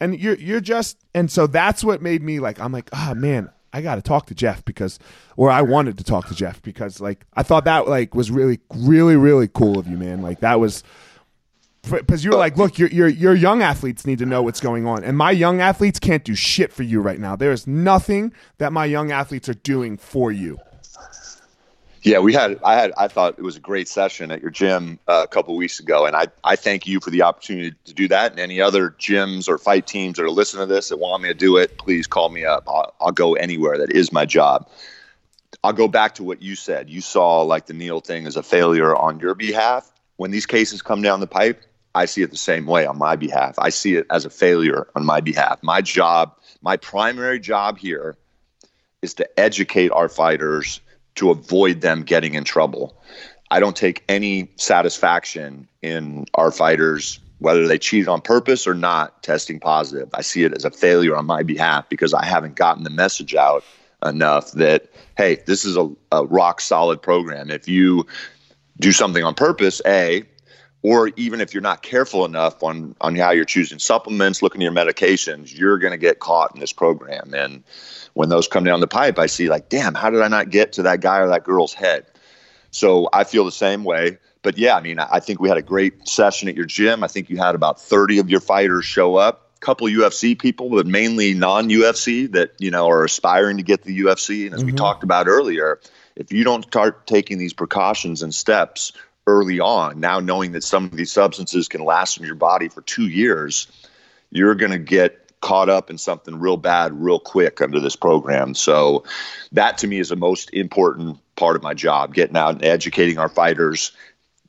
and 0.00 0.18
you're 0.18 0.36
you're 0.36 0.60
just 0.60 0.98
and 1.14 1.30
so 1.30 1.46
that's 1.46 1.82
what 1.84 2.02
made 2.02 2.22
me 2.22 2.40
like 2.40 2.60
I'm 2.60 2.72
like, 2.72 2.88
"Ah, 2.92 3.10
oh, 3.10 3.14
man, 3.14 3.50
I 3.76 3.82
got 3.82 3.96
to 3.96 4.02
talk 4.02 4.26
to 4.26 4.34
Jeff 4.34 4.64
because 4.64 4.98
or 5.36 5.50
I 5.50 5.60
wanted 5.60 5.98
to 5.98 6.04
talk 6.04 6.28
to 6.28 6.34
Jeff 6.34 6.62
because 6.62 6.98
like 6.98 7.26
I 7.34 7.42
thought 7.42 7.66
that 7.66 7.86
like 7.86 8.14
was 8.14 8.30
really 8.30 8.58
really 8.74 9.16
really 9.16 9.48
cool 9.48 9.78
of 9.78 9.86
you, 9.86 9.98
man. 9.98 10.22
Like 10.22 10.40
that 10.40 10.58
was 10.60 10.82
because 11.90 12.24
you 12.24 12.30
were 12.30 12.38
like, 12.38 12.56
look, 12.56 12.78
your, 12.78 12.88
your 12.88 13.08
your 13.08 13.34
young 13.34 13.62
athletes 13.62 14.06
need 14.06 14.18
to 14.18 14.26
know 14.26 14.42
what's 14.42 14.60
going 14.60 14.86
on, 14.86 15.04
and 15.04 15.16
my 15.16 15.30
young 15.30 15.60
athletes 15.60 15.98
can't 15.98 16.24
do 16.24 16.34
shit 16.34 16.72
for 16.72 16.82
you 16.84 17.00
right 17.00 17.20
now. 17.20 17.36
There 17.36 17.52
is 17.52 17.66
nothing 17.66 18.32
that 18.58 18.72
my 18.72 18.86
young 18.86 19.12
athletes 19.12 19.48
are 19.48 19.54
doing 19.54 19.98
for 19.98 20.32
you. 20.32 20.58
Yeah, 22.06 22.20
we 22.20 22.32
had. 22.32 22.60
I 22.62 22.74
had. 22.76 22.92
I 22.96 23.08
thought 23.08 23.34
it 23.36 23.42
was 23.42 23.56
a 23.56 23.60
great 23.60 23.88
session 23.88 24.30
at 24.30 24.40
your 24.40 24.52
gym 24.52 25.00
uh, 25.08 25.22
a 25.24 25.26
couple 25.26 25.56
weeks 25.56 25.80
ago, 25.80 26.06
and 26.06 26.14
I 26.14 26.28
I 26.44 26.54
thank 26.54 26.86
you 26.86 27.00
for 27.00 27.10
the 27.10 27.22
opportunity 27.22 27.74
to 27.84 27.92
do 27.92 28.06
that. 28.06 28.30
And 28.30 28.38
any 28.38 28.60
other 28.60 28.90
gyms 28.90 29.48
or 29.48 29.58
fight 29.58 29.88
teams 29.88 30.16
that 30.16 30.22
are 30.22 30.30
listening 30.30 30.68
to 30.68 30.72
this 30.72 30.90
that 30.90 30.98
want 30.98 31.24
me 31.24 31.30
to 31.30 31.34
do 31.34 31.56
it, 31.56 31.78
please 31.78 32.06
call 32.06 32.28
me 32.28 32.44
up. 32.44 32.62
I'll, 32.68 32.94
I'll 33.00 33.10
go 33.10 33.34
anywhere. 33.34 33.76
That 33.76 33.90
is 33.90 34.12
my 34.12 34.24
job. 34.24 34.70
I'll 35.64 35.72
go 35.72 35.88
back 35.88 36.14
to 36.14 36.22
what 36.22 36.40
you 36.40 36.54
said. 36.54 36.88
You 36.88 37.00
saw 37.00 37.42
like 37.42 37.66
the 37.66 37.74
Neil 37.74 37.98
thing 37.98 38.28
as 38.28 38.36
a 38.36 38.42
failure 38.44 38.94
on 38.94 39.18
your 39.18 39.34
behalf. 39.34 39.90
When 40.14 40.30
these 40.30 40.46
cases 40.46 40.82
come 40.82 41.02
down 41.02 41.18
the 41.18 41.26
pipe, 41.26 41.60
I 41.96 42.04
see 42.04 42.22
it 42.22 42.30
the 42.30 42.36
same 42.36 42.66
way 42.66 42.86
on 42.86 42.98
my 42.98 43.16
behalf. 43.16 43.56
I 43.58 43.70
see 43.70 43.96
it 43.96 44.06
as 44.12 44.24
a 44.24 44.30
failure 44.30 44.86
on 44.94 45.04
my 45.04 45.20
behalf. 45.20 45.60
My 45.64 45.80
job, 45.80 46.36
my 46.62 46.76
primary 46.76 47.40
job 47.40 47.78
here, 47.78 48.16
is 49.02 49.14
to 49.14 49.40
educate 49.40 49.90
our 49.90 50.08
fighters 50.08 50.80
to 51.16 51.30
avoid 51.30 51.80
them 51.80 52.02
getting 52.02 52.34
in 52.34 52.44
trouble. 52.44 52.96
I 53.50 53.60
don't 53.60 53.76
take 53.76 54.04
any 54.08 54.48
satisfaction 54.56 55.68
in 55.82 56.26
our 56.34 56.50
fighters, 56.50 57.20
whether 57.38 57.66
they 57.66 57.78
cheated 57.78 58.08
on 58.08 58.20
purpose 58.20 58.66
or 58.66 58.74
not, 58.74 59.22
testing 59.22 59.60
positive. 59.60 60.08
I 60.14 60.22
see 60.22 60.44
it 60.44 60.54
as 60.54 60.64
a 60.64 60.70
failure 60.70 61.16
on 61.16 61.26
my 61.26 61.42
behalf 61.42 61.88
because 61.88 62.12
I 62.14 62.24
haven't 62.24 62.56
gotten 62.56 62.84
the 62.84 62.90
message 62.90 63.34
out 63.34 63.62
enough 64.04 64.52
that, 64.52 64.88
hey, 65.16 65.42
this 65.46 65.64
is 65.64 65.76
a, 65.76 65.90
a 66.12 66.26
rock 66.26 66.60
solid 66.60 67.00
program. 67.00 67.50
If 67.50 67.68
you 67.68 68.06
do 68.80 68.92
something 68.92 69.22
on 69.22 69.34
purpose, 69.34 69.80
A, 69.86 70.24
or 70.82 71.10
even 71.16 71.40
if 71.40 71.54
you're 71.54 71.62
not 71.62 71.82
careful 71.82 72.24
enough 72.24 72.62
on 72.62 72.94
on 73.00 73.16
how 73.16 73.30
you're 73.30 73.44
choosing 73.44 73.78
supplements, 73.78 74.42
looking 74.42 74.62
at 74.62 74.64
your 74.64 74.72
medications, 74.72 75.56
you're 75.58 75.78
going 75.78 75.92
to 75.92 75.98
get 75.98 76.20
caught 76.20 76.54
in 76.54 76.60
this 76.60 76.72
program. 76.72 77.34
And 77.34 77.64
when 78.16 78.30
those 78.30 78.48
come 78.48 78.64
down 78.64 78.80
the 78.80 78.86
pipe, 78.86 79.18
I 79.18 79.26
see 79.26 79.50
like, 79.50 79.68
damn, 79.68 79.94
how 79.94 80.08
did 80.08 80.22
I 80.22 80.28
not 80.28 80.48
get 80.48 80.72
to 80.72 80.84
that 80.84 81.02
guy 81.02 81.18
or 81.18 81.28
that 81.28 81.44
girl's 81.44 81.74
head? 81.74 82.06
So 82.70 83.10
I 83.12 83.24
feel 83.24 83.44
the 83.44 83.52
same 83.52 83.84
way. 83.84 84.16
But 84.40 84.56
yeah, 84.56 84.74
I 84.74 84.80
mean, 84.80 84.98
I 84.98 85.20
think 85.20 85.38
we 85.38 85.50
had 85.50 85.58
a 85.58 85.62
great 85.62 86.08
session 86.08 86.48
at 86.48 86.56
your 86.56 86.64
gym. 86.64 87.04
I 87.04 87.08
think 87.08 87.28
you 87.28 87.36
had 87.36 87.54
about 87.54 87.78
30 87.78 88.20
of 88.20 88.30
your 88.30 88.40
fighters 88.40 88.86
show 88.86 89.16
up. 89.16 89.50
A 89.58 89.60
couple 89.60 89.86
UFC 89.88 90.38
people, 90.38 90.70
but 90.70 90.86
mainly 90.86 91.34
non-UFC 91.34 92.32
that 92.32 92.54
you 92.58 92.70
know 92.70 92.88
are 92.88 93.04
aspiring 93.04 93.58
to 93.58 93.62
get 93.62 93.82
the 93.82 94.00
UFC. 94.00 94.46
And 94.46 94.54
as 94.54 94.60
mm-hmm. 94.60 94.70
we 94.70 94.72
talked 94.72 95.04
about 95.04 95.28
earlier, 95.28 95.78
if 96.14 96.32
you 96.32 96.42
don't 96.42 96.62
start 96.62 97.06
taking 97.06 97.36
these 97.36 97.52
precautions 97.52 98.22
and 98.22 98.34
steps 98.34 98.92
early 99.26 99.60
on, 99.60 100.00
now 100.00 100.20
knowing 100.20 100.52
that 100.52 100.64
some 100.64 100.86
of 100.86 100.92
these 100.92 101.12
substances 101.12 101.68
can 101.68 101.84
last 101.84 102.16
in 102.16 102.24
your 102.24 102.34
body 102.34 102.68
for 102.68 102.80
two 102.80 103.08
years, 103.08 103.66
you're 104.30 104.54
going 104.54 104.72
to 104.72 104.78
get 104.78 105.25
caught 105.40 105.68
up 105.68 105.90
in 105.90 105.98
something 105.98 106.38
real 106.38 106.56
bad 106.56 106.92
real 106.92 107.20
quick 107.20 107.60
under 107.60 107.80
this 107.80 107.96
program. 107.96 108.54
So 108.54 109.04
that 109.52 109.78
to 109.78 109.86
me 109.86 109.98
is 109.98 110.08
the 110.08 110.16
most 110.16 110.52
important 110.52 111.18
part 111.36 111.56
of 111.56 111.62
my 111.62 111.74
job, 111.74 112.14
getting 112.14 112.36
out 112.36 112.54
and 112.54 112.64
educating 112.64 113.18
our 113.18 113.28
fighters 113.28 113.92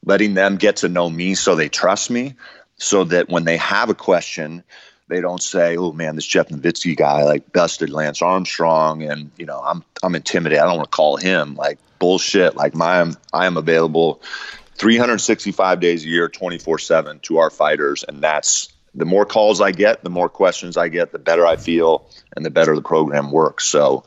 letting 0.08 0.34
them 0.34 0.56
get 0.56 0.78
to 0.78 0.90
know 0.90 1.10
me 1.10 1.36
so 1.36 1.56
they 1.56 1.70
trust 1.70 2.10
me, 2.10 2.36
so 2.78 3.04
that 3.04 3.30
when 3.30 3.44
they 3.44 3.58
have 3.58 3.90
a 3.90 3.96
question, 3.96 4.64
they 5.10 5.22
don't 5.22 5.42
say, 5.42 5.78
"Oh 5.78 5.92
man, 5.92 6.16
this 6.16 6.26
Jeff 6.26 6.50
Novitzky 6.50 6.96
guy 6.96 7.24
like 7.24 7.52
busted 7.54 7.90
Lance 7.90 8.22
Armstrong," 8.22 9.04
and 9.04 9.32
you 9.38 9.46
know, 9.46 9.62
I'm 9.64 9.84
I'm 10.02 10.16
intimidated. 10.16 10.62
I 10.62 10.66
don't 10.66 10.78
want 10.78 10.92
to 10.92 10.96
call 10.96 11.18
him 11.18 11.56
like 11.56 11.78
bullshit. 12.00 12.56
Like 12.56 12.74
my 12.74 13.12
I 13.34 13.46
am 13.46 13.58
available 13.58 14.22
365 14.76 15.80
days 15.80 16.04
a 16.04 16.08
year, 16.08 16.30
24 16.30 16.80
seven 16.80 17.20
to 17.22 17.40
our 17.40 17.50
fighters, 17.50 18.04
and 18.04 18.22
that's 18.22 18.72
the 18.96 19.06
more 19.06 19.26
calls 19.26 19.62
I 19.62 19.72
get, 19.72 20.04
the 20.04 20.10
more 20.10 20.30
questions 20.30 20.78
I 20.78 20.90
get, 20.90 21.12
the 21.12 21.20
better 21.20 21.46
I 21.46 21.56
feel, 21.56 22.10
and 22.36 22.46
the 22.46 22.50
better 22.50 22.76
the 22.76 22.82
program 22.82 23.32
works. 23.32 23.66
So, 23.66 24.04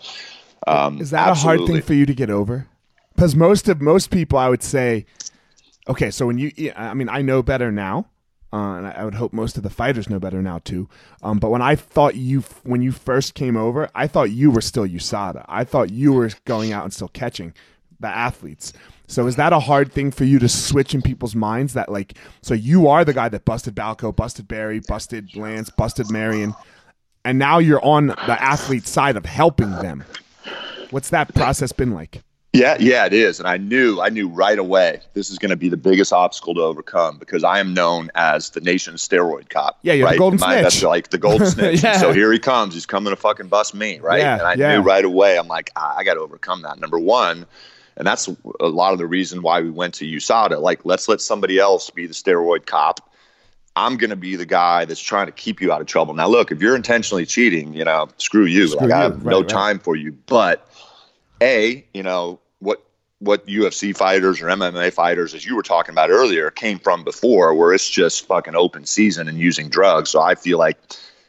um, 0.66 1.00
is 1.00 1.10
that 1.10 1.28
absolutely. 1.28 1.54
a 1.54 1.58
hard 1.58 1.70
thing 1.70 1.82
for 1.86 1.94
you 1.94 2.06
to 2.06 2.14
get 2.14 2.30
over? 2.30 2.66
Because 3.14 3.36
most 3.36 3.68
of 3.68 3.80
most 3.80 4.10
people, 4.10 4.38
I 4.38 4.48
would 4.48 4.62
say, 4.62 5.06
okay, 5.88 6.10
so 6.10 6.26
when 6.26 6.38
you, 6.38 6.72
I 6.74 6.94
mean, 6.94 7.08
I 7.08 7.22
know 7.22 7.42
better 7.42 7.70
now, 7.70 8.06
uh, 8.52 8.76
and 8.76 8.86
I 8.86 9.04
would 9.04 9.14
hope 9.14 9.32
most 9.32 9.56
of 9.56 9.62
the 9.62 9.70
fighters 9.70 10.10
know 10.10 10.18
better 10.18 10.42
now 10.42 10.58
too. 10.58 10.88
Um, 11.22 11.38
but 11.38 11.50
when 11.50 11.62
I 11.62 11.76
thought 11.76 12.16
you, 12.16 12.40
when 12.64 12.82
you 12.82 12.92
first 12.92 13.34
came 13.34 13.56
over, 13.56 13.88
I 13.94 14.06
thought 14.06 14.30
you 14.30 14.50
were 14.50 14.60
still 14.60 14.86
USADA. 14.86 15.44
I 15.48 15.64
thought 15.64 15.90
you 15.90 16.12
were 16.12 16.30
going 16.44 16.72
out 16.72 16.84
and 16.84 16.92
still 16.92 17.08
catching 17.08 17.54
the 18.00 18.08
athletes. 18.08 18.72
So 19.10 19.26
is 19.26 19.34
that 19.36 19.52
a 19.52 19.58
hard 19.58 19.92
thing 19.92 20.12
for 20.12 20.22
you 20.22 20.38
to 20.38 20.48
switch 20.48 20.94
in 20.94 21.02
people's 21.02 21.34
minds? 21.34 21.74
That 21.74 21.90
like, 21.90 22.14
so 22.42 22.54
you 22.54 22.86
are 22.86 23.04
the 23.04 23.12
guy 23.12 23.28
that 23.28 23.44
busted 23.44 23.74
Balco, 23.74 24.14
busted 24.14 24.46
Barry, 24.46 24.80
busted 24.86 25.34
Lance, 25.34 25.68
busted 25.68 26.12
Marion, 26.12 26.54
and 27.24 27.36
now 27.36 27.58
you're 27.58 27.84
on 27.84 28.06
the 28.06 28.40
athlete 28.40 28.86
side 28.86 29.16
of 29.16 29.26
helping 29.26 29.72
them. 29.72 30.04
What's 30.90 31.10
that 31.10 31.34
process 31.34 31.72
been 31.72 31.92
like? 31.92 32.22
Yeah, 32.52 32.76
yeah, 32.78 33.04
it 33.04 33.12
is. 33.12 33.40
And 33.40 33.48
I 33.48 33.56
knew, 33.56 34.00
I 34.00 34.10
knew 34.10 34.28
right 34.28 34.58
away 34.58 35.00
this 35.14 35.28
is 35.28 35.38
going 35.38 35.50
to 35.50 35.56
be 35.56 35.68
the 35.68 35.76
biggest 35.76 36.12
obstacle 36.12 36.54
to 36.54 36.60
overcome 36.60 37.18
because 37.18 37.42
I 37.42 37.58
am 37.58 37.74
known 37.74 38.10
as 38.14 38.50
the 38.50 38.60
nation's 38.60 39.06
steroid 39.06 39.48
cop. 39.48 39.78
Yeah, 39.82 39.94
you're 39.94 40.06
right? 40.06 40.12
the 40.12 40.18
golden 40.18 40.38
My, 40.38 40.46
snitch. 40.60 40.62
That's 40.62 40.82
like 40.84 41.10
the 41.10 41.18
golden 41.18 41.48
snitch. 41.48 41.82
yeah. 41.82 41.98
So 41.98 42.12
here 42.12 42.32
he 42.32 42.38
comes. 42.38 42.74
He's 42.74 42.86
coming 42.86 43.12
to 43.12 43.16
fucking 43.16 43.48
bust 43.48 43.74
me, 43.74 43.98
right? 43.98 44.20
Yeah, 44.20 44.38
and 44.38 44.46
I 44.46 44.54
yeah. 44.54 44.76
knew 44.76 44.82
right 44.82 45.04
away. 45.04 45.36
I'm 45.36 45.48
like, 45.48 45.70
ah, 45.74 45.96
I, 45.96 46.00
I 46.00 46.04
got 46.04 46.14
to 46.14 46.20
overcome 46.20 46.62
that. 46.62 46.80
Number 46.80 46.98
one, 46.98 47.46
and 47.96 48.06
that's 48.06 48.28
a 48.60 48.66
lot 48.66 48.92
of 48.92 48.98
the 48.98 49.06
reason 49.06 49.42
why 49.42 49.60
we 49.60 49.70
went 49.70 49.94
to 49.94 50.04
USADA. 50.04 50.60
Like, 50.60 50.84
let's 50.84 51.08
let 51.08 51.20
somebody 51.20 51.58
else 51.58 51.90
be 51.90 52.06
the 52.06 52.14
steroid 52.14 52.66
cop. 52.66 53.10
I'm 53.76 53.96
going 53.96 54.10
to 54.10 54.16
be 54.16 54.36
the 54.36 54.46
guy 54.46 54.84
that's 54.84 55.00
trying 55.00 55.26
to 55.26 55.32
keep 55.32 55.60
you 55.60 55.72
out 55.72 55.80
of 55.80 55.86
trouble. 55.86 56.14
Now, 56.14 56.28
look, 56.28 56.50
if 56.50 56.60
you're 56.60 56.76
intentionally 56.76 57.24
cheating, 57.24 57.74
you 57.74 57.84
know, 57.84 58.08
screw 58.16 58.44
you. 58.44 58.68
Screw 58.68 58.80
like, 58.80 58.88
you. 58.88 58.94
I 58.94 59.02
have 59.02 59.24
right, 59.24 59.30
no 59.30 59.40
right. 59.40 59.48
time 59.48 59.78
for 59.78 59.96
you. 59.96 60.12
But 60.12 60.66
a, 61.40 61.84
you 61.94 62.02
know, 62.02 62.40
what 62.58 62.82
what 63.20 63.46
UFC 63.46 63.94
fighters 63.94 64.40
or 64.40 64.46
MMA 64.46 64.92
fighters, 64.92 65.34
as 65.34 65.44
you 65.44 65.54
were 65.54 65.62
talking 65.62 65.92
about 65.92 66.10
earlier, 66.10 66.50
came 66.50 66.78
from 66.78 67.04
before, 67.04 67.54
where 67.54 67.72
it's 67.72 67.88
just 67.88 68.26
fucking 68.26 68.56
open 68.56 68.86
season 68.86 69.28
and 69.28 69.38
using 69.38 69.68
drugs. 69.68 70.10
So 70.10 70.20
I 70.20 70.34
feel 70.34 70.58
like 70.58 70.78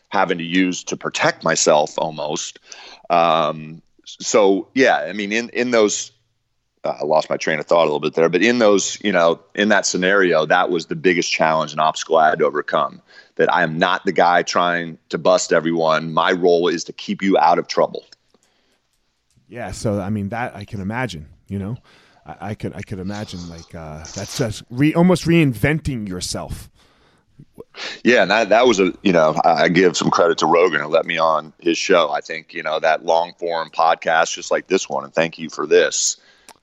having 0.09 0.37
to 0.37 0.43
use 0.43 0.83
to 0.85 0.97
protect 0.97 1.43
myself 1.43 1.97
almost. 1.97 2.59
Um, 3.09 3.81
so 4.05 4.67
yeah, 4.73 4.97
I 4.97 5.13
mean, 5.13 5.31
in 5.31 5.49
in 5.49 5.71
those 5.71 6.11
uh, 6.83 6.97
I 7.01 7.03
lost 7.05 7.29
my 7.29 7.37
train 7.37 7.59
of 7.59 7.65
thought 7.65 7.81
a 7.81 7.85
little 7.85 7.99
bit 7.99 8.15
there, 8.15 8.29
but 8.29 8.41
in 8.41 8.59
those, 8.59 8.97
you 9.03 9.11
know, 9.11 9.39
in 9.53 9.69
that 9.69 9.85
scenario, 9.85 10.45
that 10.45 10.69
was 10.69 10.87
the 10.87 10.95
biggest 10.95 11.31
challenge 11.31 11.71
and 11.71 11.79
obstacle 11.79 12.17
I 12.17 12.29
had 12.29 12.39
to 12.39 12.45
overcome. 12.45 13.01
That 13.35 13.53
I 13.53 13.63
am 13.63 13.77
not 13.77 14.05
the 14.05 14.11
guy 14.11 14.43
trying 14.43 14.97
to 15.09 15.17
bust 15.17 15.53
everyone. 15.53 16.13
My 16.13 16.31
role 16.31 16.67
is 16.67 16.83
to 16.85 16.93
keep 16.93 17.21
you 17.21 17.37
out 17.37 17.59
of 17.59 17.67
trouble. 17.67 18.05
Yeah, 19.47 19.71
so 19.71 19.99
I 19.99 20.09
mean 20.09 20.29
that 20.29 20.55
I 20.55 20.65
can 20.65 20.81
imagine. 20.81 21.27
You 21.47 21.59
know, 21.59 21.77
I, 22.25 22.35
I 22.41 22.53
could 22.55 22.73
I 22.73 22.81
could 22.81 22.99
imagine 22.99 23.47
like 23.49 23.73
uh, 23.73 24.03
that's 24.15 24.37
just 24.37 24.63
re, 24.69 24.93
almost 24.93 25.25
reinventing 25.25 26.07
yourself. 26.07 26.69
Yeah, 28.03 28.23
and 28.23 28.31
that 28.31 28.49
that 28.49 28.67
was 28.67 28.79
a 28.79 28.93
you 29.01 29.13
know 29.13 29.39
I 29.43 29.69
give 29.69 29.97
some 29.97 30.11
credit 30.11 30.37
to 30.39 30.45
Rogan 30.45 30.81
who 30.81 30.87
let 30.87 31.05
me 31.05 31.17
on 31.17 31.53
his 31.59 31.77
show. 31.77 32.11
I 32.11 32.21
think 32.21 32.53
you 32.53 32.63
know 32.63 32.79
that 32.79 33.05
long 33.05 33.33
form 33.39 33.69
podcast 33.69 34.33
just 34.33 34.51
like 34.51 34.67
this 34.67 34.89
one, 34.89 35.03
and 35.03 35.13
thank 35.13 35.39
you 35.39 35.49
for 35.49 35.65
this 35.65 36.17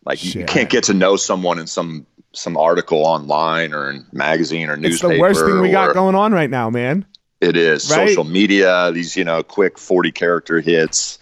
like 0.05 0.25
you, 0.25 0.41
you, 0.41 0.47
can't 0.47 0.70
get 0.70 0.85
to 0.85 0.95
know 0.95 1.16
someone 1.16 1.59
in 1.59 1.66
some 1.66 2.07
some 2.33 2.57
article 2.57 3.05
online 3.05 3.73
or 3.73 3.91
in 3.91 4.07
magazine 4.12 4.69
or 4.69 4.77
newspaper. 4.77 5.12
It's 5.12 5.19
the 5.19 5.20
worst 5.20 5.45
thing 5.45 5.61
we 5.61 5.70
got 5.70 5.95
going 5.95 6.15
on 6.15 6.33
right 6.33 6.51
now, 6.51 6.70
man. 6.70 7.05
It 7.41 7.57
is 7.57 7.91
right? 7.91 8.09
social 8.09 8.25
media. 8.25 8.91
These 8.93 9.16
you 9.16 9.25
know 9.25 9.43
quick 9.43 9.79
forty 9.79 10.12
character 10.12 10.61
hits. 10.61 11.19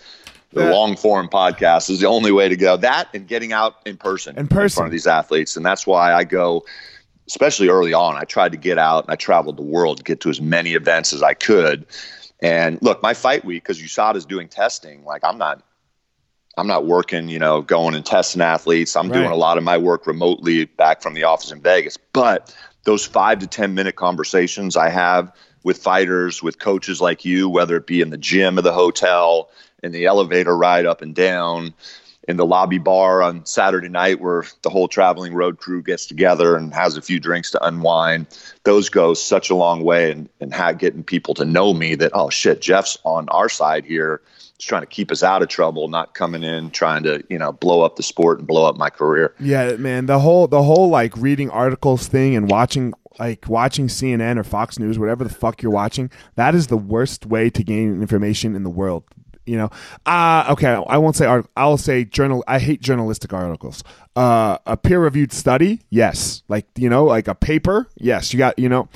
The 0.53 0.63
yeah. 0.63 0.71
long 0.71 0.97
form 0.97 1.29
podcast 1.29 1.91
is 1.91 2.01
the 2.01 2.07
only 2.07 2.33
way 2.33 2.49
to 2.49 2.57
go. 2.57 2.77
That 2.77 3.09
and 3.13 3.27
getting 3.27 3.53
out 3.53 3.77
in 3.85 3.97
person, 3.97 4.39
in 4.39 4.47
person, 4.47 4.65
in 4.65 4.69
front 4.71 4.87
of 4.87 4.93
these 4.93 5.07
athletes, 5.07 5.57
and 5.57 5.67
that's 5.67 5.87
why 5.87 6.15
I 6.15 6.25
go. 6.25 6.65
Especially 7.29 7.69
early 7.69 7.93
on, 7.93 8.15
I 8.15 8.23
tried 8.23 8.53
to 8.53 8.59
get 8.59 8.79
out 8.79 9.05
and 9.05 9.13
I 9.13 9.17
traveled 9.17 9.57
the 9.57 9.63
world 9.63 9.97
to 9.97 10.05
get 10.05 10.21
to 10.21 10.31
as 10.31 10.41
many 10.41 10.75
events 10.75 11.13
as 11.13 11.25
I 11.25 11.35
could. 11.35 11.85
And 12.41 12.81
look, 12.83 13.03
my 13.03 13.15
fight 13.15 13.45
week, 13.45 13.65
because 13.65 13.83
USADA 13.83 14.15
is 14.15 14.25
doing 14.25 14.47
testing, 14.47 15.05
like 15.05 15.25
I'm 15.25 15.37
not 15.37 15.66
I'm 16.57 16.67
not 16.67 16.87
working, 16.87 17.29
you 17.29 17.39
know, 17.39 17.61
going 17.61 17.95
and 17.95 18.05
testing 18.05 18.41
athletes. 18.41 18.97
I'm 18.97 19.09
right. 19.09 19.19
doing 19.19 19.31
a 19.31 19.37
lot 19.37 19.59
of 19.59 19.65
my 19.65 19.77
work 19.77 20.07
remotely 20.07 20.65
back 20.65 21.03
from 21.03 21.15
the 21.15 21.25
office 21.25 21.53
in 21.53 21.61
Vegas. 21.61 21.99
But 22.13 22.55
those 22.85 23.05
five 23.05 23.41
to 23.41 23.47
10 23.47 23.75
minute 23.75 23.97
conversations 23.97 24.77
I 24.77 24.89
have 24.89 25.33
with 25.65 25.79
fighters, 25.79 26.43
with 26.43 26.59
coaches 26.59 27.01
like 27.01 27.25
you, 27.25 27.49
whether 27.49 27.77
it 27.77 27.87
be 27.87 28.01
in 28.01 28.11
the 28.11 28.17
gym 28.17 28.57
of 28.57 28.65
the 28.65 28.73
hotel, 28.73 29.51
in 29.83 29.93
the 29.93 30.07
elevator 30.07 30.57
ride 30.57 30.87
up 30.87 31.03
and 31.03 31.15
down, 31.15 31.75
in 32.27 32.37
the 32.37 32.47
lobby 32.47 32.79
bar 32.79 33.23
on 33.23 33.45
Saturday 33.45 33.89
night 33.89 34.21
where 34.21 34.45
the 34.63 34.71
whole 34.71 34.89
traveling 34.89 35.35
road 35.35 35.59
crew 35.59 35.83
gets 35.83 36.07
together 36.07 36.57
and 36.57 36.73
has 36.73 36.97
a 36.97 37.03
few 37.03 37.21
drinks 37.21 37.51
to 37.51 37.65
unwind. 37.65 38.27
Those 38.65 38.89
go 38.89 39.15
such 39.15 39.51
a 39.51 39.55
long 39.55 39.85
way 39.85 40.11
and 40.11 40.29
and 40.41 40.79
getting 40.79 41.05
people 41.05 41.35
to 41.35 41.45
know 41.45 41.75
me 41.75 41.95
that 41.97 42.13
oh 42.15 42.31
shit, 42.31 42.61
Jeff's 42.63 42.99
on 43.05 43.29
our 43.29 43.49
side 43.49 43.85
here 43.85 44.23
just 44.57 44.69
trying 44.69 44.83
to 44.83 44.87
keep 44.87 45.11
us 45.11 45.23
out 45.23 45.43
of 45.43 45.49
trouble, 45.49 45.89
not 45.89 46.15
coming 46.15 46.43
in 46.43 46.71
trying 46.71 47.03
to 47.05 47.23
you 47.29 47.39
know 47.39 47.53
blow 47.53 47.83
up 47.83 47.97
the 47.97 48.03
sport 48.03 48.39
and 48.39 48.47
blow 48.47 48.67
up 48.67 48.77
my 48.77 48.91
career. 48.91 49.35
Yeah, 49.39 49.77
man. 49.77 50.07
The 50.07 50.19
whole 50.19 50.47
the 50.47 50.63
whole 50.63 50.89
like 50.89 51.17
reading 51.17 51.51
articles 51.51 52.07
thing 52.07 52.35
and 52.35 52.51
watching 52.51 52.93
like 53.19 53.49
watching 53.49 53.89
CNN 53.89 54.39
or 54.39 54.45
Fox 54.45 54.79
News, 54.79 54.99
whatever 54.99 55.25
the 55.25 55.31
fuck 55.31 55.63
you're 55.63 55.73
watching, 55.73 56.11
that 56.35 56.55
is 56.55 56.67
the 56.67 56.77
worst 56.77 57.27
way 57.27 57.51
to 57.51 57.63
gain 57.63 58.01
information 58.01 58.55
in 58.55 58.63
the 58.63 58.71
world. 58.71 59.05
You 59.47 59.57
know, 59.57 59.71
uh, 60.07 60.45
okay, 60.51 60.83
I 60.89 60.99
won't 60.99 61.15
say 61.15 61.25
art- 61.25 61.47
I'll 61.57 61.79
say 61.79 62.05
journal. 62.05 62.43
I 62.49 62.59
hate 62.59 62.81
journalistic 62.81 63.33
articles. 63.33 63.85
Uh, 64.17 64.59
a 64.67 64.77
peer 64.77 65.01
reviewed 65.01 65.33
study, 65.33 65.83
yes. 65.89 66.43
Like 66.49 66.67
you 66.77 66.89
know, 66.89 67.05
like 67.05 67.29
a 67.29 67.35
paper, 67.35 67.89
yes. 67.97 68.33
You 68.33 68.39
got 68.39 68.59
you 68.59 68.69
know, 68.69 68.89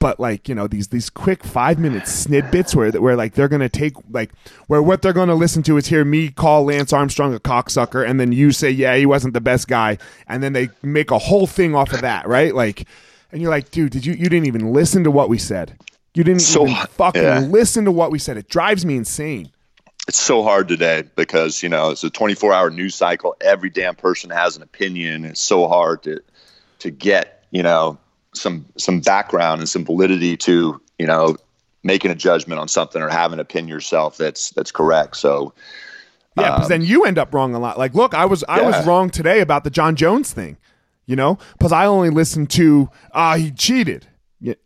but 0.00 0.18
like 0.18 0.48
you 0.48 0.54
know 0.54 0.66
these 0.66 0.88
these 0.88 1.08
quick 1.08 1.44
five 1.44 1.78
minute 1.78 2.08
snippets 2.08 2.74
where 2.74 2.90
where 2.92 3.14
like 3.14 3.34
they're 3.34 3.48
gonna 3.48 3.68
take 3.68 3.92
like 4.10 4.32
where 4.66 4.82
what 4.82 5.02
they're 5.02 5.12
gonna 5.12 5.34
listen 5.34 5.62
to 5.62 5.76
is 5.76 5.86
hear 5.86 6.04
me 6.04 6.30
call 6.30 6.64
Lance 6.64 6.92
Armstrong 6.92 7.32
a 7.34 7.38
cocksucker 7.38 8.04
and 8.04 8.18
then 8.18 8.32
you 8.32 8.50
say 8.50 8.70
yeah 8.70 8.96
he 8.96 9.06
wasn't 9.06 9.34
the 9.34 9.40
best 9.40 9.68
guy 9.68 9.98
and 10.26 10.42
then 10.42 10.54
they 10.54 10.70
make 10.82 11.12
a 11.12 11.18
whole 11.18 11.46
thing 11.46 11.76
off 11.76 11.92
of 11.92 12.00
that 12.00 12.26
right? 12.26 12.54
Like 12.54 12.88
and 13.30 13.40
you're 13.40 13.50
like 13.50 13.70
dude 13.70 13.92
did 13.92 14.04
you 14.04 14.14
you 14.14 14.28
didn't 14.28 14.46
even 14.46 14.72
listen 14.72 15.04
to 15.04 15.10
what 15.10 15.28
we 15.28 15.38
said. 15.38 15.78
You 16.14 16.24
didn't 16.24 16.42
so, 16.42 16.66
even 16.66 16.86
fucking 16.88 17.22
yeah. 17.22 17.38
listen 17.38 17.84
to 17.84 17.92
what 17.92 18.10
we 18.10 18.18
said. 18.18 18.36
It 18.36 18.48
drives 18.48 18.84
me 18.84 18.96
insane. 18.96 19.52
It's 20.08 20.18
so 20.18 20.42
hard 20.42 20.66
today 20.66 21.04
because 21.14 21.62
you 21.62 21.68
know 21.68 21.90
it's 21.90 22.02
a 22.02 22.10
24 22.10 22.52
hour 22.52 22.70
news 22.70 22.94
cycle. 22.94 23.36
Every 23.40 23.70
damn 23.70 23.94
person 23.94 24.30
has 24.30 24.56
an 24.56 24.62
opinion. 24.62 25.24
It's 25.24 25.40
so 25.40 25.68
hard 25.68 26.02
to 26.04 26.20
to 26.80 26.90
get 26.90 27.44
you 27.50 27.62
know 27.62 27.98
some 28.34 28.64
some 28.76 29.00
background 29.00 29.60
and 29.60 29.68
some 29.68 29.84
validity 29.84 30.36
to 30.36 30.80
you 30.98 31.06
know 31.06 31.36
making 31.82 32.10
a 32.10 32.14
judgment 32.14 32.60
on 32.60 32.68
something 32.68 33.02
or 33.02 33.08
having 33.08 33.38
to 33.38 33.44
pin 33.44 33.66
yourself 33.66 34.16
that's 34.16 34.50
that's 34.50 34.70
correct. 34.72 35.16
So 35.16 35.54
yeah, 36.36 36.56
because 36.56 36.66
um, 36.66 36.68
then 36.68 36.82
you 36.82 37.04
end 37.04 37.18
up 37.18 37.34
wrong 37.34 37.54
a 37.54 37.58
lot. 37.58 37.78
Like, 37.78 37.94
look, 37.94 38.14
I 38.14 38.24
was 38.24 38.44
I 38.48 38.60
yeah. 38.60 38.66
was 38.66 38.86
wrong 38.86 39.10
today 39.10 39.40
about 39.40 39.64
the 39.64 39.70
Jon 39.70 39.96
Jones 39.96 40.32
thing, 40.32 40.56
you 41.06 41.16
know, 41.16 41.38
because 41.58 41.72
I 41.72 41.86
only 41.86 42.10
listened 42.10 42.50
to 42.50 42.88
ah 43.12 43.32
uh, 43.32 43.36
he 43.36 43.50
cheated 43.50 44.06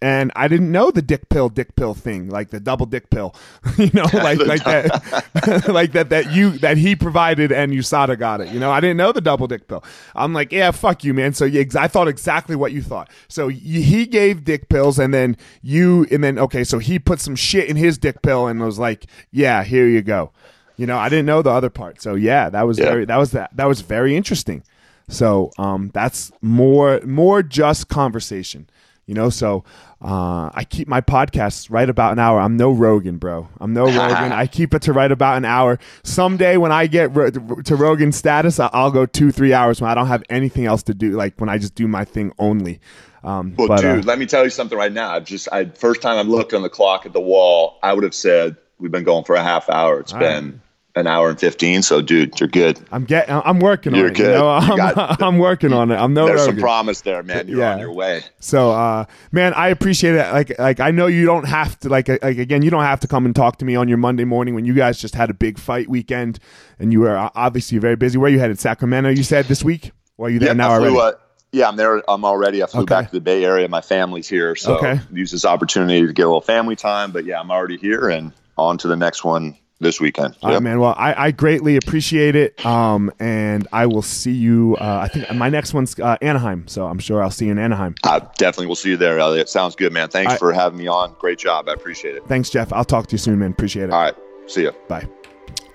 and 0.00 0.30
I 0.36 0.46
didn't 0.46 0.70
know 0.70 0.90
the 0.90 1.02
dick 1.02 1.28
pill, 1.28 1.48
dick 1.48 1.74
pill 1.74 1.94
thing, 1.94 2.28
like 2.28 2.50
the 2.50 2.60
double 2.60 2.86
dick 2.86 3.10
pill, 3.10 3.34
you 3.78 3.90
know, 3.92 4.06
like 4.12 4.38
like 4.38 4.62
that, 4.64 5.64
like 5.68 5.92
that 5.92 6.10
that 6.10 6.32
you 6.32 6.50
that 6.58 6.76
he 6.76 6.94
provided 6.94 7.50
and 7.50 7.72
USADA 7.72 8.18
got 8.18 8.40
it. 8.40 8.48
You 8.48 8.60
know, 8.60 8.70
I 8.70 8.80
didn't 8.80 8.96
know 8.96 9.10
the 9.10 9.20
double 9.20 9.48
dick 9.48 9.66
pill. 9.66 9.82
I'm 10.14 10.32
like, 10.32 10.52
yeah, 10.52 10.70
fuck 10.70 11.02
you, 11.02 11.12
man. 11.12 11.34
So 11.34 11.44
yeah, 11.44 11.64
I 11.76 11.88
thought 11.88 12.06
exactly 12.06 12.54
what 12.54 12.72
you 12.72 12.82
thought. 12.82 13.10
So 13.28 13.48
he 13.48 14.06
gave 14.06 14.44
dick 14.44 14.68
pills, 14.68 14.98
and 14.98 15.12
then 15.12 15.36
you, 15.62 16.06
and 16.10 16.22
then 16.22 16.38
okay, 16.38 16.62
so 16.62 16.78
he 16.78 16.98
put 16.98 17.18
some 17.18 17.34
shit 17.34 17.68
in 17.68 17.76
his 17.76 17.98
dick 17.98 18.22
pill 18.22 18.46
and 18.46 18.60
was 18.60 18.78
like, 18.78 19.06
yeah, 19.32 19.64
here 19.64 19.88
you 19.88 20.02
go. 20.02 20.30
You 20.76 20.86
know, 20.86 20.98
I 20.98 21.08
didn't 21.08 21.26
know 21.26 21.42
the 21.42 21.50
other 21.50 21.70
part. 21.70 22.00
So 22.00 22.14
yeah, 22.14 22.48
that 22.50 22.62
was 22.62 22.78
yeah. 22.78 22.84
very 22.84 23.04
that 23.06 23.16
was 23.16 23.32
that 23.32 23.56
that 23.56 23.66
was 23.66 23.80
very 23.80 24.16
interesting. 24.16 24.62
So 25.08 25.50
um, 25.58 25.90
that's 25.92 26.30
more 26.40 27.00
more 27.04 27.42
just 27.42 27.88
conversation 27.88 28.68
You 29.06 29.14
know, 29.14 29.28
so 29.28 29.64
uh, 30.00 30.50
I 30.54 30.64
keep 30.68 30.88
my 30.88 31.00
podcasts 31.02 31.70
right 31.70 31.88
about 31.88 32.12
an 32.12 32.18
hour. 32.18 32.40
I'm 32.40 32.56
no 32.56 32.70
Rogan, 32.70 33.18
bro. 33.18 33.48
I'm 33.60 33.74
no 33.74 33.84
Rogan. 33.84 33.98
I 34.32 34.46
keep 34.46 34.72
it 34.72 34.82
to 34.82 34.92
right 34.92 35.12
about 35.12 35.36
an 35.36 35.44
hour. 35.44 35.78
Someday 36.02 36.56
when 36.56 36.72
I 36.72 36.86
get 36.86 37.14
ro- 37.14 37.30
to 37.30 37.76
Rogan 37.76 38.12
status, 38.12 38.58
I'll 38.58 38.90
go 38.90 39.04
two, 39.04 39.30
three 39.30 39.52
hours 39.52 39.80
when 39.80 39.90
I 39.90 39.94
don't 39.94 40.06
have 40.06 40.22
anything 40.30 40.64
else 40.64 40.82
to 40.84 40.94
do. 40.94 41.12
Like 41.12 41.38
when 41.38 41.48
I 41.50 41.58
just 41.58 41.74
do 41.74 41.86
my 41.86 42.04
thing 42.04 42.32
only. 42.38 42.80
Um, 43.22 43.54
Well, 43.56 43.68
but, 43.68 43.84
uh, 43.84 43.96
dude, 43.96 44.04
let 44.04 44.18
me 44.18 44.26
tell 44.26 44.44
you 44.44 44.50
something 44.50 44.76
right 44.76 44.92
now. 44.92 45.10
I've 45.10 45.24
just, 45.24 45.48
I 45.52 45.66
first 45.66 46.02
time 46.02 46.18
I've 46.18 46.28
looked 46.28 46.52
on 46.52 46.62
the 46.62 46.68
clock 46.70 47.06
at 47.06 47.12
the 47.12 47.20
wall, 47.20 47.78
I 47.82 47.92
would 47.92 48.04
have 48.04 48.14
said 48.14 48.56
we've 48.78 48.90
been 48.92 49.04
going 49.04 49.24
for 49.24 49.34
a 49.34 49.42
half 49.42 49.68
hour. 49.70 50.00
It's 50.00 50.12
been 50.12 50.60
an 50.96 51.06
hour 51.08 51.28
and 51.28 51.38
fifteen. 51.40 51.82
So, 51.82 52.00
dude, 52.00 52.38
you're 52.38 52.48
good. 52.48 52.78
I'm 52.92 53.04
getting. 53.04 53.34
I'm 53.34 53.58
working 53.58 53.94
You're 53.94 54.06
on 54.06 54.10
it. 54.12 54.18
You 54.18 54.24
good. 54.24 54.34
know? 54.34 54.44
You 54.58 54.72
I'm, 54.72 54.76
got- 54.76 55.22
I'm 55.22 55.38
working 55.38 55.72
on 55.72 55.90
it. 55.90 55.96
I'm 55.96 56.14
no 56.14 56.26
There's 56.26 56.44
some 56.44 56.56
promise 56.56 57.00
there, 57.00 57.22
man. 57.22 57.48
You're 57.48 57.58
Yeah. 57.60 57.72
on 57.74 57.78
your 57.80 57.92
way. 57.92 58.22
So, 58.38 58.70
uh, 58.70 59.04
man, 59.32 59.54
I 59.54 59.68
appreciate 59.68 60.14
it. 60.14 60.32
Like, 60.32 60.58
like 60.58 60.80
I 60.80 60.90
know 60.92 61.06
you 61.06 61.26
don't 61.26 61.46
have 61.48 61.78
to, 61.80 61.88
like, 61.88 62.08
like 62.08 62.38
again, 62.38 62.62
you 62.62 62.70
don't 62.70 62.84
have 62.84 63.00
to 63.00 63.08
come 63.08 63.26
and 63.26 63.34
talk 63.34 63.58
to 63.58 63.64
me 63.64 63.74
on 63.76 63.88
your 63.88 63.98
Monday 63.98 64.24
morning 64.24 64.54
when 64.54 64.64
you 64.64 64.74
guys 64.74 64.98
just 65.00 65.14
had 65.16 65.30
a 65.30 65.34
big 65.34 65.58
fight 65.58 65.88
weekend, 65.88 66.38
and 66.78 66.92
you 66.92 67.00
were 67.00 67.30
obviously 67.34 67.78
very 67.78 67.96
busy. 67.96 68.16
Where 68.18 68.30
you 68.30 68.38
headed? 68.38 68.58
Sacramento? 68.60 69.10
You 69.10 69.24
said 69.24 69.46
this 69.46 69.64
week? 69.64 69.90
Or 70.16 70.28
are 70.28 70.30
you 70.30 70.38
there 70.38 70.54
now 70.54 70.68
I 70.70 70.74
already? 70.74 70.90
flew, 70.94 71.00
uh, 71.00 71.12
yeah, 71.50 71.68
I'm 71.68 71.76
there. 71.76 72.02
I'm 72.08 72.24
already. 72.24 72.62
I 72.62 72.66
flew 72.66 72.82
Okay. 72.82 72.94
back 72.94 73.06
to 73.10 73.16
the 73.16 73.20
Bay 73.20 73.44
Area. 73.44 73.68
My 73.68 73.80
family's 73.80 74.28
here, 74.28 74.54
so 74.54 74.76
Okay. 74.76 75.00
use 75.12 75.32
this 75.32 75.44
opportunity 75.44 76.06
to 76.06 76.12
get 76.12 76.22
a 76.22 76.26
little 76.28 76.40
family 76.40 76.76
time. 76.76 77.10
But 77.10 77.24
yeah, 77.24 77.40
I'm 77.40 77.50
already 77.50 77.78
here 77.78 78.08
and 78.08 78.30
on 78.56 78.78
to 78.78 78.86
the 78.88 78.94
next 78.96 79.24
one 79.24 79.56
this 79.80 80.00
weekend. 80.00 80.36
All 80.42 80.48
right, 80.50 80.54
Yep. 80.54 80.62
man. 80.62 80.80
Well, 80.80 80.94
I, 80.96 81.26
I 81.26 81.30
greatly 81.30 81.76
appreciate 81.76 82.36
it. 82.36 82.64
Um, 82.64 83.10
and 83.18 83.66
I 83.72 83.86
will 83.86 84.02
see 84.02 84.32
you. 84.32 84.76
Uh, 84.80 85.00
I 85.02 85.08
think 85.08 85.32
my 85.34 85.48
next 85.48 85.74
one's 85.74 85.98
uh, 85.98 86.16
Anaheim, 86.22 86.66
so 86.68 86.86
I'm 86.86 86.98
sure 86.98 87.22
I'll 87.22 87.30
see 87.30 87.46
you 87.46 87.52
in 87.52 87.58
Anaheim. 87.58 87.94
I 88.04 88.20
definitely 88.38 88.66
will 88.66 88.76
see 88.76 88.90
you 88.90 88.96
there, 88.96 89.18
Elliot. 89.18 89.48
Sounds 89.48 89.74
good, 89.76 89.92
man. 89.92 90.08
Thanks 90.08 90.34
I- 90.34 90.36
for 90.38 90.52
having 90.52 90.78
me 90.78 90.86
on. 90.86 91.14
Great 91.18 91.38
job. 91.38 91.68
I 91.68 91.72
appreciate 91.74 92.14
it. 92.16 92.24
Thanks, 92.26 92.50
Jeff. 92.50 92.72
I'll 92.72 92.84
talk 92.84 93.08
to 93.08 93.12
you 93.12 93.18
soon, 93.18 93.38
man. 93.40 93.50
Appreciate 93.50 93.84
it. 93.84 93.90
All 93.90 94.00
right. 94.02 94.14
See 94.46 94.62
you. 94.62 94.72
Bye. 94.88 95.06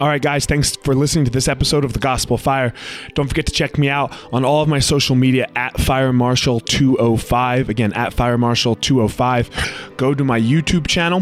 All 0.01 0.07
right, 0.07 0.21
guys, 0.21 0.45
thanks 0.45 0.77
for 0.77 0.95
listening 0.95 1.25
to 1.25 1.31
this 1.31 1.49
episode 1.49 1.83
of 1.83 1.91
The 1.91 1.99
Gospel 1.99 2.37
Fire. 2.37 2.73
Don't 3.15 3.27
forget 3.27 3.45
to 3.47 3.51
check 3.51 3.77
me 3.77 3.89
out 3.89 4.13
on 4.31 4.45
all 4.45 4.61
of 4.63 4.69
my 4.69 4.79
social 4.79 5.13
media 5.17 5.49
at 5.57 5.77
Fire 5.81 6.13
Marshal 6.13 6.61
205. 6.61 7.67
Again, 7.67 7.91
at 7.93 8.13
Fire 8.13 8.37
Marshal 8.37 8.75
205. 8.75 9.93
Go 9.97 10.13
to 10.13 10.23
my 10.23 10.39
YouTube 10.39 10.87
channel. 10.87 11.21